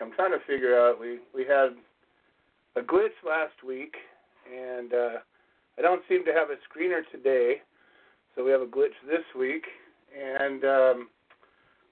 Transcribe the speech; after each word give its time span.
I'm 0.00 0.12
trying 0.12 0.32
to 0.32 0.44
figure 0.46 0.78
out. 0.78 1.00
We 1.00 1.18
we 1.34 1.44
had 1.44 1.76
a 2.76 2.80
glitch 2.80 3.16
last 3.26 3.64
week, 3.66 3.94
and 4.50 4.92
uh, 4.92 5.18
I 5.78 5.82
don't 5.82 6.02
seem 6.08 6.24
to 6.24 6.32
have 6.32 6.48
a 6.50 6.58
screener 6.68 7.02
today, 7.10 7.62
so 8.34 8.44
we 8.44 8.50
have 8.50 8.62
a 8.62 8.66
glitch 8.66 8.96
this 9.06 9.24
week, 9.38 9.64
and 10.16 10.64
um, 10.64 11.08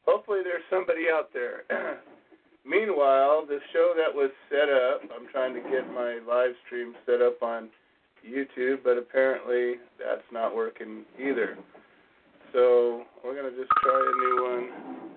hopefully 0.06 0.41
there's 0.42 0.62
somebody 0.70 1.06
out 1.12 1.30
there. 1.32 1.64
Meanwhile, 2.64 3.47
the 3.48 3.60
show 3.72 3.94
that 3.97 4.14
was 4.14 4.30
set 4.50 4.68
up, 4.68 5.00
I'm 5.14 5.26
trying 5.32 5.54
to 5.54 5.60
get 5.70 5.88
my 5.92 6.18
live 6.28 6.52
stream 6.66 6.94
set 7.06 7.22
up 7.22 7.42
on 7.42 7.70
YouTube, 8.26 8.78
but 8.84 8.98
apparently 8.98 9.76
that's 9.98 10.26
not 10.32 10.54
working 10.54 11.04
either. 11.18 11.56
So 12.52 13.04
we're 13.24 13.36
gonna 13.36 13.56
just 13.56 13.70
try 13.82 13.94
a 13.94 14.16
new 14.20 14.44
one. 14.44 15.07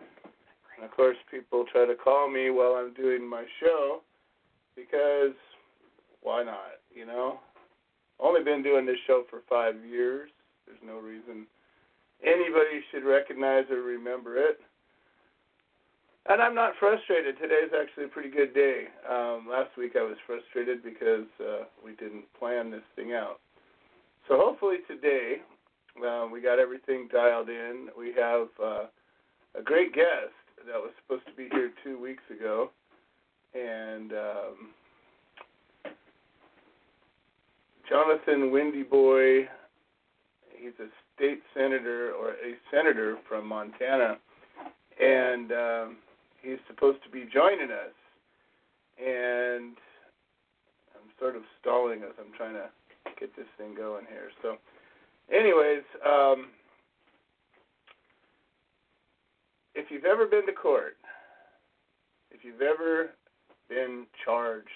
And 0.81 0.90
of 0.90 0.96
course, 0.96 1.18
people 1.30 1.64
try 1.72 1.86
to 1.86 1.94
call 1.94 2.28
me 2.28 2.50
while 2.50 2.74
I'm 2.74 2.92
doing 2.96 3.28
my 3.28 3.46
show 3.59 4.02
because 4.75 5.38
why 6.24 6.44
not, 6.44 6.81
you 6.92 7.06
know? 7.06 7.38
Only 8.19 8.44
been 8.44 8.64
doing 8.64 8.88
this 8.88 8.97
show 9.06 9.24
for 9.30 9.42
five 9.47 9.75
years. 9.86 10.31
There's 10.66 10.80
no 10.84 10.97
reason 10.97 11.46
anybody 12.24 12.81
should 12.90 13.06
recognize 13.06 13.66
or 13.69 13.81
remember 13.81 14.38
it. 14.38 14.59
And 16.28 16.42
I'm 16.42 16.56
not 16.56 16.74
frustrated. 16.80 17.38
Today's 17.38 17.69
actually 17.80 18.06
a 18.06 18.08
pretty 18.08 18.31
good 18.31 18.56
day. 18.56 18.86
Um, 19.08 19.46
last 19.48 19.78
week 19.78 19.94
I 19.96 20.02
was 20.02 20.18
frustrated 20.25 20.84
because 20.84 21.30
uh, 21.40 21.66
we 21.86 21.92
didn't 21.92 22.25
plan 22.40 22.72
this 22.72 22.86
thing 22.96 23.13
out. 23.13 23.40
So 24.28 24.36
hopefully 24.38 24.78
today 24.88 25.42
uh, 26.03 26.25
we 26.31 26.42
got 26.42 26.58
everything 26.58 27.08
dialed 27.13 27.50
in. 27.50 27.90
We 27.96 28.13
have 28.19 28.48
uh, 28.59 28.86
a 29.53 29.62
great 29.63 29.94
guest 29.94 30.34
that 30.68 30.80
was 30.80 30.92
supposed 31.02 31.26
to 31.28 31.34
be 31.34 31.48
here 31.52 31.72
two 31.84 32.00
weeks 32.00 32.24
ago, 32.30 32.70
and 33.54 34.12
um, 34.14 35.92
Jonathan 37.88 38.52
Windy 38.52 38.84
Boy, 38.84 39.42
he's 40.58 40.74
a 40.80 40.88
state 41.16 41.42
senator 41.54 42.12
or 42.14 42.32
a 42.32 42.56
senator 42.72 43.18
from 43.28 43.48
Montana, 43.48 44.18
and 45.02 45.52
um, 45.52 45.98
he's 46.42 46.60
supposed 46.68 47.04
to 47.04 47.10
be 47.10 47.26
joining 47.32 47.72
us, 47.72 47.96
and 49.00 49.76
I'm 50.96 51.10
sort 51.20 51.36
of 51.36 51.44
stalling 51.60 52.00
as 52.04 52.14
I'm 52.20 52.34
trying 52.38 52.54
to 52.54 52.70
get 53.20 53.36
this 53.36 53.48
thing 53.58 53.76
going 53.76 54.06
here. 54.10 54.30
So, 54.42 54.58
anyways. 55.34 55.84
Um, 56.06 56.48
if 59.76 59.90
you've 59.90 60.06
ever 60.06 60.26
been 60.26 60.46
to 60.46 60.54
court, 60.54 60.98
if 62.32 62.44
you've 62.44 62.62
ever 62.62 63.12
been 63.70 64.06
charged, 64.26 64.68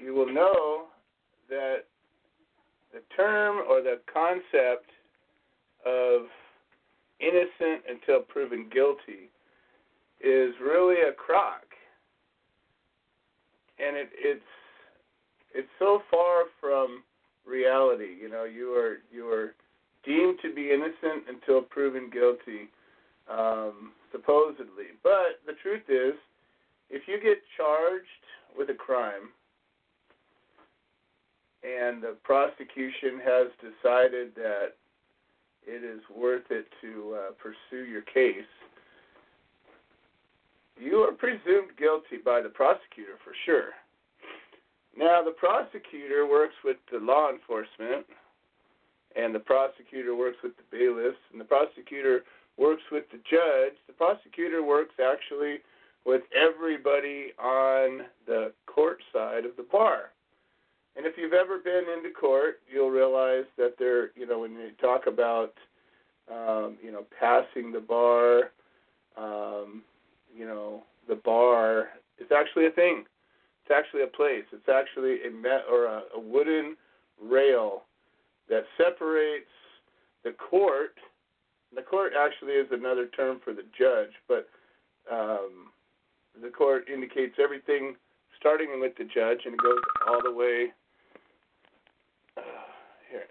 you 0.00 0.14
will 0.14 0.32
know 0.32 0.84
that 1.48 1.84
the 2.92 3.00
term 3.16 3.58
or 3.68 3.82
the 3.82 4.00
concept 4.12 4.90
of 5.86 6.22
innocent 7.20 7.82
until 7.88 8.20
proven 8.20 8.68
guilty 8.72 9.30
is 10.20 10.54
really 10.62 10.96
a 11.08 11.12
crock. 11.12 11.64
And 13.78 13.96
it, 13.96 14.10
it's 14.16 14.42
it's 15.54 15.68
so 15.78 16.02
far 16.10 16.44
from 16.60 17.02
reality. 17.46 18.16
You 18.20 18.28
know, 18.28 18.44
you 18.44 18.72
are 18.72 18.98
you 19.12 19.28
are 19.28 19.54
deemed 20.04 20.38
to 20.42 20.54
be 20.54 20.70
innocent 20.70 21.24
until 21.28 21.62
proven 21.62 22.10
guilty, 22.12 22.68
um, 23.30 23.92
supposedly. 24.12 24.94
But 25.02 25.40
the 25.46 25.54
truth 25.62 25.88
is, 25.88 26.14
if 26.90 27.02
you 27.08 27.20
get 27.22 27.38
charged 27.56 28.06
with 28.56 28.70
a 28.70 28.74
crime 28.74 29.32
and 31.62 32.02
the 32.02 32.16
prosecution 32.22 33.20
has 33.24 33.48
decided 33.58 34.34
that 34.36 34.76
it 35.66 35.82
is 35.82 36.00
worth 36.14 36.44
it 36.50 36.66
to 36.82 37.16
uh, 37.16 37.32
pursue 37.40 37.84
your 37.84 38.02
case, 38.02 38.44
you 40.78 40.96
are 40.98 41.12
presumed 41.12 41.70
guilty 41.78 42.18
by 42.22 42.42
the 42.42 42.48
prosecutor 42.48 43.16
for 43.24 43.32
sure. 43.46 43.70
Now, 44.96 45.22
the 45.24 45.32
prosecutor 45.32 46.26
works 46.26 46.54
with 46.64 46.76
the 46.92 46.98
law 46.98 47.30
enforcement 47.30 48.06
and 49.16 49.34
the 49.34 49.38
prosecutor 49.40 50.14
works 50.14 50.38
with 50.42 50.52
the 50.56 50.76
bailiffs, 50.76 51.18
and 51.32 51.40
the 51.40 51.44
prosecutor 51.44 52.24
works 52.56 52.82
with 52.90 53.04
the 53.10 53.18
judge. 53.18 53.74
The 53.86 53.92
prosecutor 53.92 54.62
works 54.62 54.94
actually 55.02 55.58
with 56.04 56.22
everybody 56.34 57.32
on 57.38 58.02
the 58.26 58.52
court 58.66 58.98
side 59.12 59.44
of 59.44 59.56
the 59.56 59.66
bar. 59.70 60.10
And 60.96 61.06
if 61.06 61.14
you've 61.16 61.32
ever 61.32 61.58
been 61.58 61.84
into 61.96 62.10
court, 62.10 62.60
you'll 62.72 62.90
realize 62.90 63.44
that 63.56 63.74
they're, 63.78 64.10
you 64.14 64.26
know, 64.26 64.40
when 64.40 64.52
you 64.52 64.70
talk 64.80 65.06
about, 65.06 65.52
um, 66.30 66.76
you 66.82 66.92
know, 66.92 67.04
passing 67.18 67.72
the 67.72 67.80
bar, 67.80 68.50
um, 69.16 69.82
you 70.36 70.46
know, 70.46 70.82
the 71.08 71.16
bar, 71.16 71.88
it's 72.18 72.30
actually 72.30 72.66
a 72.66 72.70
thing. 72.70 73.04
It's 73.64 73.74
actually 73.74 74.02
a 74.02 74.06
place. 74.06 74.44
It's 74.52 74.68
actually 74.68 75.26
a 75.26 75.30
met 75.30 75.62
or 75.70 75.86
a, 75.86 76.02
a 76.14 76.20
wooden 76.20 76.76
rail 77.22 77.82
that 78.48 78.64
separates 78.76 79.50
the 80.24 80.32
court. 80.32 80.94
The 81.74 81.82
court 81.82 82.12
actually 82.18 82.52
is 82.52 82.68
another 82.70 83.06
term 83.06 83.40
for 83.44 83.52
the 83.52 83.64
judge, 83.76 84.12
but 84.28 84.48
um, 85.10 85.72
the 86.40 86.50
court 86.50 86.88
indicates 86.88 87.34
everything 87.42 87.96
starting 88.38 88.80
with 88.80 88.92
the 88.98 89.04
judge 89.04 89.40
and 89.44 89.54
it 89.54 89.60
goes 89.62 89.82
all 90.08 90.20
the 90.22 90.32
way. 90.32 90.72
Uh, 92.36 92.42
here, 93.10 93.28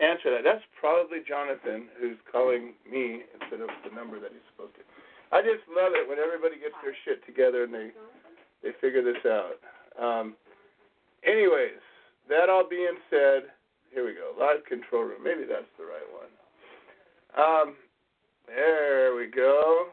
answer 0.00 0.30
that. 0.30 0.42
That's 0.44 0.64
probably 0.78 1.18
Jonathan 1.26 1.88
who's 2.00 2.18
calling 2.30 2.74
me 2.90 3.22
instead 3.38 3.60
of 3.60 3.70
the 3.84 3.94
number 3.94 4.18
that 4.20 4.32
he's 4.32 4.46
supposed 4.52 4.74
to. 4.76 4.82
I 5.32 5.40
just 5.40 5.64
love 5.70 5.96
it 5.96 6.08
when 6.08 6.18
everybody 6.18 6.60
gets 6.60 6.76
their 6.84 6.96
shit 7.04 7.24
together 7.24 7.64
and 7.64 7.72
they 7.72 7.90
they 8.62 8.70
figure 8.80 9.02
this 9.02 9.22
out. 9.26 9.58
Um, 9.98 10.34
anyways, 11.24 11.82
that 12.28 12.48
all 12.48 12.68
being 12.68 12.94
said, 13.10 13.50
here 13.92 14.06
we 14.06 14.14
go. 14.14 14.32
Live 14.38 14.64
control 14.64 15.04
room. 15.04 15.22
Maybe 15.22 15.44
that's 15.48 15.68
the 15.78 15.84
right 15.84 16.08
one. 16.12 16.32
Um, 17.36 17.76
there 18.46 19.14
we 19.14 19.26
go. 19.26 19.86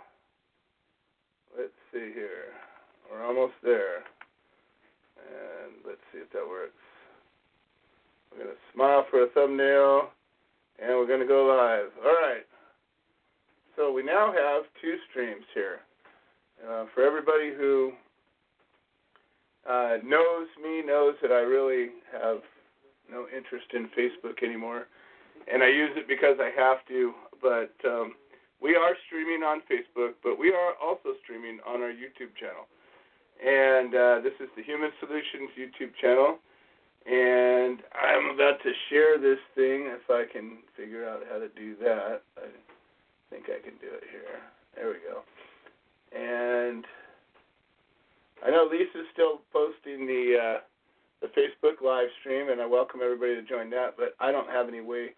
Let's 1.57 1.73
see 1.91 2.11
here. 2.13 2.55
We're 3.11 3.25
almost 3.25 3.53
there. 3.63 3.97
And 5.17 5.73
let's 5.85 5.99
see 6.13 6.19
if 6.19 6.31
that 6.31 6.47
works. 6.47 6.73
We're 8.31 8.43
going 8.45 8.55
to 8.55 8.73
smile 8.73 9.05
for 9.09 9.23
a 9.23 9.29
thumbnail, 9.29 10.09
and 10.79 10.97
we're 10.97 11.07
going 11.07 11.21
to 11.21 11.27
go 11.27 11.45
live. 11.45 11.91
All 12.05 12.11
right. 12.11 12.45
So 13.75 13.91
we 13.91 14.03
now 14.03 14.31
have 14.31 14.63
two 14.81 14.95
streams 15.09 15.45
here. 15.53 15.79
Uh, 16.67 16.85
for 16.93 17.03
everybody 17.03 17.51
who 17.57 17.91
uh, 19.69 19.97
knows 20.03 20.47
me, 20.61 20.83
knows 20.85 21.15
that 21.21 21.31
I 21.31 21.39
really 21.39 21.89
have 22.11 22.39
no 23.09 23.25
interest 23.35 23.67
in 23.73 23.89
Facebook 23.97 24.43
anymore, 24.43 24.87
and 25.51 25.63
I 25.63 25.67
use 25.67 25.91
it 25.95 26.07
because 26.07 26.37
I 26.39 26.51
have 26.55 26.85
to. 26.87 27.13
But 27.41 27.73
um, 27.85 28.13
we 28.61 28.75
are 28.75 28.95
streaming 29.07 29.43
on 29.43 29.61
Facebook, 29.71 30.19
but 30.23 30.37
we 30.37 30.51
are 30.51 30.73
also 30.81 31.15
streaming 31.23 31.59
on 31.65 31.81
our 31.81 31.91
YouTube 31.91 32.35
channel. 32.39 32.67
And 33.39 33.95
uh, 33.95 34.19
this 34.21 34.35
is 34.39 34.51
the 34.57 34.63
Human 34.63 34.91
Solutions 34.99 35.49
YouTube 35.55 35.95
channel. 36.01 36.39
And 37.07 37.79
I'm 37.95 38.35
about 38.35 38.61
to 38.63 38.71
share 38.89 39.17
this 39.17 39.39
thing 39.55 39.87
if 39.87 40.09
I 40.11 40.25
can 40.31 40.59
figure 40.75 41.07
out 41.07 41.23
how 41.31 41.39
to 41.39 41.47
do 41.55 41.75
that. 41.79 42.21
I 42.37 42.51
think 43.29 43.45
I 43.47 43.63
can 43.63 43.79
do 43.79 43.87
it 43.87 44.03
here. 44.11 44.43
There 44.75 44.89
we 44.91 44.99
go. 45.07 45.23
And 46.11 46.83
I 48.45 48.51
know 48.51 48.67
Lisa's 48.69 49.07
still 49.13 49.39
posting 49.53 50.05
the 50.05 50.35
uh, 50.35 50.59
the 51.21 51.27
Facebook 51.27 51.83
live 51.83 52.07
stream, 52.19 52.49
and 52.49 52.61
I 52.61 52.65
welcome 52.65 53.01
everybody 53.03 53.35
to 53.35 53.43
join 53.43 53.69
that. 53.71 53.95
But 53.97 54.15
I 54.19 54.31
don't 54.31 54.49
have 54.49 54.67
any 54.67 54.81
way 54.81 55.11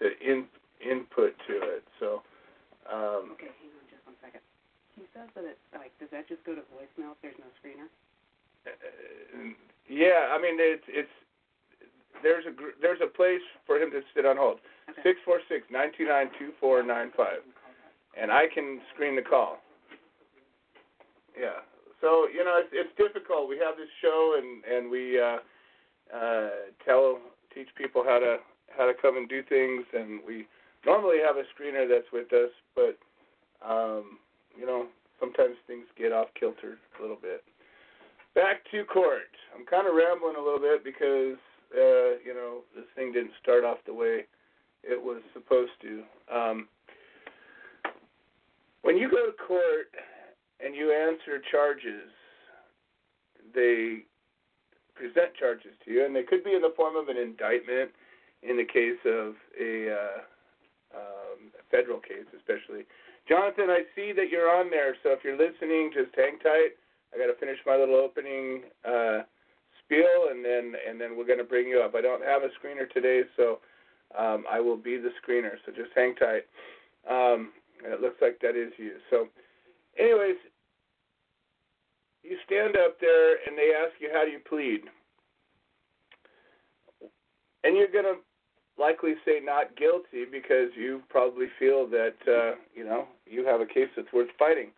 to 0.00 0.04
in, 0.20 0.46
input 0.82 1.34
to 1.48 1.54
it, 1.78 1.84
so. 2.00 2.22
Um, 2.90 3.32
Okay, 3.38 3.48
hang 3.48 3.72
on 3.72 3.86
just 3.88 4.04
one 4.04 4.18
second. 4.20 4.40
He 4.96 5.02
says 5.14 5.28
that 5.34 5.44
it, 5.44 5.58
like, 5.72 5.90
does 5.98 6.10
that 6.12 6.28
just 6.28 6.44
go 6.44 6.54
to 6.54 6.60
voicemail 6.74 7.16
if 7.16 7.18
there's 7.22 7.38
no 7.38 7.48
screener? 7.58 7.88
Uh, 8.66 9.54
yeah, 9.88 10.32
I 10.32 10.40
mean 10.40 10.56
it's 10.58 10.84
it's 10.88 11.10
there's 12.22 12.44
a 12.46 12.50
gr- 12.50 12.76
there's 12.80 13.00
a 13.02 13.06
place 13.06 13.42
for 13.66 13.76
him 13.76 13.90
to 13.90 14.00
sit 14.14 14.24
on 14.24 14.36
hold. 14.36 14.58
Six 15.02 15.18
four 15.24 15.40
six 15.48 15.66
nine 15.70 15.90
two 15.96 16.06
nine 16.06 16.28
two 16.38 16.50
four 16.60 16.82
nine 16.82 17.10
five, 17.16 17.44
and 18.20 18.30
I 18.32 18.46
can 18.52 18.80
screen 18.94 19.16
the 19.16 19.22
call. 19.22 19.58
Yeah. 21.38 21.60
So 22.00 22.26
you 22.32 22.44
know 22.44 22.60
it's 22.60 22.70
it's 22.72 22.94
difficult. 22.96 23.48
We 23.48 23.58
have 23.58 23.76
this 23.76 23.90
show 24.02 24.36
and 24.38 24.64
and 24.64 24.90
we 24.90 25.20
uh, 25.20 25.38
uh, 26.14 26.50
tell 26.84 27.20
teach 27.54 27.68
people 27.76 28.02
how 28.04 28.18
to 28.18 28.38
how 28.76 28.86
to 28.86 28.92
come 29.00 29.16
and 29.16 29.28
do 29.28 29.42
things, 29.42 29.84
and 29.92 30.20
we 30.26 30.46
normally 30.84 31.18
have 31.24 31.36
a 31.36 31.46
screener 31.54 31.88
that's 31.88 32.10
with 32.12 32.32
us, 32.32 32.50
but 32.74 32.98
um, 33.66 34.18
you 34.58 34.66
know 34.66 34.86
sometimes 35.20 35.56
things 35.66 35.86
get 35.96 36.12
off 36.12 36.28
kilter 36.38 36.78
a 36.98 37.02
little 37.02 37.18
bit. 37.20 37.42
Back 38.34 38.68
to 38.72 38.84
court. 38.84 39.30
I'm 39.54 39.64
kind 39.64 39.86
of 39.86 39.94
rambling 39.94 40.34
a 40.36 40.42
little 40.42 40.58
bit 40.58 40.82
because 40.82 41.38
uh, 41.72 42.18
you 42.24 42.34
know 42.34 42.60
this 42.74 42.84
thing 42.96 43.12
didn't 43.12 43.32
start 43.40 43.64
off 43.64 43.78
the 43.86 43.94
way 43.94 44.26
it 44.82 45.00
was 45.00 45.22
supposed 45.32 45.72
to. 45.82 46.02
Um, 46.32 46.68
when 48.82 48.98
you 48.98 49.08
go 49.08 49.24
to 49.24 49.32
court 49.46 49.88
and 50.64 50.74
you 50.74 50.92
answer 50.92 51.42
charges, 51.50 52.08
they 53.54 54.04
present 54.94 55.34
charges 55.38 55.72
to 55.84 55.90
you, 55.90 56.04
and 56.04 56.14
they 56.14 56.22
could 56.22 56.42
be 56.42 56.54
in 56.54 56.62
the 56.62 56.72
form 56.76 56.96
of 56.96 57.08
an 57.08 57.16
indictment 57.16 57.90
in 58.42 58.56
the 58.56 58.64
case 58.64 59.00
of 59.04 59.34
a, 59.60 59.90
uh, 59.90 60.20
um, 60.96 61.52
a 61.58 61.62
federal 61.70 62.00
case, 62.00 62.26
especially. 62.36 62.86
Jonathan, 63.28 63.68
I 63.68 63.82
see 63.96 64.12
that 64.12 64.28
you're 64.30 64.48
on 64.48 64.70
there, 64.70 64.96
so 65.02 65.10
if 65.10 65.20
you're 65.24 65.38
listening, 65.38 65.90
just 65.92 66.14
hang 66.14 66.38
tight. 66.40 66.76
I 67.12 67.18
got 67.18 67.26
to 67.26 67.38
finish 67.38 67.58
my 67.66 67.76
little 67.76 67.96
opening 67.96 68.64
uh, 68.84 69.22
spiel, 69.84 70.28
and 70.30 70.44
then 70.44 70.74
and 70.88 71.00
then 71.00 71.16
we're 71.16 71.26
going 71.26 71.38
to 71.38 71.44
bring 71.44 71.68
you 71.68 71.80
up. 71.80 71.94
I 71.94 72.00
don't 72.00 72.24
have 72.24 72.42
a 72.42 72.52
screener 72.58 72.90
today, 72.90 73.22
so 73.36 73.60
um, 74.18 74.44
I 74.50 74.60
will 74.60 74.76
be 74.76 74.96
the 74.96 75.10
screener. 75.22 75.56
So 75.64 75.72
just 75.72 75.90
hang 75.94 76.14
tight. 76.16 76.44
Um, 77.08 77.52
it 77.84 78.00
looks 78.00 78.16
like 78.20 78.40
that 78.40 78.56
is 78.56 78.72
you. 78.78 78.96
So, 79.10 79.28
anyways, 79.98 80.36
you 82.24 82.36
stand 82.46 82.76
up 82.76 82.98
there 83.00 83.36
and 83.46 83.56
they 83.56 83.72
ask 83.76 83.92
you 84.00 84.08
how 84.12 84.24
do 84.24 84.30
you 84.30 84.40
plead, 84.48 84.80
and 87.62 87.76
you're 87.76 87.92
going 87.92 88.04
to 88.04 88.16
likely 88.80 89.14
say 89.24 89.40
not 89.42 89.76
guilty 89.76 90.24
because 90.30 90.70
you 90.76 91.02
probably 91.08 91.46
feel 91.58 91.86
that 91.88 92.16
uh, 92.26 92.56
you 92.74 92.84
know 92.84 93.06
you 93.26 93.46
have 93.46 93.60
a 93.60 93.66
case 93.66 93.88
that's 93.96 94.12
worth 94.12 94.28
fighting. 94.38 94.70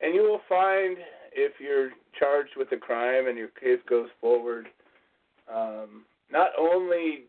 And 0.00 0.14
you 0.14 0.22
will 0.22 0.40
find 0.48 0.96
if 1.32 1.52
you're 1.60 1.90
charged 2.18 2.52
with 2.56 2.70
a 2.72 2.76
crime 2.76 3.26
and 3.26 3.36
your 3.36 3.48
case 3.48 3.80
goes 3.88 4.08
forward, 4.20 4.66
um, 5.52 6.04
not 6.30 6.50
only 6.58 7.24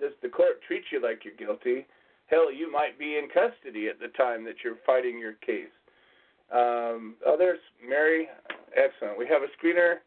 does 0.00 0.12
the 0.22 0.28
court 0.28 0.60
treat 0.66 0.82
you 0.90 1.00
like 1.00 1.24
you're 1.24 1.34
guilty, 1.34 1.86
hell, 2.26 2.52
you 2.52 2.70
might 2.70 2.98
be 2.98 3.16
in 3.16 3.28
custody 3.28 3.88
at 3.88 4.00
the 4.00 4.08
time 4.16 4.44
that 4.44 4.56
you're 4.64 4.78
fighting 4.84 5.18
your 5.18 5.34
case. 5.34 5.70
Um, 6.52 7.14
there's 7.38 7.60
Mary. 7.86 8.28
Excellent. 8.76 9.18
We 9.18 9.26
have 9.26 9.42
a 9.42 9.50
screener 9.54 10.02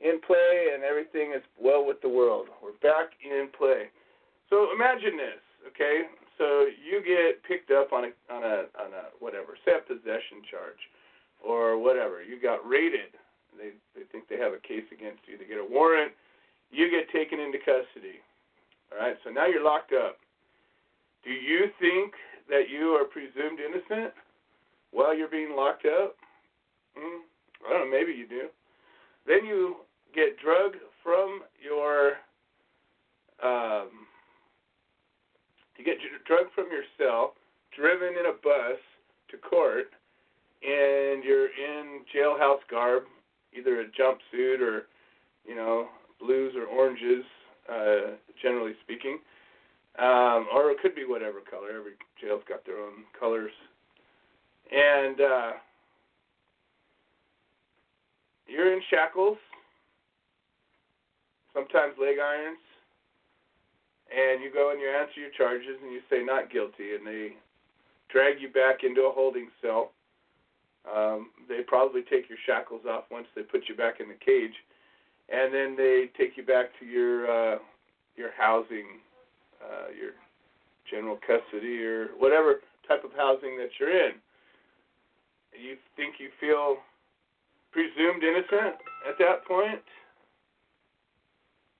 in 0.00 0.20
play, 0.26 0.72
and 0.74 0.82
everything 0.82 1.32
is 1.36 1.42
well 1.60 1.86
with 1.86 2.00
the 2.00 2.08
world. 2.08 2.48
We're 2.62 2.76
back 2.82 3.12
in 3.24 3.48
play. 3.56 3.92
So 4.48 4.68
imagine 4.74 5.16
this, 5.16 5.42
okay? 5.68 6.08
So 6.36 6.66
you 6.80 7.04
get 7.04 7.44
picked 7.44 7.70
up 7.70 7.92
on 7.92 8.08
a 8.08 8.12
on 8.32 8.42
a 8.42 8.56
on 8.80 8.90
a 8.96 9.12
whatever, 9.20 9.54
a 9.54 9.80
possession 9.86 10.40
charge, 10.50 10.82
or 11.44 11.76
whatever. 11.76 12.24
You 12.24 12.40
got 12.40 12.66
raided. 12.66 13.12
They 13.56 13.76
they 13.94 14.08
think 14.10 14.28
they 14.28 14.40
have 14.40 14.52
a 14.56 14.62
case 14.64 14.88
against 14.88 15.20
you. 15.28 15.36
They 15.36 15.44
get 15.44 15.60
a 15.60 15.68
warrant. 15.68 16.12
You 16.72 16.88
get 16.88 17.12
taken 17.12 17.38
into 17.38 17.58
custody. 17.58 18.24
All 18.90 18.98
right. 18.98 19.16
So 19.22 19.30
now 19.30 19.46
you're 19.46 19.64
locked 19.64 19.92
up. 19.92 20.16
Do 21.24 21.30
you 21.30 21.68
think 21.78 22.16
that 22.48 22.72
you 22.72 22.96
are 22.96 23.04
presumed 23.04 23.60
innocent 23.60 24.16
while 24.92 25.16
you're 25.16 25.28
being 25.28 25.54
locked 25.56 25.86
up? 25.86 26.16
Mm, 26.98 27.20
I 27.68 27.72
don't 27.72 27.90
know. 27.90 27.98
Maybe 27.98 28.12
you 28.12 28.26
do. 28.26 28.48
Then 29.26 29.44
you 29.44 29.76
get 30.14 30.38
drugged 30.42 30.76
from 31.02 31.40
your 31.62 32.14
um, 33.42 33.88
you 35.78 35.84
get 35.84 35.96
drugged 36.26 36.52
from 36.54 36.66
your 36.70 36.84
cell, 36.98 37.34
driven 37.74 38.18
in 38.18 38.26
a 38.26 38.36
bus 38.44 38.76
to 39.30 39.38
court, 39.38 39.88
and 40.62 41.24
you're 41.24 41.46
in 41.46 42.04
jailhouse 42.14 42.60
garb, 42.70 43.04
either 43.56 43.80
a 43.80 43.84
jumpsuit 43.84 44.60
or 44.60 44.88
you 45.46 45.54
know 45.54 45.88
blues 46.20 46.52
or 46.54 46.66
oranges, 46.66 47.24
uh, 47.72 48.12
generally 48.42 48.74
speaking, 48.84 49.18
um, 49.98 50.48
or 50.52 50.70
it 50.70 50.78
could 50.82 50.94
be 50.94 51.06
whatever 51.06 51.38
color. 51.40 51.68
Every 51.70 51.92
jail's 52.20 52.42
got 52.46 52.66
their 52.66 52.78
own 52.78 53.04
colors, 53.18 53.52
and 54.70 55.20
uh, 55.20 55.50
you're 58.46 58.72
in 58.72 58.82
shackles, 58.90 59.38
sometimes 61.54 61.94
leg 62.00 62.16
irons, 62.18 62.58
and 64.10 64.42
you 64.42 64.50
go 64.52 64.70
and 64.70 64.80
you 64.80 64.88
answer 64.88 65.20
your 65.20 65.30
charges 65.36 65.78
and 65.82 65.92
you 65.92 66.00
say 66.10 66.24
not 66.24 66.50
guilty, 66.50 66.94
and 66.94 67.06
they 67.06 67.34
drag 68.08 68.40
you 68.40 68.48
back 68.48 68.82
into 68.82 69.02
a 69.02 69.12
holding 69.12 69.48
cell. 69.62 69.92
Um, 70.86 71.30
they 71.48 71.60
probably 71.66 72.02
take 72.02 72.28
your 72.28 72.38
shackles 72.46 72.82
off 72.88 73.04
once 73.10 73.26
they 73.36 73.42
put 73.42 73.68
you 73.68 73.76
back 73.76 74.00
in 74.00 74.08
the 74.08 74.14
cage, 74.14 74.54
and 75.28 75.52
then 75.52 75.76
they 75.76 76.10
take 76.16 76.36
you 76.36 76.44
back 76.44 76.70
to 76.80 76.86
your 76.86 77.30
uh, 77.30 77.58
your 78.16 78.30
housing, 78.36 78.98
uh, 79.62 79.92
your 79.96 80.12
general 80.90 81.18
custody 81.26 81.84
or 81.84 82.08
whatever 82.18 82.60
type 82.88 83.04
of 83.04 83.12
housing 83.16 83.56
that 83.58 83.70
you're 83.78 83.90
in. 84.06 84.12
You 85.60 85.76
think 85.96 86.14
you 86.18 86.30
feel 86.40 86.78
presumed 87.72 88.22
innocent 88.22 88.76
at 89.08 89.18
that 89.18 89.44
point? 89.46 89.82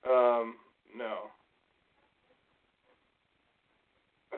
Um, 0.05 0.55
no. 0.95 1.29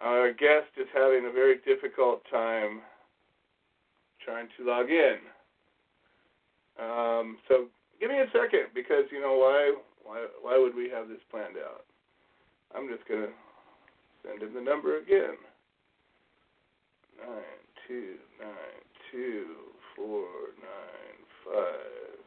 Our 0.00 0.32
guest 0.32 0.68
is 0.76 0.86
having 0.94 1.26
a 1.26 1.32
very 1.32 1.58
difficult 1.66 2.22
time 2.30 2.80
trying 4.24 4.48
to 4.56 4.64
log 4.66 4.90
in. 4.90 5.16
Um, 6.80 7.38
so 7.48 7.66
give 8.00 8.10
me 8.10 8.18
a 8.18 8.26
second 8.32 8.68
because 8.74 9.04
you 9.12 9.20
know 9.20 9.36
why 9.36 9.74
why 10.02 10.26
why 10.40 10.58
would 10.58 10.74
we 10.74 10.88
have 10.90 11.08
this 11.08 11.20
planned 11.30 11.56
out? 11.56 11.84
I'm 12.74 12.88
just 12.88 13.06
gonna 13.08 13.28
send 14.24 14.42
him 14.42 14.54
the 14.54 14.60
number 14.60 14.98
again. 14.98 15.36
Nine 17.20 17.60
two 17.86 18.14
nine 18.40 18.80
two 19.10 19.46
four 19.96 20.26
nine 20.60 21.18
five. 21.44 22.20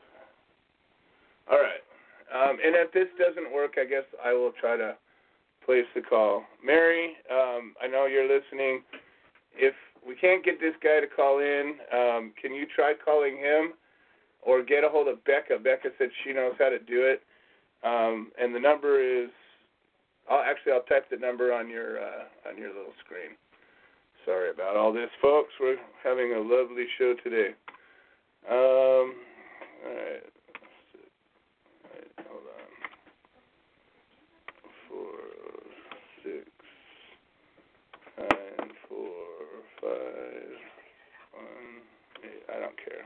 All 1.51 1.59
right. 1.59 1.83
Um, 2.33 2.57
and 2.63 2.75
if 2.75 2.91
this 2.93 3.07
doesn't 3.17 3.53
work, 3.53 3.75
I 3.79 3.85
guess 3.85 4.05
I 4.23 4.33
will 4.33 4.53
try 4.59 4.77
to 4.77 4.95
place 5.65 5.85
the 5.95 6.01
call. 6.01 6.43
Mary, 6.63 7.15
um, 7.31 7.73
I 7.81 7.87
know 7.87 8.05
you're 8.05 8.27
listening. 8.27 8.81
If 9.55 9.73
we 10.05 10.15
can't 10.15 10.43
get 10.43 10.59
this 10.59 10.73
guy 10.83 10.99
to 10.99 11.07
call 11.07 11.39
in, 11.39 11.75
um, 11.91 12.33
can 12.41 12.53
you 12.53 12.65
try 12.75 12.93
calling 13.03 13.37
him 13.37 13.73
or 14.41 14.63
get 14.63 14.83
a 14.83 14.89
hold 14.89 15.07
of 15.07 15.23
Becca? 15.25 15.59
Becca 15.63 15.89
said 15.97 16.09
she 16.23 16.33
knows 16.33 16.53
how 16.59 16.69
to 16.69 16.79
do 16.79 17.03
it. 17.03 17.21
Um, 17.83 18.31
and 18.39 18.55
the 18.55 18.59
number 18.59 19.01
is 19.01 19.29
I'll 20.29 20.43
actually 20.43 20.71
I'll 20.73 20.83
type 20.83 21.09
the 21.09 21.17
number 21.17 21.53
on 21.53 21.69
your 21.69 21.99
uh, 21.99 22.49
on 22.49 22.57
your 22.57 22.69
little 22.69 22.93
screen. 23.03 23.35
Sorry 24.25 24.51
about 24.51 24.77
all 24.77 24.93
this, 24.93 25.09
folks. 25.21 25.51
We're 25.59 25.75
having 26.03 26.33
a 26.33 26.39
lovely 26.39 26.85
show 26.97 27.13
today. 27.23 27.49
Um, 28.49 28.55
all 28.55 29.91
right. 29.91 30.23
Hold 32.29 32.47
on. 32.47 32.71
Four, 34.87 35.19
six, 36.23 36.47
nine, 38.17 38.71
four, 38.87 39.07
five, 39.81 40.55
one, 41.33 41.83
eight. 42.23 42.43
I 42.47 42.59
don't 42.59 42.77
care. 42.77 43.05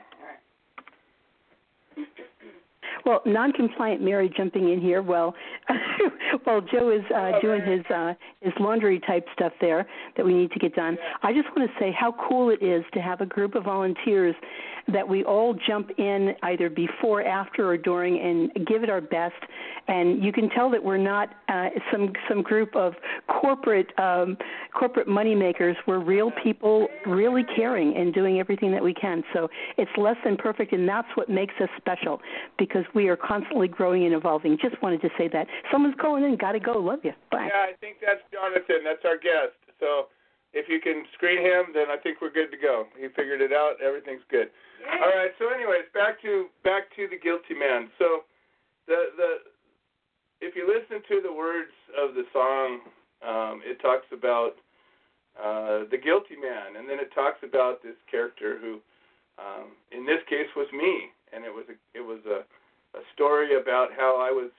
Well, 3.07 3.21
non-compliant 3.25 4.01
Mary 4.01 4.29
jumping 4.35 4.73
in 4.73 4.81
here 4.81 5.01
Well, 5.01 5.33
while 6.43 6.59
Joe 6.59 6.89
is 6.91 7.05
uh, 7.15 7.39
doing 7.41 7.61
his 7.61 7.85
uh, 7.89 8.13
his 8.41 8.51
laundry 8.59 8.99
type 8.99 9.25
stuff 9.33 9.53
there 9.61 9.87
that 10.17 10.25
we 10.25 10.33
need 10.33 10.51
to 10.51 10.59
get 10.59 10.75
done. 10.75 10.97
I 11.23 11.31
just 11.31 11.47
want 11.55 11.69
to 11.71 11.79
say 11.79 11.95
how 11.97 12.13
cool 12.27 12.49
it 12.49 12.61
is 12.61 12.83
to 12.93 12.99
have 12.99 13.21
a 13.21 13.25
group 13.25 13.55
of 13.55 13.63
volunteers 13.63 14.35
that 14.91 15.07
we 15.07 15.23
all 15.23 15.53
jump 15.53 15.91
in 15.97 16.33
either 16.43 16.69
before, 16.69 17.21
after, 17.23 17.67
or 17.67 17.77
during 17.77 18.19
and 18.19 18.65
give 18.65 18.83
it 18.83 18.89
our 18.89 19.01
best. 19.01 19.35
And 19.87 20.23
you 20.23 20.31
can 20.31 20.49
tell 20.49 20.69
that 20.71 20.83
we're 20.83 20.97
not 20.97 21.29
uh, 21.47 21.69
some 21.91 22.11
some 22.27 22.41
group 22.41 22.75
of 22.75 22.93
corporate 23.27 23.97
um, 23.97 24.37
corporate 24.77 25.07
money 25.07 25.33
makers. 25.33 25.77
We're 25.87 25.99
real 25.99 26.31
people, 26.43 26.87
really 27.05 27.43
caring 27.55 27.95
and 27.95 28.13
doing 28.13 28.39
everything 28.39 28.71
that 28.71 28.83
we 28.83 28.93
can. 28.93 29.23
So 29.33 29.47
it's 29.77 29.91
less 29.97 30.17
than 30.25 30.35
perfect, 30.35 30.73
and 30.73 30.87
that's 30.87 31.07
what 31.15 31.29
makes 31.29 31.53
us 31.61 31.69
special 31.77 32.19
because 32.57 32.83
we 32.97 33.07
are 33.09 33.15
constantly 33.15 33.67
growing 33.67 34.05
and 34.05 34.13
evolving. 34.13 34.57
Just 34.57 34.81
wanted 34.81 35.01
to 35.01 35.09
say 35.17 35.29
that. 35.29 35.45
Someone's 35.71 35.95
calling 36.01 36.23
in. 36.25 36.35
Got 36.35 36.53
to 36.53 36.59
go. 36.59 36.73
Love 36.81 37.05
you. 37.05 37.13
Bye. 37.31 37.53
Yeah, 37.53 37.69
I 37.69 37.73
think 37.79 37.97
that's 38.01 38.25
Jonathan. 38.33 38.81
That's 38.81 39.05
our 39.05 39.21
guest. 39.21 39.53
So 39.79 40.09
if 40.57 40.65
you 40.65 40.81
can 40.81 41.05
screen 41.13 41.37
him, 41.37 41.69
then 41.77 41.93
I 41.93 42.01
think 42.01 42.17
we're 42.17 42.33
good 42.33 42.49
to 42.49 42.57
go. 42.57 42.89
He 42.97 43.05
figured 43.13 43.45
it 43.45 43.53
out. 43.53 43.77
Everything's 43.77 44.25
good. 44.33 44.49
Yay. 44.81 44.97
All 44.97 45.13
right. 45.13 45.29
So, 45.37 45.53
anyways, 45.53 45.85
back 45.93 46.17
to 46.25 46.49
back 46.65 46.89
to 46.97 47.05
the 47.05 47.21
guilty 47.21 47.53
man. 47.53 47.93
So, 48.01 48.25
the 48.89 49.13
the 49.13 49.31
if 50.41 50.57
you 50.57 50.65
listen 50.65 51.05
to 51.05 51.21
the 51.21 51.33
words 51.33 51.73
of 51.93 52.17
the 52.17 52.25
song, 52.33 52.81
um, 53.21 53.61
it 53.61 53.77
talks 53.77 54.09
about 54.09 54.57
uh, 55.37 55.85
the 55.93 56.01
guilty 56.01 56.33
man, 56.33 56.81
and 56.81 56.89
then 56.89 56.97
it 56.97 57.13
talks 57.13 57.45
about 57.45 57.85
this 57.85 57.97
character 58.09 58.57
who, 58.57 58.81
um, 59.37 59.77
in 59.93 60.05
this 60.05 60.21
case, 60.29 60.49
was 60.55 60.67
me, 60.73 61.13
and 61.33 61.45
it 61.45 61.53
was 61.53 61.65
a 61.69 61.77
it 61.93 62.01
was 62.01 62.25
a 62.25 62.41
a 62.97 63.05
story 63.13 63.59
about 63.59 63.89
how 63.95 64.17
I 64.17 64.31
was 64.31 64.51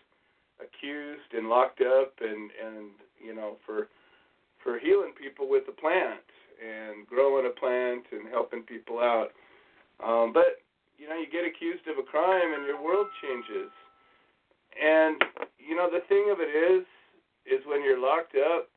accused 0.63 1.35
and 1.37 1.49
locked 1.49 1.81
up, 1.81 2.15
and 2.21 2.51
and 2.65 2.91
you 3.23 3.35
know 3.35 3.57
for 3.67 3.89
for 4.63 4.79
healing 4.79 5.13
people 5.21 5.49
with 5.49 5.67
the 5.67 5.73
plant 5.73 6.25
and 6.59 7.07
growing 7.07 7.47
a 7.47 7.61
plant 7.61 8.05
and 8.11 8.29
helping 8.29 8.63
people 8.63 8.99
out. 8.99 9.31
Um, 10.03 10.33
but 10.33 10.63
you 10.99 11.09
know, 11.09 11.15
you 11.15 11.31
get 11.31 11.47
accused 11.47 11.87
of 11.87 11.99
a 11.99 12.07
crime 12.07 12.55
and 12.55 12.67
your 12.67 12.83
world 12.83 13.07
changes. 13.23 13.71
And 14.75 15.23
you 15.59 15.77
know, 15.77 15.89
the 15.91 16.03
thing 16.09 16.29
of 16.31 16.39
it 16.41 16.51
is, 16.51 16.85
is 17.47 17.65
when 17.67 17.83
you're 17.83 18.01
locked 18.01 18.35
up 18.35 18.69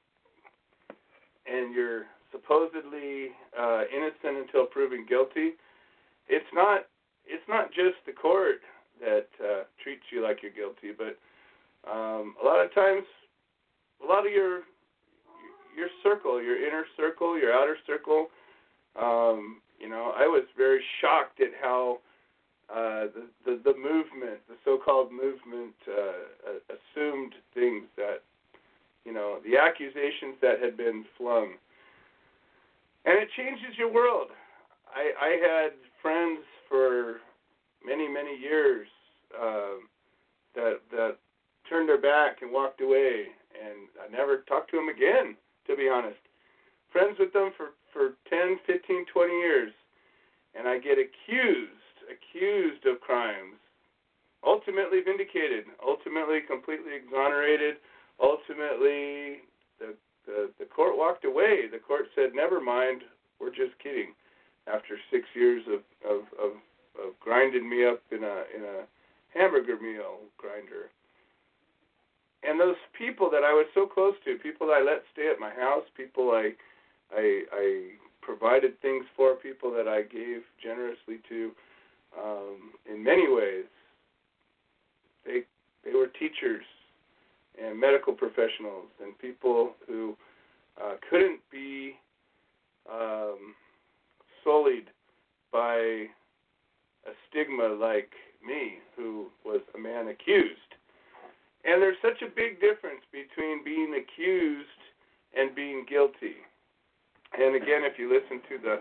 and 1.45 1.73
you're 1.73 2.05
supposedly 2.31 3.33
uh, 3.57 3.83
innocent 3.89 4.47
until 4.47 4.65
proven 4.65 5.05
guilty, 5.09 5.57
it's 6.29 6.49
not 6.53 6.85
it's 7.25 7.43
not 7.49 7.69
just 7.69 7.97
the 8.05 8.13
court 8.13 8.61
that 9.01 9.27
uh, 9.43 9.63
treats 9.83 10.03
you 10.11 10.23
like 10.23 10.39
you're 10.41 10.51
guilty, 10.51 10.91
but 10.97 11.17
um, 11.89 12.35
a 12.41 12.45
lot 12.45 12.63
of 12.63 12.73
times, 12.73 13.03
a 14.03 14.07
lot 14.07 14.25
of 14.25 14.31
your 14.31 14.61
your 15.75 15.89
circle, 16.03 16.41
your 16.41 16.57
inner 16.57 16.85
circle, 16.97 17.39
your 17.39 17.53
outer 17.53 17.77
circle. 17.87 18.27
Um, 18.99 19.61
you 19.79 19.89
know, 19.89 20.13
I 20.15 20.27
was 20.27 20.43
very 20.55 20.81
shocked 20.99 21.41
at 21.41 21.51
how 21.61 21.99
uh, 22.69 23.07
the, 23.15 23.25
the 23.45 23.61
the 23.63 23.73
movement, 23.73 24.39
the 24.47 24.55
so-called 24.63 25.11
movement, 25.11 25.75
uh, 25.87 26.75
assumed 26.75 27.33
things 27.53 27.83
that, 27.97 28.21
you 29.05 29.13
know, 29.13 29.39
the 29.43 29.57
accusations 29.57 30.35
that 30.41 30.61
had 30.61 30.77
been 30.77 31.03
flung, 31.17 31.53
and 33.05 33.17
it 33.17 33.29
changes 33.35 33.77
your 33.77 33.91
world. 33.91 34.27
I, 34.93 35.11
I 35.19 35.29
had 35.41 35.71
friends 36.01 36.43
for 36.69 37.21
many 37.85 38.07
many 38.07 38.37
years 38.37 38.87
uh, 39.39 39.79
that 40.55 40.81
that 40.91 41.17
turned 41.69 41.87
their 41.89 42.01
back 42.01 42.41
and 42.41 42.51
walked 42.51 42.81
away, 42.81 43.27
and 43.55 43.87
I 44.03 44.11
never 44.11 44.43
talked 44.47 44.71
to 44.71 44.77
them 44.77 44.89
again 44.89 45.35
to 45.67 45.75
be 45.75 45.89
honest. 45.89 46.19
Friends 46.91 47.17
with 47.19 47.33
them 47.33 47.51
for, 47.55 47.71
for 47.93 48.17
10, 48.29 48.59
15, 48.67 49.05
20 49.05 49.33
years, 49.33 49.71
and 50.57 50.67
I 50.67 50.77
get 50.77 50.97
accused, 50.99 51.95
accused 52.11 52.85
of 52.85 52.99
crimes, 52.99 53.55
ultimately 54.45 54.99
vindicated, 55.01 55.65
ultimately 55.85 56.41
completely 56.41 56.91
exonerated, 56.95 57.77
ultimately 58.19 59.47
the, 59.79 59.95
the, 60.25 60.51
the 60.59 60.65
court 60.65 60.97
walked 60.97 61.25
away. 61.25 61.69
The 61.71 61.79
court 61.79 62.07
said, 62.15 62.31
never 62.35 62.59
mind, 62.59 63.03
we're 63.39 63.55
just 63.55 63.77
kidding. 63.81 64.13
After 64.67 64.97
six 65.09 65.25
years 65.33 65.63
of, 65.67 65.81
of, 66.05 66.21
of, 66.37 66.51
of 67.21 67.25
grinding 67.25 67.69
me 67.69 67.85
up 67.85 68.01
in 68.11 68.23
a, 68.23 68.43
in 68.55 68.63
a 68.63 68.85
hamburger 69.33 69.79
meal 69.81 70.19
grinder 70.37 70.89
and 72.43 72.59
those 72.59 72.75
people 72.97 73.29
that 73.29 73.43
I 73.43 73.53
was 73.53 73.67
so 73.73 73.85
close 73.85 74.15
to, 74.25 74.37
people 74.41 74.67
that 74.67 74.73
I 74.73 74.83
let 74.83 75.03
stay 75.13 75.29
at 75.31 75.39
my 75.39 75.51
house, 75.51 75.83
people 75.95 76.31
I 76.31 76.51
I, 77.13 77.41
I 77.51 77.87
provided 78.21 78.81
things 78.81 79.05
for, 79.15 79.35
people 79.35 79.71
that 79.71 79.87
I 79.87 80.03
gave 80.03 80.43
generously 80.63 81.19
to, 81.27 81.51
um, 82.17 82.71
in 82.89 83.03
many 83.03 83.27
ways. 83.27 83.65
They 85.25 85.41
they 85.83 85.93
were 85.93 86.07
teachers 86.07 86.63
and 87.61 87.79
medical 87.79 88.13
professionals 88.13 88.87
and 89.03 89.17
people 89.19 89.73
who 89.87 90.15
uh, 90.81 90.95
couldn't 91.09 91.41
be 91.51 91.95
um, 92.91 93.53
sullied 94.43 94.87
by 95.51 96.05
a 97.05 97.11
stigma 97.29 97.67
like 97.67 98.11
me, 98.45 98.79
who 98.95 99.27
was 99.45 99.61
a 99.75 99.79
man 99.79 100.07
accused 100.09 100.71
and 101.63 101.81
there's 101.81 101.97
such 102.01 102.21
a 102.25 102.29
big 102.29 102.59
difference 102.59 103.05
between 103.11 103.63
being 103.63 103.93
accused 103.93 104.81
and 105.37 105.53
being 105.53 105.85
guilty. 105.87 106.41
And 107.37 107.55
again, 107.55 107.85
if 107.85 107.99
you 107.99 108.09
listen 108.09 108.41
to 108.49 108.57
the 108.57 108.75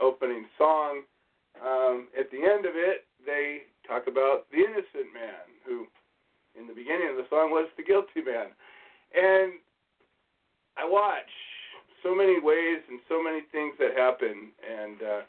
opening 0.00 0.46
song, 0.58 1.02
um, 1.58 2.08
at 2.18 2.30
the 2.30 2.44
end 2.44 2.66
of 2.66 2.76
it, 2.76 3.08
they 3.24 3.66
talk 3.86 4.06
about 4.06 4.46
the 4.52 4.58
innocent 4.58 5.10
man, 5.16 5.48
who 5.64 5.88
in 6.54 6.68
the 6.68 6.76
beginning 6.76 7.08
of 7.10 7.16
the 7.16 7.26
song 7.30 7.50
was 7.50 7.68
the 7.76 7.82
guilty 7.82 8.20
man. 8.22 8.52
And 9.16 9.58
I 10.76 10.84
watch 10.84 11.32
so 12.04 12.14
many 12.14 12.38
ways 12.38 12.84
and 12.88 13.00
so 13.08 13.22
many 13.22 13.40
things 13.50 13.74
that 13.80 13.96
happen, 13.96 14.52
and 14.62 15.02
uh, 15.02 15.22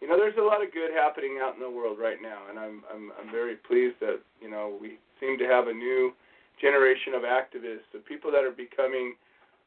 you 0.00 0.08
know, 0.08 0.16
there's 0.16 0.38
a 0.38 0.42
lot 0.42 0.62
of 0.62 0.72
good 0.72 0.90
happening 0.94 1.38
out 1.42 1.54
in 1.54 1.60
the 1.60 1.70
world 1.70 1.98
right 1.98 2.22
now, 2.22 2.46
and 2.48 2.58
I'm 2.58 2.82
I'm 2.92 3.10
I'm 3.18 3.30
very 3.30 3.56
pleased 3.56 3.96
that 4.00 4.20
you 4.40 4.50
know 4.50 4.76
we 4.80 4.98
seem 5.20 5.38
to 5.38 5.46
have 5.46 5.66
a 5.68 5.72
new 5.72 6.12
generation 6.60 7.14
of 7.14 7.22
activists, 7.22 7.90
of 7.94 8.04
people 8.06 8.30
that 8.30 8.44
are 8.44 8.54
becoming 8.54 9.14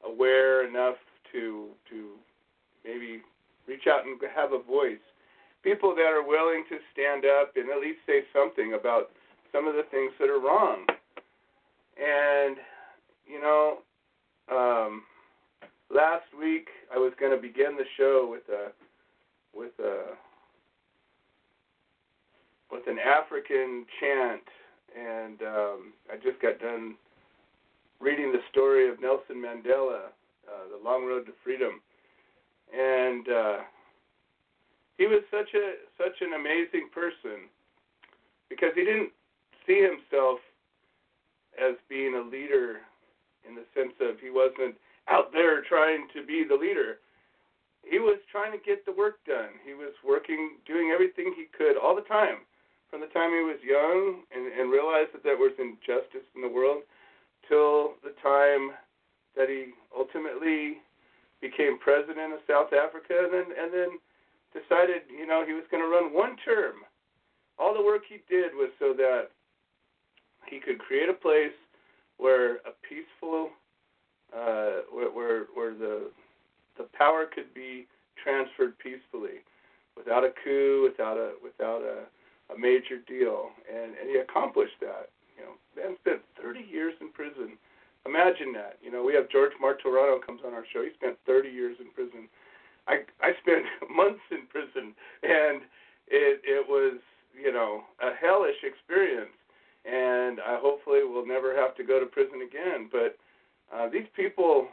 aware 0.06 0.68
enough 0.68 0.96
to 1.32 1.68
to 1.90 2.16
maybe 2.86 3.22
reach 3.68 3.88
out 3.88 4.06
and 4.06 4.20
have 4.36 4.54
a 4.54 4.62
voice. 4.62 5.04
People 5.64 5.94
that 5.96 6.10
are 6.10 6.26
willing 6.26 6.64
to 6.70 6.78
stand 6.92 7.24
up 7.26 7.54
and 7.56 7.70
at 7.70 7.80
least 7.80 8.00
say 8.08 8.22
something 8.34 8.74
about 8.74 9.12
some 9.52 9.68
of 9.68 9.76
the 9.76 9.84
things 9.92 10.12
that 10.20 10.30
are 10.30 10.40
wrong. 10.40 10.86
And, 12.02 12.58
you 13.28 13.40
know, 13.40 13.80
um, 14.52 15.04
last 15.94 16.26
week 16.40 16.68
I 16.94 16.98
was 16.98 17.14
going 17.20 17.32
to 17.36 17.42
begin 17.42 17.78
the 17.78 17.86
show 17.98 18.28
with 18.30 18.44
a 18.50 18.72
with 19.54 19.72
a 19.80 20.16
with 22.72 22.88
an 22.88 22.98
African 23.00 23.86
chant, 24.00 24.48
and 24.98 25.42
um, 25.42 25.94
I 26.12 26.16
just 26.16 26.42
got 26.42 26.60
done 26.60 26.96
reading 28.00 28.32
the 28.32 28.40
story 28.50 28.90
of 28.90 29.02
Nelson 29.02 29.44
Mandela, 29.44 30.08
uh, 30.48 30.66
The 30.72 30.82
Long 30.84 31.06
Road 31.06 31.26
to 31.26 31.34
Freedom, 31.44 31.82
and 32.74 33.28
uh, 33.28 33.58
he 34.98 35.06
was 35.06 35.22
such 35.30 35.54
a 35.54 35.74
such 35.98 36.22
an 36.22 36.34
amazing 36.40 36.90
person 36.94 37.50
because 38.50 38.72
he 38.76 38.86
didn't 38.86 39.12
see 39.68 39.82
himself 39.82 40.40
as 41.60 41.76
being 41.90 42.16
a 42.16 42.30
leader 42.30 42.78
in 43.48 43.56
the 43.56 43.66
sense 43.76 43.94
of 44.02 44.20
he 44.20 44.30
wasn't 44.30 44.76
out 45.10 45.32
there 45.34 45.62
trying 45.64 46.08
to 46.14 46.26
be 46.26 46.46
the 46.48 46.56
leader. 46.56 47.00
He 47.84 48.00
was 48.00 48.20
trying 48.32 48.52
to 48.54 48.62
get 48.64 48.86
the 48.86 48.94
work 48.94 49.20
done. 49.26 49.58
He 49.66 49.74
was 49.74 49.94
working, 50.06 50.58
doing 50.66 50.92
everything 50.94 51.34
he 51.36 51.46
could 51.52 51.76
all 51.78 51.96
the 51.96 52.08
time, 52.08 52.46
from 52.90 53.02
the 53.02 53.12
time 53.12 53.32
he 53.32 53.44
was 53.44 53.60
young 53.64 54.24
and, 54.32 54.48
and 54.48 54.72
realized 54.72 55.12
that 55.14 55.24
there 55.24 55.38
was 55.38 55.52
injustice 55.58 56.28
in 56.36 56.42
the 56.42 56.48
world, 56.48 56.84
till 57.50 57.98
the 58.04 58.14
time 58.22 58.72
that 59.36 59.50
he 59.50 59.74
ultimately 59.96 60.80
became 61.42 61.80
president 61.80 62.34
of 62.34 62.40
South 62.48 62.72
Africa, 62.72 63.18
and 63.18 63.34
then 63.34 63.48
and 63.58 63.74
then 63.74 63.92
decided, 64.54 65.04
you 65.10 65.26
know, 65.26 65.44
he 65.46 65.54
was 65.54 65.64
going 65.72 65.82
to 65.82 65.90
run 65.90 66.14
one 66.14 66.36
term. 66.46 66.84
All 67.58 67.74
the 67.74 67.84
work 67.84 68.04
he 68.08 68.22
did 68.30 68.54
was 68.54 68.70
so 68.78 68.94
that 68.94 69.32
he 70.48 70.60
could 70.60 70.80
create 70.80 71.10
a 71.10 71.14
place 71.14 71.56
where 72.18 72.58
a 72.68 72.74
peaceful, 72.88 73.50
uh, 74.36 74.86
where, 74.92 75.10
where 75.10 75.40
where 75.56 75.74
the 75.74 76.12
the 76.82 76.98
power 76.98 77.30
could 77.30 77.54
be 77.54 77.86
transferred 78.18 78.78
peacefully, 78.80 79.46
without 79.96 80.24
a 80.24 80.34
coup, 80.44 80.90
without 80.90 81.18
a 81.18 81.38
without 81.44 81.82
a, 81.86 82.10
a 82.54 82.58
major 82.58 82.98
deal, 83.06 83.54
and 83.70 83.94
and 83.94 84.10
he 84.10 84.18
accomplished 84.18 84.82
that. 84.82 85.14
You 85.38 85.46
know, 85.46 85.54
man 85.78 85.98
spent 86.02 86.22
30 86.42 86.66
years 86.66 86.94
in 87.02 87.12
prison. 87.12 87.58
Imagine 88.06 88.52
that. 88.54 88.82
You 88.82 88.92
know, 88.92 89.04
we 89.04 89.14
have 89.14 89.30
George 89.30 89.54
Martorano 89.62 90.18
comes 90.26 90.42
on 90.46 90.54
our 90.54 90.66
show. 90.74 90.82
He 90.82 90.90
spent 90.98 91.18
30 91.26 91.50
years 91.50 91.78
in 91.80 91.92
prison. 91.94 92.26
I 92.88 93.06
I 93.22 93.38
spent 93.42 93.66
months 93.94 94.26
in 94.32 94.50
prison, 94.50 94.98
and 95.22 95.62
it 96.10 96.42
it 96.42 96.66
was 96.66 96.98
you 97.38 97.54
know 97.54 97.86
a 98.02 98.10
hellish 98.18 98.58
experience 98.66 99.38
and 99.86 100.40
I 100.40 100.58
hopefully 100.62 101.04
will 101.04 101.26
never 101.26 101.56
have 101.56 101.76
to 101.76 101.84
go 101.84 102.00
to 102.00 102.06
prison 102.06 102.46
again. 102.46 102.90
But 102.92 103.18
uh, 103.74 103.90
these 103.90 104.06
people 104.16 104.68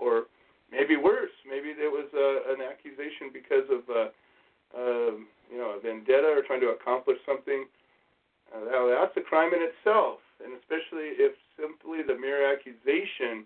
or 0.00 0.30
maybe 0.70 0.96
worse, 0.96 1.34
maybe 1.48 1.74
there 1.74 1.90
was 1.90 2.08
a, 2.14 2.54
an 2.54 2.60
accusation 2.62 3.30
because 3.32 3.66
of 3.70 3.82
uh, 3.90 4.08
uh, 4.76 5.12
you 5.50 5.58
know 5.58 5.76
a 5.76 5.80
vendetta 5.80 6.28
or 6.28 6.42
trying 6.42 6.60
to 6.60 6.72
accomplish 6.72 7.18
something. 7.26 7.66
Uh, 8.48 8.64
that's 8.88 9.16
a 9.16 9.20
crime 9.20 9.52
in 9.52 9.60
itself, 9.60 10.24
and 10.40 10.56
especially 10.56 11.12
if 11.20 11.36
simply 11.60 12.00
the 12.06 12.16
mere 12.16 12.48
accusation 12.48 13.44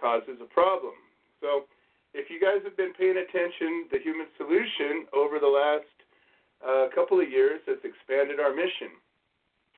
causes 0.00 0.40
a 0.42 0.48
problem. 0.50 0.94
So 1.40 1.70
if 2.14 2.30
you 2.30 2.40
guys 2.40 2.58
have 2.64 2.76
been 2.76 2.92
paying 2.94 3.16
attention, 3.16 3.86
the 3.92 3.98
Human 4.02 4.26
Solution 4.36 5.06
over 5.14 5.38
the 5.38 5.46
last 5.46 5.86
uh, 6.66 6.88
couple 6.94 7.20
of 7.20 7.30
years 7.30 7.60
has 7.66 7.78
expanded 7.84 8.40
our 8.40 8.54
mission. 8.54 8.90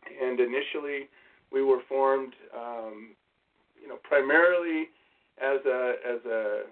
And 0.08 0.40
initially, 0.40 1.08
we 1.52 1.62
were 1.62 1.80
formed, 1.88 2.32
um, 2.56 3.14
you 3.80 3.88
know, 3.88 3.98
primarily 4.02 4.88
as 5.40 5.60
a 5.66 5.94
as 6.04 6.20
a 6.26 6.62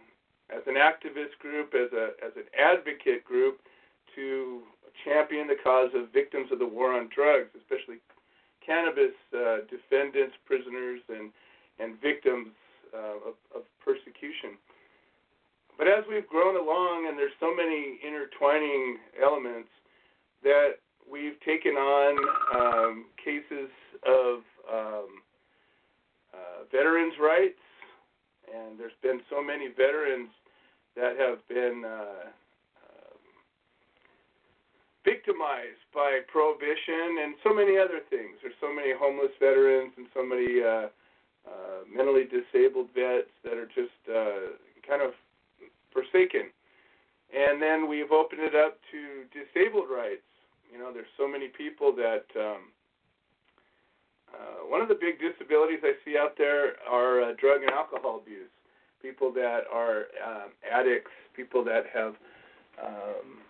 as 0.51 0.63
an 0.67 0.75
activist 0.75 1.39
group, 1.39 1.75
as 1.75 1.93
a 1.93 2.11
as 2.25 2.33
an 2.37 2.49
advocate 2.59 3.25
group, 3.25 3.61
to 4.15 4.63
champion 5.05 5.47
the 5.47 5.57
cause 5.63 5.91
of 5.95 6.13
victims 6.13 6.51
of 6.53 6.59
the 6.59 6.67
war 6.67 6.93
on 6.93 7.09
drugs, 7.15 7.49
especially 7.57 7.97
cannabis 8.65 9.15
uh, 9.35 9.59
defendants, 9.71 10.37
prisoners, 10.45 11.01
and 11.09 11.31
and 11.79 12.01
victims 12.01 12.53
uh, 12.93 13.31
of, 13.31 13.35
of 13.55 13.63
persecution. 13.85 14.59
But 15.79 15.89
as 15.89 16.05
we've 16.09 16.29
grown 16.29 16.61
along, 16.61 17.07
and 17.09 17.17
there's 17.17 17.33
so 17.41 17.55
many 17.55 17.99
intertwining 18.07 18.99
elements 19.17 19.71
that 20.43 20.77
we've 21.11 21.41
taken 21.41 21.73
on 21.73 22.13
um, 22.55 23.07
cases 23.17 23.71
of 24.05 24.45
um, 24.69 25.09
uh, 26.35 26.69
veterans' 26.71 27.15
rights 27.21 27.59
and 28.51 28.79
there's 28.79 28.97
been 29.03 29.21
so 29.31 29.43
many 29.43 29.69
veterans 29.69 30.31
that 30.97 31.17
have 31.19 31.39
been 31.49 31.85
uh, 31.87 32.29
um, 32.83 33.23
victimized 35.05 35.85
by 35.95 36.21
prohibition 36.27 37.23
and 37.23 37.35
so 37.43 37.55
many 37.55 37.79
other 37.79 38.01
things. 38.11 38.37
There's 38.43 38.59
so 38.61 38.75
many 38.75 38.93
homeless 38.93 39.33
veterans 39.39 39.93
and 39.97 40.07
so 40.13 40.23
many 40.27 40.63
uh, 40.63 40.91
uh, 41.47 41.87
mentally 41.87 42.27
disabled 42.27 42.89
vets 42.95 43.31
that 43.45 43.55
are 43.55 43.71
just 43.71 43.97
uh, 44.11 44.59
kind 44.87 45.03
of 45.03 45.13
forsaken. 45.93 46.51
And 47.31 47.63
then 47.63 47.89
we've 47.89 48.11
opened 48.11 48.43
it 48.43 48.55
up 48.55 48.79
to 48.91 49.25
disabled 49.31 49.87
rights. 49.89 50.27
You 50.73 50.79
know, 50.79 50.93
there's 50.93 51.11
so 51.17 51.29
many 51.29 51.49
people 51.49 51.93
that. 51.97 52.27
Um, 52.35 52.75
uh, 54.35 54.69
one 54.69 54.81
of 54.81 54.89
the 54.89 54.95
big 54.95 55.19
disabilities 55.21 55.81
I 55.83 55.93
see 56.05 56.17
out 56.17 56.35
there 56.39 56.75
are 56.89 57.23
uh, 57.23 57.33
drug 57.41 57.63
and 57.63 57.71
alcohol 57.71 58.21
abuse. 58.23 58.51
People 59.03 59.33
that 59.33 59.61
are 59.73 60.07
um, 60.25 60.51
addicts, 60.71 61.11
people 61.35 61.65
that 61.65 61.85
have 61.93 62.15
um, 62.83 63.41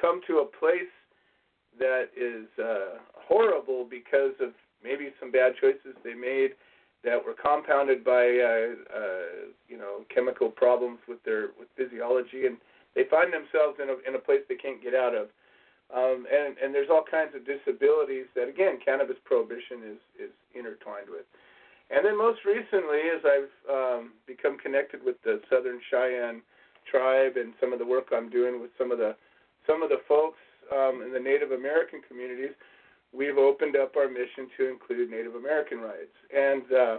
come 0.00 0.20
to 0.26 0.38
a 0.38 0.46
place 0.58 0.92
that 1.78 2.06
is 2.16 2.46
uh, 2.58 2.98
horrible 3.14 3.86
because 3.88 4.32
of 4.40 4.50
maybe 4.82 5.10
some 5.20 5.30
bad 5.30 5.52
choices 5.60 5.96
they 6.04 6.14
made 6.14 6.50
that 7.04 7.20
were 7.24 7.34
compounded 7.34 8.02
by 8.02 8.24
uh, 8.24 8.96
uh, 8.96 9.52
you 9.68 9.76
know 9.76 10.04
chemical 10.12 10.48
problems 10.48 10.98
with 11.06 11.22
their 11.24 11.48
with 11.58 11.68
physiology, 11.76 12.46
and 12.46 12.56
they 12.94 13.04
find 13.10 13.32
themselves 13.32 13.78
in 13.82 13.88
a 13.90 13.96
in 14.08 14.14
a 14.16 14.18
place 14.18 14.40
they 14.48 14.56
can't 14.56 14.82
get 14.82 14.94
out 14.94 15.14
of. 15.14 15.28
Um, 15.92 16.24
and 16.30 16.56
and 16.58 16.74
there's 16.74 16.88
all 16.90 17.04
kinds 17.04 17.34
of 17.34 17.44
disabilities 17.44 18.26
that 18.34 18.48
again 18.48 18.78
cannabis 18.84 19.16
prohibition 19.24 19.84
is 19.84 20.30
is 20.30 20.32
intertwined 20.54 21.10
with. 21.10 21.26
And 21.90 22.04
then 22.04 22.16
most 22.16 22.40
recently, 22.44 23.12
as 23.12 23.20
I've 23.24 23.54
um, 23.68 24.12
become 24.26 24.56
connected 24.56 25.04
with 25.04 25.20
the 25.22 25.40
Southern 25.50 25.80
Cheyenne 25.90 26.40
tribe 26.90 27.36
and 27.36 27.52
some 27.60 27.72
of 27.72 27.78
the 27.78 27.86
work 27.86 28.08
I'm 28.12 28.30
doing 28.30 28.60
with 28.60 28.70
some 28.78 28.90
of 28.90 28.98
the 28.98 29.14
some 29.66 29.82
of 29.82 29.88
the 29.88 30.00
folks 30.08 30.40
um, 30.72 31.02
in 31.04 31.12
the 31.12 31.20
Native 31.20 31.52
American 31.52 32.00
communities, 32.08 32.56
we've 33.12 33.38
opened 33.38 33.76
up 33.76 33.96
our 33.96 34.08
mission 34.08 34.48
to 34.56 34.68
include 34.68 35.10
Native 35.10 35.34
American 35.34 35.78
rights, 35.78 36.16
and 36.34 36.64
uh, 36.72 36.96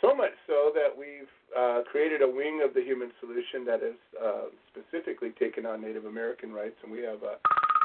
so 0.00 0.14
much 0.14 0.34
so 0.46 0.70
that 0.74 0.90
we've 0.96 1.30
uh, 1.56 1.82
created 1.90 2.22
a 2.22 2.28
wing 2.28 2.62
of 2.64 2.74
the 2.74 2.82
Human 2.82 3.10
Solution 3.20 3.64
that 3.66 3.82
is 3.82 3.98
uh, 4.22 4.50
specifically 4.70 5.30
taken 5.38 5.66
on 5.66 5.80
Native 5.80 6.04
American 6.04 6.52
rights, 6.52 6.76
and 6.82 6.92
we 6.92 7.02
have 7.02 7.22
a, 7.22 7.38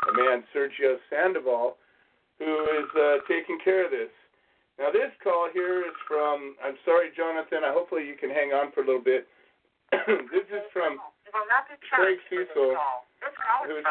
a 0.08 0.12
man, 0.18 0.44
Sergio 0.56 0.98
Sandoval, 1.10 1.78
who 2.40 2.52
is 2.80 2.90
uh, 2.98 3.22
taking 3.30 3.60
care 3.64 3.86
of 3.86 3.92
this. 3.92 4.10
Now, 4.80 4.90
this 4.90 5.14
call 5.22 5.46
here 5.54 5.86
is 5.86 5.98
from, 6.08 6.58
I'm 6.64 6.74
sorry, 6.86 7.14
Jonathan, 7.14 7.62
I, 7.62 7.70
hopefully 7.70 8.08
you 8.08 8.18
can 8.18 8.34
hang 8.34 8.50
on 8.50 8.74
for 8.74 8.82
a 8.82 8.88
little 8.88 9.04
bit. 9.04 9.28
this 10.34 10.48
is 10.50 10.66
from 10.74 10.98
Craig 11.94 12.18
Cesal, 12.32 12.74
who's 13.68 13.86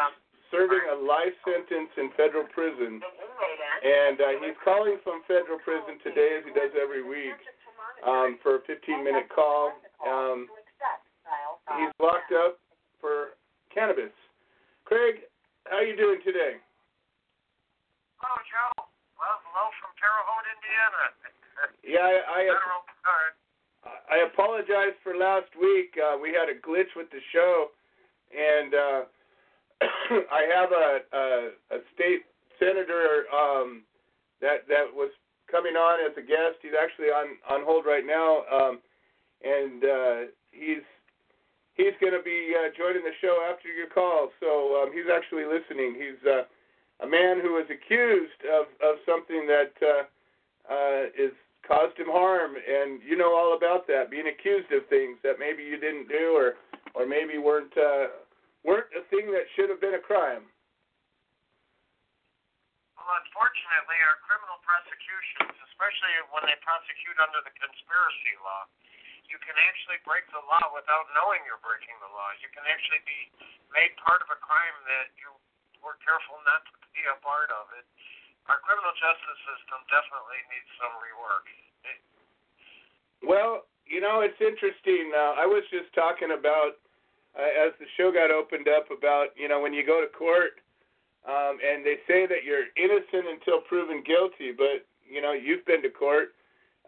serving 0.51 0.83
a 0.91 0.97
life 0.99 1.31
sentence 1.47 1.89
in 1.95 2.11
federal 2.19 2.43
prison. 2.51 2.99
And 2.99 4.19
uh, 4.19 4.35
he's 4.43 4.57
calling 4.67 4.99
from 4.99 5.23
federal 5.31 5.63
prison 5.63 5.95
today, 6.03 6.41
as 6.41 6.43
he 6.43 6.51
does 6.51 6.75
every 6.75 7.07
week, 7.07 7.39
um, 8.03 8.35
for 8.43 8.59
a 8.59 8.61
15-minute 8.67 9.31
call. 9.31 9.71
Um, 10.03 10.51
he's 11.79 11.93
locked 12.03 12.35
up 12.35 12.59
for 12.99 13.39
cannabis. 13.73 14.11
Craig, 14.83 15.23
how 15.69 15.77
are 15.77 15.87
you 15.87 15.95
doing 15.95 16.19
today? 16.23 16.57
Hello, 18.17 18.37
Joe. 18.49 18.85
Well, 19.17 19.37
hello 19.45 19.65
from 19.81 19.91
Terre 19.97 20.23
Haute, 20.25 20.49
Indiana. 20.57 21.03
yeah, 21.85 22.25
I, 22.25 22.49
I. 22.49 22.71
I 24.11 24.27
apologize 24.27 24.93
for 25.01 25.15
last 25.15 25.49
week. 25.59 25.97
Uh, 25.97 26.17
we 26.21 26.29
had 26.29 26.49
a 26.49 26.59
glitch 26.59 26.91
with 26.95 27.09
the 27.09 27.23
show, 27.33 27.71
and 28.29 28.73
uh, 28.75 29.01
I 30.31 30.45
have 30.53 30.71
a, 30.71 30.99
a, 31.11 31.77
a 31.77 31.79
state 31.95 32.27
senator 32.59 33.25
um, 33.33 33.81
that 34.41 34.67
that 34.67 34.85
was 34.93 35.09
coming 35.49 35.73
on 35.73 35.99
as 36.05 36.15
a 36.17 36.21
guest. 36.21 36.61
He's 36.61 36.77
actually 36.77 37.07
on 37.07 37.37
on 37.49 37.65
hold 37.65 37.85
right 37.85 38.05
now, 38.05 38.43
um, 38.51 38.79
and 39.43 39.83
uh, 39.83 40.17
he's 40.51 40.85
he's 41.81 41.97
going 41.97 42.13
to 42.13 42.21
be 42.21 42.53
uh, 42.53 42.69
joining 42.77 43.01
the 43.01 43.17
show 43.17 43.41
after 43.49 43.65
your 43.73 43.89
call. 43.89 44.29
So 44.37 44.85
um, 44.85 44.93
he's 44.93 45.09
actually 45.09 45.49
listening. 45.49 45.97
He's 45.97 46.21
uh, 46.21 46.45
a 47.01 47.09
man 47.09 47.41
who 47.41 47.57
was 47.57 47.65
accused 47.73 48.45
of 48.45 48.69
of 48.85 49.01
something 49.09 49.49
that 49.49 49.73
uh, 49.81 50.05
uh, 50.69 51.01
is 51.17 51.33
caused 51.65 51.97
him 51.97 52.13
harm, 52.13 52.53
and 52.53 53.01
you 53.01 53.17
know 53.17 53.33
all 53.33 53.57
about 53.57 53.89
that. 53.89 54.13
Being 54.13 54.29
accused 54.29 54.69
of 54.69 54.85
things 54.93 55.17
that 55.25 55.41
maybe 55.41 55.65
you 55.65 55.81
didn't 55.81 56.05
do, 56.05 56.37
or 56.37 56.61
or 56.93 57.09
maybe 57.09 57.41
weren't. 57.41 57.73
Uh, 57.73 58.13
weren't 58.61 58.93
a 58.93 59.01
thing 59.09 59.33
that 59.33 59.49
should 59.57 59.73
have 59.73 59.81
been 59.81 59.97
a 59.97 60.03
crime. 60.05 60.45
Well, 62.93 63.09
unfortunately, 63.25 63.97
our 64.05 64.21
criminal 64.29 64.61
prosecutions, 64.61 65.57
especially 65.73 66.13
when 66.29 66.45
they 66.45 66.53
prosecute 66.61 67.17
under 67.17 67.41
the 67.41 67.49
conspiracy 67.57 68.37
law, 68.45 68.69
you 69.31 69.39
can 69.39 69.55
actually 69.55 69.97
break 70.03 70.27
the 70.35 70.43
law 70.43 70.61
without 70.75 71.07
knowing 71.15 71.39
you're 71.47 71.63
breaking 71.63 71.95
the 72.03 72.11
law. 72.11 72.29
You 72.43 72.51
can 72.51 72.67
actually 72.67 72.99
be 73.07 73.31
made 73.71 73.95
part 74.03 74.19
of 74.19 74.27
a 74.27 74.39
crime 74.43 74.77
that 74.91 75.15
you 75.15 75.31
were 75.79 75.95
careful 76.03 76.37
not 76.43 76.67
to 76.67 76.87
be 76.91 77.01
a 77.07 77.17
part 77.23 77.47
of. 77.49 77.71
It. 77.79 77.87
Our 78.51 78.59
criminal 78.61 78.91
justice 78.99 79.41
system 79.47 79.79
definitely 79.87 80.41
needs 80.51 80.69
some 80.75 80.93
rework. 80.99 81.47
Well, 83.23 83.69
you 83.87 84.01
know, 84.03 84.25
it's 84.25 84.37
interesting. 84.41 85.13
Uh, 85.13 85.39
I 85.39 85.45
was 85.47 85.63
just 85.71 85.93
talking 85.95 86.33
about 86.35 86.81
uh, 87.37 87.47
as 87.47 87.71
the 87.79 87.87
show 87.95 88.11
got 88.11 88.27
opened 88.33 88.67
up 88.67 88.91
about 88.91 89.31
you 89.39 89.47
know 89.47 89.63
when 89.63 89.71
you 89.71 89.85
go 89.87 90.03
to 90.03 90.09
court 90.11 90.59
um, 91.23 91.61
and 91.61 91.85
they 91.85 92.01
say 92.09 92.25
that 92.25 92.41
you're 92.41 92.73
innocent 92.75 93.29
until 93.29 93.61
proven 93.61 94.01
guilty, 94.01 94.51
but 94.51 94.83
you 95.05 95.21
know 95.21 95.33
you've 95.33 95.65
been 95.65 95.81
to 95.85 95.93
court. 95.93 96.33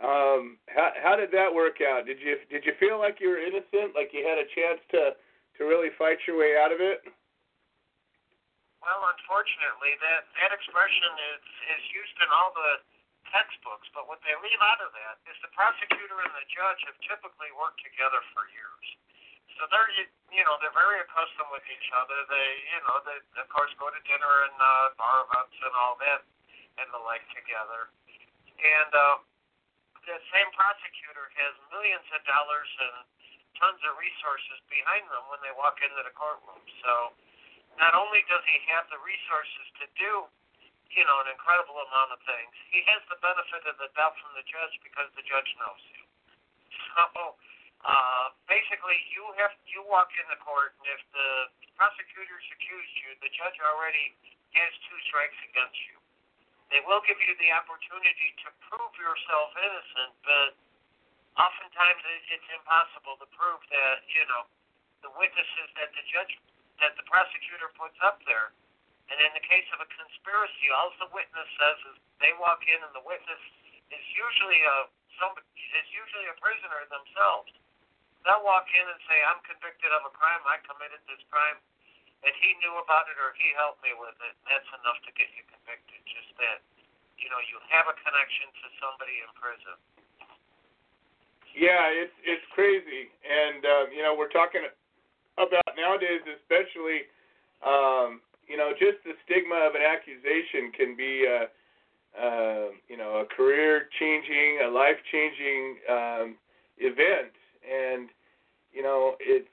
Um, 0.01 0.57
how 0.73 0.89
how 0.97 1.13
did 1.13 1.29
that 1.37 1.53
work 1.53 1.77
out? 1.85 2.09
Did 2.09 2.17
you 2.17 2.41
did 2.49 2.65
you 2.65 2.73
feel 2.81 2.97
like 2.97 3.21
you 3.21 3.29
were 3.29 3.41
innocent, 3.41 3.93
like 3.93 4.09
you 4.09 4.25
had 4.25 4.41
a 4.41 4.47
chance 4.49 4.81
to 4.89 5.13
to 5.13 5.61
really 5.69 5.93
fight 6.01 6.17
your 6.25 6.41
way 6.41 6.57
out 6.57 6.73
of 6.73 6.81
it? 6.81 7.05
Well, 8.81 9.05
unfortunately, 9.15 9.93
that 10.01 10.25
that 10.41 10.51
expression 10.51 11.13
is 11.37 11.45
is 11.77 11.83
used 11.93 12.17
in 12.25 12.29
all 12.33 12.51
the 12.57 12.81
textbooks, 13.31 13.87
but 13.93 14.09
what 14.09 14.19
they 14.25 14.33
leave 14.41 14.61
out 14.65 14.81
of 14.81 14.91
that 14.97 15.21
is 15.29 15.37
the 15.45 15.53
prosecutor 15.53 16.19
and 16.25 16.33
the 16.35 16.45
judge 16.51 16.81
have 16.89 16.97
typically 17.05 17.53
worked 17.53 17.79
together 17.85 18.19
for 18.33 18.49
years. 18.49 18.87
So 19.61 19.69
they're 19.69 19.89
you 20.33 20.43
know 20.43 20.57
they're 20.57 20.73
very 20.73 21.05
accustomed 21.05 21.53
with 21.53 21.63
each 21.69 21.89
other. 21.93 22.17
They 22.33 22.49
you 22.73 22.81
know 22.89 22.97
they 23.05 23.17
of 23.39 23.47
course 23.53 23.69
go 23.77 23.93
to 23.93 24.01
dinner 24.09 24.33
and 24.49 24.57
uh, 24.57 24.97
bar 24.97 25.29
events 25.29 25.53
and 25.61 25.73
all 25.77 25.95
that 26.01 26.25
and 26.81 26.89
the 26.89 27.01
like 27.05 27.21
together. 27.31 27.93
And 28.57 28.91
uh, 28.91 29.17
the 30.03 30.19
same 30.31 30.49
prosecutor 30.55 31.31
has 31.39 31.53
millions 31.71 32.07
of 32.11 32.21
dollars 32.27 32.69
and 32.79 32.95
tons 33.59 33.79
of 33.87 33.95
resources 33.95 34.59
behind 34.67 35.07
them 35.07 35.23
when 35.31 35.39
they 35.45 35.53
walk 35.55 35.79
into 35.79 36.01
the 36.03 36.13
courtroom. 36.15 36.63
So 36.83 37.15
not 37.79 37.95
only 37.95 38.21
does 38.27 38.43
he 38.45 38.57
have 38.73 38.89
the 38.91 38.99
resources 39.01 39.65
to 39.81 39.85
do 39.97 40.13
you 40.93 41.01
know 41.09 41.17
an 41.25 41.29
incredible 41.33 41.79
amount 41.89 42.13
of 42.13 42.21
things, 42.27 42.53
he 42.69 42.85
has 42.85 43.01
the 43.09 43.17
benefit 43.17 43.65
of 43.65 43.75
the 43.81 43.89
doubt 43.97 44.13
from 44.21 44.37
the 44.37 44.45
judge 44.45 44.75
because 44.85 45.09
the 45.17 45.25
judge 45.25 45.49
knows 45.57 45.81
you. 45.97 46.03
So 46.93 47.39
uh, 47.83 48.31
basically, 48.45 48.95
you 49.11 49.23
have 49.41 49.55
you 49.65 49.81
walk 49.89 50.13
in 50.15 50.27
the 50.29 50.39
court, 50.39 50.77
and 50.79 50.87
if 50.93 51.01
the 51.11 51.29
prosecutors 51.75 52.45
accused 52.53 52.93
you, 53.03 53.09
the 53.19 53.31
judge 53.33 53.57
already 53.59 54.13
has 54.53 54.71
two 54.85 54.97
strikes 55.09 55.39
against 55.49 55.79
you. 55.89 56.02
They 56.73 56.81
will 56.89 57.05
give 57.05 57.21
you 57.21 57.37
the 57.37 57.53
opportunity 57.53 58.33
to 58.41 58.49
prove 58.65 58.93
yourself 58.97 59.53
innocent, 59.61 60.13
but 60.25 60.49
oftentimes 61.37 62.01
it's 62.33 62.49
impossible 62.49 63.21
to 63.21 63.29
prove 63.37 63.61
that 63.69 64.01
you 64.09 64.25
know 64.25 64.49
the 65.05 65.13
witnesses 65.13 65.69
that 65.77 65.93
the 65.93 66.01
judge 66.09 66.33
that 66.81 66.97
the 66.97 67.05
prosecutor 67.05 67.69
puts 67.77 67.93
up 68.01 68.17
there. 68.25 68.57
And 69.13 69.21
in 69.21 69.29
the 69.37 69.45
case 69.45 69.69
of 69.69 69.85
a 69.85 69.89
conspiracy, 69.93 70.73
all 70.73 70.89
the 70.97 71.13
witness 71.13 71.45
says 71.61 71.77
is 71.93 71.95
they 72.17 72.33
walk 72.41 72.65
in, 72.65 72.81
and 72.81 72.93
the 72.97 73.05
witness 73.05 73.43
is 73.93 74.05
usually 74.17 74.65
a 74.65 74.89
somebody 75.21 75.45
is 75.77 75.87
usually 75.93 76.25
a 76.25 76.37
prisoner 76.41 76.89
themselves. 76.89 77.53
They'll 78.25 78.41
walk 78.41 78.65
in 78.73 78.85
and 78.87 78.99
say, 79.05 79.19
I'm 79.21 79.43
convicted 79.45 79.93
of 79.93 80.09
a 80.09 80.13
crime, 80.15 80.41
I 80.47 80.57
committed 80.63 81.03
this 81.05 81.19
crime, 81.27 81.59
and 82.23 82.33
he 82.39 82.55
knew 82.63 82.75
about 82.79 83.11
it 83.11 83.19
or 83.19 83.35
he 83.35 83.51
helped 83.59 83.83
me 83.83 83.91
with 83.99 84.15
it. 84.23 84.33
That's 84.47 84.67
enough 84.79 84.99
to 85.03 85.11
get 85.19 85.27
you 85.35 85.43
convicted. 85.51 85.99
Just 86.07 86.31
that, 86.39 86.63
you 87.19 87.27
know, 87.27 87.39
you 87.51 87.59
have 87.67 87.91
a 87.91 87.95
connection 87.99 88.47
to 88.63 88.65
somebody 88.79 89.15
in 89.19 89.29
prison. 89.35 89.75
Yeah, 91.53 91.85
it's 91.93 92.17
it's 92.25 92.41
crazy, 92.49 93.13
and 93.21 93.61
uh, 93.61 93.85
you 93.93 94.01
know 94.01 94.17
we're 94.17 94.33
talking 94.33 94.65
about 95.37 95.69
nowadays, 95.77 96.25
especially, 96.25 97.05
um, 97.61 98.25
you 98.49 98.57
know, 98.57 98.73
just 98.73 99.05
the 99.05 99.13
stigma 99.21 99.61
of 99.69 99.77
an 99.77 99.85
accusation 99.85 100.73
can 100.73 100.97
be 100.97 101.29
uh, 101.29 101.45
uh, 102.17 102.73
you 102.89 102.97
know, 102.97 103.21
a 103.21 103.25
career-changing, 103.29 104.65
a 104.65 104.69
life-changing 104.69 105.77
um, 105.89 106.27
event, 106.81 107.37
and 107.61 108.09
you 108.73 108.81
know, 108.81 109.13
it's. 109.21 109.52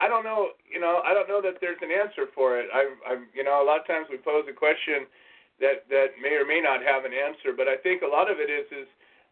I 0.00 0.08
don't 0.08 0.24
know, 0.24 0.52
you 0.66 0.80
know, 0.80 1.02
I 1.06 1.14
don't 1.14 1.28
know 1.28 1.40
that 1.42 1.60
there's 1.60 1.80
an 1.82 1.94
answer 1.94 2.26
for 2.34 2.58
it. 2.58 2.66
I, 2.74 2.90
I'm, 3.06 3.30
you 3.34 3.44
know, 3.44 3.62
a 3.62 3.66
lot 3.66 3.80
of 3.80 3.86
times 3.86 4.06
we 4.10 4.18
pose 4.18 4.44
a 4.50 4.52
question 4.52 5.06
that 5.62 5.86
that 5.88 6.18
may 6.18 6.34
or 6.34 6.42
may 6.42 6.58
not 6.58 6.82
have 6.82 7.06
an 7.06 7.14
answer, 7.14 7.54
but 7.54 7.70
I 7.70 7.78
think 7.78 8.02
a 8.02 8.10
lot 8.10 8.26
of 8.30 8.42
it 8.42 8.50
is 8.50 8.66
is 8.74 8.88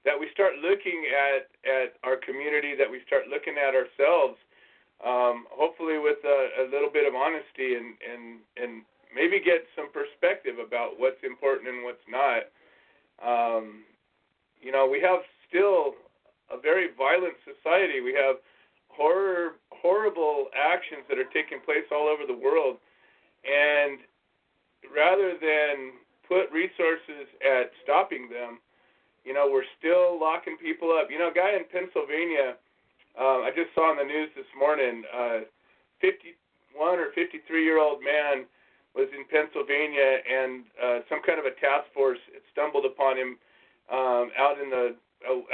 that 0.07 0.18
we 0.18 0.31
start 0.31 0.62
looking 0.62 1.03
at 1.11 1.51
at 1.66 1.98
our 2.07 2.16
community, 2.16 2.79
that 2.79 2.90
we 2.90 3.03
start 3.07 3.27
looking 3.27 3.59
at 3.59 3.75
ourselves, 3.75 4.38
um, 5.03 5.51
hopefully 5.51 5.98
with 5.98 6.22
a, 6.22 6.62
a 6.62 6.64
little 6.70 6.90
bit 6.90 7.11
of 7.11 7.14
honesty 7.18 7.75
and 7.75 7.98
and 8.07 8.38
and 8.55 8.87
maybe 9.11 9.42
get 9.42 9.66
some 9.75 9.90
perspective 9.90 10.62
about 10.62 10.94
what's 10.96 11.20
important 11.27 11.68
and 11.68 11.83
what's 11.83 12.07
not. 12.07 12.46
Um, 13.18 13.83
you 14.62 14.70
know, 14.70 14.87
we 14.87 15.03
have 15.03 15.20
still 15.51 15.98
a 16.51 16.59
very 16.59 16.94
violent 16.96 17.35
society. 17.42 18.01
We 18.01 18.14
have 18.14 18.38
horror, 18.94 19.57
horrible 19.70 20.46
actions 20.55 21.02
that 21.09 21.18
are 21.18 21.31
taking 21.33 21.61
place 21.64 21.88
all 21.90 22.09
over 22.09 22.26
the 22.26 22.37
world, 22.37 22.76
and 23.44 23.98
rather 24.94 25.35
than 25.40 25.98
put 26.28 26.52
resources 26.52 27.28
at 27.42 27.72
stopping 27.83 28.28
them, 28.28 28.61
you 29.24 29.33
know, 29.33 29.48
we're 29.50 29.68
still 29.78 30.18
locking 30.18 30.57
people 30.59 30.90
up. 30.90 31.11
You 31.11 31.18
know, 31.18 31.31
a 31.31 31.35
guy 31.35 31.55
in 31.55 31.64
Pennsylvania, 31.70 32.59
uh, 33.18 33.46
I 33.46 33.50
just 33.55 33.70
saw 33.74 33.90
on 33.90 33.96
the 33.96 34.05
news 34.05 34.31
this 34.35 34.48
morning, 34.59 35.05
uh, 35.14 35.46
51 36.00 36.98
or 36.98 37.12
53 37.14 37.64
year 37.64 37.78
old 37.78 38.02
man 38.02 38.46
was 38.94 39.09
in 39.16 39.24
Pennsylvania, 39.31 40.20
and 40.26 40.64
uh, 40.76 40.98
some 41.09 41.22
kind 41.22 41.38
of 41.38 41.46
a 41.46 41.55
task 41.57 41.88
force 41.94 42.20
stumbled 42.50 42.85
upon 42.85 43.16
him 43.16 43.38
um, 43.90 44.31
out 44.37 44.59
in 44.61 44.68
the 44.68 44.96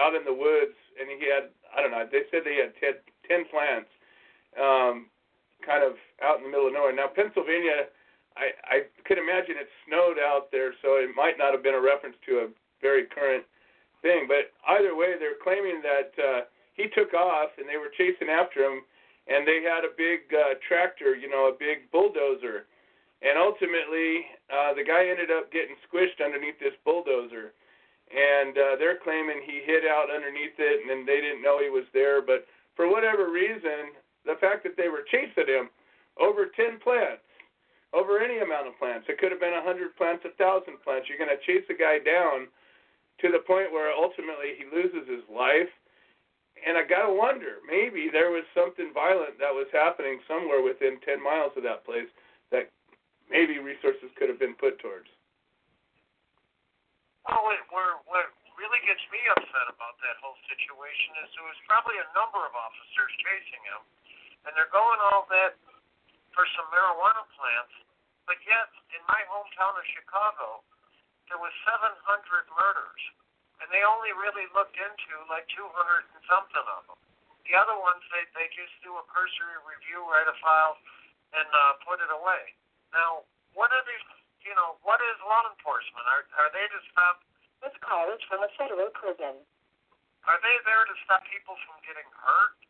out 0.00 0.16
in 0.16 0.24
the 0.24 0.32
woods, 0.32 0.74
and 0.96 1.12
he 1.12 1.28
had 1.28 1.52
I 1.76 1.82
don't 1.82 1.92
know. 1.92 2.08
They 2.10 2.24
said 2.32 2.42
they 2.42 2.56
had 2.56 2.72
ten, 2.80 2.96
ten 3.28 3.44
plants, 3.52 3.90
um, 4.56 5.06
kind 5.64 5.84
of 5.84 5.94
out 6.24 6.40
in 6.40 6.48
the 6.48 6.52
middle 6.52 6.66
of 6.66 6.74
nowhere. 6.74 6.94
Now 6.94 7.12
Pennsylvania, 7.12 7.92
I 8.36 8.56
I 8.64 8.76
could 9.04 9.18
imagine 9.20 9.60
it 9.60 9.68
snowed 9.86 10.18
out 10.18 10.50
there, 10.50 10.72
so 10.82 10.98
it 10.98 11.12
might 11.14 11.38
not 11.38 11.52
have 11.52 11.62
been 11.62 11.78
a 11.78 11.80
reference 11.80 12.16
to 12.26 12.48
a 12.48 12.52
very 12.80 13.06
current 13.06 13.44
thing. 14.02 14.26
But 14.26 14.50
either 14.72 14.96
way, 14.96 15.14
they're 15.18 15.40
claiming 15.42 15.82
that 15.84 16.10
uh, 16.16 16.40
he 16.74 16.88
took 16.90 17.12
off, 17.14 17.52
and 17.58 17.68
they 17.68 17.76
were 17.76 17.92
chasing 17.92 18.32
after 18.32 18.64
him, 18.64 18.82
and 19.28 19.46
they 19.46 19.62
had 19.62 19.84
a 19.84 19.92
big 19.92 20.32
uh, 20.32 20.56
tractor, 20.66 21.14
you 21.14 21.28
know, 21.28 21.52
a 21.52 21.56
big 21.58 21.90
bulldozer 21.92 22.66
and 23.22 23.34
ultimately 23.38 24.30
uh, 24.46 24.74
the 24.74 24.86
guy 24.86 25.10
ended 25.10 25.30
up 25.30 25.50
getting 25.50 25.74
squished 25.86 26.22
underneath 26.22 26.58
this 26.60 26.74
bulldozer 26.84 27.54
and 28.08 28.56
uh, 28.56 28.74
they're 28.78 29.02
claiming 29.02 29.42
he 29.44 29.60
hid 29.66 29.84
out 29.84 30.08
underneath 30.08 30.56
it 30.58 30.80
and 30.80 30.88
then 30.88 31.02
they 31.04 31.20
didn't 31.20 31.42
know 31.42 31.58
he 31.58 31.70
was 31.70 31.86
there 31.92 32.22
but 32.22 32.46
for 32.78 32.86
whatever 32.86 33.34
reason 33.34 33.90
the 34.22 34.38
fact 34.38 34.62
that 34.62 34.78
they 34.78 34.86
were 34.86 35.02
chasing 35.10 35.50
him 35.50 35.66
over 36.22 36.46
10 36.54 36.78
plants 36.78 37.26
over 37.90 38.22
any 38.22 38.38
amount 38.38 38.70
of 38.70 38.78
plants 38.78 39.10
it 39.10 39.18
could 39.18 39.34
have 39.34 39.42
been 39.42 39.58
a 39.58 39.66
100 39.66 39.98
plants 39.98 40.22
a 40.22 40.30
thousand 40.38 40.78
plants 40.86 41.10
you're 41.10 41.18
going 41.18 41.32
to 41.32 41.42
chase 41.42 41.66
a 41.66 41.74
guy 41.74 41.98
down 41.98 42.46
to 43.18 43.34
the 43.34 43.42
point 43.42 43.74
where 43.74 43.90
ultimately 43.90 44.54
he 44.54 44.64
loses 44.70 45.10
his 45.10 45.26
life 45.26 45.68
and 46.66 46.74
I 46.74 46.82
gotta 46.82 47.12
wonder, 47.12 47.62
maybe 47.62 48.10
there 48.10 48.34
was 48.34 48.42
something 48.50 48.90
violent 48.90 49.38
that 49.38 49.54
was 49.54 49.70
happening 49.70 50.18
somewhere 50.26 50.58
within 50.58 50.98
10 51.06 51.22
miles 51.22 51.54
of 51.54 51.62
that 51.62 51.86
place 51.86 52.10
that 52.50 52.70
maybe 53.30 53.62
resources 53.62 54.10
could 54.18 54.26
have 54.26 54.42
been 54.42 54.58
put 54.58 54.80
towards. 54.82 55.06
Oh, 57.30 57.38
what, 57.44 57.60
what 58.08 58.26
really 58.58 58.82
gets 58.82 59.00
me 59.14 59.22
upset 59.38 59.66
about 59.70 59.94
that 60.02 60.18
whole 60.18 60.36
situation 60.50 61.14
is 61.22 61.30
there 61.38 61.46
was 61.46 61.58
probably 61.70 61.94
a 62.02 62.08
number 62.12 62.42
of 62.42 62.52
officers 62.58 63.10
chasing 63.22 63.62
him, 63.62 63.82
and 64.44 64.50
they're 64.58 64.74
going 64.74 64.98
all 65.14 65.30
that 65.30 65.54
for 66.34 66.42
some 66.58 66.66
marijuana 66.74 67.22
plants, 67.38 67.74
but 68.26 68.36
yet 68.42 68.68
in 68.92 69.02
my 69.06 69.22
hometown 69.30 69.78
of 69.78 69.86
Chicago, 69.94 70.66
there 71.30 71.38
was 71.38 71.54
700 71.70 71.94
murders, 72.58 73.02
and 73.62 73.70
they 73.70 73.86
only 73.86 74.10
really 74.18 74.50
looked 74.52 74.74
into 74.74 75.14
like 75.30 75.46
200 75.54 75.62
and 75.62 76.22
something 76.26 76.66
of 76.66 76.82
them. 76.90 77.00
The 77.46 77.56
other 77.56 77.78
ones, 77.80 78.04
they 78.12 78.28
they 78.36 78.48
just 78.52 78.74
do 78.84 78.92
a 79.00 79.04
cursory 79.08 79.56
review, 79.64 80.04
write 80.04 80.28
a 80.28 80.36
file, 80.44 80.76
and 81.32 81.48
uh, 81.48 81.80
put 81.80 81.96
it 81.96 82.12
away. 82.12 82.52
Now, 82.92 83.24
what 83.56 83.72
are 83.72 83.84
these? 83.88 84.04
You 84.44 84.52
know, 84.52 84.76
what 84.84 85.00
is 85.00 85.16
law 85.24 85.48
enforcement? 85.48 86.04
Are 86.12 86.24
are 86.44 86.50
they 86.52 86.64
to 86.68 86.80
stop? 86.92 87.24
Is 87.88 88.20
from 88.28 88.44
a 88.44 88.52
federal 88.60 88.92
prison. 88.92 89.40
Are 90.28 90.40
they 90.44 90.56
there 90.68 90.84
to 90.84 90.94
stop 91.08 91.24
people 91.24 91.56
from 91.64 91.80
getting 91.88 92.04
hurt, 92.20 92.60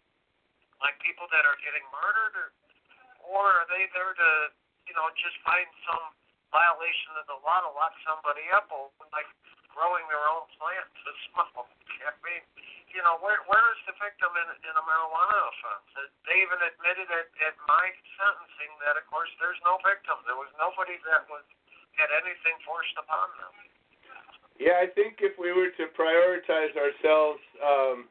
like 0.78 0.94
people 1.02 1.26
that 1.34 1.42
are 1.42 1.58
getting 1.58 1.82
murdered, 1.90 2.38
or 2.38 2.48
or 3.26 3.42
are 3.50 3.66
they 3.66 3.90
there 3.98 4.14
to, 4.14 4.30
you 4.86 4.94
know, 4.94 5.10
just 5.18 5.34
find 5.42 5.66
some 5.90 6.14
violation 6.54 7.18
of 7.18 7.26
the 7.26 7.34
law 7.42 7.66
to 7.66 7.70
lock 7.74 7.98
somebody 8.06 8.46
up, 8.54 8.70
or 8.70 8.94
like 9.10 9.26
growing 9.74 10.06
their 10.06 10.22
own 10.22 10.46
plant 10.54 10.86
to 10.86 11.10
smoke? 11.34 11.66
I 12.06 12.14
mean, 12.22 12.46
you 12.94 13.02
know, 13.02 13.18
where 13.18 13.42
where 13.50 13.66
is 13.74 13.80
the 13.90 13.98
victim 13.98 14.30
in, 14.38 14.48
in 14.70 14.74
a 14.78 14.84
marijuana 14.86 15.34
offense? 15.50 16.14
They 16.30 16.38
even 16.46 16.62
admitted 16.62 17.10
at, 17.10 17.26
at 17.42 17.58
my 17.66 17.90
sentencing 18.14 18.72
that, 18.86 18.94
of 18.94 19.02
course, 19.10 19.34
there's 19.42 19.58
no 19.66 19.82
victim. 19.82 20.22
There 20.30 20.38
was 20.38 20.54
nobody 20.62 20.94
that 21.10 21.26
was 21.26 21.42
had 21.98 22.14
anything 22.14 22.54
forced 22.62 22.94
upon 22.94 23.34
them. 23.42 23.77
Yeah, 24.58 24.82
I 24.82 24.90
think 24.90 25.22
if 25.22 25.38
we 25.38 25.54
were 25.54 25.70
to 25.78 25.86
prioritize 25.94 26.74
ourselves, 26.74 27.38
um, 27.62 28.10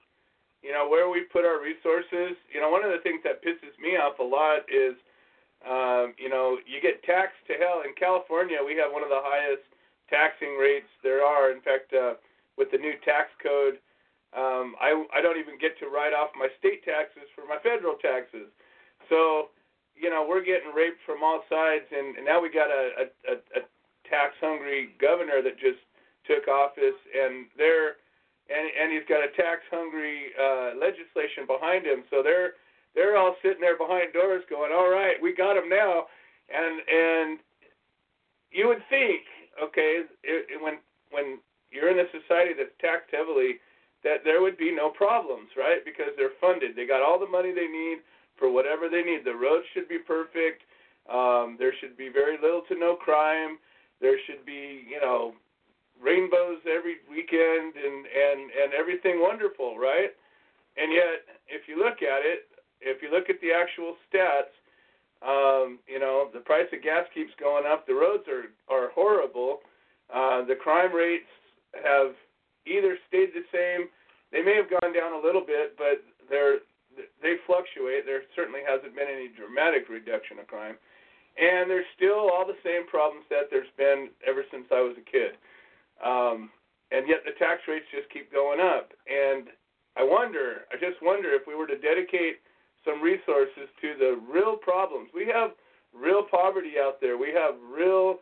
you 0.63 0.71
know, 0.71 0.88
where 0.88 1.12
we 1.12 1.27
put 1.27 1.43
our 1.43 1.60
resources, 1.62 2.39
you 2.47 2.63
know, 2.63 2.71
one 2.71 2.83
of 2.88 2.91
the 2.91 3.03
things 3.03 3.19
that 3.27 3.43
pisses 3.43 3.75
me 3.83 3.99
off 3.99 4.19
a 4.19 4.23
lot 4.23 4.63
is, 4.71 4.95
um, 5.67 6.15
you 6.15 6.31
know, 6.31 6.57
you 6.63 6.79
get 6.79 7.03
taxed 7.03 7.43
to 7.47 7.60
hell. 7.60 7.83
In 7.83 7.91
California, 7.99 8.57
we 8.63 8.79
have 8.79 8.95
one 8.95 9.03
of 9.03 9.12
the 9.12 9.19
highest 9.19 9.67
taxing 10.10 10.55
rates 10.55 10.89
there 11.03 11.23
are. 11.23 11.51
In 11.51 11.60
fact, 11.62 11.91
uh, 11.91 12.15
with 12.57 12.71
the 12.71 12.79
new 12.79 12.95
tax 13.03 13.27
code, 13.43 13.77
um, 14.36 14.75
I 14.79 14.91
I 15.15 15.19
don't 15.21 15.39
even 15.39 15.60
get 15.60 15.79
to 15.79 15.88
write 15.88 16.12
off 16.15 16.31
my 16.36 16.47
state 16.60 16.83
taxes 16.83 17.27
for 17.36 17.43
my 17.47 17.60
federal 17.60 17.95
taxes. 17.99 18.47
So, 19.12 19.51
you 19.95 20.10
know, 20.10 20.25
we're 20.27 20.43
getting 20.43 20.75
raped 20.75 20.99
from 21.05 21.23
all 21.23 21.43
sides, 21.47 21.88
and, 21.91 22.15
and 22.17 22.25
now 22.25 22.39
we 22.41 22.51
got 22.51 22.67
a, 22.67 23.07
a, 23.31 23.33
a 23.55 23.62
tax 24.07 24.36
hungry 24.39 24.95
governor 24.99 25.41
that 25.41 25.55
just 25.60 25.79
took 26.28 26.48
office, 26.48 27.00
and 27.16 27.48
they're 27.58 27.98
and 28.52 28.68
and 28.68 28.92
he's 28.92 29.08
got 29.08 29.24
a 29.24 29.32
tax 29.36 29.63
hungry 29.72 30.36
uh, 30.36 30.76
legislation 30.78 31.48
behind 31.48 31.86
him. 31.86 32.04
So 32.12 32.22
they're 32.22 32.60
they're 32.96 33.18
all 33.18 33.36
sitting 33.42 33.62
there 33.62 33.78
behind 33.78 34.13
doors, 34.13 34.44
going, 34.50 34.72
"All 34.72 34.90
right, 34.90 35.16
we 35.22 35.34
got 35.34 35.58
him 35.58 35.70
now," 35.70 36.06
and 36.52 36.82
and 36.88 37.40
you 38.52 38.68
would 38.68 38.84
think, 38.90 39.22
okay, 39.62 40.04
it, 40.24 40.48
it, 40.52 40.62
when 40.62 40.80
when 41.12 41.40
you're 41.72 41.92
in 41.92 42.00
a 42.00 42.10
society 42.12 42.54
that's 42.56 42.76
taxed 42.80 43.12
heavily 43.12 43.60
that 44.04 44.24
there 44.24 44.42
would 44.42 44.58
be 44.58 44.72
no 44.72 44.90
problems, 44.90 45.50
right? 45.58 45.84
Because 45.84 46.13
they're 46.16 46.38
funded. 46.40 46.76
They 46.76 46.86
got 46.86 47.02
all 47.02 47.20
the 47.20 47.28
money 47.28 47.52
they 47.52 47.68
need 47.68 48.00
for 48.38 48.50
whatever 48.52 48.90
they 48.90 49.02
need. 49.02 49.26
The 49.26 49.36
roads 49.36 49.66
should 49.74 49.90
be 49.90 49.98
perfect. 49.98 50.63
Um, 51.12 51.56
there 51.58 51.74
should 51.80 51.98
be 51.98 52.10
very 52.10 52.38
little 52.42 52.62
to 52.70 52.78
no 52.78 52.96
crime. 52.96 53.58
There 54.00 54.18
should 54.28 54.46
be, 54.46 54.86
you 54.88 55.02
know, 55.02 55.34
rainbows 56.01 56.62
every 56.69 57.01
weekend 57.10 57.75
and 57.75 58.05
and 58.05 58.39
and 58.51 58.73
everything 58.73 59.21
wonderful, 59.21 59.77
right? 59.77 60.13
And 60.77 60.93
yet, 60.93 61.25
if 61.47 61.67
you 61.67 61.77
look 61.77 62.05
at 62.05 62.21
it, 62.21 62.45
if 62.81 63.01
you 63.01 63.10
look 63.10 63.29
at 63.29 63.41
the 63.41 63.49
actual 63.49 63.97
stats, 64.05 64.53
um, 65.25 65.79
you 65.88 65.99
know, 65.99 66.29
the 66.33 66.41
price 66.41 66.69
of 66.71 66.83
gas 66.83 67.05
keeps 67.13 67.33
going 67.39 67.65
up. 67.65 67.88
The 67.88 67.97
roads 67.97 68.25
are 68.29 68.53
are 68.69 68.89
horrible. 68.93 69.60
Uh, 70.13 70.45
the 70.45 70.55
crime 70.55 70.93
rates 70.93 71.29
have 71.73 72.13
either 72.65 72.97
stayed 73.07 73.33
the 73.33 73.43
same. 73.51 73.89
They 74.31 74.43
may 74.43 74.55
have 74.55 74.69
gone 74.69 74.93
down 74.93 75.13
a 75.13 75.21
little 75.25 75.43
bit, 75.43 75.75
but 75.77 76.03
they're 76.29 76.62
they 77.21 77.41
fluctuate. 77.45 78.05
There 78.05 78.21
certainly 78.36 78.62
hasn't 78.62 78.93
been 78.95 79.10
any 79.10 79.29
dramatic 79.33 79.89
reduction 79.89 80.38
of 80.38 80.47
crime, 80.47 80.77
and 81.38 81.69
there's 81.69 81.89
still 81.97 82.29
all 82.29 82.45
the 82.45 82.57
same 82.63 82.86
problems 82.86 83.25
that 83.29 83.49
there's 83.49 83.71
been 83.77 84.10
ever 84.25 84.45
since 84.51 84.65
I 84.69 84.81
was 84.81 84.93
a 84.97 85.05
kid. 85.05 85.38
Um, 86.03 86.49
and 86.91 87.07
yet 87.07 87.25
the 87.25 87.36
tax 87.38 87.62
rates 87.67 87.86
just 87.91 88.10
keep 88.13 88.31
going 88.31 88.60
up. 88.60 88.93
And 89.07 89.47
I 89.97 90.03
wonder, 90.03 90.67
I 90.71 90.75
just 90.77 91.01
wonder 91.01 91.33
if 91.33 91.43
we 91.47 91.55
were 91.55 91.67
to 91.67 91.77
dedicate 91.77 92.39
some 92.86 93.01
resources 93.01 93.67
to 93.81 93.95
the 93.99 94.21
real 94.31 94.55
problems. 94.55 95.10
We 95.13 95.27
have 95.33 95.51
real 95.91 96.23
poverty 96.23 96.79
out 96.79 97.01
there. 97.01 97.17
We 97.17 97.33
have 97.33 97.55
real 97.60 98.19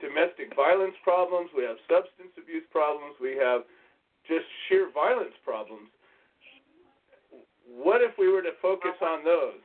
domestic 0.00 0.54
violence 0.54 0.96
problems, 1.02 1.50
we 1.56 1.64
have 1.64 1.76
substance 1.88 2.32
abuse 2.36 2.64
problems, 2.70 3.16
we 3.20 3.36
have 3.36 3.64
just 4.28 4.44
sheer 4.68 4.90
violence 4.92 5.34
problems. 5.44 5.88
What 7.64 8.02
if 8.02 8.12
we 8.18 8.28
were 8.28 8.42
to 8.42 8.54
focus 8.60 8.96
on 9.00 9.24
those? 9.24 9.62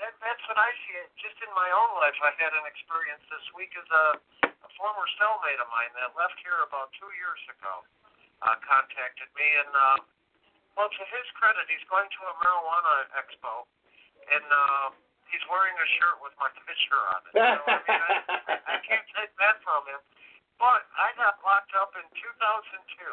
That, 0.00 0.16
that's 0.24 0.44
what 0.48 0.56
I 0.56 0.72
see. 0.88 0.96
Just 1.20 1.36
in 1.44 1.52
my 1.52 1.68
own 1.76 1.92
life, 2.00 2.16
I 2.24 2.32
had 2.40 2.56
an 2.56 2.64
experience 2.64 3.20
this 3.28 3.44
week 3.52 3.76
as 3.76 3.84
a, 3.92 4.06
a 4.48 4.70
former 4.80 5.04
cellmate 5.20 5.60
of 5.60 5.68
mine 5.68 5.92
that 6.00 6.16
left 6.16 6.40
here 6.40 6.56
about 6.64 6.88
two 6.96 7.12
years 7.20 7.40
ago 7.52 7.84
uh, 8.40 8.56
contacted 8.64 9.28
me, 9.36 9.44
and 9.44 9.72
uh, 9.76 9.98
well, 10.72 10.88
to 10.88 11.04
his 11.12 11.26
credit, 11.36 11.68
he's 11.68 11.84
going 11.92 12.08
to 12.08 12.20
a 12.32 12.34
marijuana 12.40 13.12
expo, 13.20 13.68
and 14.32 14.46
uh, 14.48 14.88
he's 15.28 15.44
wearing 15.52 15.76
a 15.76 15.88
shirt 16.00 16.16
with 16.24 16.32
my 16.40 16.48
picture 16.64 17.02
on 17.12 17.20
it. 17.28 17.32
So, 17.36 17.60
I 17.68 17.76
mean, 17.84 18.00
I, 18.00 18.56
I 18.56 18.76
can't 18.80 19.04
take 19.12 19.36
that 19.36 19.60
from 19.60 19.84
him. 19.84 20.00
But 20.56 20.88
I 20.96 21.12
got 21.20 21.40
locked 21.44 21.76
up 21.76 21.92
in 22.00 22.04
2002 22.16 23.04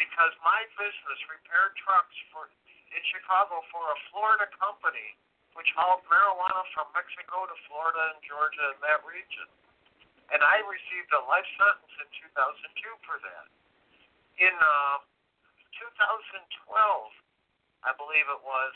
because 0.00 0.32
my 0.40 0.64
business 0.80 1.20
repaired 1.28 1.76
trucks 1.80 2.16
for 2.32 2.48
in 2.92 3.04
Chicago 3.08 3.64
for 3.72 3.84
a 3.88 3.96
Florida 4.12 4.48
company 4.60 5.16
which 5.58 5.68
hauled 5.76 6.02
marijuana 6.08 6.62
from 6.72 6.88
Mexico 6.96 7.44
to 7.48 7.56
Florida 7.68 8.16
and 8.16 8.20
Georgia 8.24 8.72
and 8.72 8.80
that 8.84 9.00
region. 9.04 9.48
And 10.32 10.40
I 10.40 10.64
received 10.64 11.12
a 11.12 11.22
life 11.28 11.44
sentence 11.60 11.92
in 12.00 12.08
2002 12.32 13.04
for 13.04 13.20
that. 13.20 13.46
In 14.40 14.54
uh, 14.56 14.96
2012, 15.76 16.40
I 17.84 17.92
believe 18.00 18.26
it 18.32 18.42
was, 18.46 18.72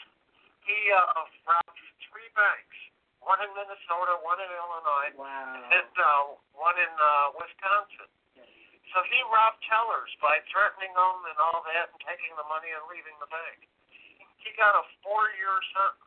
he 0.68 0.76
uh, 0.92 1.24
robbed 1.48 1.80
three 2.12 2.28
banks, 2.36 2.76
one 3.24 3.40
in 3.40 3.48
Minnesota, 3.56 4.20
one 4.20 4.36
in 4.42 4.50
Illinois, 4.52 5.12
Wow. 5.16 5.72
and 5.72 5.92
uh, 5.96 6.36
one 6.58 6.76
in 6.76 6.92
uh, 6.92 7.40
Wisconsin. 7.40 8.10
So 8.94 9.02
he 9.10 9.18
robbed 9.32 9.60
tellers 9.66 10.12
by 10.22 10.38
threatening 10.52 10.92
them 10.94 11.16
and 11.26 11.36
all 11.40 11.60
that 11.66 11.90
and 11.90 11.98
taking 12.06 12.32
the 12.38 12.46
money 12.46 12.70
and 12.70 12.84
leaving 12.86 13.16
the 13.18 13.28
bank. 13.32 13.64
He 14.44 14.54
got 14.54 14.76
a 14.78 14.84
four-year 15.02 15.56
sentence. 15.74 16.05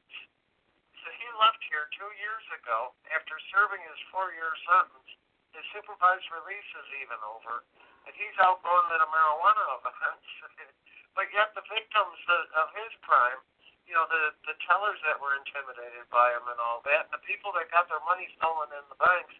So 0.99 1.07
he 1.15 1.27
left 1.39 1.61
here 1.71 1.87
two 1.95 2.11
years 2.19 2.45
ago 2.59 2.91
after 3.15 3.35
serving 3.55 3.79
his 3.87 3.99
four-year 4.11 4.51
sentence. 4.67 5.09
His 5.55 5.65
supervised 5.71 6.27
release 6.29 6.69
is 6.75 6.87
even 7.01 7.19
over, 7.25 7.63
and 8.05 8.13
he's 8.13 8.35
out 8.43 8.61
going 8.61 8.85
to 8.91 8.97
a 8.99 9.09
marijuana 9.09 9.63
offense. 9.79 10.27
but 11.17 11.25
yet 11.33 11.55
the 11.55 11.65
victims 11.71 12.19
of, 12.53 12.67
his 12.75 12.93
crime, 13.01 13.41
you 13.89 13.97
know, 13.97 14.05
the 14.05 14.35
the 14.45 14.55
tellers 14.69 15.01
that 15.07 15.17
were 15.17 15.33
intimidated 15.33 16.05
by 16.13 16.29
him 16.37 16.45
and 16.51 16.59
all 16.61 16.85
that, 16.85 17.09
the 17.09 17.23
people 17.25 17.49
that 17.57 17.65
got 17.73 17.89
their 17.89 18.03
money 18.05 18.29
stolen 18.37 18.69
in 18.77 18.85
the 18.93 18.99
banks, 19.01 19.33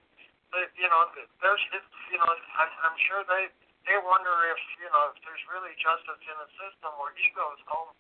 but 0.50 0.74
you 0.74 0.90
know, 0.90 1.14
there's 1.44 1.62
you 2.12 2.18
know, 2.18 2.32
I'm, 2.58 2.72
I'm 2.90 2.98
sure 3.06 3.22
they 3.30 3.54
they 3.86 3.98
wonder 4.02 4.34
if 4.50 4.62
you 4.82 4.90
know 4.90 5.14
if 5.14 5.22
there's 5.22 5.44
really 5.54 5.78
justice 5.78 6.24
in 6.26 6.38
a 6.40 6.50
system 6.58 6.92
where 6.98 7.14
he 7.14 7.30
goes 7.38 7.62
home, 7.70 7.94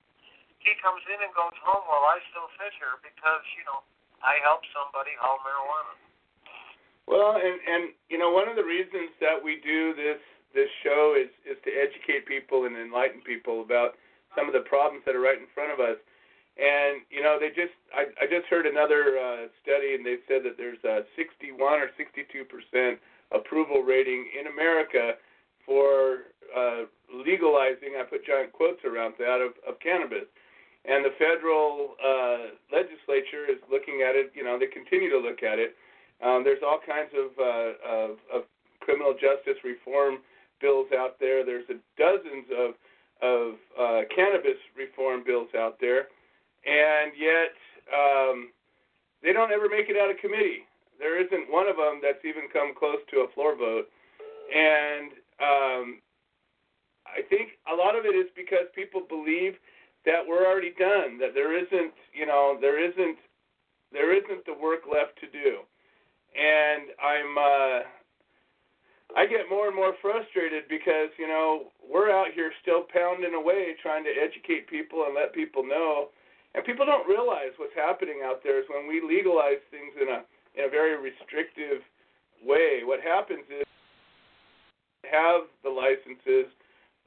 he 0.59 0.75
comes 0.83 1.03
in 1.07 1.19
and 1.23 1.31
goes 1.35 1.55
home 1.63 1.83
while 1.87 2.05
I 2.07 2.19
still 2.31 2.47
sit 2.59 2.75
here 2.79 2.99
because 2.99 3.43
you 3.55 3.63
know 3.67 3.83
I 4.19 4.39
helped 4.43 4.67
somebody 4.75 5.15
haul 5.15 5.39
marijuana. 5.43 5.95
Well, 7.07 7.39
and 7.39 7.57
and 7.63 7.83
you 8.11 8.19
know 8.19 8.29
one 8.29 8.47
of 8.51 8.55
the 8.59 8.67
reasons 8.67 9.15
that 9.23 9.39
we 9.39 9.57
do 9.63 9.95
this 9.95 10.19
this 10.53 10.69
show 10.83 11.15
is 11.17 11.31
is 11.47 11.57
to 11.65 11.71
educate 11.71 12.27
people 12.27 12.65
and 12.67 12.75
enlighten 12.75 13.23
people 13.23 13.63
about 13.63 13.95
some 14.37 14.45
of 14.45 14.53
the 14.53 14.65
problems 14.67 15.03
that 15.05 15.15
are 15.15 15.23
right 15.23 15.39
in 15.39 15.49
front 15.55 15.71
of 15.71 15.79
us. 15.79 15.97
And 16.59 17.01
you 17.09 17.23
know 17.23 17.39
they 17.39 17.49
just 17.49 17.73
I 17.95 18.11
I 18.19 18.27
just 18.27 18.45
heard 18.51 18.67
another 18.67 19.17
uh, 19.17 19.47
study 19.63 19.95
and 19.95 20.05
they 20.05 20.19
said 20.27 20.43
that 20.43 20.59
there's 20.59 20.83
a 20.83 21.07
61 21.15 21.55
or 21.79 21.89
62 21.95 22.27
percent 22.45 22.99
approval 23.31 23.81
rating 23.81 24.27
in 24.35 24.51
America 24.51 25.15
for 25.65 26.29
uh, 26.51 26.89
legalizing. 27.13 27.95
I 27.97 28.03
put 28.03 28.25
giant 28.25 28.51
quotes 28.51 28.83
around 28.83 29.15
that 29.19 29.39
of, 29.39 29.53
of 29.67 29.79
cannabis. 29.79 30.27
And 30.89 31.05
the 31.05 31.13
federal 31.21 31.93
uh, 32.01 32.57
legislature 32.73 33.45
is 33.45 33.61
looking 33.69 34.01
at 34.01 34.15
it. 34.17 34.33
You 34.33 34.43
know, 34.43 34.57
they 34.57 34.65
continue 34.65 35.09
to 35.11 35.19
look 35.19 35.43
at 35.43 35.59
it. 35.59 35.77
Um, 36.25 36.43
there's 36.43 36.65
all 36.65 36.79
kinds 36.81 37.13
of, 37.13 37.29
uh, 37.37 37.71
of, 37.85 38.09
of 38.33 38.41
criminal 38.81 39.13
justice 39.13 39.61
reform 39.63 40.17
bills 40.59 40.87
out 40.97 41.19
there. 41.19 41.45
There's 41.45 41.69
a 41.69 41.77
dozens 41.97 42.49
of 42.57 42.73
of 43.21 43.59
uh, 43.75 44.01
cannabis 44.15 44.55
reform 44.77 45.23
bills 45.25 45.49
out 45.51 45.75
there, 45.81 46.07
and 46.63 47.11
yet 47.19 47.51
um, 47.91 48.47
they 49.21 49.33
don't 49.33 49.51
ever 49.51 49.67
make 49.67 49.89
it 49.89 49.97
out 49.99 50.09
of 50.09 50.15
committee. 50.23 50.63
There 50.97 51.19
isn't 51.19 51.51
one 51.51 51.67
of 51.67 51.75
them 51.75 51.99
that's 52.01 52.23
even 52.23 52.47
come 52.51 52.71
close 52.71 53.03
to 53.11 53.27
a 53.27 53.31
floor 53.35 53.57
vote, 53.57 53.91
and 54.55 55.11
um, 55.43 55.99
I 57.03 57.21
think 57.27 57.59
a 57.67 57.75
lot 57.75 57.99
of 57.99 58.05
it 58.05 58.15
is 58.15 58.31
because 58.35 58.71
people 58.73 59.03
believe 59.07 59.59
that 60.05 60.21
we're 60.27 60.45
already 60.45 60.73
done, 60.77 61.17
that 61.19 61.33
there 61.33 61.57
isn't, 61.57 61.93
you 62.13 62.25
know, 62.25 62.57
there 62.59 62.79
isn't 62.79 63.17
there 63.91 64.13
isn't 64.13 64.45
the 64.45 64.53
work 64.53 64.81
left 64.85 65.19
to 65.19 65.27
do 65.27 65.65
and 66.35 66.93
I'm 67.01 67.31
uh 67.37 67.79
I 69.17 69.25
get 69.25 69.49
more 69.49 69.65
and 69.65 69.75
more 69.75 69.97
frustrated 70.05 70.69
because, 70.69 71.09
you 71.17 71.25
know, 71.25 71.73
we're 71.81 72.13
out 72.13 72.29
here 72.29 72.53
still 72.61 72.85
pounding 72.93 73.33
away 73.33 73.73
trying 73.81 74.05
to 74.05 74.13
educate 74.13 74.69
people 74.69 75.09
and 75.09 75.17
let 75.17 75.33
people 75.33 75.65
know. 75.65 76.13
And 76.53 76.61
people 76.61 76.85
don't 76.85 77.09
realize 77.09 77.57
what's 77.57 77.73
happening 77.73 78.21
out 78.21 78.45
there 78.45 78.61
is 78.61 78.69
when 78.69 78.85
we 78.85 79.01
legalize 79.01 79.61
things 79.73 79.97
in 79.97 80.09
a 80.09 80.21
in 80.57 80.65
a 80.65 80.69
very 80.69 80.97
restrictive 80.97 81.81
way, 82.45 82.81
what 82.85 83.01
happens 83.01 83.45
is 83.49 83.65
have 85.09 85.49
the 85.63 85.69
licenses, 85.69 86.49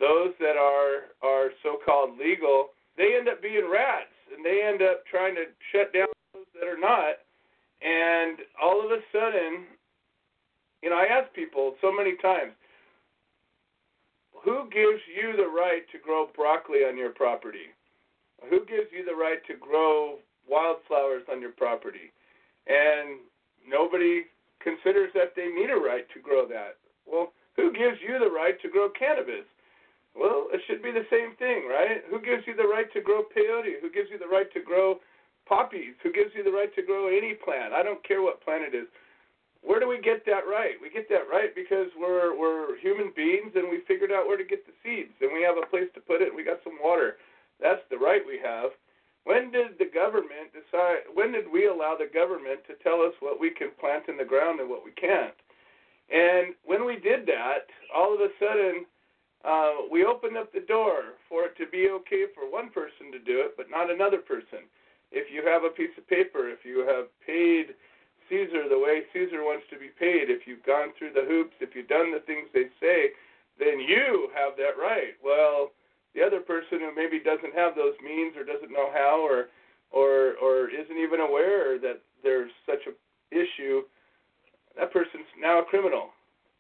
those 0.03 0.35
that 0.43 0.59
are 0.59 1.15
are 1.23 1.55
so-called 1.63 2.19
legal, 2.19 2.75
they 2.97 3.17
end 3.19 3.29
up 3.29 3.43
being 3.43 3.69
rats 3.71 4.15
and 4.35 4.45
they 4.45 4.63
end 4.63 4.83
up 4.83 5.05
trying 5.07 5.35
to 5.35 5.45
shut 5.73 5.93
down 5.93 6.07
those 6.35 6.47
that 6.55 6.69
are 6.69 6.81
not 6.81 7.23
and 7.83 8.39
all 8.63 8.85
of 8.85 8.93
a 8.93 9.03
sudden, 9.11 9.67
you 10.83 10.91
know, 10.91 10.97
I 10.97 11.07
ask 11.11 11.33
people 11.35 11.75
so 11.81 11.93
many 11.93 12.17
times, 12.23 12.53
who 14.45 14.71
gives 14.71 15.03
you 15.11 15.37
the 15.37 15.51
right 15.51 15.83
to 15.91 15.99
grow 15.99 16.29
broccoli 16.35 16.85
on 16.87 16.97
your 16.97 17.11
property? 17.11 17.75
Who 18.51 18.65
gives 18.67 18.91
you 18.91 19.05
the 19.05 19.15
right 19.15 19.39
to 19.47 19.55
grow 19.55 20.19
wildflowers 20.49 21.23
on 21.31 21.41
your 21.41 21.53
property? 21.53 22.11
And 22.67 23.19
nobody 23.67 24.27
considers 24.61 25.11
that 25.15 25.35
they 25.35 25.47
need 25.47 25.71
a 25.71 25.79
right 25.79 26.07
to 26.15 26.21
grow 26.21 26.47
that. 26.49 26.79
Well, 27.07 27.33
who 27.57 27.73
gives 27.73 27.99
you 28.03 28.19
the 28.19 28.31
right 28.31 28.61
to 28.63 28.69
grow 28.69 28.89
cannabis? 28.91 29.47
Well, 30.15 30.49
it 30.53 30.61
should 30.67 30.83
be 30.83 30.93
the 30.93 31.09
same 31.09 31.37
thing, 31.37 31.65
right? 31.69 32.05
Who 32.11 32.21
gives 32.21 32.47
you 32.47 32.55
the 32.55 32.69
right 32.69 32.91
to 32.93 33.01
grow 33.01 33.25
peyote? 33.25 33.81
Who 33.81 33.91
gives 33.91 34.11
you 34.11 34.19
the 34.19 34.29
right 34.29 34.51
to 34.53 34.61
grow 34.61 35.01
poppies? 35.49 35.97
Who 36.03 36.13
gives 36.13 36.35
you 36.35 36.45
the 36.45 36.53
right 36.53 36.73
to 36.77 36.83
grow 36.83 37.09
any 37.09 37.35
plant? 37.35 37.73
I 37.73 37.83
don't 37.83 38.05
care 38.07 38.21
what 38.21 38.45
plant 38.45 38.63
it 38.63 38.77
is. 38.77 38.87
Where 39.63 39.79
do 39.79 39.89
we 39.89 40.03
get 40.03 40.27
that 40.27 40.45
right? 40.45 40.75
We 40.83 40.91
get 40.91 41.09
that 41.09 41.31
right 41.31 41.55
because 41.55 41.87
we're 41.97 42.37
we're 42.37 42.77
human 42.83 43.13
beings 43.15 43.55
and 43.55 43.71
we 43.71 43.87
figured 43.87 44.11
out 44.11 44.27
where 44.27 44.37
to 44.37 44.45
get 44.45 44.67
the 44.67 44.75
seeds 44.83 45.15
and 45.23 45.33
we 45.33 45.43
have 45.47 45.57
a 45.57 45.71
place 45.71 45.89
to 45.95 46.01
put 46.03 46.21
it. 46.21 46.35
and 46.35 46.37
We 46.37 46.45
got 46.45 46.61
some 46.65 46.83
water. 46.83 47.17
That's 47.63 47.83
the 47.89 47.97
right 47.99 48.23
we 48.27 48.43
have. 48.43 48.75
When 49.25 49.53
did 49.55 49.79
the 49.79 49.87
government 49.87 50.51
decide? 50.51 51.07
When 51.15 51.31
did 51.31 51.47
we 51.47 51.71
allow 51.71 51.95
the 51.95 52.11
government 52.11 52.67
to 52.67 52.75
tell 52.83 53.07
us 53.07 53.15
what 53.21 53.39
we 53.39 53.51
can 53.51 53.71
plant 53.79 54.11
in 54.11 54.17
the 54.19 54.27
ground 54.27 54.59
and 54.59 54.69
what 54.69 54.85
we 54.85 54.91
can't? 54.99 55.39
And 56.11 56.59
when 56.67 56.85
we 56.85 56.99
did 56.99 57.25
that, 57.31 57.71
all 57.95 58.13
of 58.13 58.21
a 58.21 58.35
sudden, 58.43 58.85
uh, 59.45 59.91
we 59.91 60.05
opened 60.05 60.37
up 60.37 60.53
the 60.53 60.67
door 60.67 61.19
for 61.29 61.45
it 61.45 61.57
to 61.59 61.67
be 61.67 61.89
okay 61.91 62.27
for 62.35 62.51
one 62.51 62.71
person 62.71 63.11
to 63.11 63.19
do 63.19 63.41
it, 63.43 63.57
but 63.57 63.71
not 63.71 63.91
another 63.91 64.19
person. 64.19 64.71
If 65.11 65.29
you 65.33 65.43
have 65.45 65.65
a 65.65 65.75
piece 65.75 65.93
of 65.99 66.07
paper, 66.09 66.49
if 66.49 66.65
you 66.65 66.87
have 66.87 67.07
paid 67.27 67.75
Caesar 68.31 68.69
the 68.69 68.79
way 68.79 69.03
Caesar 69.13 69.43
wants 69.43 69.67
to 69.71 69.79
be 69.79 69.91
paid, 69.99 70.31
if 70.31 70.47
you've 70.47 70.65
gone 70.65 70.95
through 70.97 71.13
the 71.13 71.27
hoops, 71.27 71.55
if 71.61 71.75
you've 71.75 71.91
done 71.91 72.13
the 72.13 72.25
things 72.25 72.49
they 72.55 72.71
say, 72.81 73.13
then 73.59 73.81
you 73.81 74.31
have 74.33 74.57
that 74.57 74.81
right. 74.81 75.19
Well, 75.23 75.73
the 76.15 76.23
other 76.23 76.41
person 76.41 76.81
who 76.81 76.95
maybe 76.95 77.21
doesn't 77.21 77.55
have 77.55 77.75
those 77.75 77.99
means 78.03 78.37
or 78.37 78.45
doesn't 78.45 78.73
know 78.73 78.89
how 78.93 79.21
or 79.21 79.49
or 79.91 80.39
or 80.41 80.71
isn't 80.71 80.97
even 80.97 81.21
aware 81.21 81.79
that 81.79 82.01
there's 82.23 82.51
such 82.65 82.81
a 82.89 82.95
issue, 83.33 83.83
that 84.79 84.93
person's 84.93 85.29
now 85.41 85.61
a 85.61 85.65
criminal. 85.65 86.11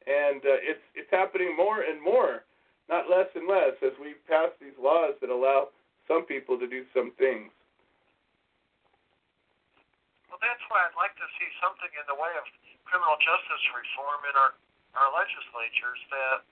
And 0.06 0.42
uh, 0.44 0.60
it's 0.60 0.84
it's 0.94 1.10
happening 1.10 1.56
more 1.56 1.82
and 1.82 2.02
more, 2.02 2.44
not 2.88 3.08
less 3.10 3.28
and 3.34 3.46
less, 3.48 3.74
as 3.82 3.94
we 4.00 4.14
pass 4.28 4.50
these 4.60 4.76
laws 4.80 5.14
that 5.20 5.30
allow 5.30 5.70
some 6.08 6.26
people 6.26 6.58
to 6.58 6.66
do 6.66 6.82
some 6.92 7.12
things. 7.16 7.50
Well, 10.28 10.40
that's 10.40 10.62
why 10.72 10.82
I'd 10.88 10.96
like 10.98 11.14
to 11.20 11.28
see 11.38 11.48
something 11.60 11.90
in 11.94 12.04
the 12.08 12.16
way 12.16 12.32
of 12.40 12.44
criminal 12.88 13.16
justice 13.20 13.64
reform 13.76 14.20
in 14.28 14.34
our 14.36 14.52
our 14.98 15.08
legislatures. 15.12 16.00
That 16.12 16.44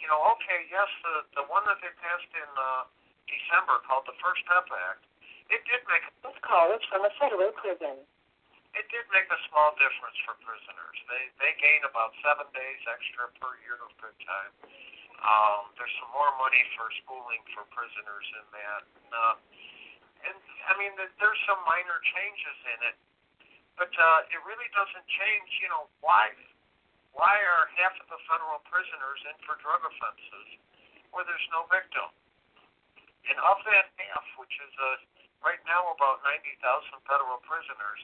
you 0.00 0.06
know, 0.08 0.20
okay, 0.38 0.68
yes, 0.68 0.88
the 1.02 1.42
the 1.42 1.44
one 1.48 1.64
that 1.68 1.80
they 1.80 1.92
passed 2.00 2.32
in 2.36 2.50
uh, 2.56 2.84
December 3.28 3.80
called 3.88 4.04
the 4.06 4.16
First 4.22 4.44
Step 4.44 4.68
Act, 4.92 5.02
it 5.52 5.64
did 5.66 5.82
make 5.88 6.04
This 6.22 6.36
call 6.44 6.72
is 6.76 6.84
from 6.92 7.04
a 7.04 7.12
federal 7.20 7.52
prison. 7.56 8.04
it 8.76 8.86
did 8.92 9.04
make 9.12 9.28
a 9.32 9.40
small 9.48 9.72
difference 9.80 10.16
for 10.28 10.36
prisoners. 10.44 10.96
They 11.10 11.24
they 11.40 11.52
gain 11.60 11.82
about 11.88 12.12
seven 12.20 12.46
days 12.52 12.80
extra 12.84 13.32
per 13.40 13.56
year 13.64 13.80
of 13.80 13.90
good 14.00 14.16
time. 14.28 14.52
Um, 15.26 15.74
there's 15.74 15.90
some 15.98 16.12
more 16.14 16.30
money 16.38 16.62
for 16.78 16.86
schooling 17.02 17.42
for 17.50 17.66
prisoners 17.74 18.26
in 18.38 18.46
that. 18.54 18.82
And, 18.86 19.10
uh, 19.10 19.34
and 20.30 20.38
I 20.70 20.72
mean, 20.78 20.94
there- 20.96 21.12
there's 21.18 21.42
some 21.50 21.58
minor 21.66 21.98
changes 22.14 22.58
in 22.78 22.78
it, 22.94 22.96
but 23.76 23.90
uh, 23.98 24.20
it 24.30 24.38
really 24.46 24.68
doesn't 24.70 25.06
change. 25.08 25.50
You 25.60 25.68
know, 25.70 25.90
why 26.00 26.30
why 27.12 27.32
are 27.40 27.66
half 27.80 27.96
of 28.00 28.06
the 28.12 28.18
federal 28.28 28.60
prisoners 28.68 29.20
in 29.24 29.36
for 29.48 29.56
drug 29.64 29.80
offenses 29.84 30.48
where 31.10 31.24
there's 31.24 31.48
no 31.50 31.64
victim? 31.72 32.12
And 33.26 33.38
of 33.40 33.58
that 33.66 33.90
half, 33.98 34.26
which 34.38 34.52
is 34.60 34.72
uh, 34.78 34.96
right 35.42 35.60
now 35.66 35.90
about 35.96 36.22
90,000 36.22 36.60
federal 37.08 37.40
prisoners, 37.42 38.00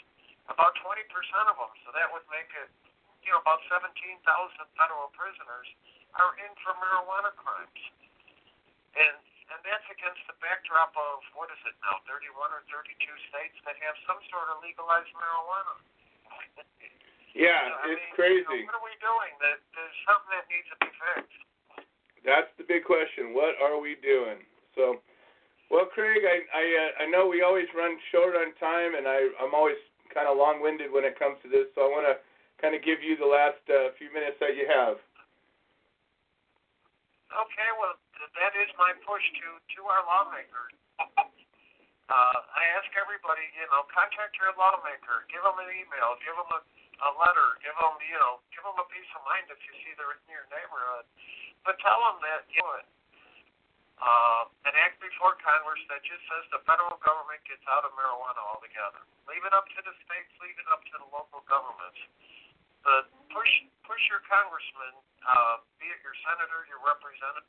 about 0.49 0.75
20% 0.81 1.07
of 1.53 1.57
them, 1.61 1.73
so 1.87 1.93
that 1.95 2.11
would 2.11 2.27
make 2.33 2.51
it, 2.57 2.70
you 3.23 3.31
know, 3.31 3.39
about 3.45 3.62
17,000 3.70 4.18
federal 4.75 5.09
prisoners 5.14 5.68
are 6.19 6.35
in 6.41 6.53
for 6.61 6.75
marijuana 6.77 7.33
crimes. 7.37 7.83
And 8.97 9.17
and 9.53 9.61
that's 9.69 9.85
against 9.93 10.25
the 10.33 10.37
backdrop 10.41 10.97
of 10.97 11.21
what 11.37 11.53
is 11.53 11.61
it 11.69 11.77
now, 11.85 12.01
31 12.09 12.57
or 12.57 12.65
32 12.73 12.89
states 13.29 13.57
that 13.69 13.77
have 13.85 13.93
some 14.09 14.17
sort 14.33 14.49
of 14.49 14.65
legalized 14.65 15.13
marijuana. 15.13 15.77
Yeah, 17.37 17.61
So, 17.69 17.77
I 17.85 17.87
it's 17.93 18.01
mean, 18.01 18.17
crazy. 18.17 18.49
You 18.49 18.65
know, 18.65 18.73
what 18.73 18.81
are 18.81 18.87
we 18.89 18.97
doing? 19.01 19.33
That 19.45 19.61
there's 19.77 19.99
something 20.09 20.33
that 20.33 20.47
needs 20.49 20.69
to 20.73 20.77
be 20.81 20.91
fixed. 20.97 21.41
That's 22.25 22.49
the 22.57 22.65
big 22.65 22.89
question. 22.89 23.37
What 23.37 23.57
are 23.61 23.77
we 23.77 24.01
doing? 24.01 24.41
So, 24.73 25.05
well, 25.69 25.89
Craig, 25.89 26.25
I 26.25 26.45
I 26.49 26.65
uh, 26.65 26.91
I 27.05 27.05
know 27.13 27.29
we 27.29 27.45
always 27.45 27.69
run 27.77 27.97
short 28.09 28.33
on 28.37 28.57
time, 28.57 28.97
and 28.97 29.05
I 29.05 29.33
I'm 29.41 29.53
always 29.53 29.81
kind 30.13 30.29
of 30.29 30.37
long-winded 30.37 30.93
when 30.93 31.05
it 31.05 31.17
comes 31.19 31.41
to 31.45 31.49
this. 31.49 31.69
So 31.77 31.85
I 31.85 31.89
want 31.89 32.05
to 32.09 32.21
kind 32.61 32.77
of 32.77 32.85
give 32.85 33.01
you 33.01 33.17
the 33.17 33.29
last 33.29 33.61
uh, 33.69 33.93
few 33.97 34.13
minutes 34.13 34.37
that 34.41 34.55
you 34.57 34.69
have. 34.69 35.01
Okay, 37.33 37.70
well, 37.80 37.97
that 38.37 38.53
is 38.61 38.68
my 38.76 38.93
push 39.09 39.24
to 39.41 39.49
to 39.57 39.80
our 39.89 40.03
lawmakers. 40.05 40.74
Uh, 42.12 42.39
I 42.45 42.66
ask 42.76 42.93
everybody, 42.99 43.41
you 43.57 43.64
know, 43.72 43.89
contact 43.89 44.37
your 44.37 44.53
lawmaker, 44.61 45.24
give 45.33 45.41
them 45.41 45.57
an 45.57 45.70
email, 45.72 46.12
give 46.20 46.37
them 46.37 46.51
a, 46.51 46.61
a 47.09 47.11
letter, 47.16 47.57
give 47.64 47.72
them, 47.72 47.95
you 48.05 48.20
know, 48.20 48.37
give 48.53 48.61
them 48.61 48.76
a 48.76 48.85
peace 48.93 49.09
of 49.16 49.24
mind 49.24 49.49
if 49.49 49.57
you 49.64 49.72
see 49.80 49.97
they're 49.97 50.12
in 50.12 50.20
your 50.28 50.45
neighborhood. 50.53 51.09
But 51.64 51.80
tell 51.80 51.97
them 52.05 52.20
that, 52.20 52.45
you 52.53 52.61
know, 52.61 52.85
uh, 54.03 54.43
an 54.68 54.74
act 54.76 55.01
before 55.01 55.41
Congress 55.41 55.80
that 55.89 56.05
just 56.05 56.20
says 56.28 56.45
the 56.53 56.61
federal 56.68 57.01
government 57.01 57.41
gets 57.49 57.64
out 57.70 57.87
of 57.87 57.97
marijuana 57.97 58.45
altogether. 58.45 59.09
Leave 59.30 59.47
it 59.49 59.55
up 59.57 59.64
to 59.72 59.80
the 59.80 59.95
states, 60.05 60.33
leave 60.43 60.59
it 60.59 60.68
up 60.68 60.85
to 60.93 60.95
the 61.01 61.09
local 61.09 61.41
governments. 61.49 62.03
But 62.85 63.09
push 63.33 63.72
push 63.87 64.03
your 64.11 64.22
congressman, 64.26 64.95
uh, 65.26 65.62
be 65.78 65.87
it 65.91 66.01
your 66.03 66.16
senator, 66.26 66.66
your 66.70 66.83
representative, 66.83 67.49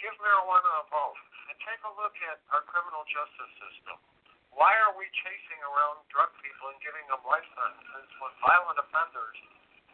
give 0.00 0.16
marijuana 0.18 0.70
a 0.80 0.84
vote. 0.88 1.20
And 1.50 1.56
take 1.66 1.82
a 1.82 1.92
look 1.98 2.14
at 2.30 2.38
our 2.54 2.62
criminal 2.70 3.02
justice 3.10 3.52
system. 3.58 3.98
Why 4.54 4.70
are 4.86 4.94
we 4.94 5.06
chasing 5.22 5.60
around 5.66 6.02
drug 6.10 6.30
people 6.42 6.70
and 6.70 6.78
giving 6.82 7.06
them 7.10 7.22
life 7.26 7.46
sentences 7.54 8.08
when 8.22 8.32
violent 8.42 8.78
offenders, 8.82 9.38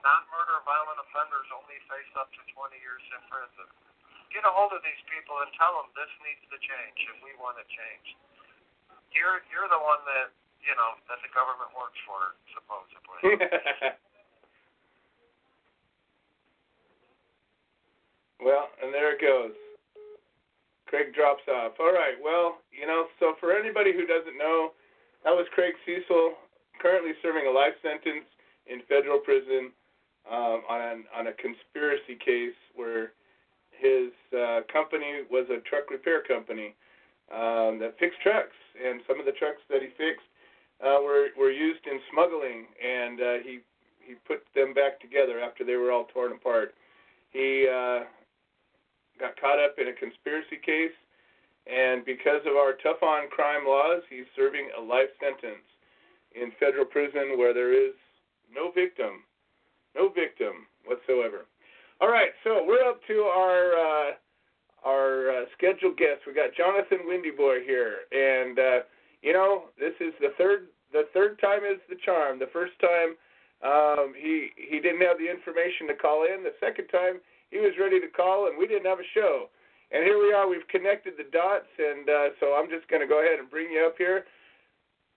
non-murder 0.00 0.64
violent 0.68 1.00
offenders, 1.00 1.48
only 1.52 1.76
face 1.88 2.12
up 2.16 2.28
to 2.36 2.42
20 2.52 2.76
years 2.76 3.04
in 3.08 3.20
prison? 3.28 3.68
Get 4.32 4.44
a 4.44 4.52
hold 4.52 4.76
of 4.76 4.84
these 4.84 5.00
people 5.08 5.40
and 5.44 5.48
tell 5.56 5.80
them 5.80 5.88
this 5.96 6.12
needs 6.24 6.44
to 6.52 6.58
change 6.60 6.98
if 7.08 7.18
we 7.24 7.32
want 7.40 7.56
it 7.56 7.68
changed. 7.72 8.16
You're 9.16 9.40
you're 9.48 9.70
the 9.72 9.80
one 9.80 10.02
that 10.04 10.28
you 10.60 10.76
know 10.76 10.92
that 11.08 11.20
the 11.24 11.30
government 11.32 11.72
works 11.72 11.96
for, 12.04 12.36
supposedly. 12.52 13.96
well, 18.42 18.68
and 18.82 18.92
there 18.92 19.14
it 19.14 19.20
goes. 19.20 19.52
Craig 20.86 21.14
drops 21.14 21.42
off. 21.50 21.72
All 21.80 21.92
right. 21.92 22.14
Well, 22.22 22.58
you 22.70 22.86
know, 22.86 23.06
so 23.18 23.34
for 23.40 23.52
anybody 23.52 23.92
who 23.92 24.06
doesn't 24.06 24.38
know, 24.38 24.70
that 25.24 25.34
was 25.34 25.46
Craig 25.52 25.74
Cesal, 25.84 26.34
currently 26.80 27.12
serving 27.22 27.46
a 27.46 27.50
life 27.50 27.74
sentence 27.82 28.26
in 28.66 28.82
federal 28.88 29.18
prison 29.18 29.72
um, 30.30 30.62
on 30.70 31.04
on 31.14 31.26
a 31.26 31.34
conspiracy 31.34 32.14
case 32.18 32.56
where 32.74 33.12
his 33.70 34.10
uh, 34.32 34.60
company 34.72 35.26
was 35.30 35.46
a 35.50 35.60
truck 35.68 35.90
repair 35.90 36.22
company 36.22 36.74
um, 37.32 37.78
that 37.82 37.98
fixed 37.98 38.20
trucks, 38.22 38.56
and 38.78 39.00
some 39.06 39.18
of 39.20 39.26
the 39.26 39.32
trucks 39.32 39.60
that 39.68 39.82
he 39.82 39.88
fixed 39.98 40.26
uh, 40.82 41.02
were 41.02 41.28
were 41.36 41.50
used 41.50 41.84
in 41.86 41.98
smuggling, 42.12 42.66
and 42.78 43.20
uh, 43.20 43.36
he 43.42 43.60
he 44.00 44.14
put 44.26 44.46
them 44.54 44.72
back 44.72 45.00
together 45.00 45.40
after 45.40 45.64
they 45.64 45.74
were 45.74 45.90
all 45.90 46.06
torn 46.14 46.32
apart. 46.32 46.74
He 47.30 47.66
uh, 47.66 48.06
got 49.18 49.40
caught 49.40 49.58
up 49.58 49.76
in 49.78 49.88
a 49.88 49.96
conspiracy 49.96 50.60
case, 50.64 50.94
and 51.66 52.04
because 52.04 52.40
of 52.46 52.56
our 52.56 52.74
tough 52.82 53.02
on 53.02 53.28
crime 53.28 53.66
laws, 53.66 54.02
he's 54.08 54.28
serving 54.36 54.70
a 54.78 54.80
life 54.80 55.10
sentence 55.18 55.64
in 56.34 56.52
federal 56.60 56.84
prison 56.84 57.38
where 57.38 57.54
there 57.54 57.72
is 57.72 57.94
no 58.52 58.70
victim, 58.70 59.24
no 59.94 60.08
victim 60.08 60.68
whatsoever. 60.84 61.46
All 62.00 62.08
right, 62.08 62.30
so 62.44 62.62
we're 62.66 62.84
up 62.86 63.00
to 63.08 63.24
our 63.24 63.72
uh, 63.72 64.10
our 64.84 65.30
uh, 65.30 65.44
scheduled 65.56 65.96
guest. 65.96 66.22
We 66.26 66.34
got 66.34 66.54
Jonathan 66.54 67.08
Windy 67.08 67.32
Boy 67.32 67.64
here, 67.64 68.06
and 68.12 68.58
uh, 68.58 68.78
you 69.22 69.32
know 69.32 69.72
this 69.78 69.94
is 70.00 70.12
the 70.20 70.30
third 70.38 70.68
the 70.92 71.08
third 71.14 71.40
time 71.40 71.64
is 71.64 71.80
the 71.88 71.96
charm. 72.04 72.38
The 72.38 72.52
first 72.52 72.72
time 72.80 73.16
um, 73.64 74.12
he 74.14 74.50
he 74.56 74.78
didn't 74.78 75.00
have 75.02 75.18
the 75.18 75.28
information 75.28 75.88
to 75.88 75.94
call 75.94 76.24
in. 76.24 76.44
The 76.44 76.54
second 76.60 76.88
time 76.88 77.18
he 77.50 77.58
was 77.58 77.72
ready 77.80 78.00
to 78.00 78.08
call, 78.08 78.48
and 78.48 78.58
we 78.58 78.66
didn't 78.66 78.86
have 78.86 79.00
a 79.00 79.12
show. 79.14 79.48
And 79.92 80.02
here 80.02 80.18
we 80.18 80.32
are. 80.32 80.48
We've 80.48 80.66
connected 80.68 81.14
the 81.16 81.30
dots, 81.30 81.70
and 81.78 82.08
uh, 82.08 82.28
so 82.40 82.54
I'm 82.54 82.68
just 82.68 82.88
going 82.88 83.02
to 83.02 83.08
go 83.08 83.22
ahead 83.22 83.38
and 83.38 83.48
bring 83.48 83.70
you 83.70 83.86
up 83.86 83.94
here. 83.96 84.24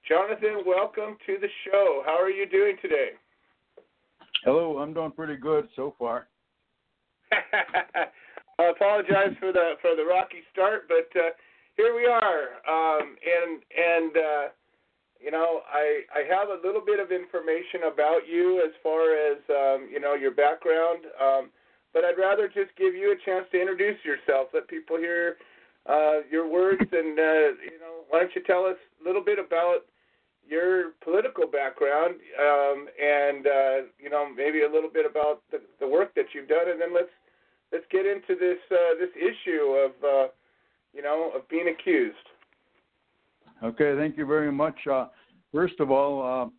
Jonathan, 0.07 0.61
welcome 0.65 1.17
to 1.25 1.37
the 1.41 1.49
show. 1.65 2.03
How 2.05 2.21
are 2.21 2.29
you 2.29 2.47
doing 2.47 2.77
today? 2.81 3.17
Hello, 4.45 4.77
I'm 4.77 4.93
doing 4.93 5.11
pretty 5.11 5.35
good 5.35 5.67
so 5.75 5.95
far. 5.97 6.27
I 8.59 8.63
apologize 8.69 9.35
for 9.39 9.51
the 9.51 9.73
for 9.81 9.95
the 9.95 10.05
rocky 10.05 10.43
start, 10.51 10.87
but 10.87 11.09
uh, 11.19 11.29
here 11.75 11.95
we 11.95 12.05
are. 12.05 12.59
Um, 12.67 13.15
and 13.23 13.61
and 13.75 14.17
uh, 14.17 14.45
you 15.19 15.31
know, 15.31 15.61
I 15.71 16.01
I 16.15 16.23
have 16.29 16.49
a 16.49 16.65
little 16.65 16.83
bit 16.85 16.99
of 16.99 17.11
information 17.11 17.91
about 17.91 18.21
you 18.27 18.63
as 18.65 18.71
far 18.81 19.15
as 19.15 19.37
um, 19.49 19.89
you 19.91 19.99
know 19.99 20.13
your 20.13 20.31
background. 20.31 21.05
Um, 21.19 21.49
but 21.93 22.03
I'd 22.05 22.17
rather 22.17 22.47
just 22.47 22.75
give 22.77 22.95
you 22.95 23.11
a 23.11 23.25
chance 23.25 23.45
to 23.51 23.59
introduce 23.59 23.97
yourself. 24.03 24.49
Let 24.53 24.67
people 24.67 24.97
hear 24.97 25.37
uh, 25.87 26.19
your 26.29 26.49
words, 26.49 26.81
and 26.91 27.19
uh, 27.19 27.55
you 27.63 27.79
know, 27.79 28.05
why 28.09 28.19
don't 28.19 28.35
you 28.35 28.43
tell 28.43 28.65
us 28.65 28.77
a 29.01 29.07
little 29.07 29.23
bit 29.23 29.39
about 29.39 29.85
your 30.47 30.91
political 31.03 31.45
background, 31.47 32.15
um, 32.39 32.87
and 33.01 33.47
uh, 33.47 33.77
you 33.99 34.09
know, 34.09 34.27
maybe 34.33 34.63
a 34.63 34.71
little 34.71 34.89
bit 34.89 35.05
about 35.05 35.41
the, 35.51 35.61
the 35.79 35.87
work 35.87 36.13
that 36.15 36.25
you've 36.33 36.47
done, 36.49 36.69
and 36.69 36.81
then 36.81 36.93
let's 36.93 37.11
let's 37.71 37.85
get 37.91 38.05
into 38.05 38.35
this 38.39 38.59
uh, 38.71 38.95
this 38.99 39.09
issue 39.15 39.73
of 39.73 39.91
uh, 40.03 40.27
you 40.93 41.01
know 41.01 41.31
of 41.35 41.47
being 41.49 41.69
accused. 41.69 42.15
Okay, 43.63 43.95
thank 43.97 44.17
you 44.17 44.25
very 44.25 44.51
much. 44.51 44.75
Uh, 44.89 45.07
first 45.53 45.79
of 45.79 45.91
all, 45.91 46.45
uh, 46.45 46.49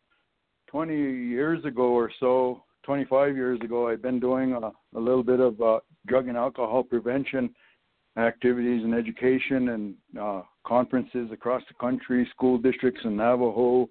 20 0.70 0.94
years 0.94 1.64
ago 1.64 1.84
or 1.84 2.10
so, 2.20 2.62
25 2.90 3.36
years 3.36 3.60
ago, 3.62 3.86
I've 3.86 4.02
been 4.02 4.18
doing 4.18 4.52
a, 4.52 4.72
a 4.98 5.00
little 5.00 5.22
bit 5.22 5.38
of 5.38 5.62
uh, 5.62 5.78
drug 6.08 6.26
and 6.26 6.36
alcohol 6.36 6.82
prevention 6.82 7.54
activities 8.18 8.82
and 8.82 8.96
education 8.96 9.68
and 9.68 9.94
uh, 10.20 10.42
conferences 10.66 11.28
across 11.32 11.62
the 11.68 11.74
country, 11.74 12.28
school 12.34 12.58
districts 12.58 13.00
in 13.04 13.16
Navajo, 13.16 13.88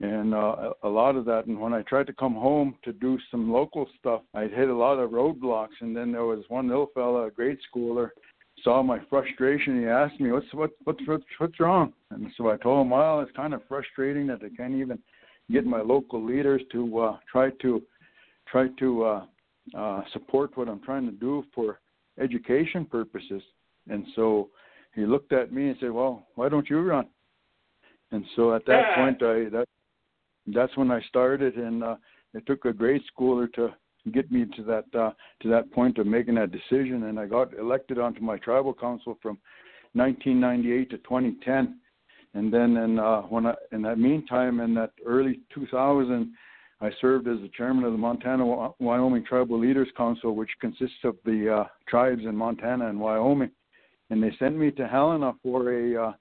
and 0.00 0.32
uh, 0.32 0.74
a 0.84 0.88
lot 0.88 1.16
of 1.16 1.24
that. 1.24 1.46
And 1.46 1.60
when 1.60 1.74
I 1.74 1.82
tried 1.82 2.06
to 2.06 2.12
come 2.12 2.34
home 2.34 2.76
to 2.84 2.92
do 2.92 3.18
some 3.32 3.52
local 3.52 3.88
stuff, 3.98 4.20
I'd 4.32 4.52
hit 4.52 4.68
a 4.68 4.76
lot 4.76 5.00
of 5.00 5.10
roadblocks. 5.10 5.80
And 5.80 5.96
then 5.96 6.12
there 6.12 6.24
was 6.24 6.44
one 6.46 6.68
little 6.68 6.92
fella, 6.94 7.26
a 7.26 7.30
grade 7.32 7.58
schooler, 7.74 8.10
saw 8.62 8.80
my 8.80 9.00
frustration. 9.10 9.80
He 9.80 9.86
asked 9.86 10.20
me, 10.20 10.30
"What's 10.30 10.54
what 10.54 10.70
what's 10.84 11.04
what's 11.04 11.24
what's 11.38 11.58
wrong?" 11.58 11.94
And 12.12 12.28
so 12.36 12.48
I 12.48 12.58
told 12.58 12.86
him, 12.86 12.90
"Well, 12.90 13.22
it's 13.22 13.32
kind 13.32 13.54
of 13.54 13.62
frustrating 13.66 14.28
that 14.28 14.38
I 14.44 14.54
can't 14.56 14.74
even 14.74 15.00
get 15.50 15.66
my 15.66 15.80
local 15.80 16.24
leaders 16.24 16.62
to 16.70 17.00
uh, 17.00 17.16
try 17.32 17.50
to 17.62 17.82
try 18.50 18.68
to 18.78 19.04
uh, 19.04 19.24
uh, 19.76 20.02
support 20.12 20.56
what 20.56 20.68
I'm 20.68 20.80
trying 20.80 21.06
to 21.06 21.12
do 21.12 21.44
for 21.54 21.80
education 22.18 22.84
purposes." 22.84 23.42
And 23.88 24.04
so 24.14 24.50
he 24.94 25.06
looked 25.06 25.32
at 25.32 25.52
me 25.52 25.68
and 25.68 25.76
said, 25.80 25.90
"Well, 25.90 26.26
why 26.34 26.48
don't 26.48 26.68
you 26.68 26.80
run?" 26.80 27.06
And 28.12 28.24
so 28.34 28.54
at 28.54 28.64
that 28.66 28.80
Yeah. 28.80 28.94
point, 28.96 29.22
I 29.22 29.48
that 29.50 29.68
that's 30.46 30.76
when 30.76 30.90
I 30.90 31.00
started, 31.02 31.56
and 31.56 31.82
uh, 31.82 31.96
it 32.34 32.44
took 32.46 32.64
a 32.64 32.72
grade 32.72 33.02
schooler 33.12 33.52
to 33.54 33.74
get 34.12 34.30
me 34.32 34.46
to 34.56 34.62
that 34.64 34.84
uh, 34.94 35.12
to 35.40 35.48
that 35.48 35.70
point 35.72 35.98
of 35.98 36.06
making 36.06 36.36
that 36.36 36.50
decision, 36.50 37.04
and 37.04 37.18
I 37.18 37.26
got 37.26 37.56
elected 37.58 37.98
onto 37.98 38.20
my 38.20 38.38
tribal 38.38 38.74
council 38.74 39.18
from 39.20 39.38
1998 39.94 40.90
to 40.90 40.98
2010, 40.98 41.78
and 42.34 42.52
then 42.52 42.76
in 42.76 42.98
uh, 42.98 43.22
when 43.22 43.46
I, 43.46 43.54
in 43.72 43.82
that 43.82 43.98
meantime, 43.98 44.60
in 44.60 44.74
that 44.74 44.92
early 45.04 45.40
2000, 45.54 46.32
I 46.82 46.90
served 47.00 47.28
as 47.28 47.38
the 47.40 47.50
chairman 47.56 47.84
of 47.84 47.92
the 47.92 47.98
Montana 47.98 48.72
Wyoming 48.78 49.24
Tribal 49.24 49.58
Leaders 49.58 49.88
Council, 49.96 50.34
which 50.34 50.50
consists 50.60 51.04
of 51.04 51.16
the 51.24 51.60
uh, 51.60 51.64
tribes 51.86 52.22
in 52.24 52.34
Montana 52.34 52.88
and 52.88 52.98
Wyoming, 52.98 53.50
and 54.08 54.22
they 54.22 54.34
sent 54.38 54.56
me 54.56 54.70
to 54.72 54.88
Helena 54.88 55.34
for 55.42 55.72
a 55.72 56.08
uh, 56.08 56.12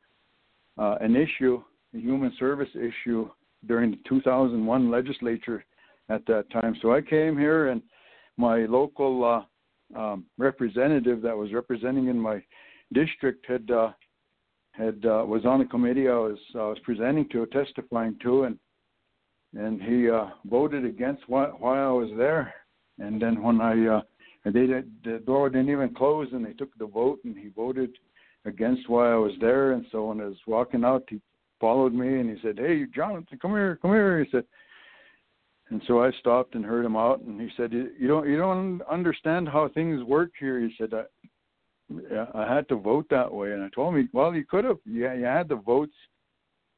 uh, 0.78 0.95
an 1.01 1.16
issue, 1.16 1.62
a 1.93 1.97
human 1.97 2.34
service 2.39 2.70
issue 2.76 3.30
during 3.68 3.91
the 3.91 3.97
2001 4.07 4.89
legislature 4.89 5.64
at 6.10 6.26
that 6.26 6.49
time. 6.51 6.76
So 6.82 6.93
I 6.93 7.01
came 7.01 7.38
here 7.38 7.70
and 7.70 7.82
my 8.38 8.60
local 8.66 9.45
uh, 9.95 9.99
um, 9.99 10.26
representative 10.38 11.22
that 11.22 11.36
was 11.36 11.51
representing 11.53 12.07
in 12.07 12.18
my 12.18 12.41
district 12.93 13.45
had 13.47 13.70
uh, 13.70 13.91
had 14.72 15.05
uh, 15.05 15.24
was 15.28 15.45
on 15.45 15.60
the 15.60 15.66
committee 15.66 16.07
I 16.07 16.14
was 16.14 16.38
I 16.55 16.60
was 16.60 16.80
presenting 16.84 17.28
to, 17.30 17.45
testifying 17.47 18.18
to, 18.24 18.43
and 18.43 18.57
and 19.57 19.81
he 19.81 20.09
uh, 20.09 20.27
voted 20.45 20.85
against 20.85 21.27
while, 21.27 21.55
while 21.59 21.87
I 21.87 21.91
was 21.91 22.09
there. 22.17 22.53
And 22.99 23.21
then 23.21 23.41
when 23.41 23.61
I 23.61 23.87
uh, 23.87 24.01
they 24.45 24.67
did, 24.67 24.91
the 25.03 25.21
door 25.25 25.49
didn't 25.49 25.69
even 25.69 25.93
close, 25.93 26.27
and 26.31 26.45
they 26.45 26.53
took 26.53 26.75
the 26.77 26.87
vote, 26.87 27.19
and 27.23 27.37
he 27.37 27.49
voted 27.49 27.91
against 28.45 28.89
while 28.89 29.11
I 29.11 29.15
was 29.15 29.33
there. 29.41 29.73
And 29.73 29.85
so 29.91 30.07
when 30.07 30.21
I 30.21 30.25
was 30.25 30.37
walking 30.47 30.83
out, 30.83 31.03
he 31.09 31.21
followed 31.59 31.93
me 31.93 32.19
and 32.19 32.29
he 32.29 32.41
said, 32.41 32.57
"Hey, 32.57 32.85
Jonathan, 32.93 33.39
come 33.41 33.51
here, 33.51 33.77
come 33.81 33.91
here." 33.91 34.23
He 34.23 34.29
said, 34.31 34.45
and 35.69 35.81
so 35.87 36.03
I 36.03 36.11
stopped 36.19 36.55
and 36.55 36.65
heard 36.65 36.85
him 36.85 36.95
out, 36.95 37.21
and 37.21 37.39
he 37.39 37.49
said, 37.55 37.71
"You 37.71 38.07
don't, 38.07 38.27
you 38.27 38.37
don't 38.37 38.81
understand 38.83 39.47
how 39.47 39.69
things 39.69 40.03
work 40.03 40.31
here." 40.39 40.59
He 40.59 40.73
said, 40.77 40.93
"I, 40.93 41.03
I 42.33 42.55
had 42.55 42.67
to 42.69 42.75
vote 42.75 43.05
that 43.09 43.31
way," 43.31 43.51
and 43.51 43.63
I 43.63 43.69
told 43.69 43.95
him, 43.95 44.09
"Well, 44.11 44.33
you 44.33 44.45
could 44.45 44.65
have. 44.65 44.79
Yeah, 44.85 45.13
you 45.13 45.25
had 45.25 45.47
the 45.47 45.57
votes 45.57 45.93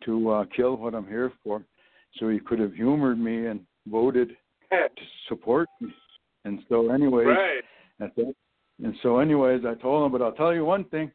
to 0.05 0.29
uh, 0.29 0.45
kill 0.55 0.75
what 0.75 0.93
I'm 0.93 1.07
here 1.07 1.31
for, 1.43 1.63
so 2.17 2.29
he 2.29 2.39
could 2.39 2.59
have 2.59 2.73
humored 2.73 3.19
me 3.19 3.47
and 3.47 3.61
voted 3.87 4.29
to 4.71 5.03
support 5.27 5.67
me." 5.79 5.93
And 6.45 6.59
so, 6.69 6.91
anyways, 6.91 7.27
right. 7.27 7.63
and 8.83 8.95
so, 9.03 9.19
anyways, 9.19 9.61
I 9.65 9.75
told 9.75 10.05
him, 10.05 10.11
but 10.11 10.21
I'll 10.21 10.31
tell 10.31 10.53
you 10.53 10.65
one 10.65 10.85
thing. 10.85 11.11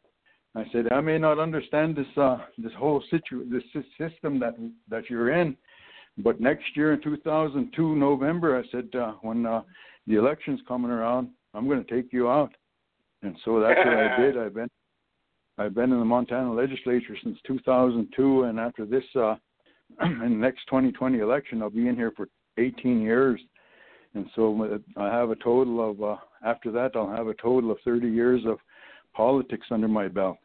I 0.55 0.65
said, 0.71 0.91
I 0.91 1.01
may 1.01 1.19
not 1.19 1.37
understand 1.37 1.95
this 1.95 2.17
uh, 2.17 2.37
this 2.57 2.71
whole 2.77 3.03
situ 3.11 3.47
this 3.49 3.63
system 3.99 4.39
that 4.39 4.55
that 4.89 5.09
you're 5.09 5.31
in, 5.31 5.55
but 6.17 6.41
next 6.41 6.75
year 6.75 6.93
in 6.93 7.01
2002 7.01 7.95
November, 7.95 8.57
I 8.57 8.67
said, 8.71 8.89
uh, 8.99 9.13
when 9.21 9.45
uh, 9.45 9.61
the 10.07 10.15
election's 10.15 10.61
coming 10.67 10.89
around, 10.89 11.29
I'm 11.53 11.67
going 11.67 11.83
to 11.83 11.93
take 11.93 12.11
you 12.11 12.29
out. 12.29 12.53
And 13.21 13.35
so 13.45 13.59
that's 13.59 13.77
what 13.77 13.97
I 13.97 14.17
did. 14.21 14.37
I've 14.37 14.53
been 14.55 14.69
I've 15.59 15.73
been 15.73 15.91
in 15.91 15.99
the 15.99 16.05
Montana 16.05 16.53
legislature 16.53 17.17
since 17.23 17.37
2002, 17.47 18.43
and 18.43 18.59
after 18.59 18.85
this, 18.85 19.03
uh, 19.15 19.35
in 20.03 20.19
the 20.19 20.29
next 20.29 20.65
2020 20.67 21.19
election, 21.19 21.61
I'll 21.61 21.69
be 21.69 21.87
in 21.87 21.95
here 21.95 22.13
for 22.15 22.27
18 22.57 23.01
years. 23.01 23.39
And 24.13 24.27
so 24.35 24.81
uh, 24.97 24.99
I 24.99 25.13
have 25.13 25.29
a 25.29 25.35
total 25.35 25.91
of 25.91 26.01
uh, 26.01 26.17
after 26.43 26.71
that, 26.71 26.91
I'll 26.95 27.09
have 27.09 27.27
a 27.27 27.33
total 27.35 27.71
of 27.71 27.77
30 27.83 28.07
years 28.07 28.41
of 28.45 28.57
politics 29.13 29.67
under 29.71 29.87
my 29.87 30.07
belt. 30.07 30.37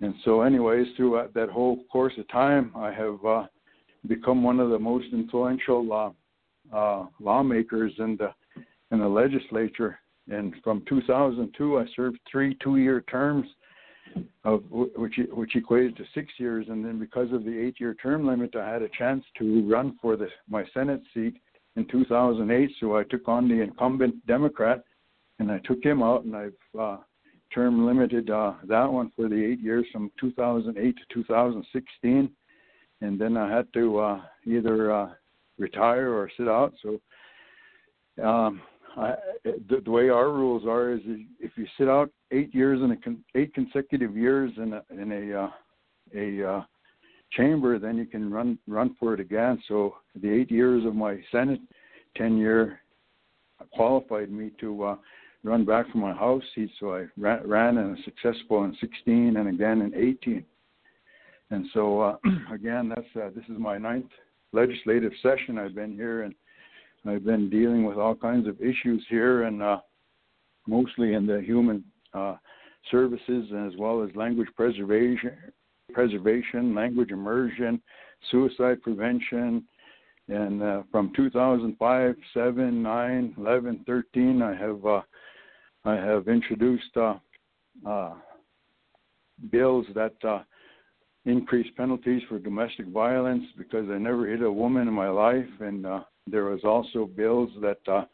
And 0.00 0.14
so, 0.24 0.40
anyways, 0.40 0.86
throughout 0.96 1.34
that 1.34 1.50
whole 1.50 1.84
course 1.92 2.14
of 2.18 2.26
time, 2.28 2.72
I 2.74 2.90
have 2.92 3.24
uh, 3.24 3.46
become 4.06 4.42
one 4.42 4.58
of 4.58 4.70
the 4.70 4.78
most 4.78 5.06
influential 5.12 5.92
uh, 6.72 6.76
uh, 6.76 7.06
lawmakers 7.20 7.92
in 7.98 8.16
the 8.16 8.32
in 8.92 9.00
the 9.00 9.08
legislature. 9.08 9.98
And 10.28 10.54
from 10.64 10.82
2002, 10.88 11.78
I 11.78 11.84
served 11.94 12.18
three 12.30 12.56
two-year 12.62 13.02
terms, 13.02 13.46
of 14.44 14.62
which 14.70 15.18
which 15.32 15.56
equated 15.56 15.96
to 15.96 16.04
six 16.14 16.32
years. 16.38 16.66
And 16.68 16.84
then, 16.84 16.98
because 16.98 17.32
of 17.32 17.44
the 17.44 17.58
eight-year 17.58 17.94
term 17.94 18.26
limit, 18.26 18.56
I 18.56 18.68
had 18.68 18.82
a 18.82 18.88
chance 18.88 19.24
to 19.38 19.68
run 19.68 19.98
for 20.00 20.16
the 20.16 20.28
my 20.48 20.64
Senate 20.74 21.02
seat 21.14 21.34
in 21.76 21.86
2008. 21.86 22.70
So 22.80 22.96
I 22.96 23.04
took 23.04 23.28
on 23.28 23.48
the 23.48 23.60
incumbent 23.60 24.26
Democrat, 24.26 24.82
and 25.38 25.50
I 25.50 25.58
took 25.64 25.82
him 25.82 26.02
out, 26.02 26.24
and 26.24 26.36
I've 26.36 26.78
uh, 26.78 26.96
term 27.52 27.86
limited 27.86 28.30
uh, 28.30 28.54
that 28.68 28.90
one 28.90 29.10
for 29.16 29.28
the 29.28 29.44
eight 29.44 29.60
years 29.60 29.86
from 29.92 30.10
2008 30.20 30.96
to 30.96 31.02
2016, 31.14 32.30
and 33.00 33.20
then 33.20 33.36
I 33.36 33.54
had 33.54 33.72
to 33.74 33.98
uh, 33.98 34.20
either 34.46 34.92
uh, 34.92 35.10
retire 35.58 36.12
or 36.12 36.30
sit 36.36 36.48
out. 36.48 36.74
So 36.82 37.00
um, 38.24 38.60
The, 38.96 39.80
the 39.84 39.90
way 39.90 40.08
our 40.08 40.30
rules 40.30 40.64
are 40.66 40.92
is 40.92 41.00
if 41.38 41.52
you 41.56 41.66
sit 41.78 41.88
out 41.88 42.10
eight 42.30 42.54
years 42.54 42.80
in 42.82 42.90
a 42.90 42.96
con- 42.96 43.24
eight 43.34 43.54
consecutive 43.54 44.16
years 44.16 44.50
in 44.56 44.72
a 44.72 44.82
in 44.90 45.12
a 45.12 45.44
uh, 45.44 45.50
a 46.14 46.50
uh, 46.50 46.62
chamber, 47.32 47.78
then 47.78 47.96
you 47.96 48.06
can 48.06 48.30
run 48.30 48.58
run 48.66 48.96
for 48.98 49.14
it 49.14 49.20
again. 49.20 49.62
So 49.68 49.94
the 50.20 50.30
eight 50.30 50.50
years 50.50 50.84
of 50.84 50.94
my 50.94 51.20
Senate 51.30 51.60
tenure 52.16 52.80
qualified 53.72 54.30
me 54.30 54.50
to 54.60 54.84
uh, 54.84 54.96
run 55.44 55.64
back 55.64 55.90
for 55.90 55.98
my 55.98 56.12
house 56.12 56.42
seat. 56.54 56.70
So 56.80 56.94
I 56.94 57.06
ran, 57.16 57.48
ran 57.48 57.78
and 57.78 57.98
successful 58.04 58.64
in 58.64 58.76
16 58.80 59.36
and 59.36 59.48
again 59.48 59.82
in 59.82 59.94
18. 59.94 60.44
And 61.50 61.66
so 61.72 62.00
uh, 62.00 62.16
again, 62.52 62.88
that's 62.88 63.06
uh, 63.16 63.30
this 63.34 63.44
is 63.44 63.58
my 63.58 63.78
ninth 63.78 64.10
legislative 64.52 65.12
session. 65.22 65.58
I've 65.58 65.74
been 65.74 65.92
here 65.92 66.22
and 66.22 66.34
I've 67.06 67.24
been 67.24 67.48
dealing 67.48 67.84
with 67.84 67.96
all 67.96 68.14
kinds 68.14 68.46
of 68.46 68.60
issues 68.60 69.04
here, 69.08 69.44
and 69.44 69.62
uh, 69.62 69.78
mostly 70.66 71.14
in 71.14 71.26
the 71.26 71.40
human 71.40 71.82
uh, 72.12 72.36
services 72.90 73.46
as 73.66 73.72
well 73.78 74.02
as 74.02 74.14
language 74.14 74.48
preservation, 74.56 75.32
preservation, 75.92 76.74
language 76.74 77.10
immersion, 77.10 77.80
suicide 78.30 78.82
prevention. 78.82 79.64
And 80.28 80.62
uh, 80.62 80.82
from 80.92 81.12
2005, 81.16 82.14
7, 82.34 82.82
9, 82.82 83.34
11, 83.38 83.84
13, 83.86 84.42
I 84.42 84.54
have 84.54 84.86
uh, 84.86 85.00
I 85.84 85.94
have 85.94 86.28
introduced 86.28 86.94
uh, 86.96 87.14
uh, 87.88 88.12
bills 89.50 89.86
that 89.94 90.44
increase 91.24 91.66
penalties 91.76 92.22
for 92.28 92.38
domestic 92.38 92.86
violence 92.88 93.44
because 93.56 93.88
I 93.90 93.96
never 93.96 94.26
hit 94.26 94.42
a 94.42 94.52
woman 94.52 94.86
in 94.88 94.94
my 94.94 95.08
life, 95.08 95.48
and 95.60 95.86
there 96.26 96.44
was 96.44 96.60
also 96.64 97.06
bills 97.06 97.50
that 97.60 97.78
uh, 97.88 98.04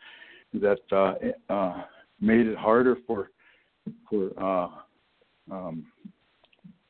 that 0.55 0.81
uh, 0.93 1.53
uh, 1.53 1.83
made 2.21 2.47
it 2.47 2.57
harder 2.57 2.97
for 3.07 3.31
for 4.09 4.31
uh, 4.41 5.55
um, 5.55 5.87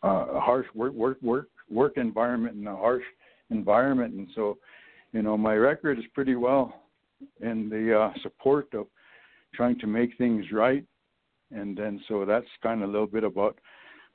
uh, 0.02 0.26
a 0.34 0.40
harsh 0.40 0.66
work 0.74 0.92
work 0.92 1.18
work 1.22 1.48
work 1.70 1.94
environment 1.96 2.56
and 2.56 2.68
a 2.68 2.76
harsh 2.76 3.02
environment, 3.50 4.14
and 4.14 4.28
so 4.34 4.58
you 5.12 5.22
know 5.22 5.36
my 5.36 5.54
record 5.54 5.98
is 5.98 6.04
pretty 6.14 6.36
well 6.36 6.82
in 7.40 7.68
the 7.68 7.98
uh, 7.98 8.12
support 8.22 8.72
of 8.74 8.86
trying 9.54 9.78
to 9.78 9.86
make 9.86 10.16
things 10.18 10.44
right. 10.52 10.84
And 11.52 11.76
then 11.76 12.00
so 12.08 12.24
that's 12.24 12.46
kind 12.62 12.82
of 12.82 12.88
a 12.88 12.92
little 12.92 13.06
bit 13.06 13.22
about 13.24 13.56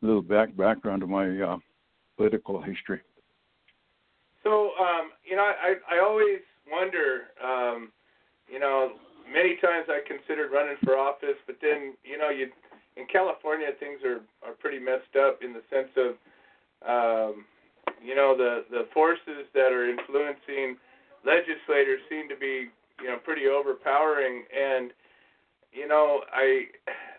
a 0.03 0.05
little 0.05 0.21
back 0.21 0.55
background 0.55 1.01
of 1.01 1.09
my 1.09 1.57
political 2.17 2.61
history. 2.61 3.01
So 4.43 4.71
um, 4.79 5.11
you 5.23 5.35
know, 5.35 5.43
I 5.43 5.75
I 5.89 5.99
always 5.99 6.39
wonder, 6.69 7.31
um, 7.43 7.91
you 8.51 8.59
know, 8.59 8.93
many 9.31 9.55
times 9.57 9.87
I 9.89 10.01
considered 10.07 10.51
running 10.51 10.77
for 10.83 10.97
office, 10.97 11.39
but 11.45 11.57
then 11.61 11.93
you 12.03 12.17
know, 12.17 12.29
you 12.29 12.49
in 12.97 13.07
California 13.07 13.67
things 13.79 13.99
are 14.03 14.21
are 14.47 14.53
pretty 14.59 14.79
messed 14.79 15.15
up 15.17 15.39
in 15.43 15.53
the 15.53 15.63
sense 15.69 15.91
of, 15.95 16.11
um, 16.83 17.45
you 18.03 18.15
know, 18.15 18.35
the 18.35 18.65
the 18.69 18.87
forces 18.93 19.47
that 19.53 19.71
are 19.71 19.89
influencing 19.89 20.77
legislators 21.25 22.01
seem 22.09 22.27
to 22.27 22.35
be 22.35 22.69
you 23.01 23.07
know 23.07 23.17
pretty 23.23 23.47
overpowering 23.47 24.43
and 24.51 24.91
you 25.71 25.87
know, 25.87 26.21
I 26.31 26.67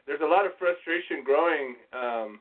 there's 0.06 0.20
a 0.20 0.28
lot 0.28 0.46
of 0.46 0.52
frustration 0.58 1.24
growing 1.24 1.76
um, 1.92 2.40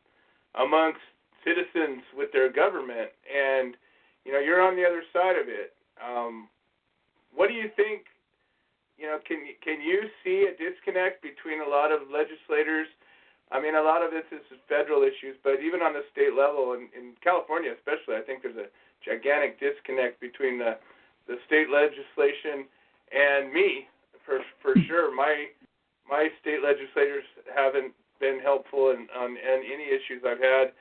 amongst 0.56 1.02
citizens 1.44 2.04
with 2.16 2.32
their 2.32 2.52
government, 2.52 3.10
and 3.26 3.76
you 4.26 4.32
know, 4.32 4.40
you're 4.40 4.62
on 4.62 4.76
the 4.76 4.86
other 4.86 5.02
side 5.14 5.40
of 5.40 5.48
it. 5.48 5.74
Um, 5.98 6.48
what 7.34 7.48
do 7.48 7.56
you 7.56 7.70
think? 7.76 8.06
You 8.98 9.08
know, 9.08 9.20
can 9.26 9.42
can 9.64 9.82
you 9.82 10.08
see 10.24 10.46
a 10.46 10.54
disconnect 10.54 11.24
between 11.24 11.62
a 11.62 11.70
lot 11.70 11.92
of 11.92 12.08
legislators? 12.12 12.88
I 13.52 13.60
mean, 13.60 13.76
a 13.76 13.84
lot 13.84 14.00
of 14.00 14.12
this 14.12 14.24
is 14.32 14.40
federal 14.70 15.04
issues, 15.04 15.36
but 15.44 15.60
even 15.60 15.84
on 15.84 15.92
the 15.92 16.08
state 16.12 16.32
level, 16.32 16.72
in, 16.72 16.88
in 16.96 17.20
California 17.20 17.76
especially, 17.76 18.16
I 18.16 18.24
think 18.24 18.44
there's 18.44 18.56
a 18.56 18.72
gigantic 19.04 19.60
disconnect 19.60 20.22
between 20.22 20.60
the 20.60 20.78
the 21.28 21.38
state 21.46 21.68
legislation 21.68 22.68
and 23.12 23.52
me, 23.52 23.88
for 24.26 24.40
for 24.62 24.76
sure. 24.88 25.14
My 25.14 25.52
my 26.08 26.30
state 26.40 26.64
legislators 26.64 27.26
haven't 27.50 27.94
been 28.20 28.40
helpful 28.40 28.92
in 28.92 29.08
on, 29.18 29.36
on 29.36 29.60
any 29.66 29.88
issues 29.90 30.22
I've 30.22 30.40
had. 30.40 30.72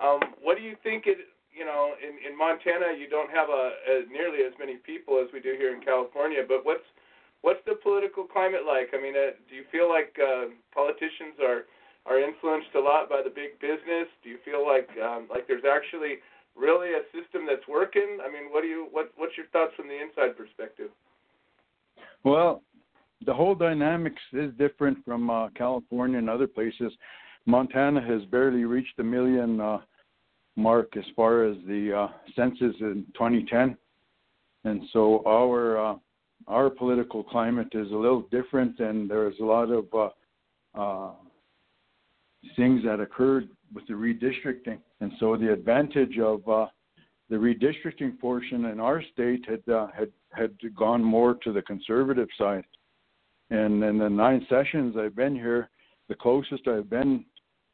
Um, 0.00 0.34
what 0.40 0.56
do 0.56 0.62
you 0.62 0.76
think? 0.82 1.06
It 1.06 1.18
you 1.52 1.64
know 1.64 1.94
in 2.00 2.16
in 2.20 2.36
Montana 2.36 2.94
you 2.96 3.08
don't 3.08 3.30
have 3.30 3.48
a, 3.48 3.72
a 3.86 3.94
nearly 4.10 4.44
as 4.44 4.52
many 4.58 4.76
people 4.76 5.18
as 5.22 5.32
we 5.32 5.40
do 5.40 5.54
here 5.58 5.74
in 5.74 5.80
California. 5.80 6.42
But 6.46 6.64
what's 6.64 6.86
what's 7.42 7.60
the 7.66 7.76
political 7.82 8.24
climate 8.24 8.62
like? 8.66 8.90
I 8.94 9.00
mean, 9.00 9.14
uh, 9.16 9.36
do 9.48 9.56
you 9.56 9.64
feel 9.70 9.88
like 9.88 10.16
uh, 10.18 10.52
politicians 10.74 11.38
are 11.42 11.64
are 12.06 12.20
influenced 12.20 12.72
a 12.74 12.80
lot 12.80 13.08
by 13.08 13.20
the 13.22 13.30
big 13.30 13.58
business? 13.60 14.08
Do 14.22 14.30
you 14.30 14.38
feel 14.44 14.66
like 14.66 14.88
um, 15.02 15.28
like 15.30 15.46
there's 15.46 15.66
actually 15.68 16.18
really 16.56 16.94
a 16.94 17.02
system 17.12 17.46
that's 17.46 17.66
working? 17.68 18.18
I 18.24 18.30
mean, 18.30 18.50
what 18.50 18.62
do 18.62 18.68
you 18.68 18.88
what 18.90 19.12
what's 19.16 19.36
your 19.36 19.46
thoughts 19.52 19.72
from 19.76 19.88
the 19.88 19.98
inside 20.00 20.36
perspective? 20.36 20.90
Well, 22.24 22.62
the 23.26 23.34
whole 23.34 23.54
dynamics 23.54 24.22
is 24.32 24.52
different 24.58 25.04
from 25.04 25.30
uh, 25.30 25.48
California 25.50 26.18
and 26.18 26.30
other 26.30 26.46
places. 26.46 26.92
Montana 27.46 28.00
has 28.00 28.24
barely 28.30 28.64
reached 28.64 28.96
the 28.96 29.04
million 29.04 29.60
uh, 29.60 29.78
mark 30.58 30.96
as 30.96 31.04
far 31.14 31.44
as 31.44 31.56
the 31.66 31.96
uh, 31.96 32.08
census 32.34 32.74
in 32.80 33.06
2010, 33.14 33.76
and 34.64 34.82
so 34.92 35.22
our 35.26 35.92
uh, 35.92 35.94
our 36.46 36.68
political 36.68 37.22
climate 37.22 37.68
is 37.72 37.90
a 37.92 37.96
little 37.96 38.22
different, 38.30 38.78
and 38.80 39.08
there's 39.08 39.38
a 39.40 39.44
lot 39.44 39.70
of 39.70 39.86
uh, 39.94 40.08
uh, 40.78 41.12
things 42.56 42.82
that 42.84 43.00
occurred 43.00 43.48
with 43.72 43.86
the 43.86 43.94
redistricting, 43.94 44.78
and 45.00 45.12
so 45.20 45.36
the 45.36 45.52
advantage 45.52 46.18
of 46.18 46.46
uh, 46.48 46.66
the 47.30 47.36
redistricting 47.36 48.18
portion 48.18 48.66
in 48.66 48.80
our 48.80 49.02
state 49.12 49.44
had 49.48 49.72
uh, 49.72 49.86
had 49.96 50.10
had 50.32 50.52
gone 50.76 51.02
more 51.02 51.34
to 51.34 51.52
the 51.52 51.62
conservative 51.62 52.28
side. 52.36 52.64
And 53.50 53.82
in 53.82 53.96
the 53.98 54.10
nine 54.10 54.46
sessions 54.50 54.96
I've 54.98 55.16
been 55.16 55.34
here, 55.34 55.70
the 56.08 56.14
closest 56.14 56.68
I've 56.68 56.90
been 56.90 57.24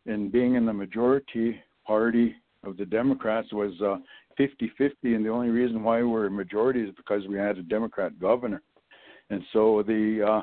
in 0.07 0.31
being 0.31 0.55
in 0.55 0.67
the 0.67 0.73
majority 0.73 1.61
party 1.87 2.35
of 2.67 2.77
the 2.77 2.87
Democrats 2.87 3.53
was 3.53 3.73
uh, 3.81 3.97
50-50, 4.39 4.93
and 5.03 5.25
the 5.25 5.31
only 5.31 5.49
reason 5.49 5.83
why 5.83 6.03
we're 6.03 6.27
a 6.27 6.31
majority 6.31 6.83
is 6.83 6.95
because 6.97 7.27
we 7.29 7.37
had 7.37 7.59
a 7.59 7.63
Democrat 7.63 8.19
governor. 8.19 8.63
And 9.31 9.43
so 9.53 9.83
the 9.87 10.27
uh, 10.27 10.43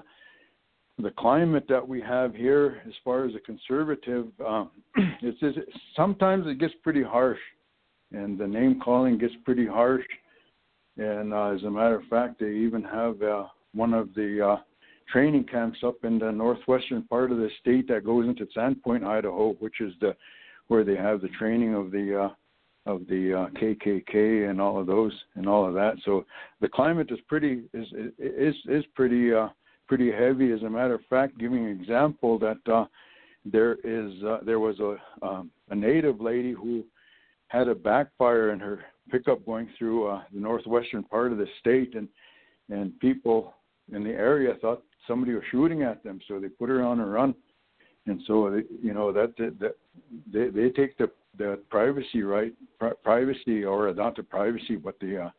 the 1.02 1.12
climate 1.12 1.66
that 1.70 1.88
we 1.88 2.02
have 2.02 2.36
here, 2.36 2.82
as 2.88 2.94
far 3.04 3.26
as 3.26 3.34
a 3.36 3.40
conservative, 3.40 4.28
uh, 4.46 4.66
it's, 5.22 5.38
it's 5.42 5.58
sometimes 5.96 6.46
it 6.48 6.60
gets 6.60 6.74
pretty 6.84 7.04
harsh, 7.04 7.40
and 8.12 8.38
the 8.38 8.48
name 8.48 8.80
calling 8.84 9.18
gets 9.18 9.34
pretty 9.46 9.66
harsh. 9.66 10.06
And 10.98 11.34
uh, 11.34 11.48
as 11.48 11.64
a 11.64 11.72
matter 11.72 11.96
of 11.96 12.04
fact, 12.10 12.40
they 12.40 12.52
even 12.52 12.84
have 12.84 13.22
uh, 13.22 13.46
one 13.74 13.94
of 13.94 14.14
the 14.14 14.46
uh, 14.46 14.58
training 15.12 15.46
camps 15.46 15.80
up 15.84 16.04
in 16.04 16.20
the 16.20 16.32
northwestern 16.32 17.04
part 17.04 17.32
of 17.32 17.38
the 17.38 17.50
state 17.60 17.88
that 17.88 18.06
goes 18.06 18.28
into 18.28 18.46
Sandpoint, 18.56 19.06
Idaho, 19.06 19.54
which 19.60 19.82
is 19.82 19.94
the 20.02 20.16
where 20.72 20.86
they 20.86 20.96
have 20.96 21.20
the 21.20 21.28
training 21.38 21.76
of 21.76 21.92
the 21.92 22.18
uh, 22.18 22.90
of 22.90 23.06
the 23.08 23.34
uh, 23.34 23.60
KKK 23.60 24.50
and 24.50 24.62
all 24.62 24.80
of 24.80 24.88
those 24.88 25.12
and 25.36 25.46
all 25.46 25.68
of 25.68 25.74
that. 25.74 25.96
So 26.06 26.26
the 26.62 26.70
climate 26.70 27.10
is 27.12 27.20
pretty 27.28 27.64
is 27.74 27.88
is 28.18 28.56
is 28.70 28.86
pretty 28.96 29.34
uh, 29.34 29.50
pretty 29.90 30.14
heavy. 30.14 30.54
As 30.54 30.62
a 30.62 30.70
matter 30.70 30.94
of 30.94 31.02
fact, 31.10 31.38
giving 31.38 31.66
an 31.66 31.78
example 31.78 32.40
that 32.40 32.72
uh, 32.72 32.86
there 33.44 33.74
is 33.84 34.14
uh, 34.24 34.38
there 34.46 34.62
was 34.62 34.80
a 34.80 34.96
um, 35.22 35.52
a 35.72 35.76
native 35.76 36.22
lady 36.22 36.54
who 36.54 36.86
had 37.50 37.68
a 37.68 37.76
backfire 37.76 38.52
in 38.52 38.60
her 38.62 38.80
pickup 39.10 39.46
going 39.46 39.68
through 39.78 40.08
uh, 40.08 40.22
the 40.34 40.40
northwestern 40.40 41.04
part 41.04 41.34
of 41.34 41.38
the 41.38 41.48
state, 41.60 41.96
and 41.96 42.08
and 42.70 42.98
people 43.02 43.56
in 43.94 44.06
the 44.06 44.12
area 44.12 44.54
thought 44.62 44.84
somebody 45.06 45.34
was 45.34 45.44
shooting 45.52 45.82
at 45.82 46.02
them, 46.02 46.22
so 46.30 46.40
they 46.40 46.48
put 46.48 46.70
her 46.70 46.82
on 46.82 47.02
a 47.02 47.06
run, 47.06 47.36
and 48.08 48.22
so 48.26 48.50
they, 48.50 48.64
you 48.82 48.94
know 48.94 49.12
that 49.12 49.36
that 49.38 49.76
they 50.32 50.50
they 50.50 50.70
take 50.70 50.98
the 50.98 51.10
the 51.38 51.60
privacy 51.70 52.24
right, 52.24 52.54
pri- 52.80 52.94
privacy 53.04 53.64
or 53.64 53.94
not 53.94 54.16
the 54.16 54.24
privacy, 54.24 54.76
but 54.76 55.00
the 55.00 55.26
uh, 55.26 55.30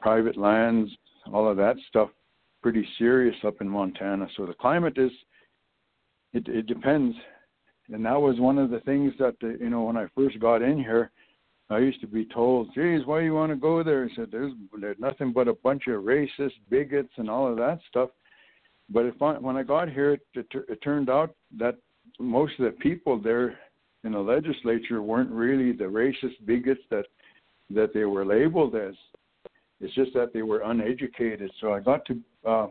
private 0.00 0.36
lands, 0.36 0.90
all 1.32 1.48
of 1.48 1.56
that 1.56 1.76
stuff, 1.88 2.10
pretty 2.62 2.86
serious 2.98 3.36
up 3.44 3.60
in 3.60 3.68
Montana. 3.68 4.26
So 4.36 4.46
the 4.46 4.54
climate 4.54 4.96
is, 4.96 5.12
it 6.32 6.48
it 6.48 6.66
depends, 6.66 7.16
and 7.92 8.04
that 8.04 8.20
was 8.20 8.40
one 8.40 8.58
of 8.58 8.70
the 8.70 8.80
things 8.80 9.12
that 9.18 9.36
the, 9.40 9.58
you 9.60 9.70
know 9.70 9.82
when 9.82 9.96
I 9.96 10.06
first 10.14 10.38
got 10.40 10.62
in 10.62 10.78
here. 10.78 11.10
I 11.70 11.78
used 11.78 12.02
to 12.02 12.06
be 12.06 12.26
told, 12.26 12.74
"Geez, 12.74 13.06
why 13.06 13.22
you 13.22 13.34
want 13.34 13.50
to 13.50 13.56
go 13.56 13.82
there?" 13.82 14.04
I 14.04 14.14
said, 14.14 14.28
"There's 14.30 14.52
there's 14.80 14.98
nothing 14.98 15.32
but 15.32 15.48
a 15.48 15.54
bunch 15.54 15.86
of 15.86 16.02
racist 16.02 16.52
bigots 16.68 17.12
and 17.16 17.30
all 17.30 17.50
of 17.50 17.56
that 17.56 17.78
stuff." 17.88 18.10
But 18.90 19.06
if 19.06 19.20
I, 19.22 19.34
when 19.38 19.56
I 19.56 19.62
got 19.62 19.90
here, 19.90 20.12
it, 20.12 20.20
it, 20.34 20.46
it 20.68 20.82
turned 20.82 21.08
out 21.08 21.34
that 21.58 21.76
most 22.18 22.52
of 22.58 22.66
the 22.66 22.72
people 22.72 23.20
there 23.20 23.58
in 24.04 24.12
the 24.12 24.18
legislature 24.18 25.02
weren't 25.02 25.30
really 25.30 25.72
the 25.72 25.84
racist 25.84 26.44
bigots 26.44 26.82
that 26.90 27.06
that 27.70 27.94
they 27.94 28.04
were 28.04 28.26
labeled 28.26 28.74
as. 28.74 28.94
It's 29.80 29.94
just 29.94 30.12
that 30.14 30.32
they 30.32 30.42
were 30.42 30.60
uneducated. 30.60 31.50
So 31.60 31.72
I 31.72 31.80
got 31.80 32.04
to 32.06 32.20
uh, 32.46 32.66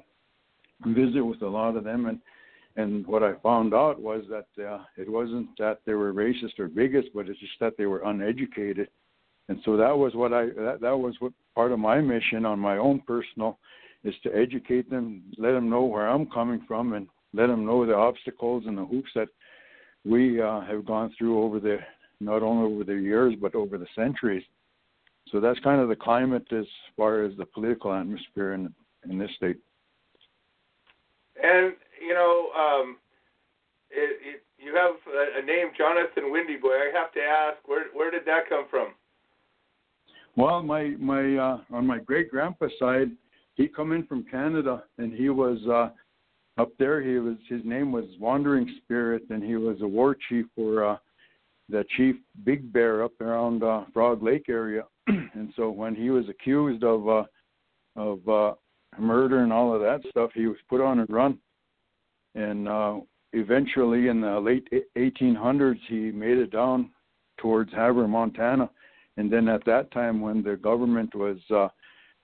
visit 0.85 1.21
with 1.21 1.41
a 1.41 1.47
lot 1.47 1.75
of 1.75 1.83
them, 1.83 2.05
and 2.05 2.19
and 2.75 3.05
what 3.05 3.23
I 3.23 3.33
found 3.43 3.73
out 3.73 3.99
was 3.99 4.23
that 4.29 4.63
uh, 4.63 4.83
it 4.97 5.09
wasn't 5.09 5.47
that 5.59 5.79
they 5.85 5.93
were 5.93 6.13
racist 6.13 6.59
or 6.59 6.67
bigots, 6.67 7.07
but 7.13 7.27
it's 7.29 7.39
just 7.39 7.59
that 7.59 7.73
they 7.77 7.85
were 7.85 8.03
uneducated. 8.05 8.87
And 9.49 9.59
so 9.65 9.77
that 9.77 9.95
was 9.95 10.15
what 10.15 10.33
I 10.33 10.45
that, 10.45 10.77
that 10.81 10.97
was 10.97 11.15
what 11.19 11.33
part 11.55 11.71
of 11.71 11.79
my 11.79 11.99
mission 11.99 12.45
on 12.45 12.59
my 12.59 12.77
own 12.77 13.01
personal 13.01 13.59
is 14.03 14.13
to 14.23 14.35
educate 14.35 14.89
them, 14.89 15.23
let 15.37 15.51
them 15.51 15.69
know 15.69 15.83
where 15.83 16.07
I'm 16.07 16.25
coming 16.27 16.63
from, 16.67 16.93
and 16.93 17.07
let 17.33 17.47
them 17.47 17.65
know 17.65 17.85
the 17.85 17.95
obstacles 17.95 18.63
and 18.67 18.77
the 18.77 18.85
hoops 18.85 19.09
that 19.15 19.29
we 20.05 20.41
uh, 20.41 20.61
have 20.61 20.85
gone 20.85 21.13
through 21.17 21.41
over 21.41 21.59
the 21.59 21.77
not 22.19 22.41
only 22.41 22.71
over 22.71 22.83
the 22.83 22.93
years 22.93 23.33
but 23.41 23.55
over 23.55 23.77
the 23.77 23.87
centuries. 23.95 24.43
So 25.31 25.39
that's 25.39 25.59
kind 25.59 25.81
of 25.81 25.89
the 25.89 25.95
climate 25.95 26.45
as 26.51 26.65
far 26.95 27.23
as 27.23 27.35
the 27.37 27.45
political 27.45 27.93
atmosphere 27.93 28.53
in 28.53 28.73
in 29.09 29.17
this 29.17 29.31
state. 29.35 29.57
And 31.41 31.73
you 32.05 32.13
know, 32.13 32.49
um, 32.57 32.97
it, 33.89 34.19
it, 34.21 34.43
you 34.57 34.75
have 34.75 34.95
a, 35.07 35.41
a 35.41 35.45
name, 35.45 35.71
Jonathan 35.77 36.31
Windy 36.31 36.57
Boy. 36.57 36.73
I 36.73 36.91
have 36.93 37.11
to 37.13 37.21
ask, 37.21 37.57
where 37.67 37.85
where 37.93 38.11
did 38.11 38.25
that 38.25 38.49
come 38.49 38.65
from? 38.69 38.93
Well, 40.35 40.61
my 40.61 40.95
my 40.99 41.35
uh, 41.35 41.57
on 41.71 41.87
my 41.87 41.99
great 41.99 42.29
grandpa's 42.29 42.71
side, 42.79 43.09
he 43.55 43.67
come 43.67 43.91
in 43.91 44.05
from 44.05 44.23
Canada, 44.23 44.83
and 44.97 45.13
he 45.13 45.29
was 45.29 45.59
uh, 45.67 45.89
up 46.61 46.71
there. 46.79 47.01
He 47.01 47.19
was 47.19 47.35
his 47.47 47.61
name 47.63 47.91
was 47.91 48.05
Wandering 48.19 48.67
Spirit, 48.83 49.23
and 49.29 49.43
he 49.43 49.55
was 49.55 49.77
a 49.81 49.87
war 49.87 50.15
chief 50.29 50.45
for 50.55 50.85
uh, 50.85 50.97
the 51.69 51.85
chief 51.95 52.15
Big 52.43 52.71
Bear 52.73 53.03
up 53.03 53.19
around 53.21 53.63
uh, 53.63 53.85
Frog 53.93 54.23
Lake 54.23 54.45
area. 54.49 54.83
and 55.07 55.53
so 55.55 55.69
when 55.69 55.95
he 55.95 56.09
was 56.09 56.25
accused 56.29 56.83
of 56.83 57.07
uh, 57.07 57.23
of 57.95 58.27
uh, 58.27 58.53
murder 58.99 59.43
and 59.43 59.53
all 59.53 59.73
of 59.73 59.81
that 59.81 60.01
stuff, 60.09 60.31
he 60.33 60.47
was 60.47 60.57
put 60.69 60.81
on 60.81 60.99
a 60.99 61.05
run. 61.09 61.37
And 62.35 62.67
uh, 62.67 62.99
eventually, 63.33 64.07
in 64.07 64.21
the 64.21 64.39
late 64.39 64.67
1800s, 64.97 65.79
he 65.87 66.11
made 66.11 66.37
it 66.37 66.51
down 66.51 66.89
towards 67.37 67.71
Havre, 67.73 68.07
Montana. 68.07 68.69
And 69.17 69.31
then 69.31 69.47
at 69.47 69.63
that 69.65 69.91
time, 69.91 70.21
when 70.21 70.41
the 70.41 70.55
government 70.55 71.13
was 71.13 71.37
uh, 71.53 71.67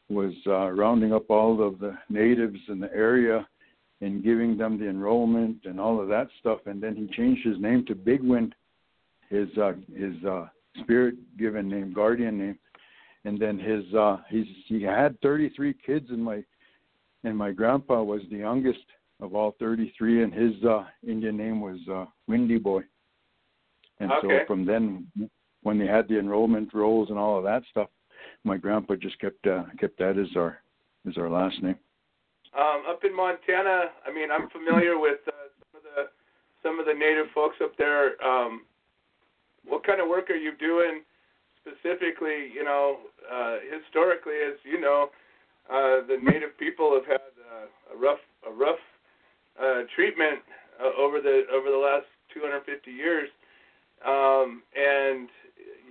was 0.09 0.33
uh, 0.47 0.69
rounding 0.71 1.13
up 1.13 1.29
all 1.29 1.65
of 1.65 1.79
the 1.79 1.95
natives 2.09 2.59
in 2.67 2.79
the 2.79 2.91
area 2.93 3.47
and 4.01 4.23
giving 4.23 4.57
them 4.57 4.79
the 4.79 4.87
enrollment 4.87 5.57
and 5.65 5.79
all 5.79 6.01
of 6.01 6.07
that 6.07 6.27
stuff. 6.39 6.59
And 6.65 6.81
then 6.81 6.95
he 6.95 7.07
changed 7.15 7.45
his 7.45 7.59
name 7.59 7.85
to 7.85 7.95
Big 7.95 8.21
Wind, 8.21 8.55
his 9.29 9.49
uh, 9.57 9.73
his 9.95 10.23
uh, 10.25 10.47
spirit 10.81 11.15
given 11.37 11.69
name, 11.69 11.93
guardian 11.93 12.37
name. 12.37 12.57
And 13.25 13.39
then 13.39 13.59
his 13.59 13.93
uh, 13.93 14.17
he's 14.29 14.47
he 14.67 14.81
had 14.81 15.19
33 15.21 15.75
kids, 15.85 16.07
and 16.09 16.23
my 16.23 16.43
and 17.23 17.37
my 17.37 17.51
grandpa 17.51 18.01
was 18.01 18.21
the 18.31 18.37
youngest 18.37 18.79
of 19.21 19.35
all 19.35 19.55
33, 19.59 20.23
and 20.23 20.33
his 20.33 20.63
uh, 20.63 20.85
Indian 21.05 21.35
name 21.35 21.59
was 21.59 21.77
uh, 21.91 22.05
Windy 22.27 22.57
Boy. 22.57 22.81
And 23.99 24.11
okay. 24.11 24.21
so 24.21 24.45
from 24.47 24.65
then, 24.65 25.07
when 25.63 25.77
they 25.77 25.87
had 25.87 26.07
the 26.07 26.17
enrollment 26.17 26.73
rolls 26.73 27.09
and 27.09 27.19
all 27.19 27.37
of 27.37 27.43
that 27.43 27.63
stuff, 27.69 27.89
my 28.43 28.57
grandpa 28.57 28.95
just 28.95 29.19
kept 29.19 29.45
uh, 29.47 29.63
kept 29.79 29.97
that 29.99 30.17
as 30.17 30.35
our 30.35 30.59
as 31.07 31.17
our 31.17 31.29
last 31.29 31.61
name. 31.61 31.77
Um, 32.57 32.83
up 32.89 33.03
in 33.03 33.15
Montana, 33.15 33.93
I 34.05 34.13
mean, 34.13 34.31
I'm 34.31 34.49
familiar 34.49 34.97
with 34.97 35.19
uh, 35.27 35.31
some 35.59 35.77
of 35.77 35.83
the 35.83 36.09
some 36.63 36.79
of 36.79 36.85
the 36.85 36.93
native 36.93 37.27
folks 37.33 37.57
up 37.63 37.77
there. 37.77 38.21
Um, 38.25 38.65
what 39.65 39.85
kind 39.85 40.01
of 40.01 40.07
work 40.07 40.29
are 40.29 40.35
you 40.35 40.53
doing 40.57 41.01
specifically? 41.61 42.49
You 42.53 42.63
know, 42.63 42.97
uh, 43.31 43.57
historically, 43.69 44.35
as 44.47 44.57
you 44.63 44.81
know, 44.81 45.09
uh, 45.69 46.01
the 46.07 46.17
native 46.21 46.57
people 46.57 46.93
have 46.95 47.05
had 47.05 47.21
uh, 47.21 47.95
a 47.95 47.97
rough 47.97 48.19
a 48.47 48.51
rough 48.51 48.81
uh, 49.61 49.83
treatment 49.95 50.39
uh, 50.81 50.89
over 50.99 51.21
the 51.21 51.43
over 51.53 51.69
the 51.69 51.77
last 51.77 52.07
250 52.33 52.91
years, 52.91 53.29
um, 54.05 54.63
and 54.75 55.29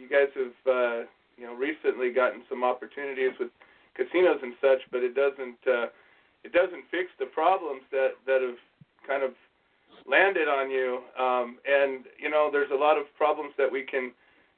you 0.01 0.09
guys 0.09 0.29
have 0.35 0.75
uh, 0.75 1.07
you 1.39 1.47
know 1.47 1.55
recently 1.55 2.13
gotten 2.13 2.43
some 2.49 2.65
opportunities 2.65 3.33
with 3.39 3.51
casinos 3.95 4.41
and 4.43 4.55
such, 4.61 4.83
but 4.91 5.03
it 5.03 5.15
doesn't. 5.15 5.59
Uh, 5.67 5.87
it 6.45 6.53
doesn't 6.53 6.85
fix 6.91 7.11
the 7.19 7.27
problems 7.27 7.83
that 7.91 8.15
that 8.27 8.43
have 8.43 8.59
kind 9.07 9.23
of 9.23 9.33
landed 10.07 10.49
on 10.49 10.71
you. 10.71 11.01
Um, 11.19 11.59
and 11.67 12.05
you 12.19 12.31
know, 12.31 12.49
there's 12.51 12.71
a 12.73 12.77
lot 12.79 12.99
of 12.99 13.05
problems 13.17 13.53
that 13.59 13.71
we 13.71 13.83
can 13.83 14.13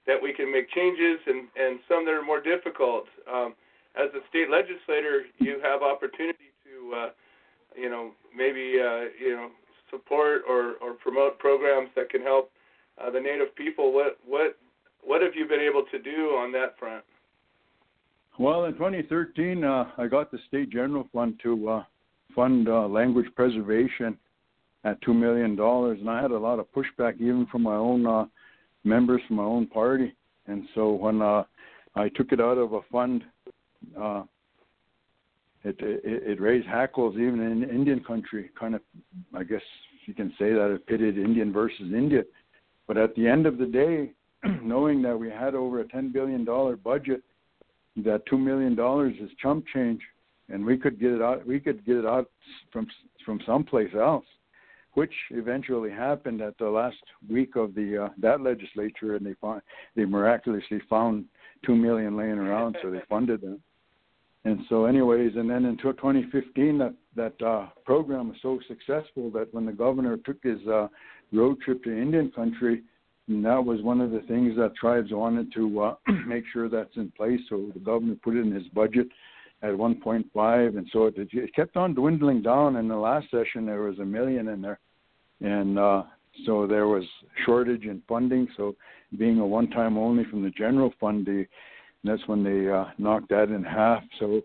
that 0.06 0.16
we 0.20 0.32
can 0.32 0.50
make 0.50 0.70
changes, 0.70 1.18
and 1.26 1.48
and 1.56 1.80
some 1.88 2.04
that 2.04 2.12
are 2.12 2.24
more 2.24 2.40
difficult. 2.40 3.04
Um, 3.30 3.54
as 3.96 4.08
a 4.14 4.22
state 4.28 4.50
legislator, 4.50 5.24
you 5.38 5.58
have 5.62 5.82
opportunity 5.82 6.54
to, 6.62 6.94
uh, 6.94 7.10
you 7.76 7.90
know, 7.90 8.12
maybe 8.36 8.78
uh, 8.78 9.10
you 9.18 9.34
know 9.36 9.48
support 9.90 10.42
or 10.48 10.74
or 10.80 10.94
promote 10.94 11.38
programs 11.38 11.90
that 11.96 12.08
can 12.08 12.22
help 12.22 12.50
uh, 13.00 13.10
the 13.10 13.20
Native 13.20 13.54
people. 13.56 13.92
What 13.92 14.18
what 14.26 14.56
what 15.02 15.22
have 15.22 15.32
you 15.34 15.46
been 15.46 15.60
able 15.60 15.84
to 15.90 15.98
do 15.98 16.36
on 16.36 16.52
that 16.52 16.78
front? 16.78 17.04
Well, 18.38 18.64
in 18.64 18.72
2013, 18.74 19.64
uh, 19.64 19.84
I 19.98 20.06
got 20.06 20.30
the 20.30 20.38
state 20.48 20.70
general 20.70 21.08
fund 21.12 21.38
to 21.42 21.68
uh, 21.68 21.84
fund 22.34 22.68
uh, 22.68 22.86
language 22.86 23.26
preservation 23.34 24.16
at 24.84 25.00
two 25.02 25.12
million 25.12 25.56
dollars, 25.56 25.98
and 26.00 26.08
I 26.08 26.22
had 26.22 26.30
a 26.30 26.38
lot 26.38 26.58
of 26.58 26.66
pushback 26.72 27.16
even 27.16 27.46
from 27.50 27.62
my 27.62 27.74
own 27.74 28.06
uh, 28.06 28.24
members 28.84 29.20
from 29.26 29.36
my 29.36 29.42
own 29.42 29.66
party. 29.66 30.14
And 30.46 30.64
so 30.74 30.92
when 30.92 31.20
uh, 31.20 31.44
I 31.94 32.08
took 32.10 32.32
it 32.32 32.40
out 32.40 32.56
of 32.56 32.72
a 32.72 32.80
fund 32.90 33.24
uh, 34.00 34.22
it, 35.64 35.76
it 35.80 36.02
it 36.04 36.40
raised 36.40 36.66
hackles 36.66 37.14
even 37.16 37.40
in 37.40 37.68
Indian 37.68 38.02
country. 38.02 38.50
Kind 38.58 38.74
of, 38.74 38.80
I 39.34 39.42
guess 39.44 39.62
you 40.06 40.14
can 40.14 40.30
say 40.38 40.52
that 40.52 40.70
it 40.74 40.86
pitted 40.86 41.18
Indian 41.18 41.52
versus 41.52 41.92
Indian. 41.92 42.24
But 42.86 42.96
at 42.96 43.14
the 43.14 43.28
end 43.28 43.46
of 43.46 43.58
the 43.58 43.66
day, 43.66 44.12
knowing 44.62 45.02
that 45.02 45.18
we 45.18 45.30
had 45.30 45.54
over 45.54 45.80
a 45.80 45.88
ten 45.88 46.12
billion 46.12 46.44
dollar 46.44 46.76
budget, 46.76 47.22
that 47.96 48.24
two 48.26 48.38
million 48.38 48.74
dollars 48.74 49.14
is 49.20 49.30
chump 49.42 49.64
change, 49.72 50.00
and 50.48 50.64
we 50.64 50.76
could 50.76 51.00
get 51.00 51.12
it 51.12 51.22
out. 51.22 51.46
We 51.46 51.60
could 51.60 51.84
get 51.84 51.96
it 51.96 52.06
out 52.06 52.30
from 52.72 52.86
from 53.24 53.40
someplace 53.46 53.94
else, 53.94 54.24
which 54.94 55.12
eventually 55.30 55.90
happened 55.90 56.40
at 56.40 56.56
the 56.58 56.68
last 56.68 56.96
week 57.28 57.56
of 57.56 57.74
the 57.74 58.04
uh, 58.04 58.08
that 58.18 58.40
legislature, 58.40 59.16
and 59.16 59.26
they 59.26 59.34
found 59.40 59.62
they 59.96 60.04
miraculously 60.04 60.80
found 60.88 61.24
two 61.64 61.76
million 61.76 62.16
laying 62.16 62.38
around, 62.38 62.76
so 62.82 62.90
they 62.90 63.02
funded 63.08 63.40
them. 63.40 63.60
And 64.44 64.60
so, 64.70 64.86
anyways, 64.86 65.32
and 65.36 65.50
then 65.50 65.66
until 65.66 65.92
2015, 65.92 66.78
that 66.78 66.94
that 67.16 67.46
uh, 67.46 67.68
program 67.84 68.28
was 68.28 68.38
so 68.40 68.58
successful 68.68 69.30
that 69.32 69.52
when 69.52 69.66
the 69.66 69.72
governor 69.72 70.16
took 70.16 70.42
his 70.42 70.66
uh, 70.66 70.88
road 71.32 71.60
trip 71.60 71.84
to 71.84 71.90
Indian 71.90 72.30
country, 72.30 72.82
and 73.30 73.44
that 73.44 73.64
was 73.64 73.80
one 73.80 74.00
of 74.00 74.10
the 74.10 74.20
things 74.20 74.56
that 74.56 74.74
tribes 74.74 75.12
wanted 75.12 75.52
to 75.54 75.80
uh, 75.80 75.94
make 76.26 76.44
sure 76.52 76.68
that's 76.68 76.96
in 76.96 77.10
place. 77.12 77.40
So 77.48 77.70
the 77.72 77.80
governor 77.80 78.16
put 78.22 78.36
it 78.36 78.40
in 78.40 78.52
his 78.52 78.66
budget 78.74 79.06
at 79.62 79.70
1.5, 79.70 80.76
and 80.76 80.86
so 80.92 81.06
it, 81.06 81.14
it 81.16 81.54
kept 81.54 81.76
on 81.76 81.94
dwindling 81.94 82.42
down. 82.42 82.76
In 82.76 82.88
the 82.88 82.96
last 82.96 83.30
session, 83.30 83.66
there 83.66 83.82
was 83.82 83.98
a 84.00 84.04
million 84.04 84.48
in 84.48 84.60
there, 84.60 84.80
and 85.40 85.78
uh, 85.78 86.02
so 86.44 86.66
there 86.66 86.88
was 86.88 87.04
shortage 87.46 87.84
in 87.84 88.02
funding. 88.08 88.48
So 88.56 88.74
being 89.16 89.38
a 89.38 89.46
one-time 89.46 89.96
only 89.96 90.24
from 90.24 90.42
the 90.42 90.50
general 90.50 90.92
fund, 90.98 91.24
the, 91.24 91.46
that's 92.02 92.26
when 92.26 92.42
they 92.42 92.68
uh, 92.68 92.86
knocked 92.98 93.28
that 93.28 93.50
in 93.50 93.62
half. 93.62 94.02
So 94.18 94.40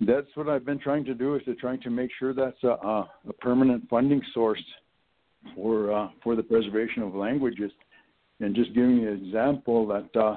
that's 0.00 0.28
what 0.34 0.48
I've 0.48 0.64
been 0.64 0.78
trying 0.78 1.04
to 1.06 1.14
do 1.14 1.34
is 1.34 1.42
to 1.46 1.54
trying 1.56 1.80
to 1.80 1.90
make 1.90 2.10
sure 2.18 2.34
that's 2.34 2.62
a, 2.62 2.68
a, 2.68 3.10
a 3.28 3.32
permanent 3.40 3.88
funding 3.88 4.22
source 4.32 4.62
for 5.56 5.92
uh, 5.92 6.08
for 6.22 6.36
the 6.36 6.42
preservation 6.42 7.02
of 7.02 7.14
languages. 7.14 7.72
And 8.42 8.56
just 8.56 8.74
giving 8.74 8.96
you 8.96 9.08
an 9.08 9.24
example 9.24 9.86
that 9.86 10.20
uh, 10.20 10.36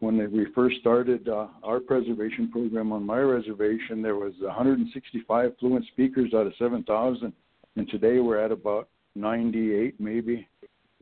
when 0.00 0.18
we 0.32 0.46
first 0.56 0.76
started 0.80 1.28
uh, 1.28 1.46
our 1.62 1.78
preservation 1.78 2.50
program 2.50 2.92
on 2.92 3.06
my 3.06 3.20
reservation, 3.20 4.02
there 4.02 4.16
was 4.16 4.32
165 4.40 5.52
fluent 5.60 5.86
speakers 5.86 6.34
out 6.34 6.48
of 6.48 6.52
7,000, 6.58 7.32
and 7.76 7.88
today 7.88 8.18
we're 8.18 8.44
at 8.44 8.50
about 8.50 8.88
98, 9.14 10.00
maybe, 10.00 10.48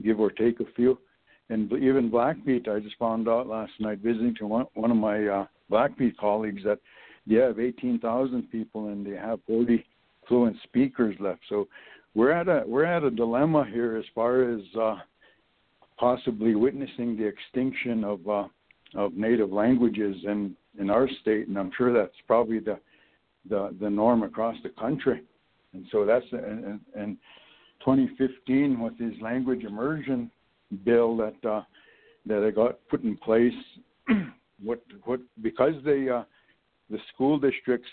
give 0.05 0.20
or 0.20 0.30
take 0.30 0.61
a 0.61 0.66
few. 0.76 0.98
And 1.48 1.72
even 1.72 2.11
Blackfeet, 2.11 2.68
I 2.68 2.80
just 2.80 2.98
found 2.98 3.30
out 3.30 3.46
last 3.46 3.72
night 3.80 4.00
visiting 4.00 4.34
to 4.36 4.46
one, 4.46 4.66
one 4.74 4.90
of 4.90 4.96
my 4.98 5.26
uh, 5.26 5.46
Blackfeet 5.70 6.18
colleagues 6.18 6.62
that 6.64 6.80
they 7.26 7.36
have 7.36 7.61
18,000 7.61 8.42
people 8.50 8.88
and 8.88 9.07
they 9.07 9.16
have 9.16 9.40
40 9.46 9.84
fluent 10.28 10.57
speakers 10.64 11.16
left. 11.18 11.40
So 11.48 11.66
we're 12.14 12.30
at 12.30 12.48
a 12.48 12.64
we're 12.66 12.84
at 12.84 13.05
a 13.05 13.11
dilemma 13.11 13.64
here 13.72 13.96
as 13.96 14.05
far 14.14 14.53
as 14.53 14.61
uh, 14.78 14.96
possibly 15.99 16.55
witnessing 16.55 17.16
the 17.16 17.24
extinction 17.24 18.05
of 18.05 18.28
uh, 18.28 18.49
of 18.95 19.14
native 19.14 19.53
languages 19.53 20.16
in 20.24 20.55
in 20.78 20.90
our 20.90 21.09
state, 21.20 21.49
and 21.49 21.59
I'm 21.59 21.70
sure 21.76 21.93
that's 21.93 22.14
probably 22.26 22.59
the 22.59 22.78
the, 23.49 23.74
the 23.80 23.90
norm 23.90 24.22
across 24.22 24.57
the 24.62 24.68
country. 24.70 25.22
And 25.72 25.86
so 25.90 26.05
that's 26.05 26.26
and, 26.32 26.80
and 26.95 27.16
2015 27.80 28.80
with 28.80 28.99
this 28.99 29.14
language 29.20 29.64
immersion 29.64 30.30
bill 30.84 31.16
that 31.16 31.49
uh, 31.49 31.62
that 32.26 32.45
I 32.45 32.51
got 32.51 32.78
put 32.88 33.03
in 33.03 33.16
place. 33.16 33.53
what 34.62 34.82
what 35.05 35.20
because 35.43 35.74
they 35.84 36.09
uh, 36.09 36.24
the 36.90 36.99
school 37.14 37.38
districts, 37.38 37.88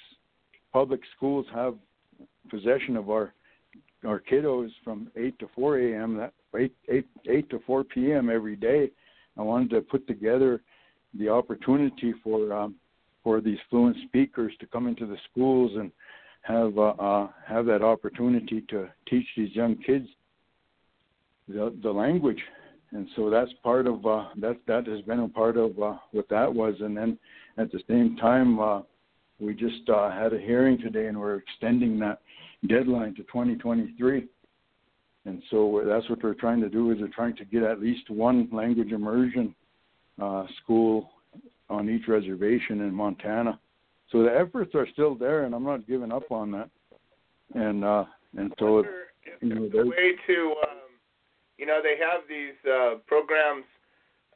public 0.73 1.01
schools 1.15 1.45
have 1.53 1.75
possession 2.49 2.97
of 2.97 3.09
our 3.09 3.33
our 4.05 4.19
kiddos 4.19 4.69
from 4.83 5.11
8 5.15 5.37
to 5.39 5.49
4 5.55 5.79
a.m. 5.79 6.17
that 6.17 6.33
8, 6.57 6.73
8, 6.89 7.05
8 7.29 7.49
to 7.49 7.59
4 7.65 7.83
p.m. 7.83 8.29
every 8.29 8.55
day. 8.55 8.91
I 9.37 9.41
wanted 9.41 9.69
to 9.71 9.81
put 9.81 10.07
together 10.07 10.61
the 11.17 11.29
opportunity 11.29 12.13
for 12.23 12.53
um, 12.53 12.75
for 13.23 13.41
these 13.41 13.57
fluent 13.69 13.97
speakers 14.07 14.53
to 14.59 14.67
come 14.67 14.87
into 14.87 15.05
the 15.05 15.17
schools 15.29 15.71
and 15.75 15.91
have 16.43 16.77
uh, 16.77 16.93
uh, 16.99 17.27
have 17.45 17.65
that 17.65 17.81
opportunity 17.81 18.61
to 18.69 18.87
teach 19.09 19.25
these 19.35 19.53
young 19.55 19.75
kids 19.85 20.07
the, 21.47 21.75
the 21.83 21.91
language. 21.91 22.41
And 22.91 23.07
so 23.15 23.29
that's 23.29 23.51
part 23.63 23.85
of 23.87 24.05
uh, 24.05 24.25
that. 24.37 24.57
That 24.67 24.87
has 24.87 25.01
been 25.01 25.19
a 25.19 25.27
part 25.27 25.57
of 25.57 25.79
uh, 25.81 25.97
what 26.11 26.27
that 26.29 26.53
was. 26.53 26.75
And 26.79 26.97
then 26.97 27.17
at 27.57 27.71
the 27.71 27.81
same 27.87 28.17
time, 28.17 28.59
uh, 28.59 28.81
we 29.39 29.53
just 29.53 29.87
uh, 29.89 30.09
had 30.11 30.33
a 30.33 30.39
hearing 30.39 30.77
today, 30.79 31.07
and 31.07 31.19
we're 31.19 31.37
extending 31.37 31.99
that 31.99 32.19
deadline 32.67 33.15
to 33.15 33.23
2023. 33.23 34.27
And 35.25 35.41
so 35.49 35.83
that's 35.85 36.09
what 36.09 36.23
we're 36.23 36.33
trying 36.33 36.61
to 36.61 36.69
do 36.69 36.91
is 36.91 36.97
we're 36.99 37.07
trying 37.07 37.35
to 37.37 37.45
get 37.45 37.63
at 37.63 37.79
least 37.79 38.09
one 38.09 38.49
language 38.51 38.91
immersion 38.91 39.53
uh, 40.21 40.45
school 40.63 41.11
on 41.69 41.89
each 41.89 42.07
reservation 42.07 42.81
in 42.81 42.93
Montana. 42.93 43.59
So 44.11 44.23
the 44.23 44.35
efforts 44.35 44.73
are 44.75 44.87
still 44.93 45.15
there, 45.15 45.43
and 45.43 45.53
I'm 45.53 45.63
not 45.63 45.87
giving 45.87 46.11
up 46.11 46.31
on 46.31 46.51
that. 46.51 46.69
And 47.53 47.83
uh, 47.83 48.05
and 48.37 48.53
so 48.59 48.79
it's 48.79 48.89
you 49.41 49.55
know, 49.55 49.69
the 49.69 49.87
way 49.87 50.13
to 50.27 50.55
um, 50.67 50.77
you 51.57 51.65
know 51.65 51.79
they 51.81 51.95
have 51.99 52.21
these 52.27 52.71
uh, 52.71 52.95
programs 53.07 53.65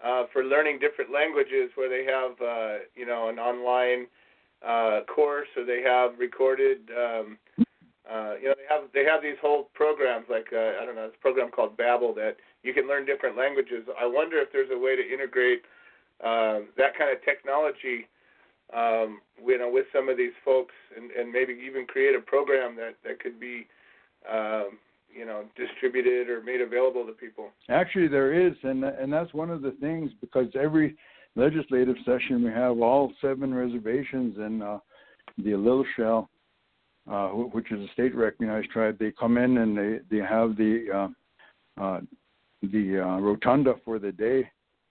uh, 0.04 0.24
for 0.32 0.44
learning 0.44 0.80
different 0.80 1.12
languages 1.12 1.72
where 1.76 1.90
they 1.90 2.06
have 2.12 2.32
uh, 2.42 2.84
you 2.96 3.06
know 3.06 3.30
an 3.30 3.40
online 3.40 4.08
uh, 4.66 5.02
course 5.14 5.48
or 5.58 5.66
they 5.66 5.82
have 5.82 6.18
recorded 6.20 6.90
um, 6.98 7.38
uh, 8.10 8.34
you 8.42 8.50
know 8.50 8.56
they 8.58 8.68
have 8.70 8.84
they 8.94 9.06
have 9.06 9.22
these 9.22 9.40
whole 9.42 9.70
programs 9.74 10.26
like 10.30 10.48
uh, 10.52 10.82
I 10.82 10.86
don't 10.86 10.96
know 10.96 11.08
this 11.08 11.18
program 11.22 11.52
called 11.52 11.78
Babbel 11.78 12.14
that 12.16 12.36
you 12.64 12.74
can 12.74 12.88
learn 12.88 13.06
different 13.06 13.38
languages. 13.38 13.86
I 14.00 14.06
wonder 14.06 14.38
if 14.40 14.52
there's 14.52 14.70
a 14.72 14.78
way 14.78 14.96
to 14.96 15.02
integrate 15.02 15.62
uh, 16.24 16.68
that 16.78 16.98
kind 16.98 17.16
of 17.16 17.24
technology 17.24 18.08
um, 18.76 19.22
you 19.46 19.58
know 19.58 19.70
with 19.72 19.86
some 19.94 20.10
of 20.10 20.18
these 20.18 20.34
folks 20.44 20.74
and, 20.98 21.12
and 21.12 21.32
maybe 21.32 21.54
even 21.54 21.86
create 21.86 22.16
a 22.16 22.22
program 22.22 22.76
that 22.76 22.96
that 23.04 23.20
could 23.20 23.40
be 23.40 23.68
um, 24.30 24.80
you 25.14 25.26
know 25.26 25.46
distributed 25.56 26.30
or 26.30 26.42
made 26.44 26.62
available 26.62 27.06
to 27.06 27.14
people. 27.14 27.52
Actually, 27.70 28.08
there 28.08 28.34
is, 28.34 28.54
and 28.64 28.84
and 28.84 29.12
that's 29.12 29.34
one 29.34 29.50
of 29.50 29.62
the 29.62 29.72
things 29.80 30.12
because 30.20 30.48
every 30.60 30.96
legislative 31.36 31.96
session 32.06 32.44
we 32.44 32.52
have 32.52 32.80
all 32.80 33.12
seven 33.22 33.54
reservations 33.54 34.38
in 34.38 34.62
uh, 34.62 34.80
the 35.38 35.86
Shell 35.96 36.30
uh, 37.10 37.30
which 37.30 37.72
is 37.72 37.88
a 37.88 37.94
state 37.94 38.16
recognized 38.16 38.70
tribe, 38.70 38.98
they 38.98 39.12
come 39.12 39.38
in 39.38 39.58
and 39.58 39.78
they 39.78 40.00
they 40.10 40.24
have 40.24 40.56
the 40.56 40.86
uh, 40.94 41.82
uh, 41.82 42.02
the 42.62 43.00
uh, 43.00 43.20
rotunda 43.20 43.76
for 43.84 44.00
the 44.00 44.12
day, 44.12 44.50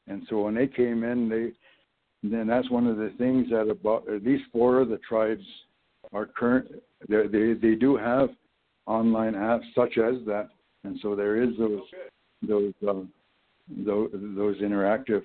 and 0.09 0.23
so 0.29 0.43
when 0.43 0.55
they 0.55 0.67
came 0.67 1.05
in, 1.05 1.29
they 1.29 1.53
then 2.23 2.47
that's 2.47 2.71
one 2.71 2.87
of 2.87 2.97
the 2.97 3.13
things 3.19 3.49
that 3.51 3.69
about 3.69 4.09
at 4.09 4.23
least 4.23 4.45
four 4.53 4.81
of 4.81 4.89
the 4.89 4.99
tribes 4.99 5.45
are 6.13 6.27
current. 6.27 6.67
They 7.09 7.27
they, 7.27 7.53
they 7.55 7.75
do 7.75 7.97
have 7.97 8.31
online 8.87 9.35
apps 9.35 9.65
such 9.75 9.97
as 9.99 10.17
that, 10.27 10.49
and 10.85 10.99
so 11.01 11.17
there 11.17 11.43
is 11.43 11.51
those 11.59 11.81
those 12.47 12.73
uh, 12.87 12.95
those, 13.69 14.11
those 14.13 14.57
interactive 14.59 15.23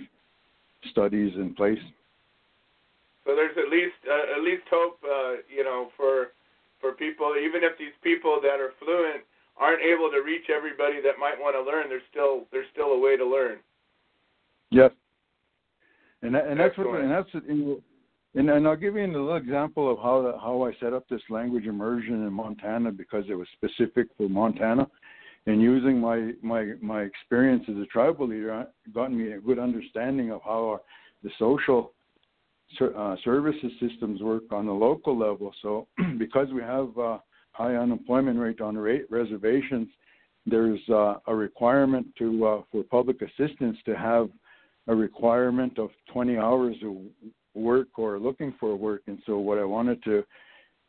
studies 0.91 1.33
in 1.35 1.53
place. 1.55 1.79
So 3.25 3.35
there's 3.35 3.57
at 3.57 3.69
least 3.69 3.95
uh, 4.09 4.37
at 4.37 4.43
least 4.43 4.63
hope, 4.69 4.99
uh, 5.03 5.41
you 5.53 5.63
know, 5.63 5.89
for 5.97 6.27
for 6.79 6.93
people, 6.93 7.35
even 7.37 7.63
if 7.63 7.77
these 7.77 7.95
people 8.03 8.39
that 8.41 8.59
are 8.59 8.73
fluent 8.79 9.23
aren't 9.57 9.81
able 9.81 10.09
to 10.11 10.21
reach 10.21 10.49
everybody 10.55 11.01
that 11.01 11.19
might 11.19 11.39
want 11.39 11.55
to 11.55 11.61
learn, 11.61 11.89
there's 11.89 12.05
still 12.11 12.45
there's 12.51 12.67
still 12.71 12.93
a 12.93 12.99
way 12.99 13.17
to 13.17 13.25
learn. 13.25 13.57
Yes, 14.69 14.91
and 16.21 16.35
that, 16.35 16.47
and 16.47 16.59
that's 16.59 16.77
what 16.77 16.99
and 16.99 17.11
that's 17.11 17.29
and, 17.33 18.49
and 18.49 18.67
I'll 18.67 18.75
give 18.75 18.95
you 18.95 19.05
a 19.05 19.07
little 19.07 19.35
example 19.35 19.91
of 19.91 19.97
how 19.99 20.21
the, 20.21 20.37
how 20.39 20.63
I 20.63 20.73
set 20.79 20.93
up 20.93 21.07
this 21.09 21.21
language 21.29 21.65
immersion 21.65 22.25
in 22.25 22.33
Montana 22.33 22.91
because 22.91 23.23
it 23.29 23.33
was 23.33 23.47
specific 23.53 24.07
for 24.17 24.29
Montana, 24.29 24.87
and 25.47 25.61
using 25.61 25.99
my 25.99 26.33
my 26.41 26.73
my 26.81 27.01
experience 27.01 27.63
as 27.69 27.77
a 27.77 27.85
tribal 27.85 28.27
leader, 28.27 28.67
got 28.93 29.11
me 29.11 29.31
a 29.31 29.39
good 29.39 29.59
understanding 29.59 30.31
of 30.31 30.41
how 30.43 30.69
our, 30.69 30.81
the 31.23 31.31
social 31.39 31.93
uh, 32.81 33.15
services 33.23 33.71
systems 33.79 34.21
work 34.21 34.43
on 34.51 34.65
the 34.65 34.71
local 34.71 35.17
level. 35.17 35.53
So 35.61 35.87
because 36.17 36.47
we 36.53 36.61
have 36.61 36.97
uh, 36.97 37.17
high 37.51 37.75
unemployment 37.75 38.39
rate 38.39 38.61
on 38.61 38.77
rate 38.77 39.05
reservations, 39.09 39.87
there's 40.45 40.79
uh, 40.89 41.15
a 41.27 41.35
requirement 41.35 42.07
to 42.19 42.45
uh, 42.45 42.61
for 42.71 42.83
public 42.83 43.17
assistance 43.21 43.77
to 43.85 43.95
have 43.95 44.29
a 44.87 44.95
requirement 44.95 45.77
of 45.77 45.89
20 46.13 46.37
hours 46.37 46.75
of 46.83 46.95
work 47.53 47.87
or 47.97 48.19
looking 48.19 48.53
for 48.59 48.75
work. 48.75 49.01
And 49.07 49.19
so 49.25 49.37
what 49.37 49.57
I 49.57 49.65
wanted 49.65 50.01
to 50.03 50.23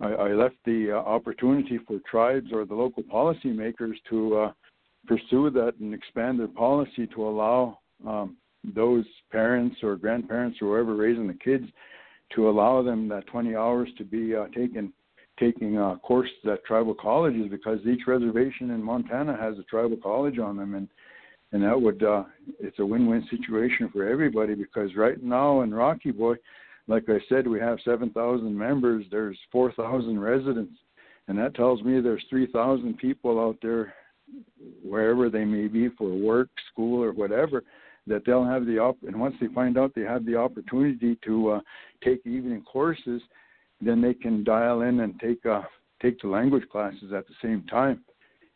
I, 0.00 0.08
I 0.08 0.32
left 0.32 0.56
the 0.64 0.92
uh, 0.92 0.96
opportunity 0.96 1.78
for 1.86 1.98
tribes 2.08 2.52
or 2.52 2.64
the 2.64 2.74
local 2.74 3.02
policymakers 3.02 3.94
to 4.10 4.36
uh, 4.36 4.52
pursue 5.06 5.50
that 5.50 5.74
and 5.80 5.94
expand 5.94 6.38
their 6.38 6.48
policy 6.48 7.06
to 7.14 7.26
allow 7.26 7.78
um, 8.06 8.36
those 8.74 9.04
parents 9.30 9.76
or 9.82 9.96
grandparents 9.96 10.58
or 10.60 10.66
whoever 10.66 10.94
raising 10.94 11.26
the 11.26 11.34
kids 11.34 11.64
to 12.34 12.48
allow 12.48 12.82
them 12.82 13.08
that 13.08 13.26
20 13.26 13.56
hours 13.56 13.88
to 13.98 14.04
be 14.04 14.34
uh, 14.34 14.46
taken 14.48 14.92
taking 15.38 15.78
uh, 15.78 15.94
courses 16.02 16.34
at 16.50 16.64
tribal 16.64 16.94
colleges 16.94 17.46
because 17.48 17.78
each 17.86 18.06
reservation 18.08 18.70
in 18.70 18.82
Montana 18.82 19.36
has 19.40 19.56
a 19.58 19.62
tribal 19.64 19.96
college 19.96 20.38
on 20.38 20.56
them, 20.56 20.74
and 20.74 20.88
and 21.52 21.62
that 21.62 21.80
would 21.80 22.02
uh, 22.02 22.24
it's 22.60 22.78
a 22.78 22.84
win-win 22.84 23.26
situation 23.30 23.88
for 23.92 24.06
everybody 24.06 24.54
because 24.54 24.94
right 24.96 25.22
now 25.22 25.62
in 25.62 25.72
Rocky 25.72 26.10
Boy, 26.10 26.34
like 26.88 27.04
I 27.08 27.18
said, 27.28 27.46
we 27.46 27.60
have 27.60 27.78
7,000 27.84 28.56
members. 28.56 29.04
There's 29.10 29.38
4,000 29.52 30.18
residents, 30.18 30.74
and 31.28 31.38
that 31.38 31.54
tells 31.54 31.82
me 31.82 32.00
there's 32.00 32.24
3,000 32.28 32.98
people 32.98 33.40
out 33.40 33.56
there, 33.62 33.94
wherever 34.82 35.30
they 35.30 35.44
may 35.44 35.68
be 35.68 35.88
for 35.90 36.08
work, 36.08 36.48
school, 36.72 37.02
or 37.02 37.12
whatever, 37.12 37.62
that 38.08 38.24
they'll 38.24 38.44
have 38.44 38.66
the 38.66 38.78
op. 38.78 38.96
And 39.06 39.18
once 39.18 39.34
they 39.40 39.48
find 39.48 39.78
out 39.78 39.92
they 39.94 40.02
have 40.02 40.24
the 40.24 40.36
opportunity 40.36 41.18
to 41.24 41.50
uh, 41.50 41.60
take 42.04 42.26
evening 42.26 42.62
courses, 42.62 43.22
then 43.80 44.00
they 44.00 44.14
can 44.14 44.44
dial 44.44 44.82
in 44.82 45.00
and 45.00 45.18
take 45.20 45.44
uh, 45.46 45.62
take 46.02 46.20
the 46.20 46.28
language 46.28 46.68
classes 46.70 47.12
at 47.14 47.26
the 47.26 47.34
same 47.42 47.64
time. 47.64 48.00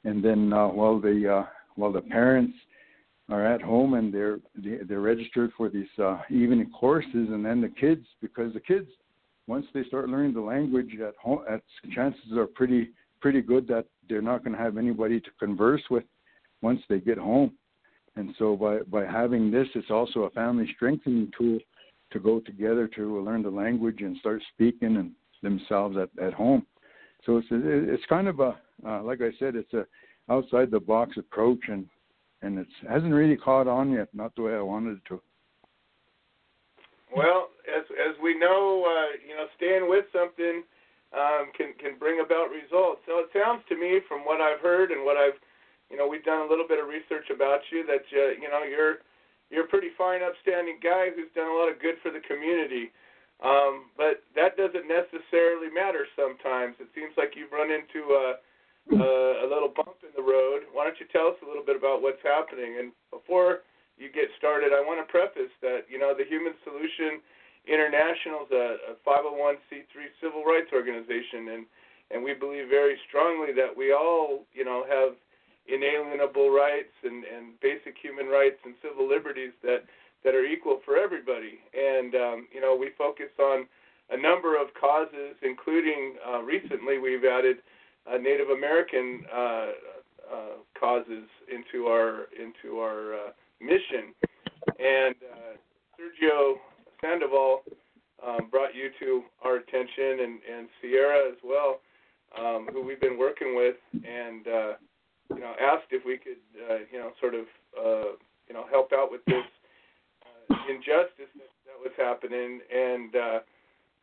And 0.05 0.25
then 0.25 0.53
uh, 0.53 0.69
while 0.69 1.01
the 1.01 1.33
uh, 1.41 1.47
while 1.77 1.93
the 1.93 2.01
parents 2.01 2.55
are 3.29 3.47
at 3.47 3.63
home 3.63 3.95
and 3.95 4.13
they're 4.13 4.41
they're 4.55 5.01
registered 5.01 5.53
for 5.57 5.69
these 5.69 5.87
uh, 6.03 6.19
evening 6.31 6.71
courses, 6.79 7.13
and 7.13 7.45
then 7.45 7.61
the 7.61 7.69
kids, 7.69 8.05
because 8.21 8.53
the 8.53 8.61
kids, 8.61 8.89
once 9.47 9.67
they 9.73 9.85
start 9.85 10.09
learning 10.09 10.35
the 10.35 10.41
language 10.41 10.91
at 11.01 11.15
home, 11.23 11.41
at 11.49 11.63
chances 11.95 12.33
are 12.37 12.47
pretty 12.47 12.91
pretty 13.21 13.41
good 13.41 13.69
that 13.69 13.87
they're 14.09 14.23
not 14.23 14.45
going 14.45 14.57
to 14.57 14.63
have 14.63 14.77
anybody 14.77 15.21
to 15.21 15.31
converse 15.39 15.83
with 15.91 16.05
once 16.61 16.81
they 16.89 16.99
get 16.99 17.19
home. 17.19 17.53
And 18.17 18.35
so 18.39 18.57
by 18.57 18.81
by 18.81 19.05
having 19.11 19.51
this, 19.51 19.69
it's 19.75 19.91
also 19.91 20.21
a 20.21 20.31
family 20.31 20.71
strengthening 20.77 21.31
tool 21.37 21.59
to 22.11 22.19
go 22.19 22.41
together 22.41 22.87
to 22.89 23.23
learn 23.23 23.43
the 23.43 23.51
language 23.51 24.01
and 24.01 24.17
start 24.19 24.43
speaking 24.53 24.97
and 24.97 25.13
themselves 25.43 25.97
at 25.97 26.11
at 26.25 26.35
home. 26.35 26.67
So 27.25 27.39
it's 27.39 27.47
it's 27.51 28.05
kind 28.07 28.29
of 28.29 28.41
a 28.41 28.57
uh, 28.87 29.03
like 29.03 29.21
I 29.21 29.31
said, 29.39 29.57
it's 29.57 29.73
a 29.73 29.87
outside 30.29 30.71
the 30.71 30.81
box 30.81 31.17
approach 31.17 31.61
and 31.69 31.87
and 32.43 32.59
it 32.59 32.67
hasn't 32.89 33.15
really 33.15 33.37
caught 33.37 33.69
on 33.69 33.93
yet, 33.93 34.09
not 34.13 34.35
the 34.35 34.43
way 34.43 34.55
I 34.55 34.61
wanted 34.61 34.99
it 34.99 35.05
to. 35.09 35.21
Well, 37.15 37.49
as 37.69 37.85
as 38.09 38.17
we 38.23 38.39
know, 38.39 38.85
uh, 38.85 39.17
you 39.27 39.37
know, 39.37 39.47
staying 39.57 39.89
with 39.89 40.05
something 40.13 40.65
um, 41.13 41.53
can 41.57 41.75
can 41.79 41.99
bring 41.99 42.21
about 42.25 42.49
results. 42.51 43.03
So 43.07 43.21
it 43.21 43.31
sounds 43.33 43.63
to 43.69 43.77
me, 43.77 44.01
from 44.09 44.21
what 44.25 44.41
I've 44.41 44.61
heard 44.61 44.91
and 44.91 45.05
what 45.05 45.17
I've, 45.17 45.39
you 45.93 46.01
know, 46.01 46.09
we've 46.09 46.25
done 46.25 46.41
a 46.41 46.49
little 46.49 46.65
bit 46.65 46.81
of 46.81 46.89
research 46.89 47.29
about 47.29 47.61
you 47.69 47.85
that 47.85 48.09
uh, 48.17 48.33
you 48.41 48.49
know 48.49 48.65
you're 48.65 49.05
you're 49.53 49.69
a 49.69 49.71
pretty 49.71 49.93
fine, 50.01 50.25
upstanding 50.25 50.81
guy 50.81 51.13
who's 51.13 51.29
done 51.37 51.53
a 51.53 51.57
lot 51.61 51.69
of 51.69 51.77
good 51.77 52.01
for 52.01 52.09
the 52.09 52.25
community. 52.25 52.89
Um, 53.45 53.93
but 54.01 54.25
that 54.33 54.57
doesn't 54.57 54.89
necessarily 54.89 55.69
matter 55.69 56.09
sometimes. 56.17 56.81
It 56.81 56.89
seems 56.97 57.13
like 57.21 57.37
you've 57.37 57.53
run 57.53 57.69
into 57.69 58.01
uh, 58.09 58.35
uh, 58.89 59.45
a 59.45 59.47
little 59.47 59.69
bump 59.69 60.01
in 60.01 60.15
the 60.17 60.25
road. 60.25 60.65
Why 60.73 60.89
don't 60.89 60.97
you 60.97 61.11
tell 61.13 61.29
us 61.29 61.39
a 61.45 61.47
little 61.47 61.67
bit 61.67 61.77
about 61.77 62.01
what's 62.01 62.23
happening? 62.25 62.81
And 62.81 62.97
before 63.13 63.69
you 64.01 64.09
get 64.09 64.33
started, 64.41 64.73
I 64.73 64.81
want 64.81 65.05
to 65.05 65.07
preface 65.13 65.53
that 65.61 65.85
you 65.93 66.01
know 66.01 66.17
the 66.17 66.25
Human 66.25 66.57
Solution 66.65 67.21
International 67.69 68.49
is 68.49 68.53
a, 68.57 68.97
a 68.97 69.05
501c3 69.05 69.93
civil 70.25 70.49
rights 70.49 70.73
organization, 70.73 71.53
and 71.53 71.63
and 72.09 72.25
we 72.25 72.33
believe 72.33 72.73
very 72.73 72.97
strongly 73.13 73.53
that 73.53 73.77
we 73.77 73.93
all 73.93 74.49
you 74.57 74.65
know 74.65 74.89
have 74.89 75.13
inalienable 75.67 76.51
rights 76.51 76.95
and 77.05 77.25
and 77.25 77.59
basic 77.61 77.95
human 78.01 78.27
rights 78.27 78.59
and 78.65 78.75
civil 78.83 79.09
liberties 79.09 79.53
that 79.63 79.85
that 80.25 80.35
are 80.35 80.45
equal 80.45 80.81
for 80.85 80.97
everybody. 80.97 81.59
And 81.75 82.15
um, 82.15 82.49
you 82.53 82.61
know 82.61 82.77
we 82.77 82.91
focus 82.97 83.31
on 83.39 83.67
a 84.11 84.17
number 84.17 84.61
of 84.61 84.69
causes, 84.79 85.37
including 85.43 86.17
uh, 86.27 86.43
recently 86.43 86.99
we've 86.99 87.25
added 87.25 87.59
uh, 88.07 88.19
Native 88.19 88.51
American 88.51 89.25
uh, 89.33 89.67
uh, 90.33 90.57
causes 90.79 91.29
into 91.49 91.87
our 91.87 92.27
into 92.39 92.79
our 92.79 93.15
uh, 93.15 93.31
mission. 93.61 94.15
And 94.79 95.15
uh, 95.15 95.55
Sergio 95.99 96.55
Sandoval 97.01 97.63
um, 98.27 98.49
brought 98.51 98.75
you 98.75 98.91
to 99.01 99.23
our 99.45 99.57
attention, 99.57 100.25
and, 100.25 100.41
and 100.51 100.69
Sierra 100.81 101.29
as 101.29 101.37
well, 101.45 101.81
um, 102.39 102.69
who 102.73 102.83
we've 102.83 103.01
been 103.01 103.19
working 103.19 103.57
with, 103.57 103.77
and 103.93 104.47
uh, 104.47 104.73
you 105.35 105.41
know 105.41 105.55
asked 105.61 105.91
if 105.91 106.05
we 106.05 106.17
could 106.17 106.43
uh, 106.71 106.85
you 106.91 106.99
know 106.99 107.13
sort 107.21 107.35
of 107.35 107.47
uh, 107.77 108.13
you 108.49 108.55
know 108.55 108.65
help 108.71 108.93
out 108.93 109.11
with 109.11 109.25
this 109.27 109.47
uh, 110.25 110.55
injustice 110.69 111.31
that, 111.37 111.53
that 111.67 111.79
was 111.79 111.93
happening, 111.97 112.61
and 112.73 113.17
uh, 113.17 113.39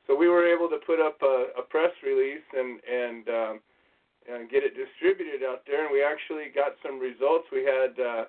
so 0.08 0.16
we 0.16 0.28
were 0.28 0.48
able 0.48 0.70
to 0.70 0.80
put 0.86 1.00
up 1.00 1.22
a, 1.22 1.54
a 1.60 1.62
press 1.62 1.92
release 2.04 2.46
and 2.54 2.80
and 2.86 3.30
um, 3.30 3.60
and 4.30 4.50
get 4.50 4.64
it 4.64 4.74
distributed 4.76 5.46
out 5.46 5.64
there. 5.66 5.86
And 5.86 5.94
we 5.94 6.04
actually 6.04 6.54
got 6.54 6.74
some 6.86 7.00
results. 7.00 7.46
We 7.52 7.66
had 7.66 7.98
uh, 8.00 8.26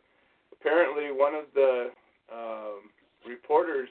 apparently 0.52 1.12
one 1.12 1.34
of 1.34 1.44
the 1.54 1.90
um, 2.32 2.90
reporters 3.26 3.88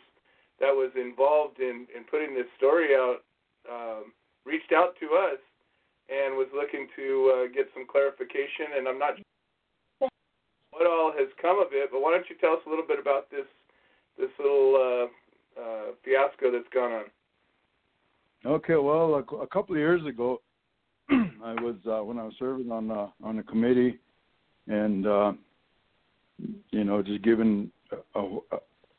that 0.60 0.74
was 0.74 0.91
involved 0.95 1.60
in, 1.60 1.88
in 1.95 2.03
putting 2.10 2.34
this 2.34 2.47
story 2.57 2.95
out 2.95 3.24
um, 3.70 4.12
reached 4.45 4.72
out 4.74 4.95
to 4.99 5.07
us 5.16 5.39
and 6.10 6.36
was 6.36 6.47
looking 6.53 6.88
to 6.95 7.05
uh, 7.30 7.53
get 7.53 7.70
some 7.74 7.86
clarification. 7.86 8.78
And 8.78 8.88
I'm 8.88 8.99
not 8.99 9.16
sure 9.16 10.10
what 10.72 10.88
all 10.88 11.14
has 11.18 11.30
come 11.41 11.60
of 11.60 11.68
it, 11.72 11.89
but 11.91 12.01
why 12.01 12.12
don't 12.12 12.30
you 12.30 12.36
tell 12.41 12.53
us 12.53 12.66
a 12.66 12.70
little 12.70 12.88
bit 12.88 12.99
about 12.99 13.30
this 13.30 13.45
this 14.18 14.30
little 14.38 14.76
uh, 14.76 15.62
uh, 15.62 15.86
fiasco 16.03 16.51
that's 16.51 16.68
gone 16.74 16.91
on? 16.91 17.05
Okay, 18.45 18.76
well, 18.76 19.16
a, 19.16 19.36
a 19.36 19.47
couple 19.47 19.76
of 19.76 19.80
years 19.80 20.05
ago, 20.05 20.41
I 21.10 21.53
was 21.53 21.76
uh, 21.88 22.03
when 22.03 22.18
I 22.18 22.24
was 22.24 22.34
serving 22.39 22.72
on 22.72 22.89
uh, 22.91 23.07
on 23.24 23.38
the 23.38 23.43
committee, 23.43 23.99
and 24.68 25.05
uh, 25.05 25.32
you 26.72 26.84
know, 26.84 27.01
just 27.01 27.24
giving 27.24 27.72
a, 28.16 28.20
a, 28.20 28.39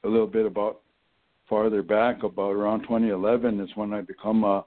a 0.04 0.08
little 0.08 0.26
bit 0.26 0.46
about 0.46 0.80
farther 1.48 1.82
back, 1.82 2.22
about 2.22 2.52
around 2.52 2.82
2011 2.82 3.60
is 3.60 3.68
when 3.74 3.92
I 3.92 4.00
become 4.02 4.44
a 4.44 4.64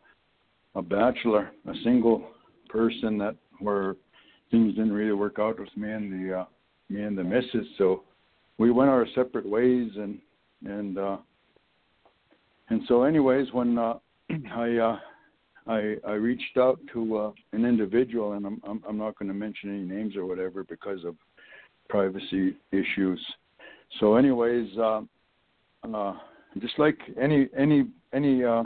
a 0.76 0.82
bachelor, 0.82 1.52
a 1.68 1.74
single 1.84 2.24
person 2.74 3.18
that 3.20 3.36
where 3.60 3.96
things 4.52 4.74
didn't 4.74 4.92
really 4.92 5.14
work 5.14 5.38
out 5.40 5.60
with 5.60 5.70
me 5.78 5.92
and 5.92 6.12
the 6.12 6.40
uh, 6.40 6.46
me 6.90 7.04
and 7.04 7.18
the 7.18 7.24
missus. 7.24 7.68
So 7.78 8.04
we 8.58 8.72
went 8.72 8.90
our 8.90 9.08
separate 9.16 9.48
ways, 9.48 9.92
and 9.96 10.20
and 10.66 10.98
uh, 10.98 11.18
and 12.70 12.82
so, 12.88 13.04
anyways, 13.04 13.48
when 13.54 13.78
uh, 13.78 13.96
I 14.52 14.78
uh, 14.78 15.00
I 15.68 15.96
I 16.06 16.14
reached 16.14 16.58
out 16.58 16.80
to 16.94 17.18
uh, 17.18 17.32
an 17.52 17.66
individual, 17.66 18.34
and 18.34 18.46
I'm 18.46 18.62
I'm, 18.68 18.84
I'm 18.88 18.98
not 18.98 19.18
going 19.18 19.30
to 19.30 19.36
mention 19.36 19.70
any 19.70 19.84
names 19.84 20.16
or 20.16 20.26
whatever 20.26 20.64
because 20.64 21.04
of 21.06 21.16
privacy 21.90 22.56
issues. 22.72 23.24
So, 24.00 24.16
anyways, 24.16 24.76
uh, 24.78 25.02
uh, 25.94 26.14
just 26.60 26.80
like 26.80 26.98
any 27.22 27.48
any 27.58 27.86
any 28.14 28.44
uh, 28.44 28.64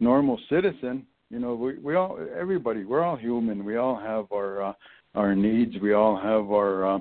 normal 0.00 0.38
citizen, 0.50 1.06
you 1.30 1.38
know, 1.38 1.54
we 1.54 1.78
we 1.78 1.94
all 1.96 2.18
everybody 2.38 2.84
we're 2.84 3.02
all 3.02 3.16
human. 3.16 3.64
We 3.64 3.76
all 3.76 3.98
have 3.98 4.26
our 4.32 4.62
uh, 4.62 4.72
our 5.14 5.34
needs. 5.34 5.74
We 5.82 5.92
all 5.92 6.16
have 6.16 6.50
our 6.52 6.96
uh, 6.96 6.98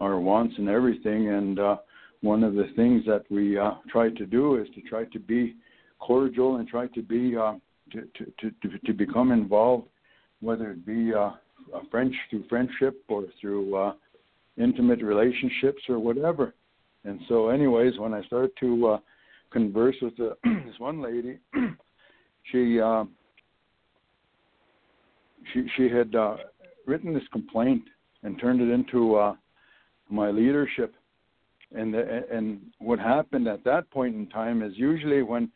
our 0.00 0.20
wants 0.20 0.54
and 0.58 0.68
everything. 0.68 1.30
And 1.30 1.58
uh, 1.58 1.76
one 2.20 2.44
of 2.44 2.54
the 2.54 2.70
things 2.76 3.02
that 3.06 3.24
we 3.30 3.58
uh, 3.58 3.72
try 3.88 4.10
to 4.10 4.26
do 4.26 4.56
is 4.56 4.68
to 4.74 4.80
try 4.82 5.04
to 5.04 5.18
be 5.18 5.56
cordial 5.98 6.56
and 6.56 6.68
try 6.68 6.86
to 6.88 7.02
be 7.02 7.36
uh, 7.36 7.54
to, 7.92 8.02
to, 8.18 8.50
to, 8.62 8.78
to 8.84 8.92
become 8.92 9.32
involved, 9.32 9.88
whether 10.40 10.72
it 10.72 10.84
be 10.84 11.12
uh, 11.14 11.30
a 11.74 11.80
French 11.90 12.14
through 12.30 12.44
friendship 12.48 13.02
or 13.08 13.24
through 13.40 13.74
uh, 13.76 13.92
intimate 14.58 15.02
relationships 15.02 15.82
or 15.88 15.98
whatever. 15.98 16.54
And 17.04 17.20
so, 17.28 17.48
anyways, 17.48 17.98
when 17.98 18.12
I 18.12 18.22
started 18.24 18.50
to 18.60 18.86
uh, 18.88 18.98
converse 19.50 19.96
with 20.02 20.16
the, 20.16 20.36
this 20.44 20.78
one 20.78 21.00
lady, 21.00 21.38
she 22.52 22.80
uh, 22.80 23.04
she 25.52 25.66
she 25.76 25.88
had 25.88 26.14
uh, 26.14 26.36
written 26.86 27.14
this 27.14 27.26
complaint 27.32 27.82
and 28.22 28.38
turned 28.40 28.60
it 28.60 28.72
into 28.72 29.16
uh, 29.16 29.34
my 30.08 30.30
leadership. 30.30 30.94
And 31.74 31.92
the, 31.92 32.24
and 32.32 32.60
what 32.78 32.98
happened 32.98 33.48
at 33.48 33.64
that 33.64 33.90
point 33.90 34.14
in 34.14 34.28
time 34.28 34.62
is 34.62 34.72
usually 34.76 35.22
when, 35.22 35.50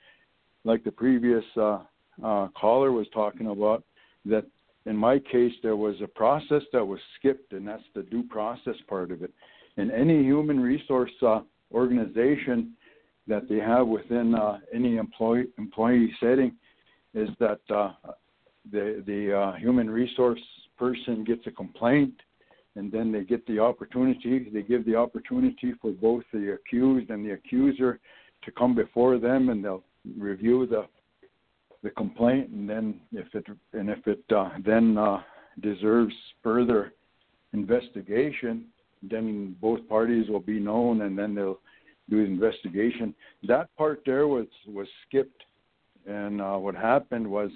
like 0.65 0.83
the 0.83 0.91
previous 0.91 1.45
uh, 1.57 1.79
uh, 2.23 2.49
caller 2.49 2.93
was 2.93 3.07
talking 3.15 3.47
about 3.47 3.85
that 4.25 4.45
in 4.87 4.97
my 4.97 5.19
case 5.19 5.53
there 5.63 5.77
was 5.77 5.95
a 6.03 6.07
process 6.07 6.63
that 6.73 6.85
was 6.85 6.99
skipped 7.19 7.53
and 7.53 7.67
that's 7.67 7.83
the 7.95 8.03
due 8.03 8.23
process 8.25 8.75
part 8.89 9.11
of 9.11 9.23
it 9.23 9.33
in 9.77 9.91
any 9.91 10.23
human 10.23 10.61
resource 10.61 11.11
uh, 11.23 11.41
organization 11.73 12.73
that 13.27 13.49
they 13.49 13.59
have 13.59 13.87
within 13.87 14.35
uh, 14.35 14.59
any 14.75 14.97
employee 14.97 15.47
employee 15.59 16.13
setting 16.21 16.53
is 17.15 17.29
that 17.39 17.61
uh, 17.71 17.93
the 18.71 19.03
the 19.07 19.37
uh, 19.37 19.53
human 19.57 19.89
resource 19.91 20.41
person 20.79 21.25
gets 21.25 21.47
a 21.47 21.51
complaint 21.51 22.15
and 22.77 22.91
then 22.91 23.11
they 23.13 23.23
get 23.23 23.47
the 23.47 23.59
opportunity 23.59 24.49
they 24.53 24.63
give 24.63 24.85
the 24.87 24.95
opportunity 24.95 25.73
for 25.81 25.91
both 25.93 26.25
the 26.33 26.55
accused 26.55 27.11
and 27.11 27.25
the 27.25 27.33
accuser 27.33 28.01
to 28.43 28.51
come 28.53 28.75
before 28.75 29.19
them 29.19 29.49
and 29.51 29.65
they'll 29.65 29.85
review 30.17 30.67
the 30.67 30.87
the 31.83 31.91
complaint, 31.91 32.51
and 32.51 32.69
then 32.69 33.01
if 33.13 33.35
it 33.35 33.47
and 33.73 33.89
if 33.89 34.07
it 34.07 34.23
uh, 34.35 34.51
then 34.65 34.99
uh, 34.99 35.23
deserves 35.63 36.15
further 36.43 36.93
investigation, 37.53 38.67
then 39.03 39.57
both 39.61 39.87
parties 39.89 40.29
will 40.29 40.41
be 40.41 40.61
known, 40.61 41.03
and 41.03 41.19
then 41.19 41.35
they'll 41.35 41.61
do 42.09 42.19
the 42.19 42.31
investigation. 42.31 43.15
That 43.49 43.75
part 43.77 44.03
there 44.05 44.29
was 44.29 44.47
was 44.67 44.87
skipped, 45.07 45.43
and 46.07 46.41
uh, 46.41 46.57
what 46.57 46.75
happened 46.75 47.27
was 47.27 47.51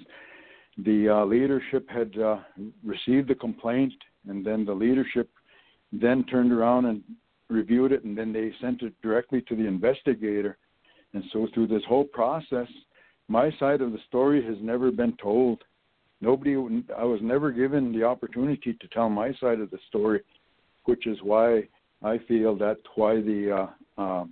the 0.77 1.09
uh, 1.09 1.25
leadership 1.25 1.89
had 1.89 2.17
uh, 2.19 2.39
received 2.83 3.29
the 3.29 3.35
complaint, 3.35 3.93
and 4.27 4.45
then 4.45 4.65
the 4.65 4.73
leadership 4.73 5.29
then 5.91 6.23
turned 6.25 6.51
around 6.51 6.85
and 6.85 7.01
reviewed 7.49 7.91
it, 7.91 8.03
and 8.03 8.17
then 8.17 8.33
they 8.33 8.51
sent 8.59 8.81
it 8.81 8.93
directly 9.01 9.41
to 9.43 9.55
the 9.55 9.65
investigator. 9.65 10.57
And 11.13 11.23
so 11.31 11.47
through 11.53 11.67
this 11.67 11.83
whole 11.87 12.03
process, 12.03 12.67
my 13.27 13.51
side 13.59 13.81
of 13.81 13.91
the 13.91 13.99
story 14.07 14.43
has 14.43 14.57
never 14.61 14.91
been 14.91 15.15
told. 15.17 15.63
Nobody, 16.21 16.55
I 16.97 17.03
was 17.03 17.19
never 17.21 17.51
given 17.51 17.93
the 17.93 18.03
opportunity 18.03 18.73
to 18.73 18.87
tell 18.89 19.09
my 19.09 19.33
side 19.39 19.59
of 19.59 19.71
the 19.71 19.79
story, 19.87 20.21
which 20.85 21.07
is 21.07 21.17
why 21.21 21.63
I 22.03 22.19
feel 22.27 22.55
that's 22.55 22.79
why 22.95 23.15
the 23.21 23.69
uh, 23.97 24.01
uh, 24.01 24.25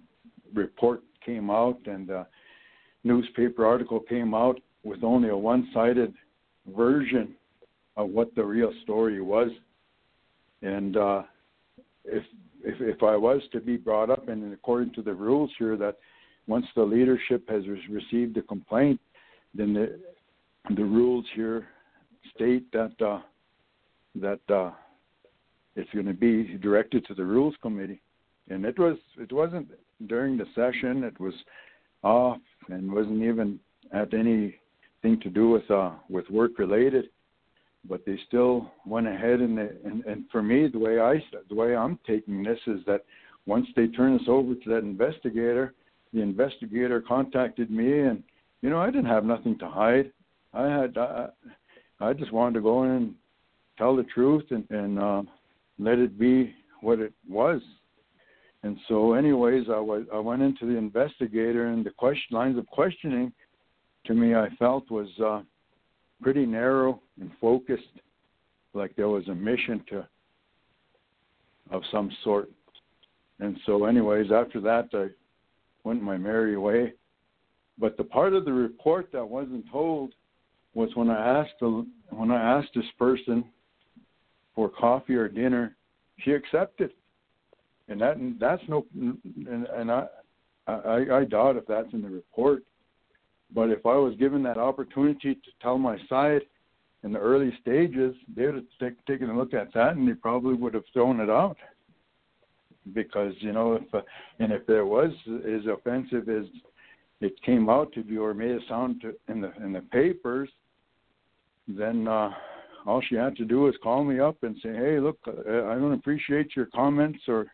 report 0.54 1.04
came 1.26 1.50
out 1.50 1.80
and 1.86 2.08
the 2.08 2.26
newspaper 3.04 3.66
article 3.66 4.00
came 4.00 4.34
out 4.34 4.60
with 4.84 5.04
only 5.04 5.30
a 5.30 5.38
one-sided 5.38 6.14
version 6.76 7.36
of 7.98 8.10
what 8.10 8.34
the 8.36 8.44
real 8.44 8.74
story 8.84 9.22
was. 9.22 9.50
And 10.62 10.98
uh, 10.98 11.24
if, 12.06 12.24
if 12.64 12.80
if 12.80 13.04
I 13.04 13.16
was 13.16 13.42
to 13.52 13.60
be 13.60 13.78
brought 13.78 14.10
up, 14.10 14.30
and 14.30 14.54
according 14.54 14.94
to 14.94 15.02
the 15.02 15.14
rules 15.14 15.52
here, 15.60 15.76
that 15.78 15.98
once 16.48 16.66
the 16.76 16.84
leadership 16.84 17.50
has 17.50 17.64
received 17.90 18.38
a 18.38 18.42
complaint, 18.42 19.00
then 19.54 19.74
the 19.74 20.00
the 20.76 20.84
rules 20.84 21.26
here 21.36 21.68
state 22.34 22.72
that 22.72 22.94
uh, 23.06 23.20
that 24.16 24.40
uh, 24.50 24.72
it's 25.76 25.90
going 25.92 26.06
to 26.06 26.14
be 26.14 26.58
directed 26.58 27.06
to 27.08 27.14
the 27.14 27.24
rules 27.24 27.56
committee, 27.62 28.02
and 28.50 28.66
it 28.66 28.80
was 28.80 28.98
it 29.18 29.32
wasn't 29.32 29.68
during 30.08 30.38
the 30.38 30.46
session. 30.56 31.04
It 31.04 31.20
was 31.20 31.34
off 32.04 32.42
and 32.70 32.92
wasn't 32.92 33.24
even 33.24 33.60
at 33.94 34.14
anything 35.04 35.22
to 35.22 35.30
do 35.30 35.50
with 35.50 35.70
uh, 35.70 35.92
with 36.10 36.30
work 36.30 36.58
related. 36.58 37.06
But 37.88 38.06
they 38.06 38.18
still 38.28 38.72
went 38.86 39.08
ahead 39.08 39.42
and, 39.42 39.58
they, 39.58 39.70
and 39.84 40.04
and 40.06 40.26
for 40.32 40.42
me 40.42 40.68
the 40.68 40.80
way 40.80 41.00
I 41.00 41.24
the 41.50 41.56
way 41.56 41.76
I'm 41.76 42.00
taking 42.08 42.44
this 42.44 42.60
is 42.68 42.80
that 42.88 43.04
once 43.46 43.68
they 43.76 43.88
turn 43.88 44.18
this 44.18 44.28
over 44.28 44.56
to 44.56 44.70
that 44.70 44.78
investigator, 44.78 45.74
the 46.14 46.22
investigator 46.22 47.02
contacted 47.02 47.70
me 47.70 48.02
and 48.02 48.24
you 48.62 48.70
know 48.70 48.80
I 48.80 48.88
didn't 48.88 49.06
have 49.06 49.26
nothing 49.26 49.58
to 49.60 49.68
hide. 49.68 50.12
I 50.54 50.68
had 50.68 50.98
I, 50.98 51.28
I 52.00 52.14
just 52.14 52.32
wanted 52.32 52.56
to 52.56 52.62
go 52.62 52.84
in 52.84 52.92
and 52.92 53.16
tell 53.78 53.96
the 53.96 54.04
truth 54.04 54.46
and 54.52 54.70
and 54.70 55.00
uh, 55.00 55.24
let 55.78 56.00
it 56.00 56.18
be 56.18 56.54
what 56.82 57.00
it 57.00 57.14
was. 57.30 57.62
And 58.66 58.78
so, 58.88 59.14
anyways, 59.14 59.66
I, 59.70 59.78
was, 59.78 60.06
I 60.14 60.20
went 60.20 60.42
into 60.42 60.66
the 60.66 60.78
investigator, 60.78 61.68
and 61.68 61.86
the 61.86 61.90
question 61.90 62.38
lines 62.38 62.58
of 62.58 62.66
questioning 62.68 63.34
to 64.06 64.14
me 64.14 64.36
I 64.36 64.50
felt 64.60 64.90
was 64.92 65.08
uh, 65.24 65.42
pretty 66.22 66.46
narrow 66.46 67.02
and 67.20 67.32
focused, 67.40 67.84
like 68.74 68.96
there 68.96 69.10
was 69.10 69.28
a 69.28 69.36
mission 69.36 69.84
to 69.90 70.08
of 71.72 71.82
some 71.92 72.12
sort. 72.24 72.50
And 73.40 73.58
so, 73.66 73.86
anyways, 73.86 74.32
after 74.32 74.62
that, 74.62 74.90
I 74.94 75.08
went 75.84 76.02
my 76.02 76.18
merry 76.18 76.58
way. 76.58 76.94
But 77.78 77.98
the 77.98 78.04
part 78.04 78.34
of 78.34 78.46
the 78.46 78.54
report 78.54 79.10
that 79.12 79.28
wasn't 79.28 79.70
told 79.72 80.14
was 80.74 80.90
when 80.96 81.10
I 81.10 81.40
asked 81.40 81.60
the, 81.60 81.86
when 82.10 82.32
I 82.32 82.60
asked 82.60 82.70
this 82.76 82.86
person 82.98 83.44
for 84.56 84.70
coffee 84.70 85.16
or 85.16 85.28
dinner, 85.28 85.76
she 86.20 86.32
accepted, 86.32 86.92
and 87.88 88.00
that 88.02 88.18
that's 88.40 88.62
no 88.68 88.86
and, 88.96 89.66
and 89.66 89.92
I, 89.92 90.06
I 90.68 91.06
I 91.12 91.26
doubt 91.26 91.58
if 91.58 91.66
that's 91.68 91.92
in 91.94 92.02
the 92.02 92.10
report. 92.10 92.64
But 93.54 93.70
if 93.70 93.86
I 93.86 93.96
was 93.96 94.16
given 94.16 94.42
that 94.44 94.58
opportunity 94.58 95.36
to 95.36 95.52
tell 95.62 95.78
my 95.78 95.98
side 96.10 96.42
in 97.04 97.12
the 97.12 97.20
early 97.20 97.54
stages, 97.62 98.16
they 98.36 98.46
would 98.46 98.56
have 98.56 98.64
take, 98.80 99.06
taken 99.06 99.30
a 99.30 99.38
look 99.38 99.54
at 99.54 99.74
that 99.74 99.96
and 99.96 100.08
they 100.08 100.14
probably 100.14 100.56
would 100.56 100.74
have 100.74 100.86
thrown 100.94 101.20
it 101.20 101.30
out. 101.30 101.58
Because 102.94 103.34
you 103.40 103.54
know, 103.54 103.76
if 103.76 103.94
uh, 103.94 104.02
and 104.40 104.52
if 104.52 104.66
there 104.68 104.86
was 104.86 105.12
as 105.28 105.62
offensive 105.72 106.28
as 106.28 106.44
it 107.22 107.42
came 107.44 107.70
out 107.70 107.94
to 107.94 108.04
be 108.04 108.18
or 108.18 108.34
made 108.34 108.52
it 108.52 108.62
sound 108.68 109.02
to, 109.02 109.14
in 109.30 109.40
the 109.40 109.54
in 109.64 109.72
the 109.72 109.80
papers, 109.80 110.50
then 111.66 112.10
uh, 112.10 112.30
all 112.86 113.02
she 113.08 113.16
had 113.16 113.38
to 113.38 113.46
do 113.46 113.62
was 113.62 113.76
call 113.82 114.04
me 114.04 114.20
up 114.20 114.44
and 114.44 114.58
say, 114.62 114.74
"Hey, 114.74 115.00
look, 115.00 115.18
uh, 115.26 115.68
I 115.68 115.76
don't 115.76 115.94
appreciate 115.94 116.58
your 116.58 116.66
comments 116.76 117.20
or 117.30 117.46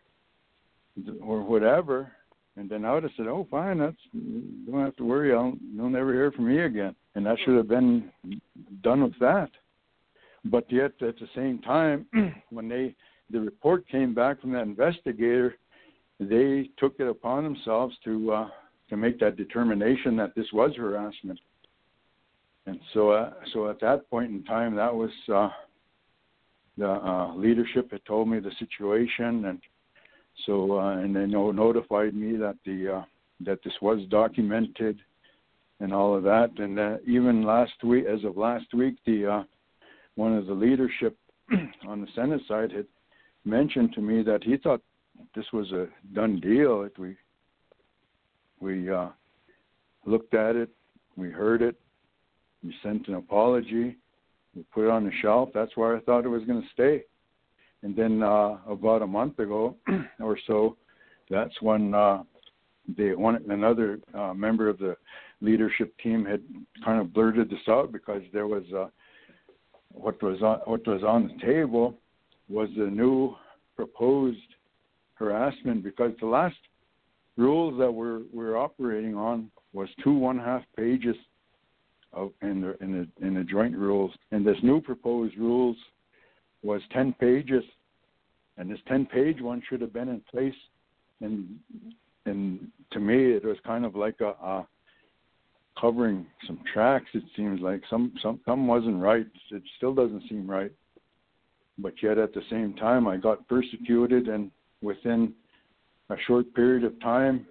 or 1.22 1.42
whatever." 1.44 2.10
And 2.56 2.68
then 2.68 2.84
I 2.84 2.92
would 2.92 3.04
have 3.04 3.12
said, 3.16 3.26
"Oh, 3.26 3.46
fine, 3.50 3.78
that's 3.78 3.96
don't 4.12 4.84
have 4.84 4.96
to 4.96 5.04
worry. 5.04 5.32
I'll 5.32 5.54
you'll 5.74 5.88
never 5.88 6.12
hear 6.12 6.32
from 6.32 6.48
me 6.48 6.60
again." 6.60 6.94
And 7.14 7.24
that 7.26 7.38
should 7.44 7.56
have 7.56 7.68
been 7.68 8.10
done 8.82 9.02
with 9.02 9.18
that. 9.20 9.50
But 10.44 10.70
yet, 10.70 10.92
at 11.00 11.18
the 11.18 11.28
same 11.34 11.60
time, 11.60 12.06
when 12.50 12.68
they 12.68 12.94
the 13.30 13.40
report 13.40 13.88
came 13.88 14.14
back 14.14 14.40
from 14.40 14.52
that 14.52 14.62
investigator, 14.62 15.54
they 16.18 16.70
took 16.78 16.96
it 16.98 17.08
upon 17.08 17.44
themselves 17.44 17.94
to 18.04 18.32
uh, 18.32 18.48
to 18.88 18.96
make 18.96 19.20
that 19.20 19.36
determination 19.36 20.16
that 20.16 20.34
this 20.34 20.46
was 20.52 20.72
harassment 20.76 21.38
and 22.66 22.80
so 22.92 23.10
uh, 23.10 23.32
so 23.52 23.68
at 23.68 23.80
that 23.80 24.08
point 24.10 24.30
in 24.30 24.44
time, 24.44 24.76
that 24.76 24.94
was 24.94 25.10
uh, 25.32 25.48
the 26.76 26.88
uh, 26.88 27.34
leadership 27.34 27.90
had 27.90 28.04
told 28.04 28.28
me 28.28 28.38
the 28.38 28.52
situation, 28.58 29.46
and 29.46 29.60
so 30.46 30.78
uh, 30.78 30.98
and 30.98 31.14
they 31.14 31.26
no- 31.26 31.50
notified 31.50 32.14
me 32.14 32.36
that 32.36 32.56
the 32.64 32.98
uh, 32.98 33.04
that 33.40 33.62
this 33.64 33.74
was 33.80 34.00
documented 34.10 35.00
and 35.80 35.92
all 35.92 36.14
of 36.14 36.22
that. 36.24 36.50
And 36.58 36.78
uh, 36.78 36.96
even 37.06 37.42
last 37.42 37.72
week, 37.82 38.04
as 38.06 38.24
of 38.24 38.36
last 38.36 38.72
week, 38.74 38.96
the 39.06 39.26
uh, 39.26 39.42
one 40.14 40.36
of 40.36 40.46
the 40.46 40.52
leadership 40.52 41.16
on 41.86 42.00
the 42.00 42.06
Senate 42.14 42.42
side 42.46 42.70
had 42.70 42.86
mentioned 43.44 43.92
to 43.94 44.00
me 44.00 44.22
that 44.22 44.44
he 44.44 44.56
thought 44.56 44.82
this 45.34 45.46
was 45.52 45.72
a 45.72 45.88
done 46.14 46.40
deal. 46.40 46.82
That 46.82 46.98
we 46.98 47.16
we 48.60 48.90
uh, 48.90 49.08
looked 50.04 50.34
at 50.34 50.56
it, 50.56 50.70
we 51.16 51.30
heard 51.30 51.62
it, 51.62 51.76
we 52.62 52.74
sent 52.82 53.08
an 53.08 53.14
apology. 53.14 53.96
We 54.54 54.64
put 54.74 54.86
it 54.86 54.90
on 54.90 55.04
the 55.04 55.12
shelf. 55.22 55.50
That's 55.54 55.76
where 55.76 55.96
I 55.96 56.00
thought 56.00 56.24
it 56.24 56.28
was 56.28 56.44
going 56.44 56.60
to 56.60 56.68
stay. 56.72 57.04
And 57.82 57.96
then 57.96 58.22
uh, 58.22 58.58
about 58.68 59.02
a 59.02 59.06
month 59.06 59.38
ago 59.38 59.76
or 60.20 60.38
so, 60.46 60.76
that's 61.30 61.54
when 61.62 61.94
uh, 61.94 62.22
one 62.96 63.42
another 63.48 64.00
uh, 64.14 64.34
member 64.34 64.68
of 64.68 64.78
the 64.78 64.96
leadership 65.40 65.96
team 66.02 66.24
had 66.24 66.42
kind 66.84 67.00
of 67.00 67.12
blurted 67.14 67.48
this 67.48 67.60
out 67.68 67.92
because 67.92 68.22
there 68.32 68.46
was 68.46 68.64
uh, 68.76 68.88
what 69.92 70.22
was 70.22 70.42
on 70.42 70.58
what 70.64 70.86
was 70.86 71.02
on 71.02 71.28
the 71.28 71.46
table 71.46 71.96
was 72.48 72.68
the 72.76 72.84
new 72.84 73.34
proposed 73.76 74.38
harassment 75.14 75.82
because 75.82 76.12
the 76.20 76.26
last 76.26 76.56
rules 77.36 77.78
that 77.78 77.90
we're 77.90 78.22
we're 78.32 78.56
operating 78.56 79.14
on 79.14 79.50
was 79.72 79.88
two 80.02 80.12
one 80.12 80.38
half 80.38 80.62
pages 80.76 81.16
of, 82.12 82.32
in 82.42 82.60
the 82.60 82.76
in 82.82 82.92
the 82.92 83.26
in 83.26 83.34
the 83.34 83.44
joint 83.44 83.76
rules. 83.76 84.12
And 84.32 84.46
this 84.46 84.56
new 84.62 84.80
proposed 84.80 85.36
rules 85.38 85.76
was 86.62 86.82
10 86.92 87.14
pages, 87.14 87.64
and 88.56 88.70
this 88.70 88.78
10-page 88.90 89.40
one 89.40 89.62
should 89.68 89.80
have 89.80 89.92
been 89.92 90.08
in 90.08 90.20
place. 90.30 90.54
And 91.20 91.58
and 92.26 92.68
to 92.92 93.00
me, 93.00 93.32
it 93.32 93.44
was 93.44 93.56
kind 93.64 93.84
of 93.84 93.96
like 93.96 94.20
a, 94.20 94.34
a 94.44 94.66
covering 95.80 96.26
some 96.46 96.60
tracks. 96.72 97.06
It 97.14 97.24
seems 97.36 97.60
like 97.60 97.82
some 97.88 98.12
some 98.22 98.40
some 98.44 98.66
wasn't 98.66 99.02
right. 99.02 99.26
It 99.50 99.62
still 99.76 99.94
doesn't 99.94 100.28
seem 100.28 100.50
right. 100.50 100.72
But 101.78 101.94
yet 102.02 102.18
at 102.18 102.34
the 102.34 102.42
same 102.50 102.74
time, 102.74 103.08
I 103.08 103.16
got 103.16 103.48
persecuted, 103.48 104.28
and 104.28 104.50
within 104.82 105.32
a 106.10 106.16
short 106.26 106.52
period 106.54 106.84
of 106.84 107.00
time, 107.00 107.46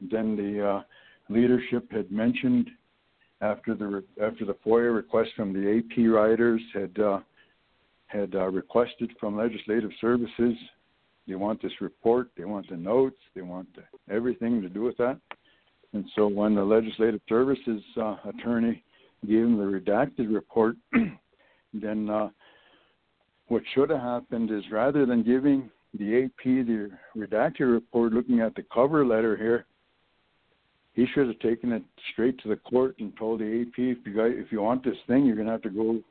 then 0.00 0.36
the 0.36 0.68
uh, 0.68 0.82
leadership 1.28 1.90
had 1.90 2.10
mentioned 2.10 2.68
after 3.40 3.74
the 3.74 4.04
after 4.22 4.44
the 4.44 4.56
FOIA 4.66 4.94
request 4.94 5.30
from 5.36 5.52
the 5.52 5.78
AP 5.78 6.12
writers 6.12 6.60
had 6.74 6.98
uh, 6.98 7.20
had 8.12 8.34
uh, 8.34 8.48
requested 8.48 9.10
from 9.18 9.36
Legislative 9.36 9.90
Services, 10.00 10.54
they 11.26 11.34
want 11.34 11.62
this 11.62 11.72
report, 11.80 12.28
they 12.36 12.44
want 12.44 12.68
the 12.68 12.76
notes, 12.76 13.16
they 13.34 13.42
want 13.42 13.68
the, 13.74 14.14
everything 14.14 14.60
to 14.60 14.68
do 14.68 14.82
with 14.82 14.96
that. 14.98 15.18
And 15.92 16.04
so 16.16 16.26
when 16.26 16.54
the 16.54 16.64
Legislative 16.64 17.20
Services 17.28 17.82
uh, 17.96 18.16
attorney 18.24 18.82
gave 19.26 19.42
them 19.42 19.56
the 19.56 19.64
redacted 19.64 20.32
report, 20.32 20.76
then 21.74 22.10
uh, 22.10 22.28
what 23.48 23.62
should 23.74 23.90
have 23.90 24.00
happened 24.00 24.50
is 24.50 24.64
rather 24.70 25.06
than 25.06 25.22
giving 25.22 25.70
the 25.98 26.24
AP 26.24 26.44
the 26.44 26.90
redacted 27.16 27.72
report, 27.72 28.12
looking 28.12 28.40
at 28.40 28.54
the 28.54 28.64
cover 28.72 29.04
letter 29.06 29.36
here, 29.36 29.66
he 30.94 31.06
should 31.14 31.26
have 31.26 31.38
taken 31.38 31.72
it 31.72 31.82
straight 32.12 32.38
to 32.42 32.48
the 32.48 32.56
court 32.56 32.96
and 32.98 33.16
told 33.16 33.40
the 33.40 33.62
AP 33.62 33.78
if 33.78 33.98
you 34.06 34.14
guys, 34.14 34.32
if 34.34 34.52
you 34.52 34.60
want 34.60 34.84
this 34.84 34.96
thing, 35.06 35.24
you're 35.24 35.36
going 35.36 35.46
to 35.46 35.52
have 35.52 35.62
to 35.62 35.70
go 35.70 36.02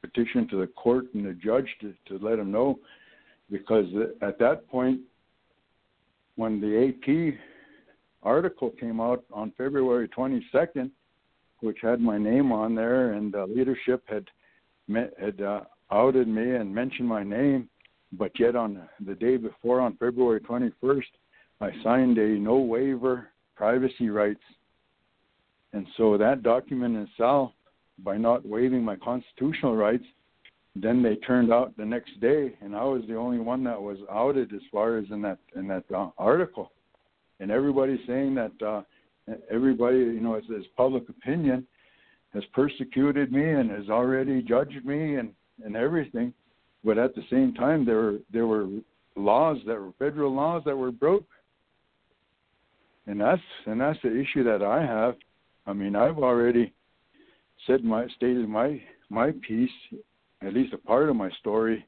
petition 0.00 0.48
to 0.48 0.56
the 0.56 0.66
court 0.66 1.06
and 1.14 1.24
the 1.24 1.34
judge 1.34 1.68
to 1.80 1.94
to 2.06 2.24
let 2.24 2.38
him 2.38 2.50
know, 2.50 2.78
because 3.50 3.86
at 4.22 4.38
that 4.38 4.68
point, 4.68 5.00
when 6.36 6.60
the 6.60 6.88
AP 6.88 7.38
article 8.22 8.70
came 8.70 9.00
out 9.00 9.24
on 9.32 9.52
February 9.56 10.08
22nd, 10.08 10.90
which 11.60 11.78
had 11.82 12.00
my 12.00 12.18
name 12.18 12.52
on 12.52 12.74
there, 12.74 13.12
and 13.12 13.34
uh, 13.34 13.44
leadership 13.44 14.02
had 14.06 14.26
met, 14.88 15.12
had 15.20 15.40
uh, 15.40 15.60
outed 15.90 16.28
me 16.28 16.54
and 16.54 16.74
mentioned 16.74 17.08
my 17.08 17.22
name, 17.22 17.68
but 18.12 18.32
yet 18.38 18.56
on 18.56 18.88
the 19.04 19.14
day 19.14 19.36
before, 19.36 19.80
on 19.80 19.96
February 19.96 20.40
21st, 20.40 21.02
I 21.60 21.70
signed 21.82 22.18
a 22.18 22.28
no 22.38 22.56
waiver 22.56 23.28
privacy 23.54 24.08
rights. 24.08 24.40
And 25.72 25.86
so 25.96 26.16
that 26.16 26.42
document 26.42 26.96
itself, 26.96 27.52
by 28.04 28.16
not 28.16 28.46
waiving 28.46 28.82
my 28.82 28.96
constitutional 28.96 29.76
rights, 29.76 30.04
then 30.76 31.02
they 31.02 31.16
turned 31.16 31.52
out 31.52 31.76
the 31.76 31.84
next 31.84 32.20
day, 32.20 32.54
and 32.60 32.76
I 32.76 32.84
was 32.84 33.02
the 33.08 33.16
only 33.16 33.38
one 33.38 33.64
that 33.64 33.80
was 33.80 33.98
outed 34.10 34.52
as 34.54 34.60
far 34.70 34.98
as 34.98 35.04
in 35.10 35.20
that 35.22 35.38
in 35.56 35.66
that 35.68 35.84
uh, 35.94 36.10
article. 36.16 36.70
And 37.40 37.50
everybody's 37.50 38.06
saying 38.06 38.34
that 38.36 38.52
uh, 38.64 38.82
everybody, 39.50 39.96
you 39.96 40.20
know, 40.20 40.34
as, 40.34 40.44
as 40.56 40.64
public 40.76 41.08
opinion, 41.08 41.66
has 42.32 42.44
persecuted 42.54 43.32
me 43.32 43.50
and 43.50 43.70
has 43.70 43.88
already 43.88 44.42
judged 44.42 44.84
me 44.84 45.16
and 45.16 45.30
and 45.64 45.76
everything. 45.76 46.32
But 46.84 46.98
at 46.98 47.14
the 47.14 47.22
same 47.30 47.52
time, 47.54 47.84
there 47.84 47.96
were 47.96 48.18
there 48.32 48.46
were 48.46 48.68
laws 49.16 49.58
that 49.66 49.74
were 49.74 49.92
federal 49.98 50.34
laws 50.34 50.62
that 50.66 50.76
were 50.76 50.92
broke 50.92 51.26
and 53.10 53.20
that's 53.20 53.42
and 53.66 53.80
that's 53.80 53.98
the 54.02 54.20
issue 54.20 54.44
that 54.44 54.62
I 54.62 54.82
have. 54.82 55.16
I 55.66 55.72
mean, 55.72 55.96
I've 55.96 56.18
already 56.18 56.72
said 57.66 57.84
my 57.84 58.06
stated 58.16 58.48
my 58.48 58.80
my 59.08 59.32
piece, 59.46 59.70
at 60.42 60.54
least 60.54 60.72
a 60.72 60.78
part 60.78 61.08
of 61.08 61.16
my 61.16 61.30
story, 61.40 61.86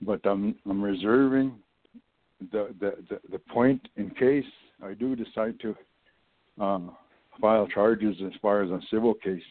but 0.00 0.20
I'm 0.24 0.54
I'm 0.68 0.82
reserving 0.82 1.54
the 2.52 2.74
the 2.80 2.96
the, 3.08 3.20
the 3.30 3.38
point 3.38 3.88
in 3.96 4.10
case 4.10 4.44
I 4.82 4.94
do 4.94 5.16
decide 5.16 5.58
to 5.60 5.76
um, 6.60 6.96
file 7.40 7.66
charges 7.66 8.16
as 8.24 8.32
far 8.40 8.62
as 8.62 8.70
a 8.70 8.80
civil 8.90 9.14
case. 9.14 9.42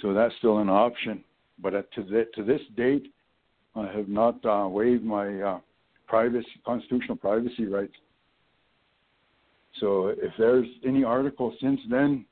So 0.00 0.12
that's 0.14 0.34
still 0.38 0.58
an 0.58 0.68
option. 0.68 1.22
But 1.62 1.74
at, 1.74 1.92
to, 1.92 2.02
the, 2.02 2.26
to 2.34 2.42
this 2.42 2.62
date, 2.76 3.12
I 3.74 3.86
have 3.92 4.08
not 4.08 4.44
uh, 4.44 4.66
waived 4.68 5.04
my 5.04 5.40
uh, 5.40 5.60
privacy 6.06 6.46
constitutional 6.64 7.16
privacy 7.16 7.66
rights. 7.66 7.94
So 9.78 10.08
if 10.08 10.32
there's 10.38 10.66
any 10.86 11.04
article 11.04 11.54
since 11.60 11.80
then, 11.88 12.24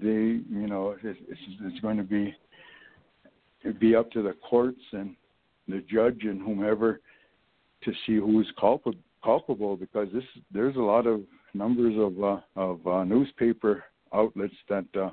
they, 0.00 0.42
you 0.54 0.66
know, 0.66 0.96
it's, 1.02 1.18
it's 1.28 1.80
going 1.80 1.96
to 1.96 2.02
be 2.02 2.34
be 3.80 3.96
up 3.96 4.10
to 4.12 4.22
the 4.22 4.34
courts 4.48 4.80
and 4.92 5.16
the 5.66 5.82
judge 5.90 6.20
and 6.22 6.40
whomever 6.40 7.00
to 7.82 7.92
see 8.06 8.16
who's 8.16 8.50
culpable 8.58 8.98
culpable 9.24 9.76
because 9.76 10.06
this 10.12 10.22
there's 10.52 10.76
a 10.76 10.80
lot 10.80 11.06
of 11.06 11.20
numbers 11.52 11.94
of 11.98 12.22
uh, 12.22 12.40
of 12.54 12.86
uh, 12.86 13.04
newspaper 13.04 13.84
outlets 14.14 14.54
that 14.68 14.86
uh, 14.98 15.10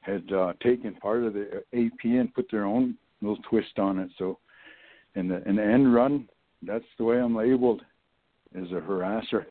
had 0.00 0.32
uh, 0.32 0.52
taken 0.62 0.94
part 0.94 1.22
of 1.22 1.34
the 1.34 1.62
AP 1.74 2.04
and 2.04 2.32
put 2.34 2.50
their 2.50 2.64
own 2.64 2.96
little 3.20 3.38
twist 3.48 3.78
on 3.78 3.98
it. 3.98 4.10
So 4.18 4.38
in 5.14 5.28
the 5.28 5.46
in 5.48 5.56
the 5.56 5.64
end 5.64 5.94
run, 5.94 6.28
that's 6.62 6.84
the 6.98 7.04
way 7.04 7.18
I'm 7.18 7.36
labeled 7.36 7.82
as 8.54 8.68
a 8.70 8.80
harasser. 8.80 9.46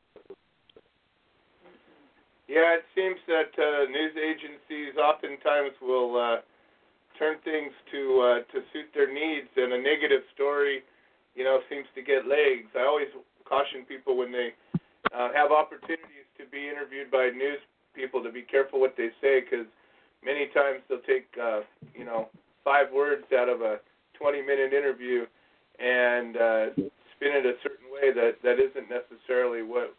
Yeah, 2.52 2.76
it 2.76 2.84
seems 2.92 3.16
that 3.32 3.48
uh, 3.56 3.88
news 3.88 4.12
agencies 4.12 4.92
oftentimes 5.00 5.72
will 5.80 6.20
uh, 6.20 6.44
turn 7.16 7.40
things 7.48 7.72
to 7.88 8.00
uh, 8.20 8.38
to 8.52 8.60
suit 8.76 8.92
their 8.92 9.08
needs, 9.08 9.48
and 9.56 9.72
a 9.72 9.80
negative 9.80 10.20
story, 10.36 10.84
you 11.32 11.48
know, 11.48 11.64
seems 11.72 11.88
to 11.96 12.04
get 12.04 12.28
legs. 12.28 12.68
I 12.76 12.84
always 12.84 13.08
caution 13.48 13.88
people 13.88 14.20
when 14.20 14.32
they 14.36 14.52
uh, 15.16 15.32
have 15.32 15.48
opportunities 15.48 16.28
to 16.36 16.44
be 16.52 16.68
interviewed 16.68 17.08
by 17.10 17.32
news 17.32 17.56
people 17.96 18.22
to 18.22 18.28
be 18.30 18.42
careful 18.42 18.84
what 18.84 19.00
they 19.00 19.08
say, 19.24 19.40
because 19.40 19.64
many 20.20 20.52
times 20.52 20.84
they'll 20.92 21.08
take, 21.08 21.32
uh, 21.40 21.64
you 21.96 22.04
know, 22.04 22.28
five 22.64 22.92
words 22.92 23.24
out 23.32 23.48
of 23.48 23.62
a 23.62 23.80
20-minute 24.20 24.76
interview 24.76 25.24
and 25.80 26.36
uh, 26.36 26.66
spin 27.16 27.32
it 27.32 27.48
a 27.48 27.56
certain 27.64 27.88
way 27.88 28.12
that 28.12 28.44
that 28.44 28.60
isn't 28.60 28.92
necessarily 28.92 29.62
what 29.62 29.96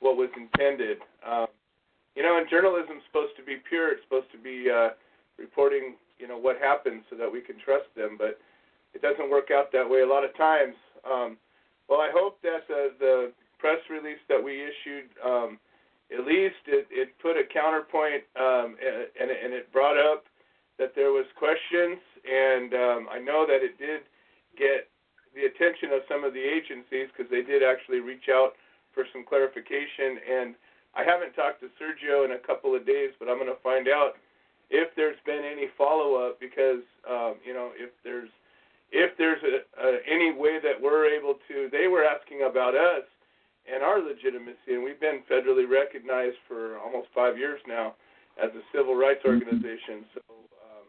what 0.00 0.16
was 0.16 0.30
intended. 0.32 0.96
Um, 1.28 1.52
you 2.20 2.26
know, 2.28 2.36
and 2.36 2.44
journalism's 2.52 3.00
supposed 3.08 3.32
to 3.40 3.42
be 3.42 3.56
pure. 3.64 3.96
It's 3.96 4.04
supposed 4.04 4.28
to 4.36 4.36
be 4.36 4.68
uh, 4.68 4.92
reporting, 5.40 5.96
you 6.20 6.28
know, 6.28 6.36
what 6.36 6.60
happens 6.60 7.00
so 7.08 7.16
that 7.16 7.32
we 7.32 7.40
can 7.40 7.56
trust 7.56 7.88
them. 7.96 8.20
But 8.20 8.36
it 8.92 9.00
doesn't 9.00 9.32
work 9.32 9.48
out 9.48 9.72
that 9.72 9.88
way 9.88 10.04
a 10.04 10.06
lot 10.06 10.20
of 10.20 10.36
times. 10.36 10.76
Um, 11.00 11.40
well, 11.88 12.04
I 12.04 12.12
hope 12.12 12.36
that 12.44 12.68
the, 12.68 12.92
the 13.00 13.32
press 13.56 13.80
release 13.88 14.20
that 14.28 14.36
we 14.36 14.60
issued, 14.60 15.08
um, 15.24 15.56
at 16.12 16.28
least 16.28 16.60
it, 16.68 16.84
it 16.92 17.16
put 17.24 17.40
a 17.40 17.48
counterpoint 17.48 18.28
um, 18.36 18.76
and, 19.16 19.32
and 19.32 19.56
it 19.56 19.72
brought 19.72 19.96
up 19.96 20.28
that 20.76 20.92
there 20.92 21.16
was 21.16 21.24
questions, 21.40 22.04
and 22.28 22.76
um, 22.76 23.00
I 23.08 23.16
know 23.16 23.48
that 23.48 23.64
it 23.64 23.80
did 23.80 24.04
get 24.60 24.92
the 25.32 25.48
attention 25.48 25.96
of 25.96 26.04
some 26.04 26.24
of 26.24 26.36
the 26.36 26.44
agencies 26.44 27.08
because 27.16 27.32
they 27.32 27.40
did 27.40 27.64
actually 27.64 28.04
reach 28.04 28.28
out 28.28 28.60
for 28.92 29.08
some 29.08 29.24
clarification 29.24 30.20
and 30.20 30.52
I 30.94 31.04
haven't 31.04 31.34
talked 31.34 31.60
to 31.60 31.70
Sergio 31.78 32.24
in 32.24 32.32
a 32.32 32.38
couple 32.38 32.74
of 32.74 32.86
days, 32.86 33.10
but 33.18 33.28
I'm 33.28 33.38
going 33.38 33.52
to 33.52 33.62
find 33.62 33.86
out 33.88 34.18
if 34.70 34.90
there's 34.96 35.18
been 35.26 35.42
any 35.44 35.66
follow 35.78 36.14
up 36.14 36.40
because 36.40 36.82
um, 37.08 37.34
you 37.44 37.54
know 37.54 37.70
if 37.76 37.90
there's 38.02 38.30
if 38.92 39.16
there's 39.18 39.42
a, 39.42 39.62
a, 39.78 39.98
any 40.06 40.32
way 40.32 40.58
that 40.62 40.80
we're 40.80 41.06
able 41.06 41.34
to. 41.48 41.68
They 41.70 41.86
were 41.86 42.04
asking 42.04 42.42
about 42.48 42.74
us 42.74 43.06
and 43.70 43.82
our 43.82 44.02
legitimacy, 44.02 44.74
and 44.74 44.82
we've 44.82 44.98
been 44.98 45.22
federally 45.30 45.68
recognized 45.68 46.38
for 46.48 46.78
almost 46.78 47.08
five 47.14 47.38
years 47.38 47.60
now 47.68 47.94
as 48.42 48.50
a 48.50 48.62
civil 48.74 48.96
rights 48.96 49.20
mm-hmm. 49.24 49.38
organization. 49.38 50.06
So 50.14 50.22
um, 50.66 50.86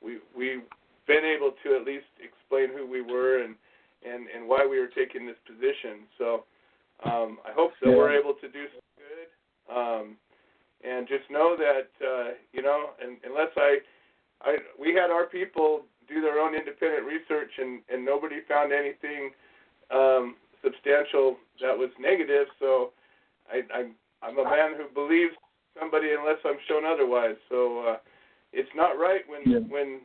we 0.00 0.18
we've 0.36 0.64
been 1.06 1.24
able 1.24 1.52
to 1.64 1.76
at 1.76 1.84
least 1.84 2.08
explain 2.20 2.68
who 2.72 2.88
we 2.88 3.02
were 3.02 3.44
and 3.44 3.54
and 4.00 4.28
and 4.34 4.48
why 4.48 4.66
we 4.68 4.80
were 4.80 4.92
taking 4.92 5.26
this 5.26 5.40
position. 5.46 6.08
So 6.16 6.44
um, 7.04 7.38
I 7.44 7.52
hope 7.52 7.72
that 7.82 7.90
we're 7.90 8.16
able 8.16 8.34
to 8.34 8.48
do 8.48 8.64
um, 9.70 10.16
and 10.82 11.06
just 11.06 11.30
know 11.30 11.56
that 11.56 11.88
uh, 12.04 12.30
you 12.52 12.62
know, 12.62 12.90
and, 13.02 13.18
unless 13.24 13.52
I, 13.56 13.78
I, 14.42 14.56
we 14.78 14.94
had 14.94 15.10
our 15.10 15.26
people 15.26 15.82
do 16.08 16.20
their 16.20 16.40
own 16.40 16.54
independent 16.54 17.06
research, 17.06 17.50
and 17.58 17.82
and 17.92 18.04
nobody 18.04 18.36
found 18.48 18.72
anything 18.72 19.30
um, 19.90 20.36
substantial 20.62 21.36
that 21.60 21.76
was 21.76 21.90
negative. 22.00 22.46
So 22.58 22.90
I, 23.50 23.62
I 23.72 24.26
I'm 24.26 24.38
a 24.38 24.44
man 24.44 24.74
who 24.76 24.92
believes 24.92 25.34
somebody 25.78 26.08
unless 26.18 26.38
I'm 26.44 26.58
shown 26.68 26.84
otherwise. 26.84 27.36
So 27.48 27.86
uh, 27.86 27.96
it's 28.52 28.70
not 28.74 28.98
right 28.98 29.22
when 29.26 29.42
yeah. 29.46 29.60
when 29.68 30.00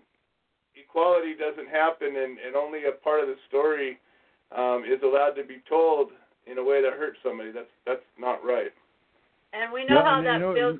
equality 0.76 1.34
doesn't 1.34 1.70
happen 1.70 2.08
and, 2.08 2.38
and 2.40 2.56
only 2.56 2.86
a 2.86 2.92
part 3.04 3.22
of 3.22 3.28
the 3.28 3.36
story 3.48 4.00
um, 4.56 4.84
is 4.86 5.02
allowed 5.04 5.32
to 5.32 5.44
be 5.44 5.62
told 5.68 6.10
in 6.46 6.58
a 6.58 6.64
way 6.64 6.82
that 6.82 6.94
hurts 6.94 7.18
somebody. 7.24 7.52
That's 7.52 7.74
that's 7.86 8.06
not 8.20 8.44
right. 8.44 8.72
And 9.58 9.74
we 9.74 9.86
know 9.90 10.06
how 10.06 10.22
that 10.22 10.38
feels. 10.54 10.78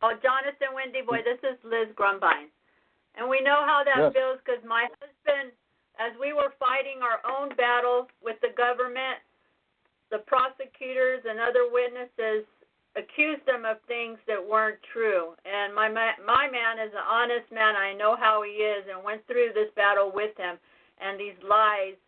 Oh, 0.00 0.14
Jonathan 0.22 0.72
Windy 0.72 1.04
Boy, 1.04 1.20
this 1.20 1.42
is 1.44 1.58
Liz 1.66 1.92
Grumbine. 1.92 2.48
And 3.18 3.28
we 3.28 3.42
know 3.42 3.66
how 3.66 3.82
that 3.84 3.98
yes. 3.98 4.14
feels 4.14 4.38
because 4.40 4.62
my 4.62 4.86
husband, 5.02 5.50
as 5.98 6.14
we 6.22 6.32
were 6.32 6.54
fighting 6.56 7.02
our 7.02 7.18
own 7.26 7.50
battle 7.58 8.06
with 8.22 8.38
the 8.40 8.54
government, 8.54 9.20
the 10.14 10.22
prosecutors 10.24 11.26
and 11.26 11.42
other 11.42 11.66
witnesses 11.66 12.46
accused 12.94 13.44
him 13.44 13.66
of 13.66 13.82
things 13.90 14.16
that 14.30 14.38
weren't 14.38 14.78
true. 14.94 15.34
And 15.44 15.74
my 15.74 15.90
my 15.90 16.46
man 16.48 16.78
is 16.80 16.94
an 16.94 17.04
honest 17.04 17.50
man. 17.52 17.76
I 17.76 17.92
know 17.92 18.16
how 18.16 18.46
he 18.46 18.64
is, 18.64 18.86
and 18.88 19.02
went 19.02 19.26
through 19.26 19.52
this 19.52 19.68
battle 19.76 20.14
with 20.14 20.32
him. 20.38 20.56
And 21.02 21.18
these 21.18 21.36
lies 21.42 21.98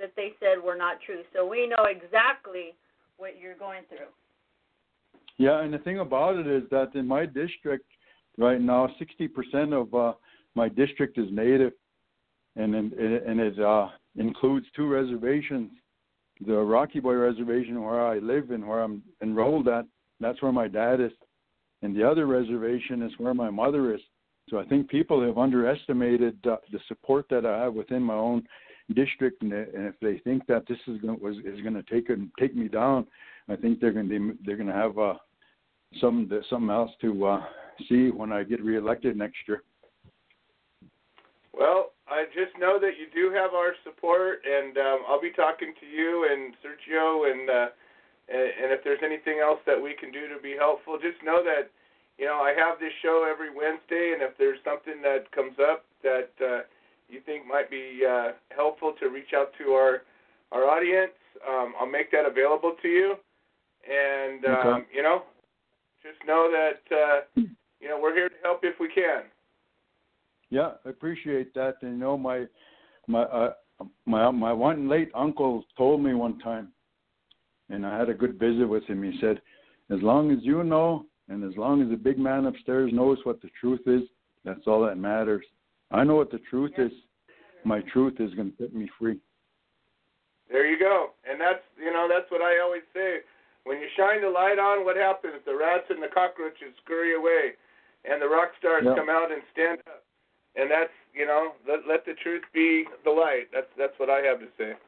that 0.00 0.12
they 0.16 0.34
said 0.40 0.60
were 0.60 0.76
not 0.76 1.00
true. 1.04 1.22
So 1.32 1.46
we 1.46 1.68
know 1.68 1.84
exactly 1.84 2.74
what 3.16 3.38
you're 3.40 3.56
going 3.56 3.84
through. 3.88 4.12
Yeah, 5.38 5.60
and 5.62 5.72
the 5.72 5.78
thing 5.78 5.98
about 5.98 6.36
it 6.36 6.46
is 6.46 6.62
that 6.70 6.94
in 6.94 7.06
my 7.06 7.26
district 7.26 7.84
right 8.38 8.60
now, 8.60 8.88
60% 9.00 9.72
of 9.72 9.94
uh, 9.94 10.12
my 10.54 10.68
district 10.68 11.18
is 11.18 11.26
native, 11.30 11.72
and 12.56 12.74
and, 12.74 12.92
and 12.92 13.40
it 13.40 13.60
uh, 13.60 13.88
includes 14.16 14.66
two 14.74 14.88
reservations. 14.88 15.70
The 16.46 16.54
Rocky 16.54 17.00
Boy 17.00 17.14
Reservation, 17.14 17.82
where 17.82 18.06
I 18.06 18.18
live 18.18 18.50
and 18.50 18.66
where 18.66 18.82
I'm 18.82 19.02
enrolled 19.22 19.68
at, 19.68 19.86
that's 20.20 20.40
where 20.42 20.52
my 20.52 20.68
dad 20.68 21.00
is, 21.00 21.12
and 21.82 21.94
the 21.94 22.08
other 22.08 22.26
reservation 22.26 23.02
is 23.02 23.12
where 23.18 23.34
my 23.34 23.50
mother 23.50 23.94
is. 23.94 24.00
So 24.48 24.58
I 24.58 24.64
think 24.64 24.88
people 24.88 25.22
have 25.26 25.38
underestimated 25.38 26.38
uh, 26.46 26.56
the 26.72 26.78
support 26.88 27.26
that 27.30 27.44
I 27.44 27.62
have 27.64 27.74
within 27.74 28.02
my 28.02 28.14
own 28.14 28.46
district, 28.94 29.42
and, 29.42 29.52
and 29.52 29.86
if 29.86 29.94
they 30.00 30.18
think 30.18 30.46
that 30.46 30.66
this 30.68 30.78
is 30.86 31.00
going 31.00 31.20
was 31.20 31.36
is 31.38 31.60
going 31.60 31.74
to 31.74 31.82
take 31.82 32.08
take 32.38 32.54
me 32.54 32.68
down, 32.68 33.06
I 33.48 33.56
think 33.56 33.80
they're 33.80 33.92
going 33.92 34.08
to 34.08 34.36
they're 34.44 34.56
going 34.56 34.68
to 34.68 34.72
have 34.72 34.98
a 34.98 35.18
some 36.00 36.30
something 36.50 36.70
else 36.70 36.90
to 37.00 37.26
uh, 37.26 37.44
see 37.88 38.10
when 38.10 38.32
I 38.32 38.42
get 38.42 38.62
reelected 38.62 39.16
next 39.16 39.38
year. 39.46 39.62
Well, 41.52 41.92
I 42.08 42.24
just 42.36 42.56
know 42.58 42.78
that 42.78 43.00
you 43.00 43.08
do 43.12 43.34
have 43.34 43.54
our 43.54 43.72
support, 43.82 44.44
and 44.44 44.76
um, 44.78 44.98
I'll 45.08 45.20
be 45.20 45.32
talking 45.32 45.72
to 45.80 45.86
you 45.86 46.28
and 46.30 46.54
Sergio, 46.62 47.30
and 47.30 47.50
uh, 47.50 47.68
and 48.28 48.72
if 48.72 48.84
there's 48.84 49.00
anything 49.02 49.40
else 49.42 49.60
that 49.66 49.80
we 49.80 49.94
can 49.94 50.12
do 50.12 50.28
to 50.28 50.40
be 50.42 50.54
helpful, 50.58 50.98
just 51.00 51.22
know 51.24 51.42
that 51.42 51.70
you 52.18 52.26
know 52.26 52.38
I 52.38 52.54
have 52.54 52.78
this 52.78 52.92
show 53.02 53.26
every 53.28 53.50
Wednesday, 53.50 54.12
and 54.14 54.22
if 54.22 54.36
there's 54.38 54.58
something 54.64 55.02
that 55.02 55.30
comes 55.32 55.56
up 55.58 55.84
that 56.02 56.30
uh, 56.44 56.60
you 57.08 57.20
think 57.24 57.46
might 57.46 57.70
be 57.70 58.02
uh, 58.04 58.32
helpful 58.54 58.94
to 59.00 59.08
reach 59.08 59.32
out 59.34 59.50
to 59.58 59.72
our 59.72 60.02
our 60.52 60.64
audience, 60.68 61.16
um, 61.48 61.74
I'll 61.80 61.90
make 61.90 62.12
that 62.12 62.26
available 62.26 62.76
to 62.82 62.88
you. 62.88 63.14
And 63.88 64.44
um, 64.44 64.66
okay. 64.66 64.86
you 64.94 65.02
know, 65.02 65.22
just 66.10 66.26
know 66.26 66.50
that 66.50 66.96
uh, 66.96 67.20
you 67.80 67.88
know 67.88 67.98
we're 68.00 68.14
here 68.14 68.28
to 68.28 68.34
help 68.42 68.60
if 68.62 68.78
we 68.80 68.88
can. 68.88 69.22
Yeah, 70.50 70.72
I 70.84 70.90
appreciate 70.90 71.54
that. 71.54 71.76
And 71.82 71.92
you 71.92 71.98
know, 71.98 72.16
my 72.16 72.44
my 73.06 73.22
uh, 73.22 73.52
my 74.04 74.30
my 74.30 74.52
one 74.52 74.88
late 74.88 75.10
uncle 75.14 75.64
told 75.76 76.02
me 76.02 76.14
one 76.14 76.38
time, 76.38 76.68
and 77.70 77.84
I 77.86 77.98
had 77.98 78.08
a 78.08 78.14
good 78.14 78.38
visit 78.38 78.66
with 78.66 78.84
him. 78.84 79.02
He 79.02 79.18
said, 79.20 79.40
"As 79.90 80.00
long 80.02 80.30
as 80.30 80.38
you 80.42 80.62
know, 80.64 81.06
and 81.28 81.44
as 81.44 81.56
long 81.56 81.82
as 81.82 81.88
the 81.88 81.96
big 81.96 82.18
man 82.18 82.46
upstairs 82.46 82.92
knows 82.92 83.18
what 83.24 83.42
the 83.42 83.50
truth 83.60 83.82
is, 83.86 84.02
that's 84.44 84.66
all 84.66 84.84
that 84.86 84.96
matters." 84.96 85.44
I 85.90 86.04
know 86.04 86.16
what 86.16 86.32
the 86.32 86.40
truth 86.50 86.72
is. 86.78 86.90
My 87.64 87.80
truth 87.92 88.14
is 88.20 88.34
going 88.34 88.52
to 88.52 88.56
set 88.58 88.74
me 88.74 88.88
free. 88.98 89.18
There 90.50 90.66
you 90.66 90.78
go. 90.78 91.10
And 91.28 91.40
that's, 91.40 91.62
you 91.78 91.92
know, 91.92 92.08
that's 92.08 92.30
what 92.30 92.42
I 92.42 92.60
always 92.62 92.82
say. 92.94 93.18
When 93.66 93.82
you 93.82 93.90
shine 93.98 94.22
the 94.22 94.30
light 94.30 94.62
on, 94.62 94.86
what 94.86 94.94
happens? 94.94 95.42
The 95.42 95.58
rats 95.58 95.90
and 95.90 95.98
the 95.98 96.06
cockroaches 96.06 96.70
scurry 96.86 97.18
away, 97.18 97.58
and 98.06 98.22
the 98.22 98.30
rock 98.30 98.54
stars 98.62 98.86
yep. 98.86 98.94
come 98.94 99.10
out 99.10 99.34
and 99.34 99.42
stand 99.50 99.82
up. 99.90 100.06
And 100.54 100.70
that's, 100.70 100.94
you 101.10 101.26
know, 101.26 101.58
let, 101.66 101.82
let 101.82 102.06
the 102.06 102.14
truth 102.22 102.46
be 102.54 102.86
the 103.02 103.10
light. 103.10 103.50
That's 103.50 103.66
that's 103.74 103.98
what 103.98 104.06
I 104.06 104.22
have 104.22 104.38
to 104.38 104.46
say. 104.54 104.78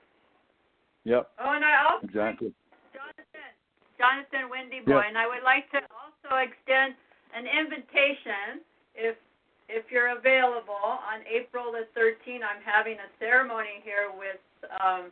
Yep. 1.10 1.26
Oh, 1.42 1.52
and 1.58 1.66
I 1.66 1.74
also 1.90 2.06
exactly. 2.06 2.54
Jonathan, 2.94 3.50
Jonathan 3.98 4.46
Windy 4.46 4.78
Boy, 4.86 5.02
yep. 5.02 5.10
and 5.10 5.18
I 5.18 5.26
would 5.26 5.42
like 5.42 5.66
to 5.74 5.82
also 5.90 6.38
extend 6.38 6.94
an 7.34 7.50
invitation 7.50 8.62
if 8.94 9.18
if 9.66 9.90
you're 9.90 10.14
available 10.14 11.02
on 11.02 11.26
April 11.26 11.74
the 11.74 11.90
13th, 11.98 12.46
I'm 12.46 12.62
having 12.62 12.96
a 13.02 13.10
ceremony 13.18 13.82
here 13.82 14.14
with 14.14 14.38
um, 14.78 15.10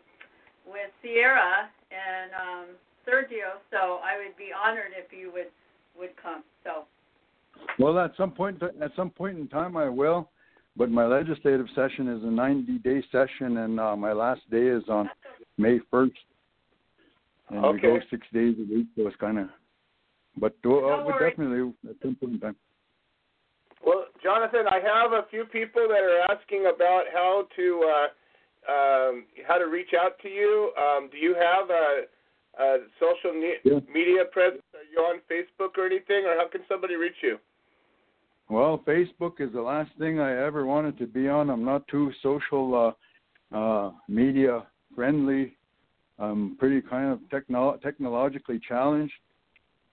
with 0.63 0.95
Sierra 1.03 1.67
and 1.91 2.31
um, 2.31 2.67
Sergio. 3.07 3.61
So 3.71 4.01
I 4.03 4.19
would 4.19 4.37
be 4.37 4.51
honored 4.53 4.93
if 4.97 5.13
you 5.13 5.33
would 5.33 5.51
would 5.99 6.17
come. 6.23 6.43
So. 6.65 6.85
Well, 7.79 7.99
at 7.99 8.13
some 8.17 8.33
point 8.33 8.63
at 8.63 8.91
some 8.97 9.11
point 9.11 9.39
in 9.39 9.49
time, 9.49 9.77
I 9.77 9.89
will. 9.89 10.31
But 10.77 10.91
my 10.91 11.07
legislative 11.07 11.67
session 11.75 12.07
is 12.09 12.23
a 12.23 12.27
90-day 12.27 13.03
session, 13.11 13.57
and 13.57 13.81
uh, 13.81 13.97
my 13.97 14.13
last 14.13 14.43
day 14.51 14.67
is 14.67 14.83
on 14.91 15.09
May 15.57 15.79
1st. 15.91 16.11
And 17.49 17.65
okay. 17.65 17.73
we 17.73 17.81
go 17.81 17.99
six 18.11 18.27
days 18.33 18.57
a 18.59 18.75
week, 18.75 18.87
so 18.95 19.07
it's 19.07 19.17
kind 19.17 19.39
of. 19.39 19.49
But 20.39 20.53
uh, 20.67 20.69
no 20.69 21.05
we 21.07 21.13
definitely 21.13 21.73
at 21.89 21.97
some 22.03 22.17
point 22.17 22.35
in 22.35 22.41
time. 22.41 22.57
Well, 23.85 24.05
Jonathan, 24.23 24.67
I 24.69 24.81
have 24.81 25.13
a 25.13 25.25
few 25.31 25.45
people 25.45 25.87
that 25.89 26.03
are 26.03 26.31
asking 26.31 26.71
about 26.75 27.05
how 27.13 27.47
to 27.57 27.91
uh, 27.95 28.09
um, 28.71 29.25
how 29.47 29.59
to 29.59 29.67
reach 29.67 29.95
out 29.99 30.19
to 30.23 30.29
you. 30.29 30.73
Um, 30.77 31.09
do 31.11 31.19
you 31.19 31.35
have 31.35 31.71
a, 31.71 32.03
a 32.59 32.77
social 32.99 33.33
ne- 33.35 33.61
yeah. 33.65 33.81
media 33.93 34.25
presence? 34.31 34.63
Are 34.75 34.81
you 34.91 34.99
on 35.01 35.21
Facebook 35.31 35.77
or 35.79 35.87
anything, 35.87 36.25
or 36.27 36.37
how 36.37 36.49
can 36.49 36.63
somebody 36.69 36.97
reach 36.97 37.21
you? 37.23 37.39
Well, 38.49 38.83
Facebook 38.87 39.41
is 39.41 39.53
the 39.53 39.61
last 39.61 39.91
thing 39.99 40.21
I 40.21 40.45
ever 40.47 40.67
wanted 40.67 40.99
to 40.99 41.07
be 41.07 41.29
on. 41.29 41.51
I'm 41.51 41.65
not 41.65 41.87
too 41.89 42.13
social 42.23 42.95
uh, 43.53 43.57
uh, 43.57 43.93
media 44.09 44.67
friendly. 44.95 45.57
I'm 46.19 46.57
pretty 46.57 46.81
kind 46.81 47.13
of 47.13 47.19
techno- 47.31 47.77
technologically 47.83 48.61
challenged, 48.67 49.13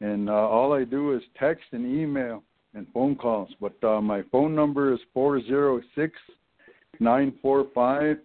and 0.01 0.29
uh, 0.29 0.33
all 0.33 0.73
I 0.73 0.83
do 0.83 1.13
is 1.15 1.21
text 1.37 1.65
and 1.71 1.85
email 1.85 2.43
and 2.75 2.87
phone 2.93 3.15
calls. 3.15 3.49
But 3.59 3.83
uh, 3.83 4.01
my 4.01 4.21
phone 4.31 4.55
number 4.55 4.93
is 4.93 4.99
four 5.13 5.41
zero 5.41 5.81
six 5.95 6.13
nine 6.99 7.33
four 7.41 7.67
five 7.73 8.17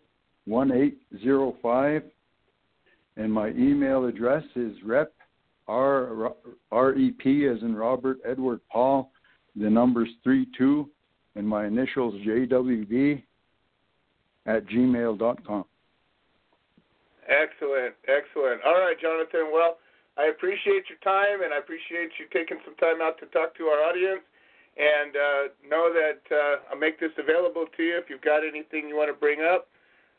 one 0.47 0.73
eight 0.73 0.99
zero 1.23 1.57
five, 1.63 2.03
and 3.19 3.31
my 3.31 3.49
email 3.51 4.07
address 4.07 4.45
is 4.57 4.73
rep 4.83 5.13
r 5.67 6.33
r 6.73 6.95
e 6.95 7.11
p 7.11 7.47
as 7.47 7.61
in 7.61 7.77
Robert 7.77 8.19
Edward 8.25 8.61
Paul. 8.73 9.11
The 9.55 9.69
number's 9.69 10.09
three 10.25 10.47
two, 10.57 10.89
and 11.35 11.47
my 11.47 11.67
initials 11.67 12.15
J 12.25 12.47
W 12.47 12.87
B 12.87 13.25
at 14.47 14.65
gmail 14.67 15.19
dot 15.19 15.45
com. 15.47 15.67
Excellent, 17.29 17.93
excellent. 18.09 18.63
All 18.65 18.81
right, 18.81 18.97
Jonathan. 18.99 19.51
Well, 19.53 19.77
I 20.17 20.31
appreciate 20.33 20.89
your 20.89 20.99
time, 21.05 21.43
and 21.45 21.53
I 21.53 21.59
appreciate 21.59 22.11
you 22.19 22.25
taking 22.33 22.57
some 22.65 22.75
time 22.77 23.03
out 23.03 23.19
to 23.21 23.27
talk 23.27 23.55
to 23.59 23.65
our 23.65 23.85
audience 23.85 24.25
and 24.79 25.13
uh, 25.15 25.43
know 25.69 25.93
that 25.93 26.23
uh, 26.35 26.73
I'll 26.73 26.79
make 26.79 26.99
this 26.99 27.11
available 27.19 27.67
to 27.77 27.83
you 27.83 27.99
if 27.99 28.09
you've 28.09 28.23
got 28.23 28.47
anything 28.47 28.89
you 28.89 28.97
want 28.97 29.11
to 29.11 29.19
bring 29.19 29.41
up. 29.43 29.69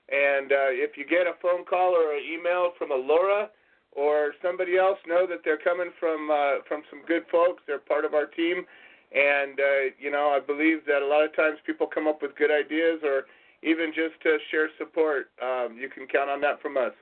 And 0.10 0.52
uh, 0.52 0.74
if 0.74 0.98
you 0.98 1.06
get 1.06 1.28
a 1.28 1.38
phone 1.42 1.66
call 1.66 1.94
or 1.94 2.18
an 2.18 2.24
email 2.26 2.72
from 2.78 2.92
a 2.92 2.96
Laura 2.96 3.50
or 3.92 4.34
somebody 4.42 4.78
else, 4.78 4.98
know 5.08 5.28
that 5.28 5.42
they're 5.46 5.62
coming 5.62 5.92
from 6.00 6.32
uh, 6.32 6.66
from 6.68 6.82
some 6.90 7.06
good 7.08 7.24
folks. 7.32 7.62
They're 7.68 7.80
part 7.80 8.06
of 8.06 8.14
our 8.14 8.26
team, 8.26 8.66
and 9.14 9.60
uh, 9.60 9.94
you 10.00 10.10
know 10.10 10.34
I 10.34 10.40
believe 10.40 10.86
that 10.88 11.02
a 11.02 11.06
lot 11.06 11.24
of 11.24 11.36
times 11.36 11.58
people 11.66 11.86
come 11.86 12.08
up 12.08 12.22
with 12.22 12.36
good 12.36 12.50
ideas 12.50 13.02
or 13.04 13.30
even 13.62 13.94
just 13.94 14.20
to 14.24 14.38
share 14.50 14.70
support. 14.80 15.30
Um, 15.42 15.78
you 15.78 15.90
can 15.90 16.08
count 16.08 16.30
on 16.30 16.42
that 16.42 16.62
from 16.62 16.78
us. 16.78 16.94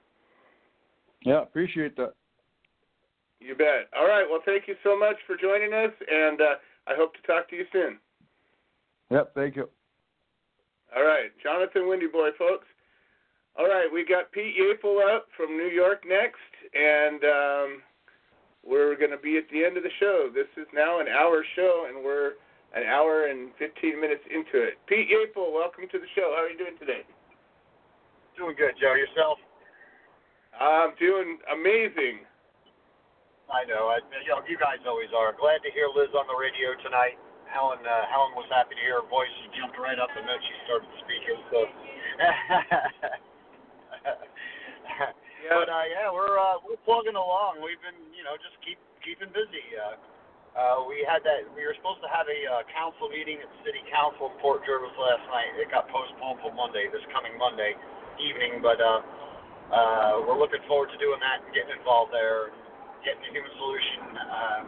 Yeah, 1.24 1.44
appreciate 1.44 1.96
that. 1.96 2.14
You 3.40 3.56
bet. 3.56 3.88
All 3.96 4.08
right. 4.08 4.26
Well, 4.30 4.42
thank 4.46 4.68
you 4.68 4.76
so 4.84 4.98
much 4.98 5.16
for 5.26 5.38
joining 5.38 5.74
us, 5.74 5.92
and 6.12 6.42
uh, 6.42 6.56
I 6.88 6.96
hope 6.96 7.14
to 7.16 7.22
talk 7.22 7.50
to 7.52 7.56
you 7.56 7.66
soon. 7.72 8.00
Yep, 9.12 9.32
thank 9.36 9.56
you. 9.56 9.70
All 10.96 11.04
right, 11.04 11.32
Jonathan 11.42 11.88
Windy 11.88 12.08
Boy, 12.08 12.30
folks. 12.38 12.66
All 13.58 13.66
right, 13.66 13.90
we 13.90 14.06
got 14.06 14.30
Pete 14.30 14.54
Yapel 14.54 15.02
up 15.02 15.34
from 15.34 15.58
New 15.58 15.74
York 15.74 16.06
next, 16.06 16.46
and 16.78 17.18
um, 17.26 17.70
we're 18.62 18.94
going 18.94 19.10
to 19.10 19.18
be 19.18 19.42
at 19.42 19.50
the 19.50 19.66
end 19.66 19.82
of 19.82 19.84
the 19.84 19.90
show. 19.98 20.30
This 20.30 20.46
is 20.62 20.70
now 20.78 21.02
an 21.02 21.10
hour 21.10 21.42
show, 21.58 21.90
and 21.90 22.06
we're 22.06 22.38
an 22.78 22.86
hour 22.86 23.34
and 23.34 23.50
15 23.58 23.98
minutes 23.98 24.22
into 24.30 24.62
it. 24.62 24.78
Pete 24.86 25.10
Yapel, 25.10 25.50
welcome 25.50 25.90
to 25.90 25.98
the 25.98 26.06
show. 26.14 26.38
How 26.38 26.46
are 26.46 26.54
you 26.54 26.62
doing 26.62 26.78
today? 26.78 27.02
Doing 28.38 28.54
good, 28.54 28.78
Joe. 28.78 28.94
Yourself? 28.94 29.42
I'm 30.54 30.94
doing 31.02 31.42
amazing. 31.50 32.30
I 33.50 33.66
know. 33.66 33.90
I, 33.90 34.06
you 34.22 34.38
know, 34.38 34.46
you 34.46 34.62
guys 34.62 34.86
always 34.86 35.10
are. 35.18 35.34
Glad 35.34 35.66
to 35.66 35.74
hear 35.74 35.90
Liz 35.90 36.14
on 36.14 36.30
the 36.30 36.38
radio 36.38 36.78
tonight. 36.86 37.18
Helen, 37.50 37.82
uh, 37.82 38.06
Helen 38.06 38.38
was 38.38 38.46
happy 38.54 38.78
to 38.78 38.84
hear 38.86 39.02
her 39.02 39.10
voice. 39.10 39.34
She 39.42 39.58
jumped 39.58 39.82
right 39.82 39.98
up 39.98 40.14
the 40.14 40.22
minute 40.22 40.46
she 40.46 40.56
started 40.70 40.94
speaking. 41.02 41.42
So. 41.50 41.66
yeah. 44.08 45.54
But 45.54 45.70
uh, 45.70 45.86
yeah, 45.88 46.08
we're 46.12 46.38
uh, 46.38 46.64
we're 46.64 46.82
plugging 46.88 47.18
along. 47.18 47.60
We've 47.62 47.82
been, 47.82 47.98
you 48.16 48.24
know, 48.24 48.36
just 48.40 48.58
keep 48.64 48.80
keeping 49.04 49.32
busy. 49.32 49.66
Uh, 49.76 49.96
uh, 50.58 50.78
we 50.90 51.06
had 51.06 51.22
that. 51.22 51.46
We 51.54 51.62
were 51.68 51.78
supposed 51.78 52.02
to 52.02 52.10
have 52.10 52.26
a 52.26 52.40
uh, 52.50 52.66
council 52.74 53.14
meeting 53.14 53.38
at 53.38 53.50
City 53.62 53.86
Council 53.94 54.34
in 54.34 54.36
Port 54.42 54.66
Jervis 54.66 54.94
last 54.98 55.26
night. 55.30 55.54
It 55.62 55.70
got 55.70 55.86
postponed 55.92 56.42
for 56.42 56.50
Monday, 56.56 56.90
this 56.90 57.06
coming 57.14 57.38
Monday 57.38 57.78
evening. 58.18 58.66
But 58.66 58.82
uh, 58.82 59.02
uh, 59.70 60.14
we're 60.26 60.40
looking 60.40 60.64
forward 60.66 60.90
to 60.92 60.98
doing 60.98 61.22
that 61.22 61.46
and 61.46 61.54
getting 61.54 61.78
involved 61.78 62.10
there 62.10 62.56
getting 63.06 63.24
the 63.24 63.32
human 63.32 63.54
solution 63.56 64.04
um, 64.20 64.66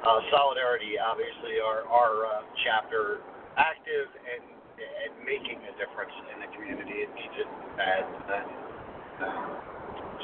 uh, 0.00 0.20
solidarity, 0.32 0.96
obviously, 0.96 1.60
our 1.60 1.84
our 1.86 2.24
uh, 2.24 2.42
chapter 2.64 3.20
active 3.54 4.08
and 4.24 4.42
and 4.80 5.12
making 5.22 5.60
a 5.68 5.72
difference 5.76 6.12
in 6.32 6.40
the 6.40 6.50
community. 6.56 7.04
It 7.04 7.10
needs 7.12 7.36
it 7.36 7.50
bad. 7.76 8.04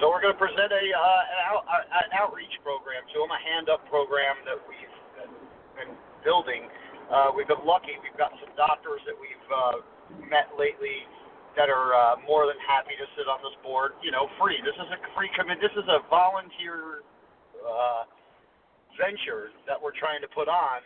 So 0.00 0.08
we're 0.12 0.20
going 0.20 0.36
to 0.36 0.40
present 0.40 0.72
a 0.72 0.84
uh, 0.92 1.32
an, 1.32 1.38
out, 1.48 1.64
uh, 1.64 2.04
an 2.04 2.10
outreach 2.16 2.52
program 2.60 3.04
to 3.12 3.16
them, 3.20 3.32
a 3.32 3.40
hand 3.40 3.68
up 3.68 3.84
program 3.88 4.36
that 4.44 4.60
we've 4.68 4.96
been 5.76 5.92
building. 6.24 6.68
Uh, 7.08 7.32
we've 7.32 7.48
been 7.48 7.64
lucky. 7.64 7.96
We've 8.02 8.16
got 8.18 8.32
some 8.40 8.52
doctors 8.56 9.00
that 9.06 9.16
we've 9.16 9.48
uh, 9.48 9.80
met 10.28 10.52
lately 10.58 11.06
that 11.56 11.72
are 11.72 11.96
uh, 11.96 12.20
more 12.28 12.44
than 12.44 12.60
happy 12.60 12.92
to 13.00 13.06
sit 13.16 13.24
on 13.24 13.40
this 13.40 13.56
board, 13.64 13.96
you 14.04 14.12
know, 14.12 14.28
free. 14.36 14.60
This 14.60 14.76
is 14.76 14.88
a 14.92 15.00
free 15.16 15.32
commit. 15.32 15.56
This 15.64 15.72
is 15.72 15.88
a 15.88 16.04
volunteer 16.12 17.00
uh, 17.64 18.04
venture 19.00 19.56
that 19.64 19.80
we're 19.80 19.96
trying 19.96 20.20
to 20.20 20.28
put 20.28 20.52
on, 20.52 20.84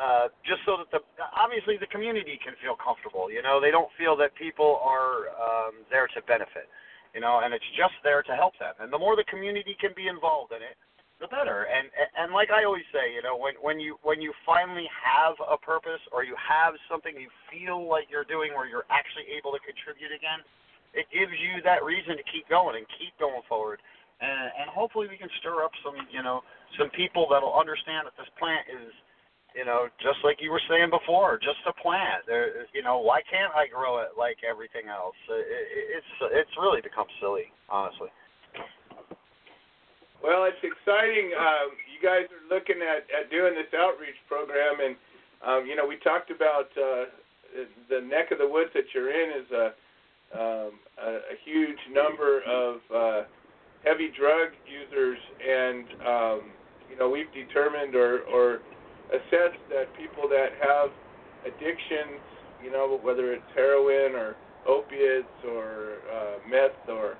uh, 0.00 0.32
just 0.48 0.64
so 0.64 0.80
that 0.80 0.88
the 0.88 1.04
obviously 1.36 1.76
the 1.76 1.90
community 1.92 2.40
can 2.40 2.56
feel 2.64 2.72
comfortable. 2.72 3.28
You 3.28 3.44
know, 3.44 3.60
they 3.60 3.70
don't 3.70 3.92
feel 4.00 4.16
that 4.16 4.32
people 4.32 4.80
are 4.80 5.28
um, 5.36 5.84
there 5.92 6.08
to 6.16 6.24
benefit. 6.24 6.72
You 7.12 7.20
know, 7.20 7.42
and 7.44 7.52
it's 7.52 7.66
just 7.76 7.92
there 8.06 8.22
to 8.22 8.34
help 8.38 8.54
them. 8.62 8.72
And 8.78 8.88
the 8.88 8.98
more 8.98 9.18
the 9.18 9.26
community 9.26 9.74
can 9.82 9.90
be 9.98 10.06
involved 10.06 10.54
in 10.54 10.62
it, 10.62 10.78
the 11.20 11.28
better. 11.28 11.68
And 11.68 11.92
and 12.16 12.32
like 12.32 12.48
I 12.48 12.64
always 12.64 12.88
say, 12.88 13.12
you 13.12 13.20
know, 13.20 13.36
when 13.36 13.60
when 13.60 13.76
you 13.76 14.00
when 14.00 14.24
you 14.24 14.32
finally 14.48 14.88
have 14.88 15.36
a 15.44 15.60
purpose 15.60 16.00
or 16.16 16.24
you 16.24 16.32
have 16.40 16.72
something 16.88 17.12
you 17.12 17.28
feel 17.52 17.84
like 17.84 18.08
you're 18.08 18.24
doing 18.24 18.56
where 18.56 18.64
you're 18.64 18.88
actually 18.88 19.28
able 19.36 19.52
to 19.52 19.60
contribute 19.60 20.16
again, 20.16 20.40
it 20.96 21.04
gives 21.12 21.36
you 21.36 21.60
that 21.60 21.84
reason 21.84 22.16
to 22.16 22.24
keep 22.32 22.48
going 22.48 22.80
and 22.80 22.88
keep 22.96 23.12
going 23.20 23.44
forward. 23.44 23.84
And 24.24 24.48
and 24.56 24.66
hopefully 24.72 25.12
we 25.12 25.20
can 25.20 25.28
stir 25.44 25.60
up 25.60 25.76
some, 25.84 25.98
you 26.08 26.24
know, 26.24 26.40
some 26.80 26.88
people 26.96 27.28
that'll 27.28 27.58
understand 27.58 28.08
that 28.08 28.16
this 28.16 28.30
plant 28.40 28.64
is 28.70 28.88
you 29.54 29.64
know, 29.64 29.88
just 29.98 30.22
like 30.22 30.38
you 30.40 30.50
were 30.50 30.62
saying 30.68 30.90
before, 30.90 31.38
just 31.38 31.58
a 31.66 31.74
plant. 31.82 32.22
There, 32.26 32.66
you 32.74 32.82
know, 32.82 32.98
why 33.00 33.20
can't 33.26 33.52
I 33.54 33.66
grow 33.66 33.98
it 33.98 34.14
like 34.16 34.38
everything 34.46 34.86
else? 34.86 35.16
It, 35.28 35.98
it's 35.98 36.12
it's 36.32 36.54
really 36.60 36.80
become 36.80 37.06
silly, 37.20 37.50
honestly. 37.68 38.08
Well, 40.22 40.44
it's 40.44 40.60
exciting. 40.62 41.32
Um, 41.32 41.72
you 41.88 41.98
guys 41.98 42.28
are 42.28 42.44
looking 42.52 42.84
at, 42.84 43.08
at 43.08 43.32
doing 43.32 43.56
this 43.56 43.72
outreach 43.72 44.20
program, 44.28 44.78
and 44.78 44.94
um, 45.42 45.66
you 45.66 45.74
know 45.74 45.86
we 45.86 45.96
talked 46.04 46.30
about 46.30 46.68
uh, 46.76 47.10
the 47.88 48.00
neck 48.06 48.30
of 48.30 48.38
the 48.38 48.48
woods 48.48 48.70
that 48.74 48.84
you're 48.94 49.10
in 49.10 49.28
is 49.34 49.48
a 49.50 49.66
um, 50.30 50.72
a, 51.02 51.10
a 51.34 51.36
huge 51.44 51.80
number 51.90 52.40
of 52.46 52.76
uh, 52.94 53.22
heavy 53.84 54.12
drug 54.14 54.54
users, 54.62 55.18
and 55.42 55.84
um, 56.06 56.40
you 56.90 56.96
know 56.98 57.10
we've 57.10 57.32
determined 57.34 57.94
or 57.94 58.20
or 58.30 58.60
assessed 59.12 59.62
that 59.68 59.92
people 59.96 60.28
that 60.28 60.54
have 60.62 60.90
addictions, 61.44 62.20
you 62.62 62.70
know 62.70 62.98
whether 63.02 63.32
it's 63.32 63.48
heroin 63.54 64.14
or 64.14 64.36
opiates 64.66 65.32
or 65.46 66.04
uh, 66.12 66.36
meth 66.48 66.76
or 66.88 67.16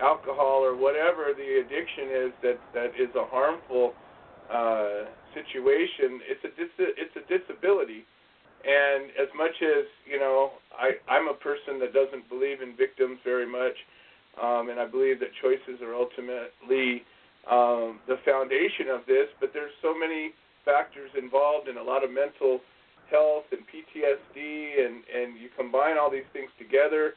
alcohol 0.00 0.62
or 0.62 0.76
whatever 0.76 1.34
the 1.36 1.62
addiction 1.62 2.26
is 2.26 2.32
that 2.42 2.58
that 2.72 2.90
is 2.98 3.10
a 3.14 3.26
harmful 3.30 3.94
uh, 4.50 5.10
situation. 5.34 6.20
It's 6.26 6.44
a 6.44 6.52
dis- 6.54 6.94
it's 6.98 7.16
a 7.16 7.24
disability, 7.26 8.04
and 8.64 9.10
as 9.18 9.28
much 9.36 9.54
as 9.62 9.86
you 10.06 10.18
know, 10.18 10.52
I 10.78 10.98
I'm 11.08 11.28
a 11.28 11.34
person 11.34 11.78
that 11.80 11.92
doesn't 11.92 12.28
believe 12.28 12.62
in 12.62 12.76
victims 12.76 13.18
very 13.24 13.46
much, 13.46 13.74
um, 14.40 14.70
and 14.70 14.78
I 14.78 14.86
believe 14.86 15.20
that 15.20 15.30
choices 15.42 15.82
are 15.82 15.94
ultimately 15.94 17.02
um, 17.50 18.00
the 18.06 18.18
foundation 18.24 18.88
of 18.90 19.06
this. 19.06 19.26
But 19.40 19.50
there's 19.52 19.74
so 19.82 19.96
many 19.96 20.32
factors 20.64 21.10
involved 21.16 21.68
and 21.68 21.78
a 21.78 21.82
lot 21.82 22.04
of 22.04 22.10
mental 22.10 22.60
health 23.10 23.44
and 23.52 23.60
PTSD, 23.68 24.84
and 24.84 25.04
and 25.08 25.38
you 25.38 25.48
combine 25.56 25.98
all 25.98 26.10
these 26.10 26.28
things 26.32 26.50
together. 26.58 27.14